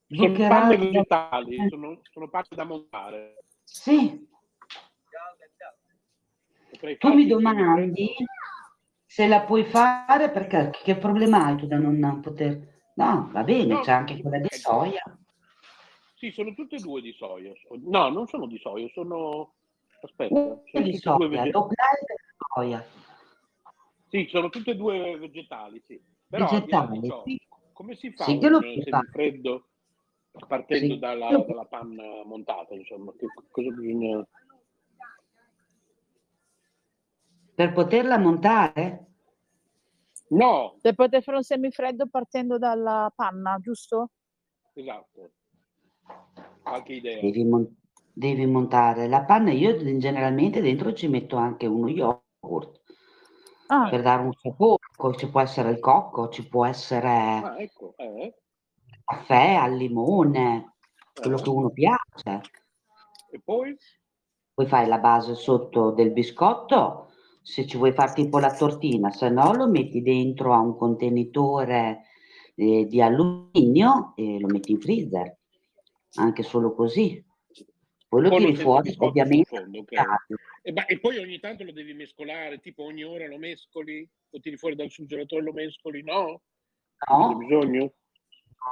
Sono 0.07 0.27
zuccherata- 0.27 0.59
panne 0.61 0.77
vegetali, 0.77 1.69
sono, 1.69 1.99
sono 2.11 2.29
panne 2.29 2.47
da 2.49 2.63
montare. 2.65 3.37
Sì, 3.63 4.27
tu 6.99 7.13
mi 7.13 7.25
domandi 7.25 8.13
se 9.05 9.27
la 9.27 9.41
puoi 9.41 9.63
fare 9.63 10.29
perché 10.29 10.69
che 10.83 10.97
problema 10.97 11.45
hai 11.45 11.55
tu 11.55 11.65
da 11.65 11.77
non 11.77 12.19
poter... 12.21 12.73
No, 12.95 13.29
va 13.31 13.43
bene, 13.43 13.73
No, 13.75 13.81
c'è 13.81 13.91
anche 13.93 14.19
quella 14.21 14.37
di 14.37 14.45
ecco. 14.45 14.57
soia. 14.57 15.01
Sì, 16.15 16.31
sono 16.31 16.53
tutte 16.53 16.77
e 16.77 16.79
due 16.79 17.01
di 17.01 17.11
soia. 17.13 17.51
No, 17.83 18.09
non 18.09 18.25
sono 18.27 18.47
di 18.47 18.57
soia, 18.57 18.87
sono... 18.93 19.53
Aspetta, 20.01 20.61
sono 20.71 20.83
di 20.85 20.97
soia, 20.97 21.27
vegetali. 21.27 21.51
low 21.51 21.67
carb 21.67 22.09
e 22.09 22.15
soia. 22.53 22.85
Sì, 24.07 24.27
sono 24.29 24.49
tutte 24.49 24.71
e 24.71 24.75
due 24.75 25.17
vegetali, 25.17 25.83
sì. 25.85 26.01
Però 26.27 26.45
Vegetali, 26.49 27.13
sì. 27.25 27.39
come 27.73 27.95
si 27.95 28.11
fa 28.11 28.25
Sì, 28.25 28.39
un 28.41 28.81
semifreddo 28.81 29.67
partendo 30.47 30.93
Sì. 30.93 30.99
dalla, 30.99 31.43
dalla 31.45 31.65
panna 31.65 32.23
montata, 32.23 32.73
insomma? 32.73 33.11
Che, 33.17 33.25
cosa 33.51 33.69
bisogna... 33.71 34.25
Per 37.55 37.73
poterla 37.73 38.17
montare? 38.17 39.05
No, 40.27 40.77
Per 40.81 40.95
poter 40.95 41.23
fare 41.23 41.37
un 41.37 41.43
semifreddo 41.43 42.07
partendo 42.07 42.57
dalla 42.57 43.11
panna, 43.15 43.57
giusto? 43.59 44.11
esatto. 44.73 45.31
Qualche 46.65 46.93
idea? 46.93 47.21
Devi, 47.21 47.43
mon- 47.43 47.75
devi 48.11 48.45
montare 48.45 49.07
la 49.07 49.23
panna. 49.23 49.51
Io 49.51 49.77
generalmente 49.97 50.61
dentro 50.61 50.93
ci 50.93 51.07
metto 51.07 51.37
anche 51.37 51.67
uno 51.67 51.87
yogurt 51.87 52.81
Ah, 53.69 53.89
per 53.89 54.01
dare 54.01 54.23
un 54.23 54.33
sapore. 54.33 54.79
Ci 55.17 55.29
può 55.29 55.41
essere 55.41 55.69
il 55.71 55.79
cocco, 55.79 56.29
ci 56.29 56.47
può 56.47 56.65
essere 56.65 57.09
Ah, 57.09 57.55
ecco, 57.59 57.93
eh, 57.97 58.33
caffè 59.03 59.53
al 59.55 59.75
limone, 59.75 60.73
quello 61.13 61.37
eh. 61.37 61.41
che 61.41 61.49
uno 61.49 61.69
piace. 61.69 62.41
E 63.31 63.39
poi? 63.43 63.77
Poi 64.53 64.65
fai 64.67 64.87
la 64.87 64.99
base 64.99 65.35
sotto 65.35 65.91
del 65.91 66.11
biscotto, 66.11 67.09
se 67.41 67.67
ci 67.67 67.77
vuoi 67.77 67.91
fare 67.91 68.13
tipo 68.13 68.39
la 68.39 68.55
tortina, 68.55 69.11
se 69.11 69.29
no 69.29 69.53
lo 69.53 69.67
metti 69.67 70.01
dentro 70.01 70.53
a 70.53 70.59
un 70.59 70.77
contenitore 70.77 72.03
eh, 72.55 72.85
di 72.87 73.01
alluminio 73.01 74.13
e 74.15 74.39
lo 74.39 74.47
metti 74.47 74.71
in 74.71 74.79
freezer, 74.79 75.37
anche 76.15 76.43
solo 76.43 76.73
così. 76.73 77.23
Poi 78.07 78.21
lo 78.21 78.29
o 78.29 78.37
tiri 78.37 78.55
fuori, 78.55 78.95
ovviamente. 78.97 79.57
fondo, 79.57 79.79
ok. 79.79 79.85
ghiacciato. 79.85 80.35
E, 80.61 80.71
ma- 80.71 80.85
e 80.85 80.99
poi 80.99 81.17
ogni 81.17 81.39
tanto 81.39 81.63
lo 81.63 81.71
devi 81.71 81.93
mescolare, 81.93 82.59
tipo 82.59 82.83
ogni 82.83 83.03
ora 83.03 83.27
lo 83.27 83.37
mescoli, 83.37 84.07
lo 84.29 84.39
tiri 84.39 84.57
fuori 84.57 84.75
dal 84.75 84.89
surgelatore 84.89 85.41
e 85.41 85.45
lo 85.45 85.53
mescoli, 85.53 86.03
no? 86.03 86.41
Non 87.07 87.19
No, 87.19 87.27
c'è 87.29 87.35
bisogno? 87.35 87.93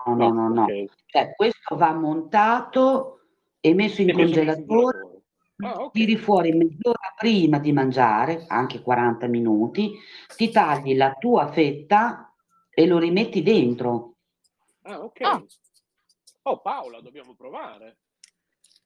no, 0.06 0.16
no, 0.16 0.32
no, 0.32 0.48
no. 0.50 0.64
ok. 0.64 0.86
Cioè, 1.06 1.34
questo 1.36 1.76
va 1.76 1.94
montato 1.94 3.20
e 3.60 3.74
messo 3.74 4.02
in 4.02 4.10
E 4.10 4.14
messo 4.14 4.34
congelatore. 4.36 4.66
surgelatore. 4.66 5.22
Ah, 5.58 5.84
ok. 5.84 5.92
Tiri 5.92 6.16
fuori 6.18 6.52
mezz'ora 6.52 7.14
prima 7.18 7.60
di 7.60 7.72
mangiare, 7.72 8.46
anche 8.48 8.82
40 8.82 9.28
minuti, 9.28 9.94
ti 10.36 10.50
tagli 10.50 10.96
la 10.96 11.14
tua 11.14 11.52
fetta 11.52 12.34
e 12.74 12.88
lo 12.88 12.98
rimetti 12.98 13.44
dentro. 13.44 14.16
Ah, 14.84 15.04
ok. 15.04 15.22
Ah. 15.22 15.44
Oh, 16.44 16.60
Paola, 16.62 17.00
dobbiamo 17.00 17.36
provare. 17.36 17.98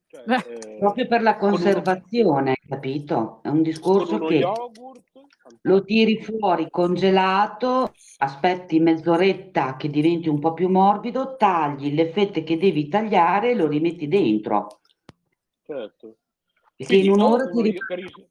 Cioè, 0.07 0.23
eh, 0.25 0.77
Proprio 0.79 1.07
per 1.07 1.21
la 1.21 1.35
con 1.37 1.49
uno- 1.49 1.57
conservazione, 1.57 2.51
hai 2.51 2.67
capito? 2.69 3.39
È 3.43 3.49
un 3.49 3.61
discorso 3.61 4.15
uno 4.15 4.27
che 4.27 4.35
yogurt. 4.35 5.11
lo 5.61 5.83
tiri 5.83 6.21
fuori 6.23 6.69
congelato, 6.69 7.93
aspetti 8.19 8.79
mezz'oretta 8.79 9.75
che 9.75 9.89
diventi 9.89 10.29
un 10.29 10.39
po' 10.39 10.53
più 10.53 10.69
morbido, 10.69 11.35
tagli 11.35 11.93
le 11.93 12.11
fette 12.11 12.43
che 12.43 12.57
devi 12.57 12.87
tagliare 12.87 13.51
e 13.51 13.55
lo 13.55 13.67
rimetti 13.67 14.07
dentro. 14.07 14.79
Certo. 15.63 16.15
Perché 16.75 16.95
in 16.95 17.01
Quindi 17.01 17.09
o 17.09 17.13
un'ora 17.25 17.43
ti 17.45 17.51
uno- 17.51 17.61
rimane 17.63 17.85
per, 17.87 17.99
il- 17.99 18.27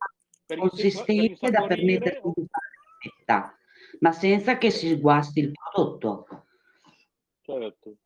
per, 0.46 0.56
il- 0.56 0.62
consistente 0.70 1.36
per 1.40 1.50
da 1.50 1.62
o- 1.62 1.66
di 1.66 1.98
fare 1.98 2.20
la 2.22 2.96
fetta, 3.00 3.58
ma 4.00 4.12
senza 4.12 4.56
che 4.56 4.70
si 4.70 4.94
guasti 4.98 5.40
il 5.40 5.50
prodotto. 5.52 6.26
Certo. 7.42 7.96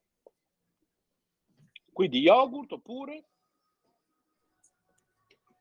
Quindi 2.01 2.20
yogurt 2.20 2.72
oppure? 2.72 3.24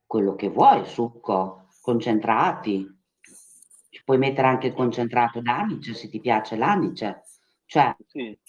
quello 0.05 0.35
che 0.35 0.47
vuoi, 0.47 0.85
succo, 0.85 1.67
concentrati. 1.81 2.87
Ci 3.89 4.03
puoi 4.05 4.17
mettere 4.17 4.47
anche 4.47 4.67
il 4.67 4.73
concentrato 4.73 5.41
d'anice 5.41 5.93
se 5.93 6.07
ti 6.07 6.21
piace 6.21 6.55
l'anice. 6.55 7.23
Cioè, 7.65 7.93
Sì. 8.07 8.39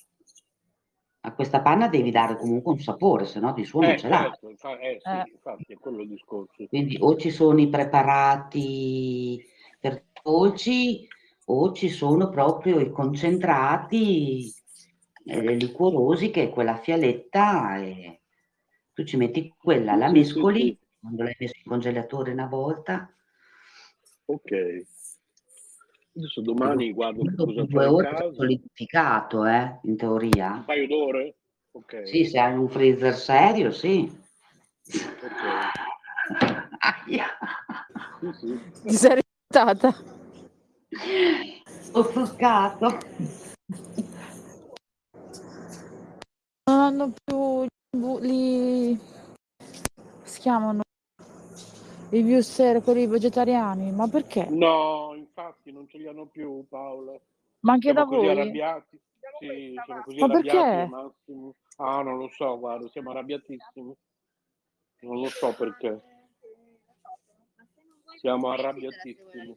a 1.22 1.34
questa 1.34 1.62
panna 1.62 1.88
devi 1.88 2.12
dare 2.12 2.36
comunque 2.36 2.74
un 2.74 2.78
sapore, 2.78 3.26
se 3.26 3.40
no 3.40 3.52
di 3.52 3.64
suo 3.64 3.80
non 3.80 3.90
Eh, 3.90 3.98
ce 3.98 4.08
l'ha. 4.08 4.20
certo, 4.20 4.48
infa- 4.50 4.78
eh, 4.78 5.00
sì, 5.00 5.08
Eh. 5.08 5.32
infatti 5.34 5.72
è 5.72 5.76
quello 5.76 6.02
il 6.02 6.08
discorso. 6.10 6.64
Quindi 6.68 6.96
o 7.00 7.16
ci 7.16 7.30
sono 7.30 7.60
i 7.60 7.68
preparati 7.68 9.44
per 9.80 10.04
dolci 10.22 11.08
o 11.46 11.72
ci 11.72 11.88
sono 11.88 12.28
proprio 12.28 12.78
i 12.78 12.92
concentrati 12.92 14.58
eh, 15.24 15.54
liquorosi 15.54 16.30
che 16.30 16.44
è 16.44 16.50
quella 16.50 16.76
fialetta 16.76 17.76
e 17.78 18.20
tu 18.92 19.04
ci 19.04 19.16
metti 19.16 19.52
quella, 19.56 19.94
la 19.94 20.10
mescoli 20.10 20.78
quando 21.00 21.22
l'hai 21.22 21.36
messo 21.38 21.54
in 21.56 21.64
congelatore 21.64 22.32
una 22.32 22.46
volta 22.46 23.12
Ok. 24.30 24.52
Adesso 26.14 26.40
domani 26.40 26.92
guardo 26.92 27.22
che 27.22 27.34
cosa 27.34 27.62
due 27.64 27.86
ore 27.86 28.30
solidificato, 28.32 29.44
eh, 29.44 29.80
in 29.82 29.90
Un 29.90 29.96
teoria. 29.96 30.62
paio 30.64 30.86
d'ore? 30.86 31.36
Ok. 31.72 32.06
Sì, 32.06 32.24
se 32.24 32.38
hai 32.38 32.56
un 32.56 32.68
freezer 32.68 33.14
serio, 33.14 33.72
sì. 33.72 34.08
Ok. 34.86 35.42
Aia. 36.78 37.26
Sì, 38.20 38.32
sì. 38.32 38.60
ti 38.82 38.94
sei 38.94 39.20
Stata. 39.48 39.94
Offuscato. 41.92 42.98
Non 43.66 43.99
hanno 46.90 47.12
più 47.24 47.66
li 48.18 48.98
si 50.22 50.40
chiamano 50.40 50.82
i 52.10 52.22
viewster, 52.22 52.82
quelli 52.82 53.06
vegetariani, 53.06 53.92
ma 53.92 54.08
perché? 54.08 54.46
No, 54.50 55.14
infatti 55.14 55.70
non 55.70 55.88
ce 55.88 55.98
li 55.98 56.08
hanno 56.08 56.26
più, 56.26 56.66
Paola. 56.68 57.18
Ma 57.60 57.72
anche 57.72 57.92
da 57.92 58.04
Siamo 58.04 58.16
così 58.16 58.26
voi? 58.26 58.36
arrabbiati. 58.36 59.00
Sì, 59.38 59.74
siamo 59.84 60.02
così 60.02 60.18
Ma 60.18 60.24
arrabbiati 60.24 60.58
perché? 60.58 60.80
al 60.82 60.88
massimo. 60.88 61.54
Ah, 61.76 62.02
non 62.02 62.18
lo 62.18 62.28
so, 62.28 62.58
guarda, 62.58 62.88
siamo 62.88 63.10
arrabbiatissimi. 63.10 63.96
Non 65.02 65.20
lo 65.20 65.28
so 65.28 65.54
perché. 65.54 66.02
Siamo 68.18 68.50
arrabbiatissimi. 68.50 69.56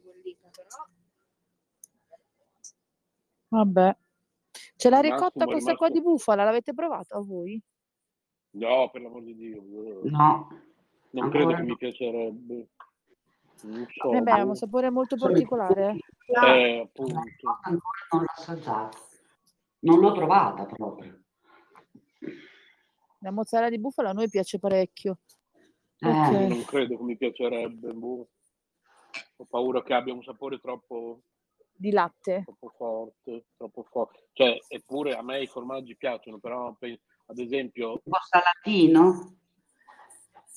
Vabbè. 3.48 3.96
C'è 4.84 4.90
la 4.90 5.00
ricotta 5.00 5.46
questa 5.46 5.76
qua 5.76 5.88
di 5.88 6.02
bufala, 6.02 6.44
l'avete 6.44 6.74
provata 6.74 7.18
voi? 7.18 7.58
No, 8.50 8.90
per 8.90 9.00
l'amor 9.00 9.22
di 9.22 9.34
Dio. 9.34 9.62
No. 9.62 10.48
Non 11.12 11.24
ancora 11.24 11.30
credo 11.30 11.54
che 11.54 11.60
no. 11.62 11.64
mi 11.64 11.76
piacerebbe. 11.78 12.68
Non 13.62 13.86
so. 13.88 14.12
Eh 14.12 14.20
beh, 14.20 14.30
ha 14.30 14.44
un 14.44 14.54
sapore 14.54 14.90
molto 14.90 15.16
particolare. 15.16 15.96
Eh, 16.26 16.80
appunto. 16.80 17.18
Ancora 17.62 17.80
non 18.10 18.20
l'ho 18.20 18.26
assaggiata. 18.36 18.98
Non 19.78 20.00
l'ho 20.00 20.12
trovata 20.12 20.66
proprio. 20.66 21.18
La 23.20 23.30
mozzarella 23.30 23.70
di 23.70 23.80
bufala 23.80 24.10
a 24.10 24.12
noi 24.12 24.28
piace 24.28 24.58
parecchio. 24.58 25.20
Eh, 26.00 26.08
Ok. 26.08 26.30
Non 26.30 26.64
credo 26.66 26.98
che 26.98 27.02
mi 27.04 27.16
piacerebbe. 27.16 27.90
boh. 27.90 28.28
Ho 29.36 29.44
paura 29.46 29.82
che 29.82 29.94
abbia 29.94 30.12
un 30.12 30.22
sapore 30.22 30.58
troppo, 30.58 31.22
Di 31.76 31.90
latte. 31.90 32.44
troppo 32.44 32.68
forte. 32.76 33.46
Troppo 33.56 33.82
forte. 33.82 34.28
Cioè, 34.32 34.58
eppure 34.68 35.16
a 35.16 35.22
me 35.22 35.42
i 35.42 35.46
formaggi 35.46 35.96
piacciono, 35.96 36.38
però 36.38 36.72
pe- 36.78 37.00
ad 37.26 37.38
esempio, 37.38 37.90
un 37.92 38.00
po' 38.04 38.18
salatino. 38.28 39.36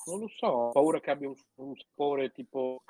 non 0.06 0.20
lo 0.20 0.28
so, 0.28 0.48
ho 0.48 0.72
paura 0.72 1.00
che 1.00 1.12
abbia 1.12 1.30
un, 1.30 1.36
un 1.56 1.76
sapore 1.76 2.32
tipo. 2.32 2.84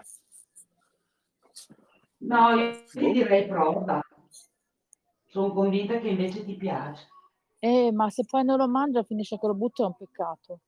No, 2.20 2.50
io 2.52 2.84
ti 2.86 3.00
Boh. 3.00 3.12
direi 3.12 3.48
prova. 3.48 4.02
Sono 5.26 5.54
convinta 5.54 6.00
che 6.00 6.10
invece 6.10 6.44
ti 6.44 6.56
piace. 6.56 7.08
Eh, 7.60 7.92
ma 7.92 8.10
se 8.10 8.24
poi 8.26 8.44
non 8.44 8.58
lo 8.58 8.68
mangia 8.68 9.04
finisce 9.04 9.38
che 9.38 9.48
lo 9.48 9.54
butto 9.54 9.84
è 9.84 9.86
un 9.88 9.96
peccato. 9.96 10.60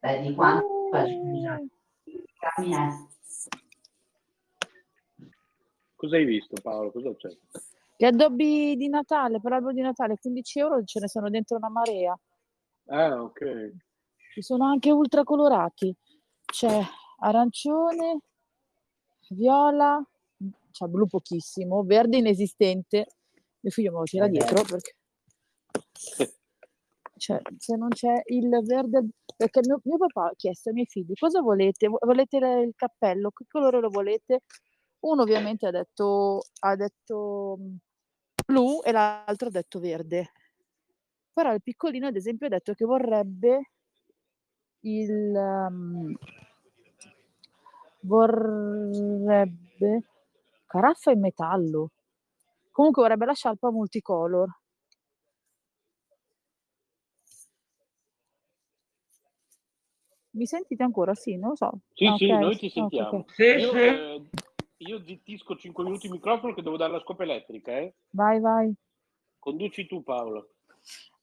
Beh, 0.00 0.20
di 0.20 0.34
quanto? 0.34 0.66
Uh, 0.66 1.68
Scusa. 2.54 3.08
Cosa 5.98 6.14
hai 6.16 6.24
visto, 6.24 6.54
Paolo? 6.62 6.92
Cosa 6.92 7.12
c'è? 7.16 7.28
Gli 7.96 8.04
addobbi 8.04 8.76
di 8.76 8.88
Natale, 8.88 9.40
per 9.40 9.50
l'albero 9.50 9.72
di 9.72 9.80
Natale, 9.80 10.16
15 10.16 10.58
euro, 10.60 10.84
ce 10.84 11.00
ne 11.00 11.08
sono 11.08 11.28
dentro 11.28 11.56
una 11.56 11.68
marea. 11.68 12.16
Ah, 12.86 13.20
ok. 13.20 13.72
Ci 14.32 14.42
sono 14.42 14.64
anche 14.66 14.92
ultra 14.92 15.24
colorati. 15.24 15.92
C'è 16.44 16.80
arancione, 17.18 18.20
viola, 19.30 20.00
c'è 20.70 20.86
blu 20.86 21.08
pochissimo, 21.08 21.82
verde 21.82 22.18
inesistente. 22.18 23.06
Mio 23.60 23.72
figlio 23.72 23.90
me 23.90 23.98
lo 23.98 24.04
tira 24.04 24.26
Eh. 24.26 24.30
dietro 24.30 24.62
perché 24.62 24.94
cioè, 27.18 27.40
se 27.56 27.74
non 27.74 27.88
c'è 27.88 28.22
il 28.26 28.48
verde, 28.62 29.08
perché 29.36 29.62
mio, 29.66 29.80
mio 29.82 29.96
papà 29.96 30.26
ha 30.28 30.34
chiesto 30.36 30.68
ai 30.68 30.76
miei 30.76 30.86
figli 30.86 31.12
cosa 31.18 31.40
volete? 31.40 31.88
Vo- 31.88 31.98
Volete 32.02 32.38
le- 32.38 32.62
il 32.62 32.72
cappello? 32.76 33.32
Che 33.32 33.44
colore 33.48 33.80
lo 33.80 33.88
volete? 33.88 34.42
Uno 35.00 35.22
ovviamente 35.22 35.66
ha 35.66 35.70
detto, 35.70 36.42
ha 36.60 36.74
detto 36.76 37.56
mm, 37.60 37.74
blu 38.46 38.80
e 38.82 38.92
l'altro 38.92 39.48
ha 39.48 39.50
detto 39.50 39.78
verde. 39.78 40.32
Però 41.32 41.52
il 41.54 41.62
piccolino, 41.62 42.08
ad 42.08 42.16
esempio, 42.16 42.46
ha 42.46 42.50
detto 42.50 42.72
che 42.74 42.84
vorrebbe 42.84 43.70
il 44.80 45.34
um, 45.70 46.14
vorrebbe 48.00 50.02
caraffa 50.66 51.10
in 51.12 51.20
metallo. 51.20 51.90
Comunque 52.70 53.02
vorrebbe 53.02 53.24
la 53.26 53.34
sciarpa 53.34 53.70
multicolor. 53.70 54.48
Mi 60.30 60.46
sentite 60.46 60.82
ancora? 60.82 61.14
Sì, 61.14 61.36
non 61.36 61.50
lo 61.50 61.56
so. 61.56 61.78
Sì, 61.94 62.06
Ah, 62.06 62.16
sì, 62.16 62.30
ok, 62.30 62.38
noi 62.38 62.56
ti 62.56 62.66
ok, 62.66 62.72
sentiamo. 62.72 63.18
ok. 63.18 63.34
Sì, 63.34 63.42
Io, 63.42 63.70
sì. 63.70 63.76
eh, 63.76 64.22
io 64.78 65.02
zittisco 65.02 65.56
5 65.56 65.84
minuti 65.84 66.06
il 66.06 66.12
microfono 66.12 66.54
che 66.54 66.62
devo 66.62 66.76
dare 66.76 66.92
la 66.92 67.00
scopa 67.00 67.24
elettrica, 67.24 67.76
eh? 67.78 67.94
Vai, 68.10 68.40
vai. 68.40 68.72
Conduci 69.38 69.86
tu, 69.86 70.02
Paolo. 70.02 70.54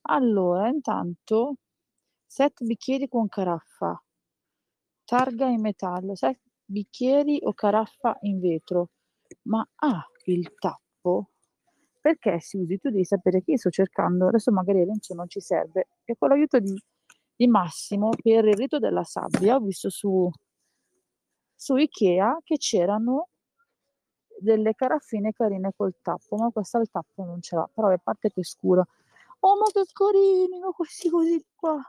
Allora, 0.07 0.68
intanto, 0.68 1.56
set 2.26 2.64
bicchieri 2.64 3.07
con 3.07 3.27
caraffa, 3.27 4.02
targa 5.06 5.48
in 5.48 5.61
metallo, 5.61 6.15
set 6.15 6.40
bicchieri 6.65 7.40
o 7.44 7.53
caraffa 7.53 8.18
in 8.22 8.40
vetro, 8.40 8.90
ma 9.44 9.68
ha 9.76 10.06
il 10.26 10.53
tappo? 10.56 11.30
Perché 12.02 12.40
si 12.40 12.57
usi? 12.57 12.77
Tu 12.77 12.90
devi 12.90 13.06
sapere 13.06 13.41
che 13.41 13.52
io 13.52 13.57
sto 13.57 13.69
cercando, 13.69 14.27
adesso 14.27 14.52
magari 14.52 14.84
Renzo 14.84 15.14
non 15.14 15.27
ci 15.27 15.40
serve, 15.40 15.88
e 16.03 16.15
con 16.18 16.30
l'aiuto 16.30 16.60
di, 16.60 16.76
di 17.36 17.48
Massimo 17.48 18.10
per 18.22 18.45
il 18.45 18.53
rito 18.53 18.80
della 18.80 19.03
sabbia, 19.03 19.56
ho 19.56 19.60
visto 19.61 19.90
su, 19.90 20.30
su 21.56 21.76
Ikea 21.77 22.41
che 22.44 22.57
c'erano 22.57 23.30
delle 24.40 24.74
caraffine 24.76 25.32
carine 25.32 25.72
col 25.76 25.95
tappo, 26.02 26.36
ma 26.38 26.49
questa 26.52 26.80
il 26.80 26.90
tappo 26.90 27.24
non 27.24 27.41
ce 27.41 27.56
l'ha, 27.56 27.70
però 27.74 27.90
a 27.90 27.98
parte 27.98 28.32
che 28.32 28.41
è 28.41 28.44
scura. 28.44 28.86
Oh, 29.40 29.57
ma 29.57 29.66
che 29.72 29.84
carini, 29.91 30.60
ma 30.60 30.72
questi 30.72 31.10
così 31.10 31.44
qua. 31.56 31.80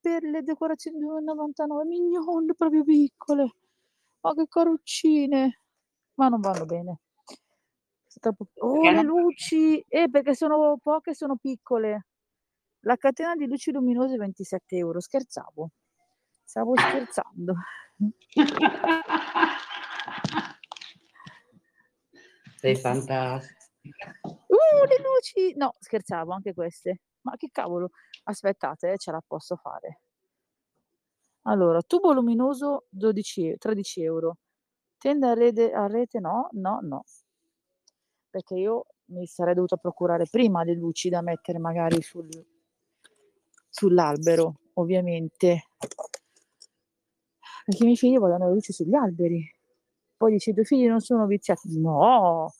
Per 0.00 0.22
le 0.22 0.42
decorazioni 0.42 0.98
2,99 0.98 1.84
mignon, 1.84 2.46
proprio 2.56 2.84
piccole. 2.84 3.54
Ma 4.20 4.34
che 4.34 4.46
caruccine. 4.48 5.60
Ma 6.14 6.28
non 6.28 6.40
vanno 6.40 6.64
bene. 6.64 7.00
Troppo- 8.20 8.46
Oh, 8.58 8.90
le 8.90 9.02
luci. 9.02 9.84
Eh, 9.88 10.08
perché 10.08 10.34
sono 10.34 10.78
poche, 10.82 11.14
sono 11.14 11.36
piccole. 11.36 12.06
La 12.80 12.96
catena 12.96 13.34
di 13.36 13.46
luci 13.46 13.72
luminose 13.72 14.16
27 14.16 14.76
euro. 14.76 15.00
Scherzavo. 15.00 15.70
Stavo 16.44 16.76
scherzando. 16.76 17.54
Sei 22.56 22.74
fantastica. 22.74 24.18
Uh, 24.22 24.86
le 24.86 24.96
luci! 25.02 25.54
No, 25.56 25.74
scherzavo, 25.78 26.32
anche 26.32 26.54
queste. 26.54 27.00
Ma 27.22 27.36
che 27.36 27.48
cavolo? 27.52 27.90
Aspettate, 28.24 28.92
eh, 28.92 28.98
ce 28.98 29.10
la 29.10 29.22
posso 29.24 29.56
fare. 29.56 30.00
Allora, 31.42 31.82
tubo 31.82 32.12
luminoso 32.12 32.86
12, 32.88 33.50
e- 33.50 33.56
13 33.56 34.02
euro. 34.02 34.38
Tenda 34.98 35.30
a 35.30 35.34
rete, 35.34 35.72
a 35.72 35.86
rete 35.86 36.18
no, 36.18 36.48
no, 36.52 36.80
no. 36.82 37.04
Perché 38.30 38.54
io 38.54 38.86
mi 39.06 39.26
sarei 39.26 39.54
dovuta 39.54 39.76
procurare 39.76 40.26
prima 40.28 40.64
le 40.64 40.74
luci 40.74 41.08
da 41.08 41.20
mettere 41.20 41.58
magari 41.58 42.02
sul, 42.02 42.28
sull'albero, 43.68 44.54
ovviamente. 44.74 45.66
Perché 47.64 47.82
i 47.82 47.84
miei 47.84 47.96
figli 47.96 48.18
vogliono 48.18 48.46
le 48.48 48.54
luci 48.54 48.72
sugli 48.72 48.94
alberi. 48.94 49.55
Poi 50.16 50.32
dici, 50.32 50.50
i 50.50 50.52
tuoi 50.52 50.64
figli 50.64 50.86
non 50.86 51.00
sono 51.00 51.26
viziati. 51.26 51.78
No, 51.78 52.52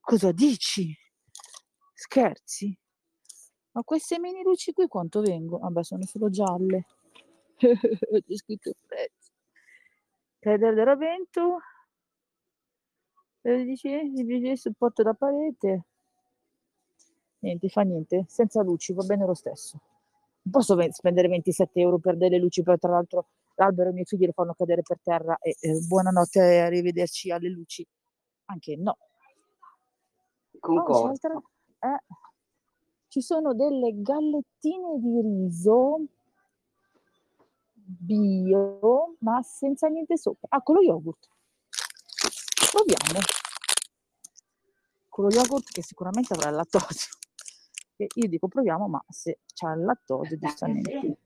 cosa 0.00 0.32
dici? 0.32 0.94
Scherzi? 1.94 2.76
Ma 3.72 3.82
queste 3.84 4.18
mini 4.18 4.42
luci 4.42 4.72
qui 4.72 4.86
quanto 4.86 5.20
vengono? 5.20 5.62
Vabbè, 5.62 5.82
sono 5.84 6.04
solo 6.04 6.28
gialle. 6.28 6.86
C'è 7.56 8.34
scritto 8.36 8.68
il 8.70 8.76
prezzo. 8.86 9.30
Pedere 10.38 10.74
del 10.74 10.84
ravento. 10.84 11.58
13, 13.42 14.12
diviso 14.12 14.56
supporto 14.56 15.02
da 15.02 15.14
parete. 15.14 15.84
Niente, 17.40 17.68
fa 17.68 17.82
niente. 17.82 18.24
Senza 18.28 18.62
luci, 18.62 18.92
va 18.92 19.04
bene 19.04 19.24
lo 19.24 19.34
stesso. 19.34 19.80
Non 20.42 20.52
posso 20.52 20.76
spendere 20.92 21.28
27 21.28 21.80
euro 21.80 21.98
per 21.98 22.16
delle 22.16 22.38
luci, 22.38 22.62
poi 22.62 22.78
tra 22.78 22.90
l'altro 22.90 23.28
l'albero 23.60 23.88
e 23.88 23.90
i 23.90 23.94
miei 23.94 24.06
figli 24.06 24.24
lo 24.26 24.32
fanno 24.32 24.54
cadere 24.54 24.82
per 24.82 24.98
terra 25.02 25.36
e 25.38 25.56
eh, 25.60 25.78
buonanotte 25.86 26.40
e 26.40 26.58
arrivederci 26.60 27.30
alle 27.30 27.50
luci. 27.50 27.86
Anche 28.46 28.76
no. 28.76 28.90
Oh, 28.90 28.98
c'è 30.50 30.58
Concordo. 30.58 31.08
altra- 31.08 31.42
eh, 31.80 32.02
ci 33.08 33.20
sono 33.20 33.54
delle 33.54 33.92
gallettine 34.02 34.98
di 34.98 35.20
riso 35.20 36.00
bio, 37.72 39.16
ma 39.20 39.42
senza 39.42 39.88
niente 39.88 40.16
sopra. 40.16 40.48
Ah, 40.50 40.62
con 40.62 40.76
lo 40.76 40.82
yogurt. 40.82 41.28
Proviamo. 42.70 43.20
Con 45.08 45.24
lo 45.24 45.30
yogurt 45.30 45.70
che 45.70 45.82
sicuramente 45.82 46.32
avrà 46.34 46.50
il 46.50 46.56
lattosio. 46.56 47.14
E 47.96 48.06
io 48.14 48.28
dico 48.28 48.48
proviamo, 48.48 48.88
ma 48.88 49.04
se 49.08 49.40
c'ha 49.52 49.72
il 49.72 49.84
lattosio, 49.84 50.22
C'è 50.22 50.34
anche 50.34 50.46
giustamente. 50.46 51.18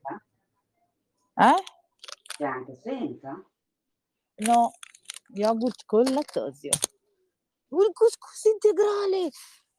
Eh? 1.36 1.73
C'è 2.36 2.44
anche 2.44 2.74
senza? 2.82 3.44
No, 4.36 4.73
Yogurt 5.35 5.85
con 5.86 6.02
lattosio. 6.05 6.70
Un 7.69 7.93
couscous 7.93 8.44
integrale! 8.44 9.31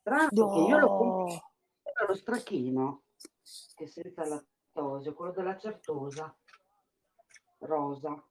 Tra 0.01 0.15
l'altro 0.17 0.49
che 0.51 0.59
io 0.59 0.77
lo 0.77 0.87
compro 0.87 1.25
No! 1.33 1.51
lo 2.07 2.15
stracchino, 2.15 3.03
che 3.75 3.83
è 3.85 3.87
senza 3.87 4.25
lattosio, 4.25 5.13
quello 5.13 5.31
della 5.31 5.57
certosa, 5.57 6.33
rosa. 7.59 8.23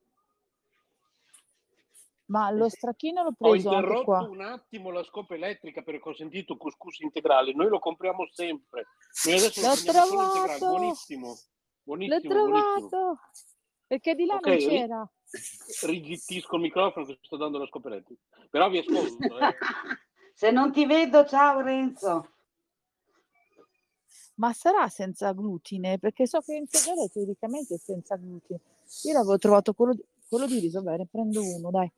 Ma 2.27 2.49
Eh 2.49 2.55
lo 2.55 2.69
stracchino 2.71 3.23
l'ho 3.23 3.29
Ho 3.29 3.51
preso 3.51 3.69
anche 3.71 3.77
interrotto 3.77 4.31
un 4.31 4.41
attimo 4.41 4.91
la 4.91 5.03
scopa 5.05 5.35
elettrica 5.35 5.83
perché 5.83 6.09
ho 6.09 6.15
sentito 6.15 6.57
couscous 6.57 7.01
integrale. 7.01 7.53
Noi 7.53 7.69
lo 7.69 7.79
compriamo 7.79 8.27
sempre. 8.33 8.87
Noi 9.27 9.35
adesso 9.35 9.61
lo 9.61 9.67
L'ho 9.69 9.75
integrale. 9.75 10.09
trovato! 10.09 10.67
Buonissimo. 10.69 11.27
L'ho 11.29 11.37
Buonissimo, 11.83 12.35
buonissimo. 12.49 13.19
Perché 13.87 14.15
di 14.15 14.27
là 14.27 14.37
Ok, 14.37 14.47
non 14.47 14.57
c'era. 14.59 15.11
rigittisco 15.83 16.57
il 16.57 16.63
microfono 16.63 17.07
che 17.07 17.19
sto 17.23 17.37
dando 17.37 17.59
la 17.59 17.67
scopa 17.67 17.89
elettrica. 17.89 18.21
Però 18.51 18.69
vi 18.69 18.79
ascolto. 18.79 19.39
eh. 19.39 19.55
Se 20.35 20.51
non 20.51 20.73
ti 20.73 20.85
vedo, 20.85 21.25
ciao 21.27 21.61
Renzo. 21.61 22.29
Ma 24.37 24.53
sarà 24.53 24.89
senza 24.89 25.33
glutine? 25.33 25.99
Perché 25.99 26.27
so 26.27 26.41
che 26.41 26.55
integrale 26.55 27.09
teoricamente 27.09 27.75
è 27.77 27.79
senza 27.79 28.17
glutine. 28.17 28.61
Io 29.05 29.13
l'avevo 29.13 29.39
trovato 29.39 29.75
quello 29.75 29.95
di, 29.95 30.05
quello 30.29 30.47
di 30.47 30.59
riso, 30.59 30.83
bene, 30.83 31.07
prendo 31.07 31.41
uno, 31.41 31.71
dai. 31.71 31.91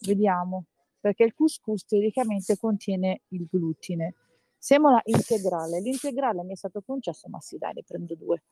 Vediamo. 0.00 0.64
Perché 1.00 1.22
il 1.22 1.34
couscous 1.34 1.84
teoricamente 1.84 2.58
contiene 2.58 3.22
il 3.28 3.46
glutine. 3.48 4.14
Semola 4.58 5.00
integrale. 5.04 5.80
L'integrale 5.80 6.42
mi 6.42 6.52
è 6.54 6.56
stato 6.56 6.82
concesso, 6.84 7.28
ma 7.28 7.40
sì, 7.40 7.58
dai, 7.58 7.74
ne 7.74 7.84
prendo 7.84 8.16
due. 8.16 8.42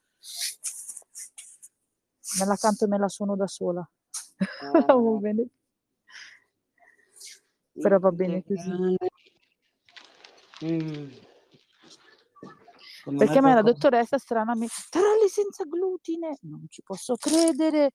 Me 2.39 2.45
la 2.45 2.57
canto 2.57 2.85
e 2.85 2.89
me 2.89 2.99
la 2.99 3.09
suono 3.09 3.37
da 3.37 3.47
sola. 3.47 3.89
Va 4.73 4.95
Oh, 4.95 5.19
bene. 5.19 5.47
Però 7.73 7.99
va 7.99 8.11
bene 8.11 8.43
così. 8.43 8.97
Mm. 10.65 11.09
Perché 13.19 13.39
a 13.39 13.41
me 13.43 13.55
la 13.55 13.63
dottoressa 13.63 14.19
stranamente, 14.19 14.75
taralli 14.89 15.29
senza 15.29 15.65
glutine, 15.65 16.39
non 16.41 16.65
ci 16.69 16.83
posso 16.83 17.15
credere. 17.17 17.93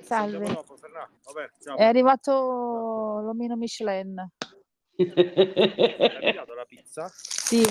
Salve, 0.00 0.46
Vabbè, 0.46 1.50
ciao. 1.62 1.76
è 1.76 1.84
arrivato 1.84 3.20
l'omino 3.22 3.56
Michelin. 3.56 4.18
Hai 4.96 5.06
arrivato 5.06 6.54
la 6.54 6.64
pizza? 6.64 7.06
Sì. 7.12 7.62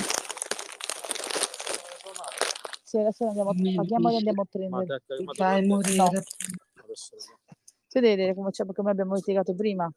Sì, 2.97 3.03
adesso 3.03 3.27
andiamo, 3.27 3.53
paghiamo 3.75 4.09
e 4.09 4.15
andiamo 4.15 4.41
a 4.41 4.45
prendere. 4.49 5.01
fai 5.35 5.65
morire. 5.67 5.95
No. 5.95 6.09
da 6.09 7.99
vedere 7.99 8.33
come, 8.33 8.49
come 8.73 8.89
abbiamo 8.89 9.13
litigato 9.13 9.53
prima. 9.53 9.91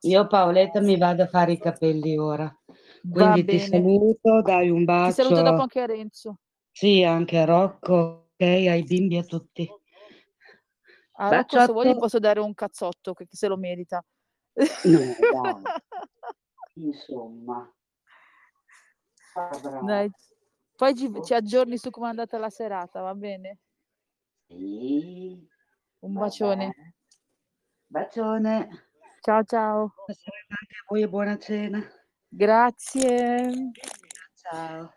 Io 0.00 0.26
Paoletta 0.26 0.80
mi 0.80 0.98
vado 0.98 1.22
a 1.22 1.28
fare 1.28 1.52
i 1.52 1.58
capelli 1.58 2.18
ora. 2.18 2.52
Quindi 3.08 3.44
ti 3.44 3.58
saluto, 3.60 4.42
dai 4.42 4.70
un 4.70 4.84
Ti 4.84 5.12
saluto 5.12 5.34
dopo 5.36 5.50
bacio. 5.50 5.62
anche 5.62 5.80
a 5.80 5.86
Renzo. 5.86 6.38
Sì, 6.72 7.02
anche 7.04 7.38
a 7.38 7.44
Rocco, 7.44 7.94
ok, 8.34 8.40
ai 8.42 8.82
bimbi 8.82 9.16
a 9.16 9.22
tutti. 9.22 9.68
A 11.12 11.28
Rocco, 11.28 11.60
se 11.60 11.72
vuoi, 11.72 11.96
posso 11.96 12.18
dare 12.18 12.40
un 12.40 12.54
cazzotto 12.54 13.14
che, 13.14 13.26
se 13.30 13.46
lo 13.46 13.56
merita. 13.56 14.04
No, 14.84 15.14
dai, 15.30 15.62
insomma. 16.74 17.72
Avrà. 19.34 19.80
Dai. 19.80 20.10
Poi 20.76 20.94
ci, 20.96 21.10
ci 21.24 21.34
aggiorni 21.34 21.78
su 21.78 21.90
come 21.90 22.06
è 22.06 22.10
andata 22.10 22.36
la 22.38 22.50
serata, 22.50 23.00
va 23.00 23.14
bene? 23.14 23.58
Sì, 24.46 25.48
Un 26.00 26.12
bacione. 26.12 26.68
bene. 26.74 26.94
Bacione. 27.86 28.88
Ciao 29.20 29.42
ciao. 29.44 29.94
Anche 30.06 30.74
a 30.74 30.84
voi 30.88 31.02
e 31.02 31.08
buona 31.08 31.38
cena. 31.38 31.80
Grazie. 32.28 33.70
Ciao. 34.34 34.94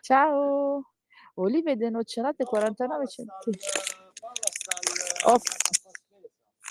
Ciao. 0.00 0.92
Olive 1.34 1.76
denocciolate 1.76 2.44
49 2.44 3.06
centesimi. 3.06 3.72
Oh, 5.26 5.38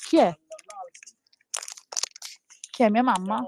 chi 0.07 0.17
è? 0.17 0.37
Chi 2.71 2.83
è 2.83 2.89
mia 2.89 3.03
mamma? 3.03 3.47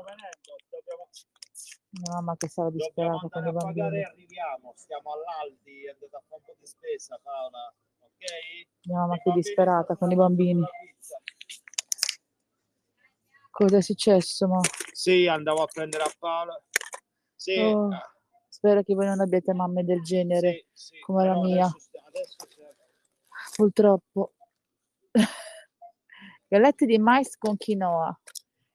Mia 1.92 2.14
mamma 2.14 2.36
che 2.38 2.48
sarà 2.48 2.70
disperata 2.70 3.28
con 3.30 3.46
i 3.46 3.50
a 3.50 3.54
pagare 3.54 3.74
bambini. 3.74 4.04
arriviamo. 4.04 4.74
Stiamo 4.76 5.12
all'Aldi, 5.14 5.86
è 5.86 5.90
andata 5.90 6.18
a 6.18 6.24
po' 6.28 6.56
di 6.60 6.66
spesa, 6.66 7.20
Paola. 7.22 7.74
Ok? 8.00 8.68
Mia 8.84 8.98
mamma 9.00 9.16
che 9.16 9.22
è 9.22 9.24
bambini 9.26 9.42
disperata 9.42 9.96
con 9.96 10.12
i 10.12 10.16
bambini. 10.16 10.64
Cosa 13.50 13.78
è 13.78 13.82
successo? 13.82 14.48
Mo? 14.48 14.62
Sì, 14.92 15.28
andavo 15.28 15.64
a 15.64 15.66
prendere 15.66 16.04
a 16.04 16.14
Paola. 16.18 16.62
Sì, 17.36 17.58
Oh, 17.58 17.94
eh, 17.94 17.98
spero 18.48 18.84
che 18.84 18.94
voi 18.94 19.06
non 19.08 19.20
abbiate 19.20 19.54
mamme 19.54 19.84
del 19.84 20.02
genere, 20.02 20.66
sì, 20.74 20.96
sì, 20.96 21.00
come 21.00 21.26
la 21.26 21.36
mia. 21.36 21.66
adesso 21.66 21.90
adesso 22.06 22.48
purtroppo. 23.56 24.34
Gallette 26.48 26.86
di 26.86 26.98
mais 26.98 27.38
con 27.38 27.58
quinoa 27.58 28.20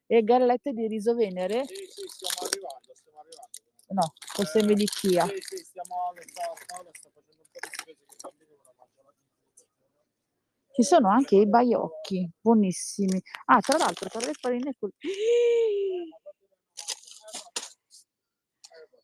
e 0.07 0.23
gallette 0.23 0.73
di 0.73 0.86
riso 0.86 1.15
venere? 1.15 1.65
Sì, 1.65 1.74
sì, 1.89 2.07
stiamo 2.07 2.47
arrivando, 2.47 2.95
stiamo 2.95 3.19
arrivando. 3.19 3.51
No, 3.95 4.12
con 4.35 4.45
semi 4.45 4.75
di 4.75 4.87
chia. 4.87 5.25
Sì, 5.27 5.37
sì, 5.41 5.57
stiamo, 5.65 6.11
le 6.15 6.23
sta, 6.27 6.43
Paola 6.66 6.91
sta 6.93 7.11
facendo 7.15 7.43
un 7.43 7.47
po' 7.53 7.59
di 7.61 7.69
spese 7.71 7.85
che 7.85 7.97
non 7.97 8.75
mangiano 8.77 9.12
più. 9.55 9.62
Ci 10.75 10.83
sono 10.83 11.09
anche 11.11 11.37
i 11.37 11.47
baiocchi, 11.49 12.29
buonissimi. 12.41 13.23
Ah, 13.47 13.61
tra 13.61 13.79
l'altro, 13.79 14.09
tra 14.09 14.19
le 14.27 14.33
farine... 14.33 14.75
col- 14.77 14.93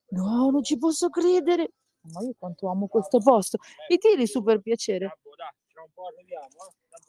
No, 0.08 0.50
non 0.50 0.64
ci 0.64 0.76
posso 0.76 1.08
credere. 1.08 1.70
Ma 2.12 2.20
io 2.22 2.34
quanto 2.36 2.68
amo 2.68 2.88
questo 2.88 3.18
posto. 3.20 3.58
Mi 3.88 3.98
tiri 3.98 4.26
su 4.26 4.42
per 4.42 4.60
piacere. 4.60 5.04
Eh. 5.04 5.12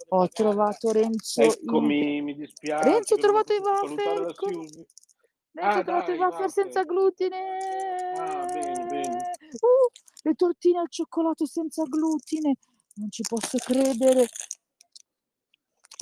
Ho 0.10 0.28
trovato 0.28 0.92
Renzo. 0.92 1.42
in- 1.42 1.50
Eccomi, 1.50 2.22
mi 2.22 2.36
dispiace. 2.36 2.90
Renzo, 2.90 3.16
ho 3.16 3.18
trovato 3.18 3.54
i 3.54 3.60
la 3.60 3.72
waffle. 3.72 4.86
Renzo, 5.54 5.80
Ah, 5.80 5.84
trovato 5.84 6.12
i 6.12 6.18
dai, 6.18 6.28
waffle 6.28 6.50
senza 6.50 6.80
waffle. 6.80 6.94
glutine. 6.94 8.14
Ah, 8.18 8.46
bene, 8.46 8.86
bene. 8.86 9.32
Uh, 9.60 9.92
le 10.24 10.34
tortine 10.36 10.80
al 10.80 10.90
cioccolato 10.90 11.46
senza 11.46 11.84
glutine. 11.84 12.56
Non 12.96 13.10
ci 13.12 13.24
posso 13.28 13.58
credere. 13.58 14.28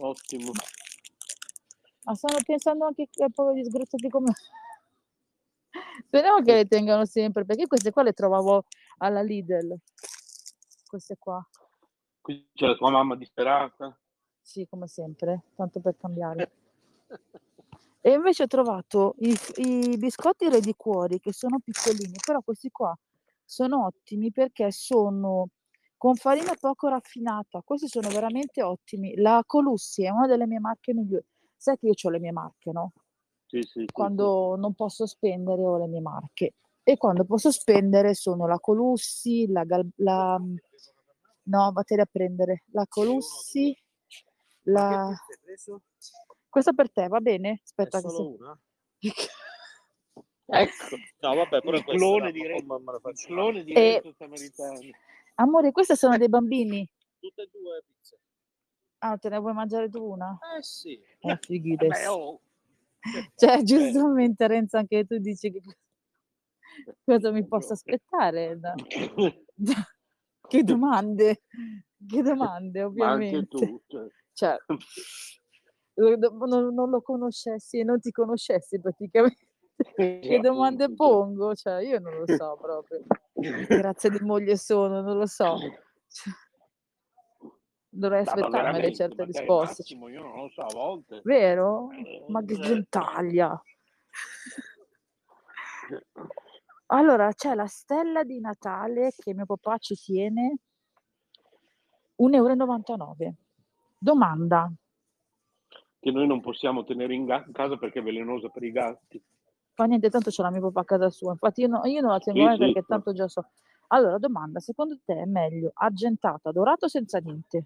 Ottimo. 0.01 0.51
Ma 2.03 2.15
stanno 2.15 2.39
pensando 2.45 2.85
anche 2.85 3.09
ai 3.17 3.31
poveri 3.31 3.61
disgraziati 3.61 4.09
come... 4.09 4.34
Speriamo 6.05 6.41
che 6.41 6.53
le 6.53 6.65
tengano 6.65 7.05
sempre, 7.05 7.45
perché 7.45 7.67
queste 7.67 7.91
qua 7.91 8.03
le 8.03 8.13
trovavo 8.13 8.65
alla 8.99 9.21
Lidl. 9.21 9.77
Queste 10.88 11.17
qua. 11.17 11.45
Qui 12.21 12.49
c'è 12.53 12.67
la 12.67 12.76
tua 12.76 12.89
mamma 12.91 13.15
disperata. 13.15 13.97
Sì, 14.41 14.65
come 14.67 14.88
sempre, 14.88 15.43
tanto 15.55 15.80
per 15.80 15.95
cambiare. 15.97 16.51
E 18.01 18.11
invece 18.11 18.43
ho 18.43 18.47
trovato 18.47 19.15
i, 19.19 19.35
i 19.57 19.97
biscotti 19.97 20.49
Re 20.49 20.61
di 20.61 20.73
Cuori, 20.76 21.19
che 21.19 21.34
sono 21.34 21.59
piccolini, 21.59 22.15
però 22.26 22.41
questi 22.41 22.69
qua 22.69 22.97
sono 23.43 23.85
ottimi 23.85 24.31
perché 24.31 24.71
sono 24.71 25.49
con 25.97 26.15
farina 26.15 26.53
poco 26.57 26.88
raffinata. 26.88 27.61
Questi 27.61 27.88
sono 27.88 28.07
veramente 28.09 28.63
ottimi. 28.63 29.15
La 29.15 29.43
Colussi 29.45 30.03
è 30.05 30.09
una 30.09 30.27
delle 30.27 30.47
mie 30.47 30.59
marche 30.59 30.93
migliori. 30.93 31.26
Sai 31.57 31.77
che 31.77 31.88
io 31.88 31.93
ho 32.01 32.09
le 32.09 32.19
mie 32.19 32.31
marche, 32.31 32.71
no? 32.71 32.93
Sì, 33.45 33.61
sì, 33.63 33.80
sì, 33.80 33.85
Quando 33.91 34.55
non 34.55 34.73
posso 34.76 35.05
spendere 35.05 35.61
ho 35.61 35.77
le 35.77 35.88
mie 35.88 35.99
marche. 35.99 36.53
E 36.84 36.95
quando 36.95 37.26
posso 37.26 37.51
spendere 37.51 38.13
sono 38.13 38.47
la 38.47 38.59
Colussi, 38.59 39.45
la, 39.47 39.65
Gal- 39.65 39.91
la 39.97 40.39
no, 41.43 41.71
vattene 41.73 42.01
a 42.03 42.07
prendere 42.09 42.63
la 42.67 42.85
Colussi, 42.88 43.76
la... 44.63 45.13
Che? 46.49 46.49
Questa 46.49 46.73
per 46.73 46.91
te, 46.91 47.07
va 47.07 47.19
bene? 47.19 47.49
È 47.49 47.59
Aspetta 47.63 48.01
che 48.01 48.09
solo 48.09 48.23
se... 48.23 48.38
una? 48.43 48.59
sì. 48.97 49.11
Ecco, 50.51 50.95
No, 51.19 51.35
vabbè, 51.35 51.61
pure 51.61 51.77
il 51.77 51.84
clone 51.84 52.31
di 52.31 52.41
ma 52.41 52.47
Renzo, 52.47 52.65
poi 52.65 52.81
me 52.84 52.91
la 52.91 52.99
faccio 52.99 53.27
clone 53.27 53.63
di 53.63 53.71
E-. 53.71 54.01
Amore, 55.35 55.71
queste 55.71 55.95
sono 55.95 56.17
dei 56.17 56.27
bambini. 56.27 56.89
Tutte 57.19 57.43
e 57.43 57.49
due 57.51 57.84
pizze. 57.85 58.17
Ah, 58.97 59.15
te 59.17 59.30
ne 59.30 59.38
vuoi 59.38 59.53
mangiare 59.53 59.89
tu 59.89 60.03
una? 60.03 60.39
Eh 60.57 60.63
sì. 60.63 60.99
Eh, 61.19 61.38
fighi 61.39 61.76
Beh, 61.76 62.07
oh, 62.07 62.41
Cioè, 63.35 63.61
giustamente 63.63 64.47
Renzo, 64.47 64.77
anche 64.77 65.05
tu 65.05 65.19
dici 65.19 65.51
che 65.51 65.61
cosa 67.05 67.30
mi 67.31 67.45
posso 67.45 67.73
aspettare? 67.73 68.57
da- 68.59 68.73
da- 69.53 69.88
Che 70.47 70.63
domande, 70.63 71.43
che 72.07 72.21
domande, 72.23 72.89
ma 72.95 73.09
anche 73.11 73.38
ovviamente. 73.38 73.47
tu. 73.47 73.84
cioè. 73.85 74.07
Cioè, 74.34 74.57
non, 75.99 76.73
non 76.73 76.89
lo 76.89 77.01
conoscessi 77.01 77.80
e 77.80 77.84
non 77.84 77.99
ti 77.99 78.11
conoscessi 78.11 78.80
praticamente. 78.80 79.47
Che 79.95 80.39
domande 80.41 80.93
pongo? 80.93 81.55
Cioè, 81.55 81.81
io 81.84 81.99
non 81.99 82.17
lo 82.17 82.26
so 82.27 82.57
proprio. 82.59 83.01
cioè. 83.34 83.65
Che 83.65 83.81
razza 83.81 84.09
di 84.09 84.19
moglie 84.19 84.57
sono, 84.57 85.01
non 85.01 85.17
lo 85.17 85.26
so. 85.26 85.57
Cioè, 86.07 86.34
Dovrei 87.91 88.21
aspettarmele 88.21 88.61
veramente, 88.61 88.95
certe 88.95 89.26
risposte. 89.26 89.81
Massimo, 89.81 90.09
io 90.09 90.21
non 90.21 90.43
lo 90.43 90.49
so, 90.49 90.61
a 90.61 90.73
volte. 90.73 91.21
Vero? 91.23 91.89
Eh, 91.91 92.26
Ma 92.27 92.43
che 92.43 92.53
eh, 92.53 92.59
gentaglia. 92.59 93.61
Allora, 96.91 97.31
c'è 97.34 97.53
la 97.53 97.67
stella 97.67 98.23
di 98.23 98.39
Natale 98.39 99.11
che 99.15 99.35
mio 99.35 99.45
papà 99.45 99.77
ci 99.77 99.93
tiene 99.93 100.57
1,99 102.19 102.34
euro. 102.34 103.35
Domanda, 103.95 104.71
che 105.99 106.11
noi 106.11 106.27
non 106.27 106.39
possiamo 106.41 106.84
tenere 106.84 107.13
in 107.13 107.26
ga- 107.26 107.45
casa 107.51 107.77
perché 107.77 107.99
è 107.99 108.03
velenosa 108.03 108.49
per 108.49 108.63
i 108.63 108.71
gatti. 108.71 109.21
fa 109.73 109.85
niente, 109.85 110.09
tanto 110.09 110.30
ce 110.31 110.41
l'ha 110.41 110.49
mio 110.51 110.61
papà 110.61 110.81
a 110.81 110.85
casa 110.85 111.09
sua. 111.09 111.31
Infatti 111.31 111.61
io, 111.61 111.67
no- 111.67 111.85
io 111.85 112.01
non 112.01 112.11
la 112.11 112.19
tengo 112.19 112.39
Sì, 112.39 112.45
mai 112.45 112.53
sì, 112.55 112.59
perché 112.63 112.80
no. 112.80 112.85
tanto 112.88 113.13
già 113.13 113.27
so. 113.27 113.49
Allora, 113.88 114.17
domanda, 114.17 114.59
secondo 114.59 114.99
te 115.03 115.13
è 115.21 115.26
meglio 115.26 115.71
argentata, 115.73 116.51
dorata 116.51 116.85
o 116.85 116.89
senza 116.89 117.19
niente? 117.19 117.65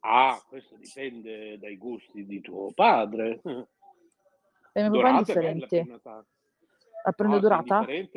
Ah, 0.00 0.42
questo 0.48 0.76
dipende 0.76 1.58
dai 1.58 1.76
gusti 1.76 2.26
di 2.26 2.40
tuo 2.40 2.72
padre. 2.74 3.40
Per 4.72 4.90
mio 4.90 5.00
papà 5.00 5.22
è 5.32 5.84
Natale. 5.84 6.26
La 7.04 7.12
prendo 7.12 7.36
è 7.36 7.40
dorata? 7.40 7.84
è 7.86 8.08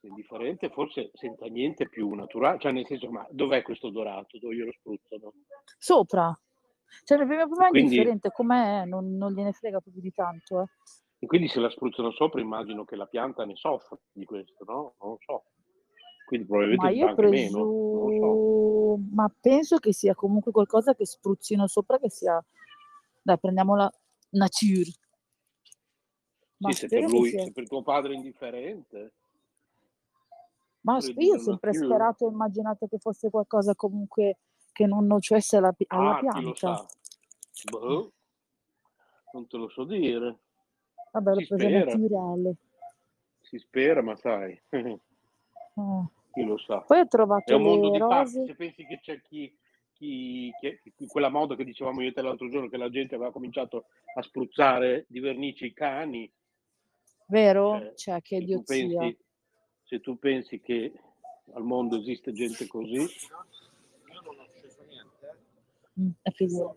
indifferente, 0.00 0.68
forse 0.70 1.10
senza 1.14 1.46
niente 1.46 1.88
più 1.88 2.12
naturale. 2.14 2.58
Cioè, 2.58 2.72
nel 2.72 2.86
senso, 2.86 3.10
ma 3.10 3.26
dov'è 3.30 3.62
questo 3.62 3.90
dorato? 3.90 4.38
Dove 4.38 4.54
glielo 4.54 4.72
spruzzano? 4.72 5.32
Sopra. 5.78 6.38
Cioè, 7.04 7.18
per 7.18 7.26
mio 7.26 7.48
papà 7.48 7.66
è 7.66 7.70
Quindi- 7.70 7.92
indifferente, 7.94 8.30
com'è, 8.32 8.84
non, 8.84 9.16
non 9.16 9.32
gliene 9.32 9.52
frega 9.52 9.80
proprio 9.80 10.02
di 10.02 10.12
tanto. 10.12 10.60
Eh. 10.62 10.66
E 11.18 11.26
quindi 11.26 11.48
se 11.48 11.60
la 11.60 11.70
spruzzano 11.70 12.10
sopra, 12.12 12.40
immagino 12.40 12.84
che 12.84 12.94
la 12.96 13.06
pianta 13.06 13.44
ne 13.44 13.56
soffra 13.56 13.98
di 14.12 14.24
questo, 14.24 14.64
no? 14.66 14.94
Non 15.00 15.10
lo 15.12 15.18
so. 15.24 15.44
Quindi 16.26 16.46
probabilmente 16.46 16.84
Ma 16.84 16.90
io 16.92 17.06
anche 17.08 17.28
meno. 17.28 17.58
So. 17.58 18.98
ma 19.12 19.32
penso 19.40 19.78
che 19.78 19.92
sia 19.92 20.14
comunque 20.14 20.52
qualcosa 20.52 20.94
che 20.94 21.06
spruzzino 21.06 21.66
sopra, 21.66 21.98
che 21.98 22.10
sia... 22.10 22.44
Dai, 23.22 23.38
prendiamola 23.38 23.90
nature. 24.30 24.90
Ma 26.58 26.72
Sì, 26.72 26.80
se 26.80 26.88
per 26.88 27.08
lui, 27.10 27.30
sia... 27.30 27.44
se 27.44 27.52
per 27.52 27.66
tuo 27.68 27.82
padre 27.82 28.12
è 28.12 28.16
indifferente, 28.16 29.12
Ma 30.82 30.98
io 31.16 31.34
ho 31.34 31.38
sempre 31.38 31.70
nature. 31.72 31.86
sperato 31.86 32.26
e 32.26 32.30
immaginato 32.30 32.86
che 32.86 32.98
fosse 32.98 33.30
qualcosa 33.30 33.74
comunque 33.74 34.38
che 34.76 34.84
non 34.84 35.06
nocesse 35.06 35.56
alla, 35.56 35.74
alla 35.86 36.10
Ah, 36.10 36.18
chi 36.18 36.26
pianta. 36.28 36.86
Boh, 37.70 38.12
non 39.32 39.46
te 39.46 39.56
lo 39.56 39.70
so 39.70 39.84
dire. 39.84 40.38
Vabbè, 41.12 41.30
l'ho 41.32 41.40
Si 41.40 41.46
presa 41.46 41.66
spera. 41.66 41.96
naturale. 41.96 42.56
Si 43.40 43.58
spera, 43.58 44.02
ma 44.02 44.14
sai, 44.16 44.60
Eh. 44.68 44.98
chi 46.32 46.44
lo 46.44 46.58
sa. 46.58 46.80
Poi 46.80 46.98
ho 47.00 47.04
È 47.04 47.08
trovato 47.08 47.56
un 47.56 47.62
mondo 47.62 47.88
di 47.90 47.96
rose. 47.96 48.44
Se 48.44 48.54
pensi 48.54 48.84
che 48.84 49.00
c'è 49.00 49.22
chi, 49.22 49.56
chi, 49.94 50.52
che- 50.60 50.82
chi- 50.94 51.06
quella 51.06 51.30
moda 51.30 51.56
che 51.56 51.64
dicevamo 51.64 52.02
io 52.02 52.12
te 52.12 52.20
l'altro 52.20 52.50
giorno, 52.50 52.68
che 52.68 52.76
la 52.76 52.90
gente 52.90 53.14
aveva 53.14 53.32
cominciato 53.32 53.86
a 54.14 54.20
spruzzare 54.22 55.06
di 55.08 55.20
vernice 55.20 55.64
i 55.64 55.72
cani, 55.72 56.30
Vero? 57.28 57.78
cioè, 57.78 57.94
Cioè, 57.94 58.20
che 58.22 58.36
idiozia. 58.36 59.16
se 59.84 60.00
tu 60.00 60.18
pensi 60.18 60.60
che 60.60 60.92
al 61.54 61.62
mondo 61.62 61.96
esiste 61.96 62.32
gente 62.32 62.66
così, 62.66 62.96
Io 62.98 64.20
non 64.22 64.38
ho 64.40 64.46
sceso 64.56 64.82
niente. 64.88 65.38
Mm, 66.00 66.10
è 66.22 66.30
figura. 66.30 66.74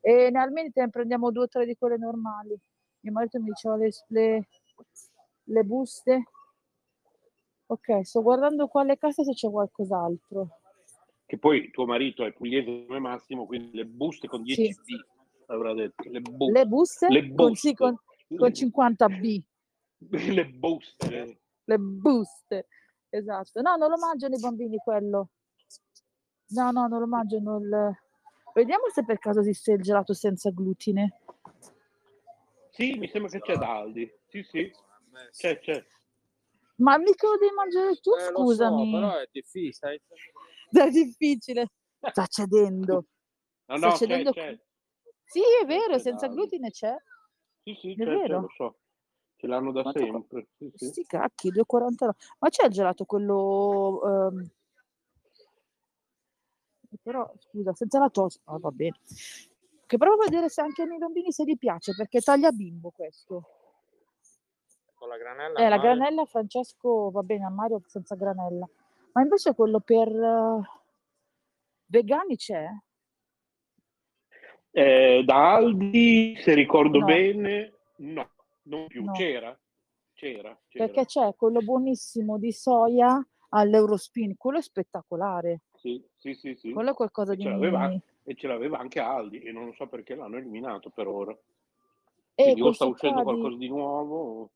E 0.00 0.30
almeno 0.34 0.70
ne 0.72 0.90
prendiamo 0.90 1.30
due 1.30 1.44
o 1.44 1.48
tre 1.48 1.66
di 1.66 1.76
quelle 1.76 1.96
normali. 1.96 2.58
Mio 3.00 3.12
marito 3.12 3.38
mi 3.38 3.46
diceva 3.46 3.76
le, 3.76 3.90
le, 4.08 4.48
le 5.44 5.62
buste. 5.64 6.24
Ok, 7.66 8.04
sto 8.04 8.22
guardando 8.22 8.66
qua 8.68 8.84
le 8.84 8.96
casse 8.98 9.24
se 9.24 9.32
c'è 9.32 9.50
qualcos'altro. 9.50 10.58
che 11.24 11.38
poi 11.38 11.70
tuo 11.70 11.86
marito 11.86 12.24
è 12.24 12.32
pugliese 12.32 12.84
come 12.86 12.98
Massimo, 12.98 13.46
quindi 13.46 13.76
le 13.76 13.86
buste 13.86 14.28
con 14.28 14.42
10 14.42 14.72
Sì. 14.72 14.94
B, 14.94 15.00
avrà 15.46 15.72
detto, 15.72 16.08
le, 16.08 16.20
bu- 16.20 16.50
Le 16.50 16.66
buste? 16.66 17.08
le 17.08 17.32
Con, 17.32 17.54
sì, 17.54 17.74
con, 17.74 17.92
buste, 17.94 18.36
con 18.36 18.52
50 18.54 19.08
B. 19.08 19.42
le 20.10 20.46
buste. 20.48 21.40
Le 21.64 21.78
buste. 21.78 22.66
Esatto. 23.08 23.62
No, 23.62 23.76
non 23.76 23.88
lo 23.88 23.96
mangiano 23.96 24.34
i 24.34 24.40
bambini 24.40 24.76
quello. 24.78 25.30
No, 26.48 26.70
no, 26.70 26.86
non 26.88 27.00
lo 27.00 27.06
mangiano 27.06 27.56
il... 27.58 27.96
Vediamo 28.54 28.88
se 28.90 29.04
per 29.04 29.18
caso 29.18 29.40
esiste 29.40 29.72
il 29.72 29.82
gelato 29.82 30.12
senza 30.14 30.50
glutine. 30.50 31.20
Sì, 32.70 32.94
mi 32.98 33.08
sembra 33.08 33.30
che 33.30 33.40
c'è 33.40 33.56
da 33.56 33.76
Aldi. 33.76 34.10
Sì, 34.28 34.42
sì, 34.44 34.70
sì. 34.72 34.72
c'è, 35.30 35.58
c'è. 35.60 35.84
Ma 36.76 36.98
mica 36.98 37.28
lo 37.28 37.36
devi 37.38 37.54
mangiare 37.54 37.96
tu, 37.96 38.12
Eh, 38.14 38.30
lo 38.30 38.38
so, 38.38 38.44
scusami. 38.44 38.90
però 38.90 39.16
è 39.16 39.28
difficile. 39.30 40.00
È 40.72 40.88
difficile. 40.90 41.66
Sta 42.00 42.26
cedendo. 42.26 43.04
No, 43.66 43.76
Sta 43.76 43.86
no, 43.86 43.92
c'è, 43.92 43.98
cedendo- 43.98 44.32
c'è. 44.32 44.58
Sì, 45.24 45.40
è 45.40 45.60
C'è, 45.60 45.66
vero, 45.66 45.92
c'è 45.94 45.98
senza 46.00 46.28
glutine 46.28 46.70
c'è. 46.70 46.94
Sì, 47.62 47.74
sì, 47.80 47.92
È 47.92 47.96
c'è, 47.96 48.04
c'è, 48.04 48.10
vero? 48.10 48.40
lo 48.40 48.48
so. 48.56 48.78
Ce 49.36 49.46
l'hanno 49.46 49.70
da 49.72 49.82
Ma 49.82 49.92
tu- 49.92 49.98
sempre. 50.00 50.48
Sì, 50.56 50.72
sì. 50.74 50.86
Sti 50.86 51.04
cacchi, 51.04 51.50
2,49. 51.50 52.12
Ma 52.38 52.48
c'è 52.48 52.64
il 52.66 52.72
gelato 52.72 53.04
quello... 53.04 54.02
ehm, 54.30 54.50
Però, 57.00 57.30
scusa, 57.38 57.72
senza 57.74 57.98
la 57.98 58.10
tosse. 58.10 58.40
Ah, 58.44 58.58
va 58.58 58.70
bene. 58.70 58.98
Che 59.86 59.96
provo 59.96 60.22
a 60.22 60.24
vedere 60.24 60.48
se 60.48 60.60
anche 60.60 60.82
ai 60.82 60.88
miei 60.88 61.00
bambini 61.00 61.32
se 61.32 61.44
gli 61.44 61.56
piace, 61.56 61.94
perché 61.94 62.20
taglia 62.20 62.50
bimbo 62.50 62.90
questo. 62.90 63.44
Con 64.94 65.08
la 65.08 65.16
granella. 65.16 65.58
Eh, 65.58 65.68
la 65.68 65.76
male. 65.76 65.82
granella 65.82 66.24
Francesco 66.24 67.10
va 67.10 67.22
bene 67.22 67.44
a 67.44 67.50
Mario 67.50 67.82
senza 67.86 68.14
granella. 68.14 68.68
Ma 69.12 69.22
invece 69.22 69.54
quello 69.54 69.80
per 69.80 70.08
eh, 70.08 70.60
vegani 71.86 72.36
c'è? 72.36 72.66
Eh, 74.70 75.22
da 75.26 75.54
Aldi, 75.54 76.36
se 76.40 76.54
ricordo 76.54 77.00
No. 77.00 77.04
bene, 77.04 77.80
no, 77.96 78.30
non 78.62 78.86
più. 78.86 79.04
No. 79.04 79.12
C'era, 79.12 79.58
c'era, 80.14 80.58
c'era. 80.68 80.86
Perché 80.86 81.04
c'è 81.04 81.34
quello 81.34 81.60
buonissimo 81.60 82.38
di 82.38 82.52
soia 82.52 83.22
all'Eurospin, 83.50 84.36
quello 84.38 84.58
è 84.58 84.62
spettacolare. 84.62 85.60
Sì, 85.82 86.00
sì, 86.16 86.34
sì, 86.34 86.54
sì. 86.54 86.70
Quello 86.72 86.90
è 86.90 86.94
qualcosa 86.94 87.32
E 87.32 87.36
di... 87.36 87.42
ce 87.42 88.02
e 88.22 88.34
ce 88.36 88.46
l'aveva 88.46 88.78
anche 88.78 89.00
Aldi 89.00 89.40
e 89.40 89.50
non 89.50 89.74
so 89.74 89.88
perché 89.88 90.14
l'hanno 90.14 90.36
eliminato 90.36 90.90
per 90.90 91.08
ora. 91.08 91.36
E 92.36 92.42
Quindi 92.44 92.60
o 92.62 92.72
sta 92.72 92.86
uscendo 92.86 93.22
qua, 93.22 93.32
di, 93.32 93.38
qualcosa 93.40 93.58
di 93.58 93.68
nuovo. 93.68 94.50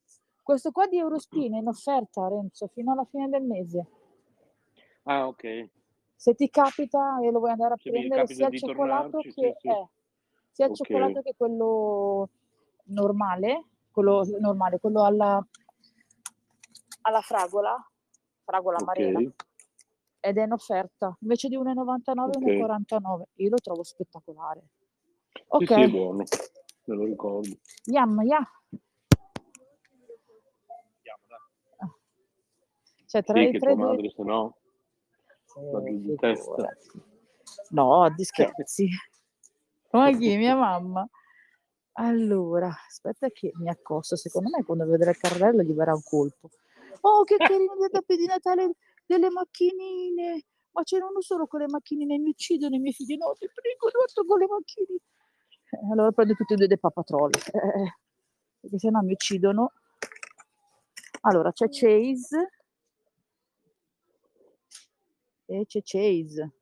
questo 0.45 0.71
qua 0.71 0.87
di 0.87 0.99
Eurospin 0.99 1.55
è 1.55 1.59
in 1.59 1.67
offerta, 1.67 2.29
Renzo, 2.29 2.69
fino 2.69 2.93
alla 2.93 3.05
fine 3.07 3.29
del 3.29 3.43
mese. 3.43 3.87
Ah, 5.03 5.27
ok. 5.27 5.69
Se 6.15 6.35
ti 6.37 6.49
capita 6.49 7.19
e 7.21 7.31
lo 7.33 7.41
vuoi 7.41 7.51
andare 7.51 7.75
a 7.75 7.77
Se 7.77 7.91
prendere 7.91 8.27
sia 8.29 8.47
il 8.47 8.59
cioccolato 8.59 9.11
tornarci, 9.11 9.33
sì, 9.33 9.41
che 9.41 9.57
sì. 9.59 9.69
eh, 9.69 9.89
sia 10.53 10.65
il 10.67 10.71
Ok. 10.71 10.77
cioccolato 10.77 11.23
che 11.23 11.35
quello 11.37 12.29
normale, 12.85 13.65
quello 13.91 14.25
normale, 14.39 14.79
quello 14.79 15.03
alla, 15.05 15.45
alla 17.03 17.21
fragola, 17.21 17.77
fragola 18.45 18.79
amarela, 18.79 19.19
Ok. 19.19 19.46
Ed 20.21 20.39
è 20.39 20.43
in 20.43 20.53
offerta. 20.53 21.17
Invece 21.21 21.49
di 21.49 21.57
1,99 21.57 22.37
Ok. 22.37 22.43
1,49. 22.45 23.23
Io 23.35 23.49
lo 23.51 23.57
trovo 23.57 23.83
spettacolare. 23.83 24.63
Sì, 25.33 25.43
Ok, 25.49 25.65
sì, 25.67 25.73
è 25.83 25.89
buono, 25.89 26.25
me 26.85 26.95
lo 26.95 27.05
ricordo. 27.05 27.49
yam, 27.85 28.23
dai. 28.25 28.45
Cioè, 33.07 33.23
tra 33.23 33.39
Sì, 33.39 33.49
i 33.49 33.59
tre 33.59 33.77
madre, 33.77 34.11
se 34.11 34.23
no, 34.25 34.57
Eh. 35.59 36.21
No, 37.71 38.11
di 38.15 38.25
scherzi. 38.25 38.89
Ma 39.93 40.11
chi? 40.11 40.37
Mia 40.37 40.57
mamma. 40.57 41.09
Allora, 41.99 42.69
aspetta 42.87 43.29
che 43.31 43.53
mi 43.55 43.69
accosto. 43.69 44.17
Secondo 44.17 44.51
me 44.55 44.65
quando 44.65 44.85
vedrà 44.87 45.11
il 45.11 45.17
carrello 45.17 45.63
gli 45.63 45.73
verrà 45.73 45.95
un 45.95 46.03
colpo. 46.03 46.51
Oh, 47.03 47.25
che 47.25 47.37
carino 47.37 47.75
le 47.81 47.89
tappi 47.89 48.17
di 48.17 48.27
Natale 48.27 48.73
delle 49.07 49.31
macchinine. 49.31 50.43
Ma 50.73 50.83
ce 50.83 50.99
n'è 50.99 51.05
uno 51.05 51.23
solo 51.23 51.47
con 51.47 51.61
le 51.61 51.69
macchinine, 51.69 52.19
mi 52.19 52.31
uccidono 52.31 52.75
i 52.75 52.79
miei 52.79 52.93
figli. 52.93 53.17
No, 53.17 53.33
ti 53.39 53.49
prego, 53.53 53.89
guarda 53.91 54.23
con 54.27 54.39
le 54.39 54.47
macchinine. 54.47 55.01
Eh, 55.71 55.93
allora 55.93 56.13
prendo 56.13 56.35
tutti 56.35 56.53
e 56.53 56.57
due 56.57 56.67
dei 56.67 56.79
papatrolli. 56.79 57.39
Eh, 57.53 57.97
perché 58.61 58.79
sennò 58.79 59.01
mi 59.01 59.13
uccidono. 59.13 59.73
Allora, 61.23 61.51
c'è 61.53 61.69
Chase 61.69 62.51
e 65.47 65.65
c'è 65.67 65.81
Chase. 65.83 66.53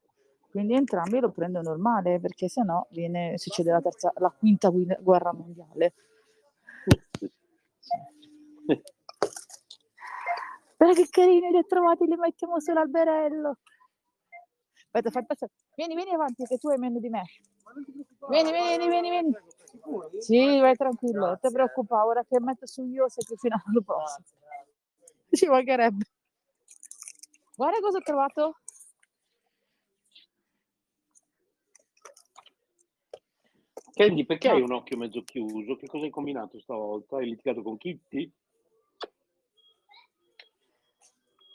Quindi 0.51 0.75
entrambi 0.75 1.19
lo 1.19 1.33
prendo 1.33 1.61
normale 1.63 2.21
perché 2.21 2.49
sennò 2.49 2.87
viene, 2.91 3.37
succede 3.39 3.73
la, 3.73 3.81
terza, 3.81 4.13
la 4.19 4.31
quinta 4.31 4.71
guerra 4.71 5.33
mondiale. 5.33 5.95
guarda 10.85 11.01
che 11.01 11.09
carini 11.09 11.51
li 11.51 11.57
ho 11.57 11.65
trovati, 11.65 12.05
li 12.05 12.17
mettiamo 12.17 12.61
sull'alberello. 12.61 13.59
Aspetta, 14.85 15.11
fai 15.11 15.25
passare. 15.25 15.53
Vieni, 15.75 15.95
vieni 15.95 16.11
avanti, 16.11 16.45
che 16.45 16.59
tu 16.59 16.69
hai 16.69 16.79
meno 16.79 16.99
di 16.99 17.09
me. 17.09 17.25
Vieni, 18.29 18.53
vieni, 18.53 18.89
vieni, 18.89 19.11
vieni. 19.11 19.37
Sì, 20.19 20.61
vai 20.61 20.77
tranquillo, 20.77 21.27
non 21.27 21.39
ti 21.41 21.51
preoccupare, 21.51 22.07
ora 22.07 22.25
che 22.25 22.39
metto 22.41 22.67
su 22.67 22.85
io 22.85 23.09
sei 23.09 23.25
più 23.27 23.37
fino 23.37 23.57
all'anno 23.57 23.83
prossimo. 23.83 24.27
Ci 25.31 25.47
mancherebbe. 25.47 26.05
Guarda 27.57 27.79
cosa 27.81 27.99
ho 27.99 28.03
trovato. 28.03 28.59
Candy, 33.95 34.25
perché 34.25 34.49
hai 34.49 34.61
un 34.61 34.73
occhio 34.73 34.97
mezzo 34.97 35.23
chiuso? 35.23 35.77
Che 35.77 35.87
cosa 35.87 36.05
hai 36.05 36.11
combinato 36.11 36.59
stavolta? 36.61 37.17
Hai 37.17 37.27
litigato 37.27 37.63
con 37.63 37.77
Kitty? 37.77 38.33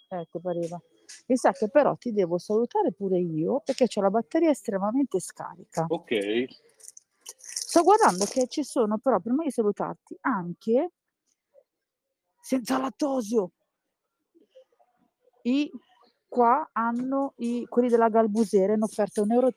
Ti 0.10 0.40
pareva. 0.42 0.82
Mi 1.28 1.38
sa 1.38 1.52
che 1.52 1.70
però 1.70 1.96
ti 1.96 2.12
devo 2.12 2.40
salutare 2.40 2.92
pure 2.92 3.20
io 3.20 3.62
perché 3.64 3.86
ho 3.94 4.02
la 4.02 4.10
batteria 4.10 4.50
estremamente 4.50 5.20
scarica. 5.20 5.86
Ok. 5.88 6.48
Sto 7.22 7.84
guardando 7.84 8.26
che 8.26 8.48
ci 8.48 8.64
sono 8.64 8.98
però, 8.98 9.20
prima 9.20 9.44
di 9.44 9.52
salutarti, 9.52 10.18
anche 10.22 10.94
senza 12.42 12.80
lattosio. 12.80 13.52
I 15.44 15.72
qua 16.28 16.68
hanno 16.72 17.34
i, 17.38 17.66
quelli 17.68 17.90
della 17.90 18.10
Galbusera 18.10 18.74
in 18.74 18.82
offerta 18.82 19.22
1,89 19.22 19.28
euro. 19.32 19.54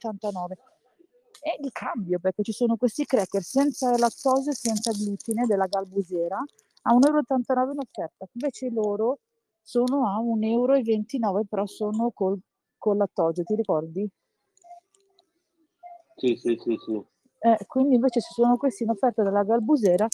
E 1.45 1.57
li 1.61 1.71
cambio 1.73 2.19
perché 2.21 2.43
ci 2.43 2.53
sono 2.53 2.77
questi 2.77 3.07
cracker 3.07 3.43
senza 3.43 3.97
lattosio 3.97 4.53
e 4.53 4.55
senza 4.55 4.93
glutine 4.93 5.47
della 5.47 5.67
Galbusera 5.67 6.37
a 6.83 6.95
1,89 6.95 7.59
euro 7.59 7.73
in 7.73 7.79
offerta. 7.79 8.29
Invece 8.33 8.69
loro 8.69 9.19
sono 9.63 10.07
a 10.09 10.21
1,29 10.21 11.23
euro, 11.23 11.45
però 11.49 11.67
sono 11.67 12.11
col, 12.11 12.39
col 12.77 12.97
lattosio, 12.97 13.45
ti 13.45 13.55
ricordi? 13.55 14.09
Sì, 16.17 16.37
sì, 16.37 16.59
sì, 16.61 16.77
sì. 16.85 17.05
Eh, 17.39 17.65
quindi 17.67 17.95
invece 17.97 18.21
ci 18.21 18.33
sono 18.33 18.57
questi 18.57 18.83
in 18.85 18.91
offerta 18.91 19.23
dalla 19.23 19.43
Galbusera. 19.43 20.07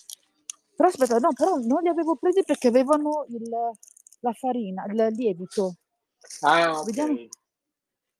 Però 0.74 0.88
aspetta, 0.88 1.18
no, 1.18 1.32
però 1.32 1.56
non 1.56 1.82
li 1.82 1.88
avevo 1.88 2.16
presi 2.16 2.42
perché 2.44 2.68
avevano 2.68 3.26
il, 3.28 3.48
la 4.20 4.32
farina, 4.32 4.84
il 4.86 5.14
lievito. 5.14 5.74
Ah, 6.40 6.78
ok. 6.78 6.86
Vediamo. 6.86 7.18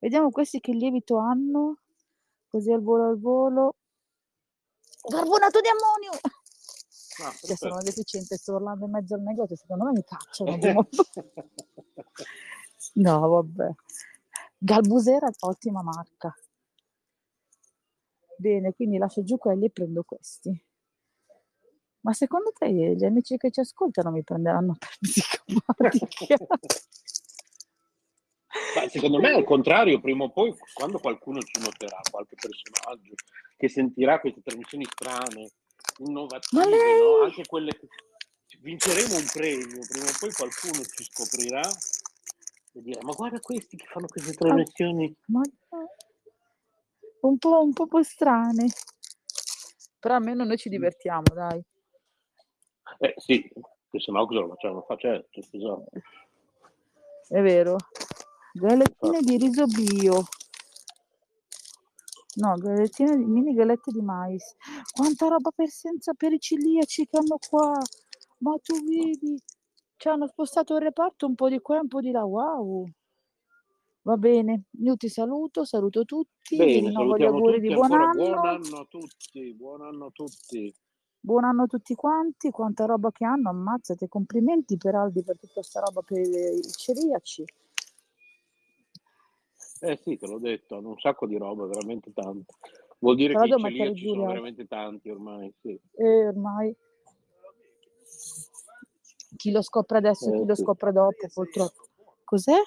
Vediamo 0.00 0.30
questi 0.30 0.60
che 0.60 0.72
lievito 0.72 1.18
hanno. 1.18 1.78
Così 2.48 2.72
al 2.72 2.82
volo 2.82 3.08
al 3.08 3.18
volo. 3.18 3.74
Carbonato 5.08 5.60
di 5.60 5.68
ammonio! 5.68 6.10
Ah, 7.20 7.32
Cioè, 7.32 7.56
sono 7.56 7.82
deficiente, 7.82 8.36
sto 8.36 8.54
urlando 8.54 8.84
in 8.84 8.92
mezzo 8.92 9.14
al 9.14 9.22
negozio, 9.22 9.56
secondo 9.56 9.84
me 9.84 9.92
mi 9.92 10.04
cacciano. 10.04 10.88
No, 12.94 13.28
vabbè. 13.28 13.70
Galbusera, 14.56 15.28
ottima 15.40 15.82
marca. 15.82 16.34
Bene, 18.38 18.72
quindi 18.72 18.98
lascio 18.98 19.22
giù 19.24 19.36
quelli 19.36 19.66
e 19.66 19.70
prendo 19.70 20.04
questi. 20.04 20.64
Ma 22.00 22.12
secondo 22.12 22.52
te 22.56 22.70
gli 22.72 23.04
amici 23.04 23.36
che 23.36 23.50
ci 23.50 23.60
ascoltano 23.60 24.10
mi 24.10 24.22
prenderanno 24.22 24.76
per 24.78 24.90
psicopatica? 25.00 26.36
Ma 28.76 28.88
secondo 28.88 29.18
me, 29.18 29.32
al 29.32 29.44
contrario, 29.44 30.00
prima 30.00 30.24
o 30.24 30.30
poi, 30.30 30.54
quando 30.72 30.98
qualcuno 30.98 31.40
ci 31.40 31.60
noterà, 31.60 32.00
qualche 32.10 32.36
personaggio 32.36 33.14
che 33.56 33.68
sentirà 33.68 34.20
queste 34.20 34.40
trasmissioni 34.42 34.84
strane, 34.84 35.50
innovative, 35.98 36.64
lei- 36.68 36.98
no? 36.98 37.22
anche 37.24 37.46
quelle 37.46 37.72
che 37.72 38.58
vinceremo 38.60 39.16
un 39.16 39.26
premio, 39.32 39.78
prima 39.88 40.06
o 40.06 40.16
poi 40.18 40.32
qualcuno 40.32 40.84
ci 40.84 41.04
scoprirà 41.04 41.62
e 42.72 42.82
dirà: 42.82 43.00
Ma 43.02 43.12
guarda 43.12 43.40
questi 43.40 43.76
che 43.76 43.86
fanno 43.86 44.06
queste 44.06 44.32
trasmissioni. 44.34 45.14
Ma 45.26 45.40
un 47.20 47.38
po', 47.38 47.62
un 47.62 47.72
po' 47.72 48.02
strane. 48.02 48.68
Però 49.98 50.14
almeno 50.14 50.44
noi 50.44 50.56
ci 50.56 50.68
divertiamo, 50.68 51.24
dai. 51.34 51.62
Eh 52.98 53.14
sì, 53.16 53.48
che 53.90 54.00
se 54.00 54.12
no 54.12 54.26
cosa 54.26 54.40
lo 54.40 54.48
facciamo? 54.48 54.82
Fa 54.82 54.96
certo, 54.96 55.42
scusa. 55.42 55.76
È 57.28 57.40
vero. 57.42 57.76
Gallettine 58.52 59.20
di 59.20 59.36
riso 59.36 59.66
bio. 59.66 60.24
No, 62.38 62.54
gallettine 62.56 63.16
di 63.16 63.24
mini 63.24 63.52
gallette 63.52 63.90
di 63.90 64.00
mais. 64.00 64.54
Quanta 64.92 65.26
roba 65.26 65.50
per 65.50 65.68
senza 65.68 66.14
per 66.14 66.32
i 66.32 66.38
celiaci 66.38 67.06
che 67.06 67.16
hanno 67.16 67.36
qua. 67.50 67.76
Ma 68.38 68.56
tu 68.62 68.74
vedi, 68.84 69.36
ci 69.96 70.08
hanno 70.08 70.28
spostato 70.28 70.76
il 70.76 70.82
reparto 70.82 71.26
un 71.26 71.34
po' 71.34 71.48
di 71.48 71.58
qua 71.60 71.76
e 71.76 71.80
un 71.80 71.88
po' 71.88 72.00
di 72.00 72.12
là. 72.12 72.24
Wow. 72.24 72.88
Va 74.02 74.16
bene, 74.16 74.66
io 74.80 74.96
ti 74.96 75.08
saluto, 75.08 75.64
saluto 75.64 76.04
tutti, 76.04 76.56
Bene, 76.56 76.88
rinnovo 76.88 77.18
gli 77.18 77.24
auguri 77.24 77.60
di 77.60 77.74
buon 77.74 77.92
anno. 77.92 78.14
Buon 78.14 78.46
anno 78.46 78.76
a 78.78 78.86
tutti, 78.88 79.54
buon 79.54 79.82
anno 79.82 80.06
a 80.06 80.10
tutti. 80.12 80.74
Buon 81.20 81.44
anno 81.44 81.64
a 81.64 81.66
tutti 81.66 81.94
quanti, 81.94 82.50
quanta 82.50 82.86
roba 82.86 83.10
che 83.10 83.24
hanno, 83.24 83.50
ammazzate, 83.50 84.08
complimenti 84.08 84.76
per 84.76 84.94
Aldi 84.94 85.24
per 85.24 85.36
tutta 85.36 85.54
questa 85.54 85.80
roba 85.80 86.00
per 86.02 86.20
i 86.20 86.62
celiaci. 86.62 87.44
Eh 89.80 89.96
sì, 90.02 90.16
te 90.16 90.26
l'ho 90.26 90.38
detto, 90.38 90.76
hanno 90.76 90.88
un 90.90 90.98
sacco 90.98 91.26
di 91.26 91.36
roba, 91.36 91.66
veramente 91.66 92.12
tanto. 92.12 92.54
Vuol 92.98 93.16
dire 93.16 93.34
la 93.34 93.40
che 93.44 93.54
i 93.54 93.58
celiaci 93.58 94.08
sono 94.08 94.26
veramente 94.26 94.66
tanti 94.66 95.08
ormai, 95.08 95.52
sì. 95.60 95.78
E 95.92 96.26
ormai 96.26 96.74
chi 99.36 99.50
lo 99.52 99.62
scopre 99.62 99.98
adesso 99.98 100.30
e 100.30 100.34
Eh, 100.34 100.40
chi 100.40 100.46
lo 100.46 100.54
sì. 100.54 100.62
scopre 100.62 100.90
dopo, 100.92 101.28
purtroppo. 101.32 101.88
Cos'è? 102.24 102.60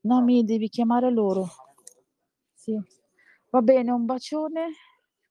No, 0.00 0.22
mi 0.22 0.44
devi 0.44 0.68
chiamare 0.68 1.10
loro. 1.10 1.46
Sì. 2.54 2.76
Va 3.50 3.60
bene, 3.62 3.92
un 3.92 4.04
bacione. 4.04 4.70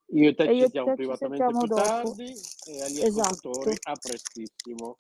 Io 0.07 0.29
e 0.29 0.35
te 0.35 0.43
E 0.43 0.53
ci 0.53 0.59
sentiamo 0.59 0.93
privatamente 0.93 1.45
più 1.45 1.67
dopo. 1.67 1.81
tardi 1.81 2.33
e 2.67 2.81
agli 2.81 3.01
Esatto. 3.01 3.49
ascoltatori 3.49 3.77
a 3.83 3.95
prestissimo. 3.97 4.95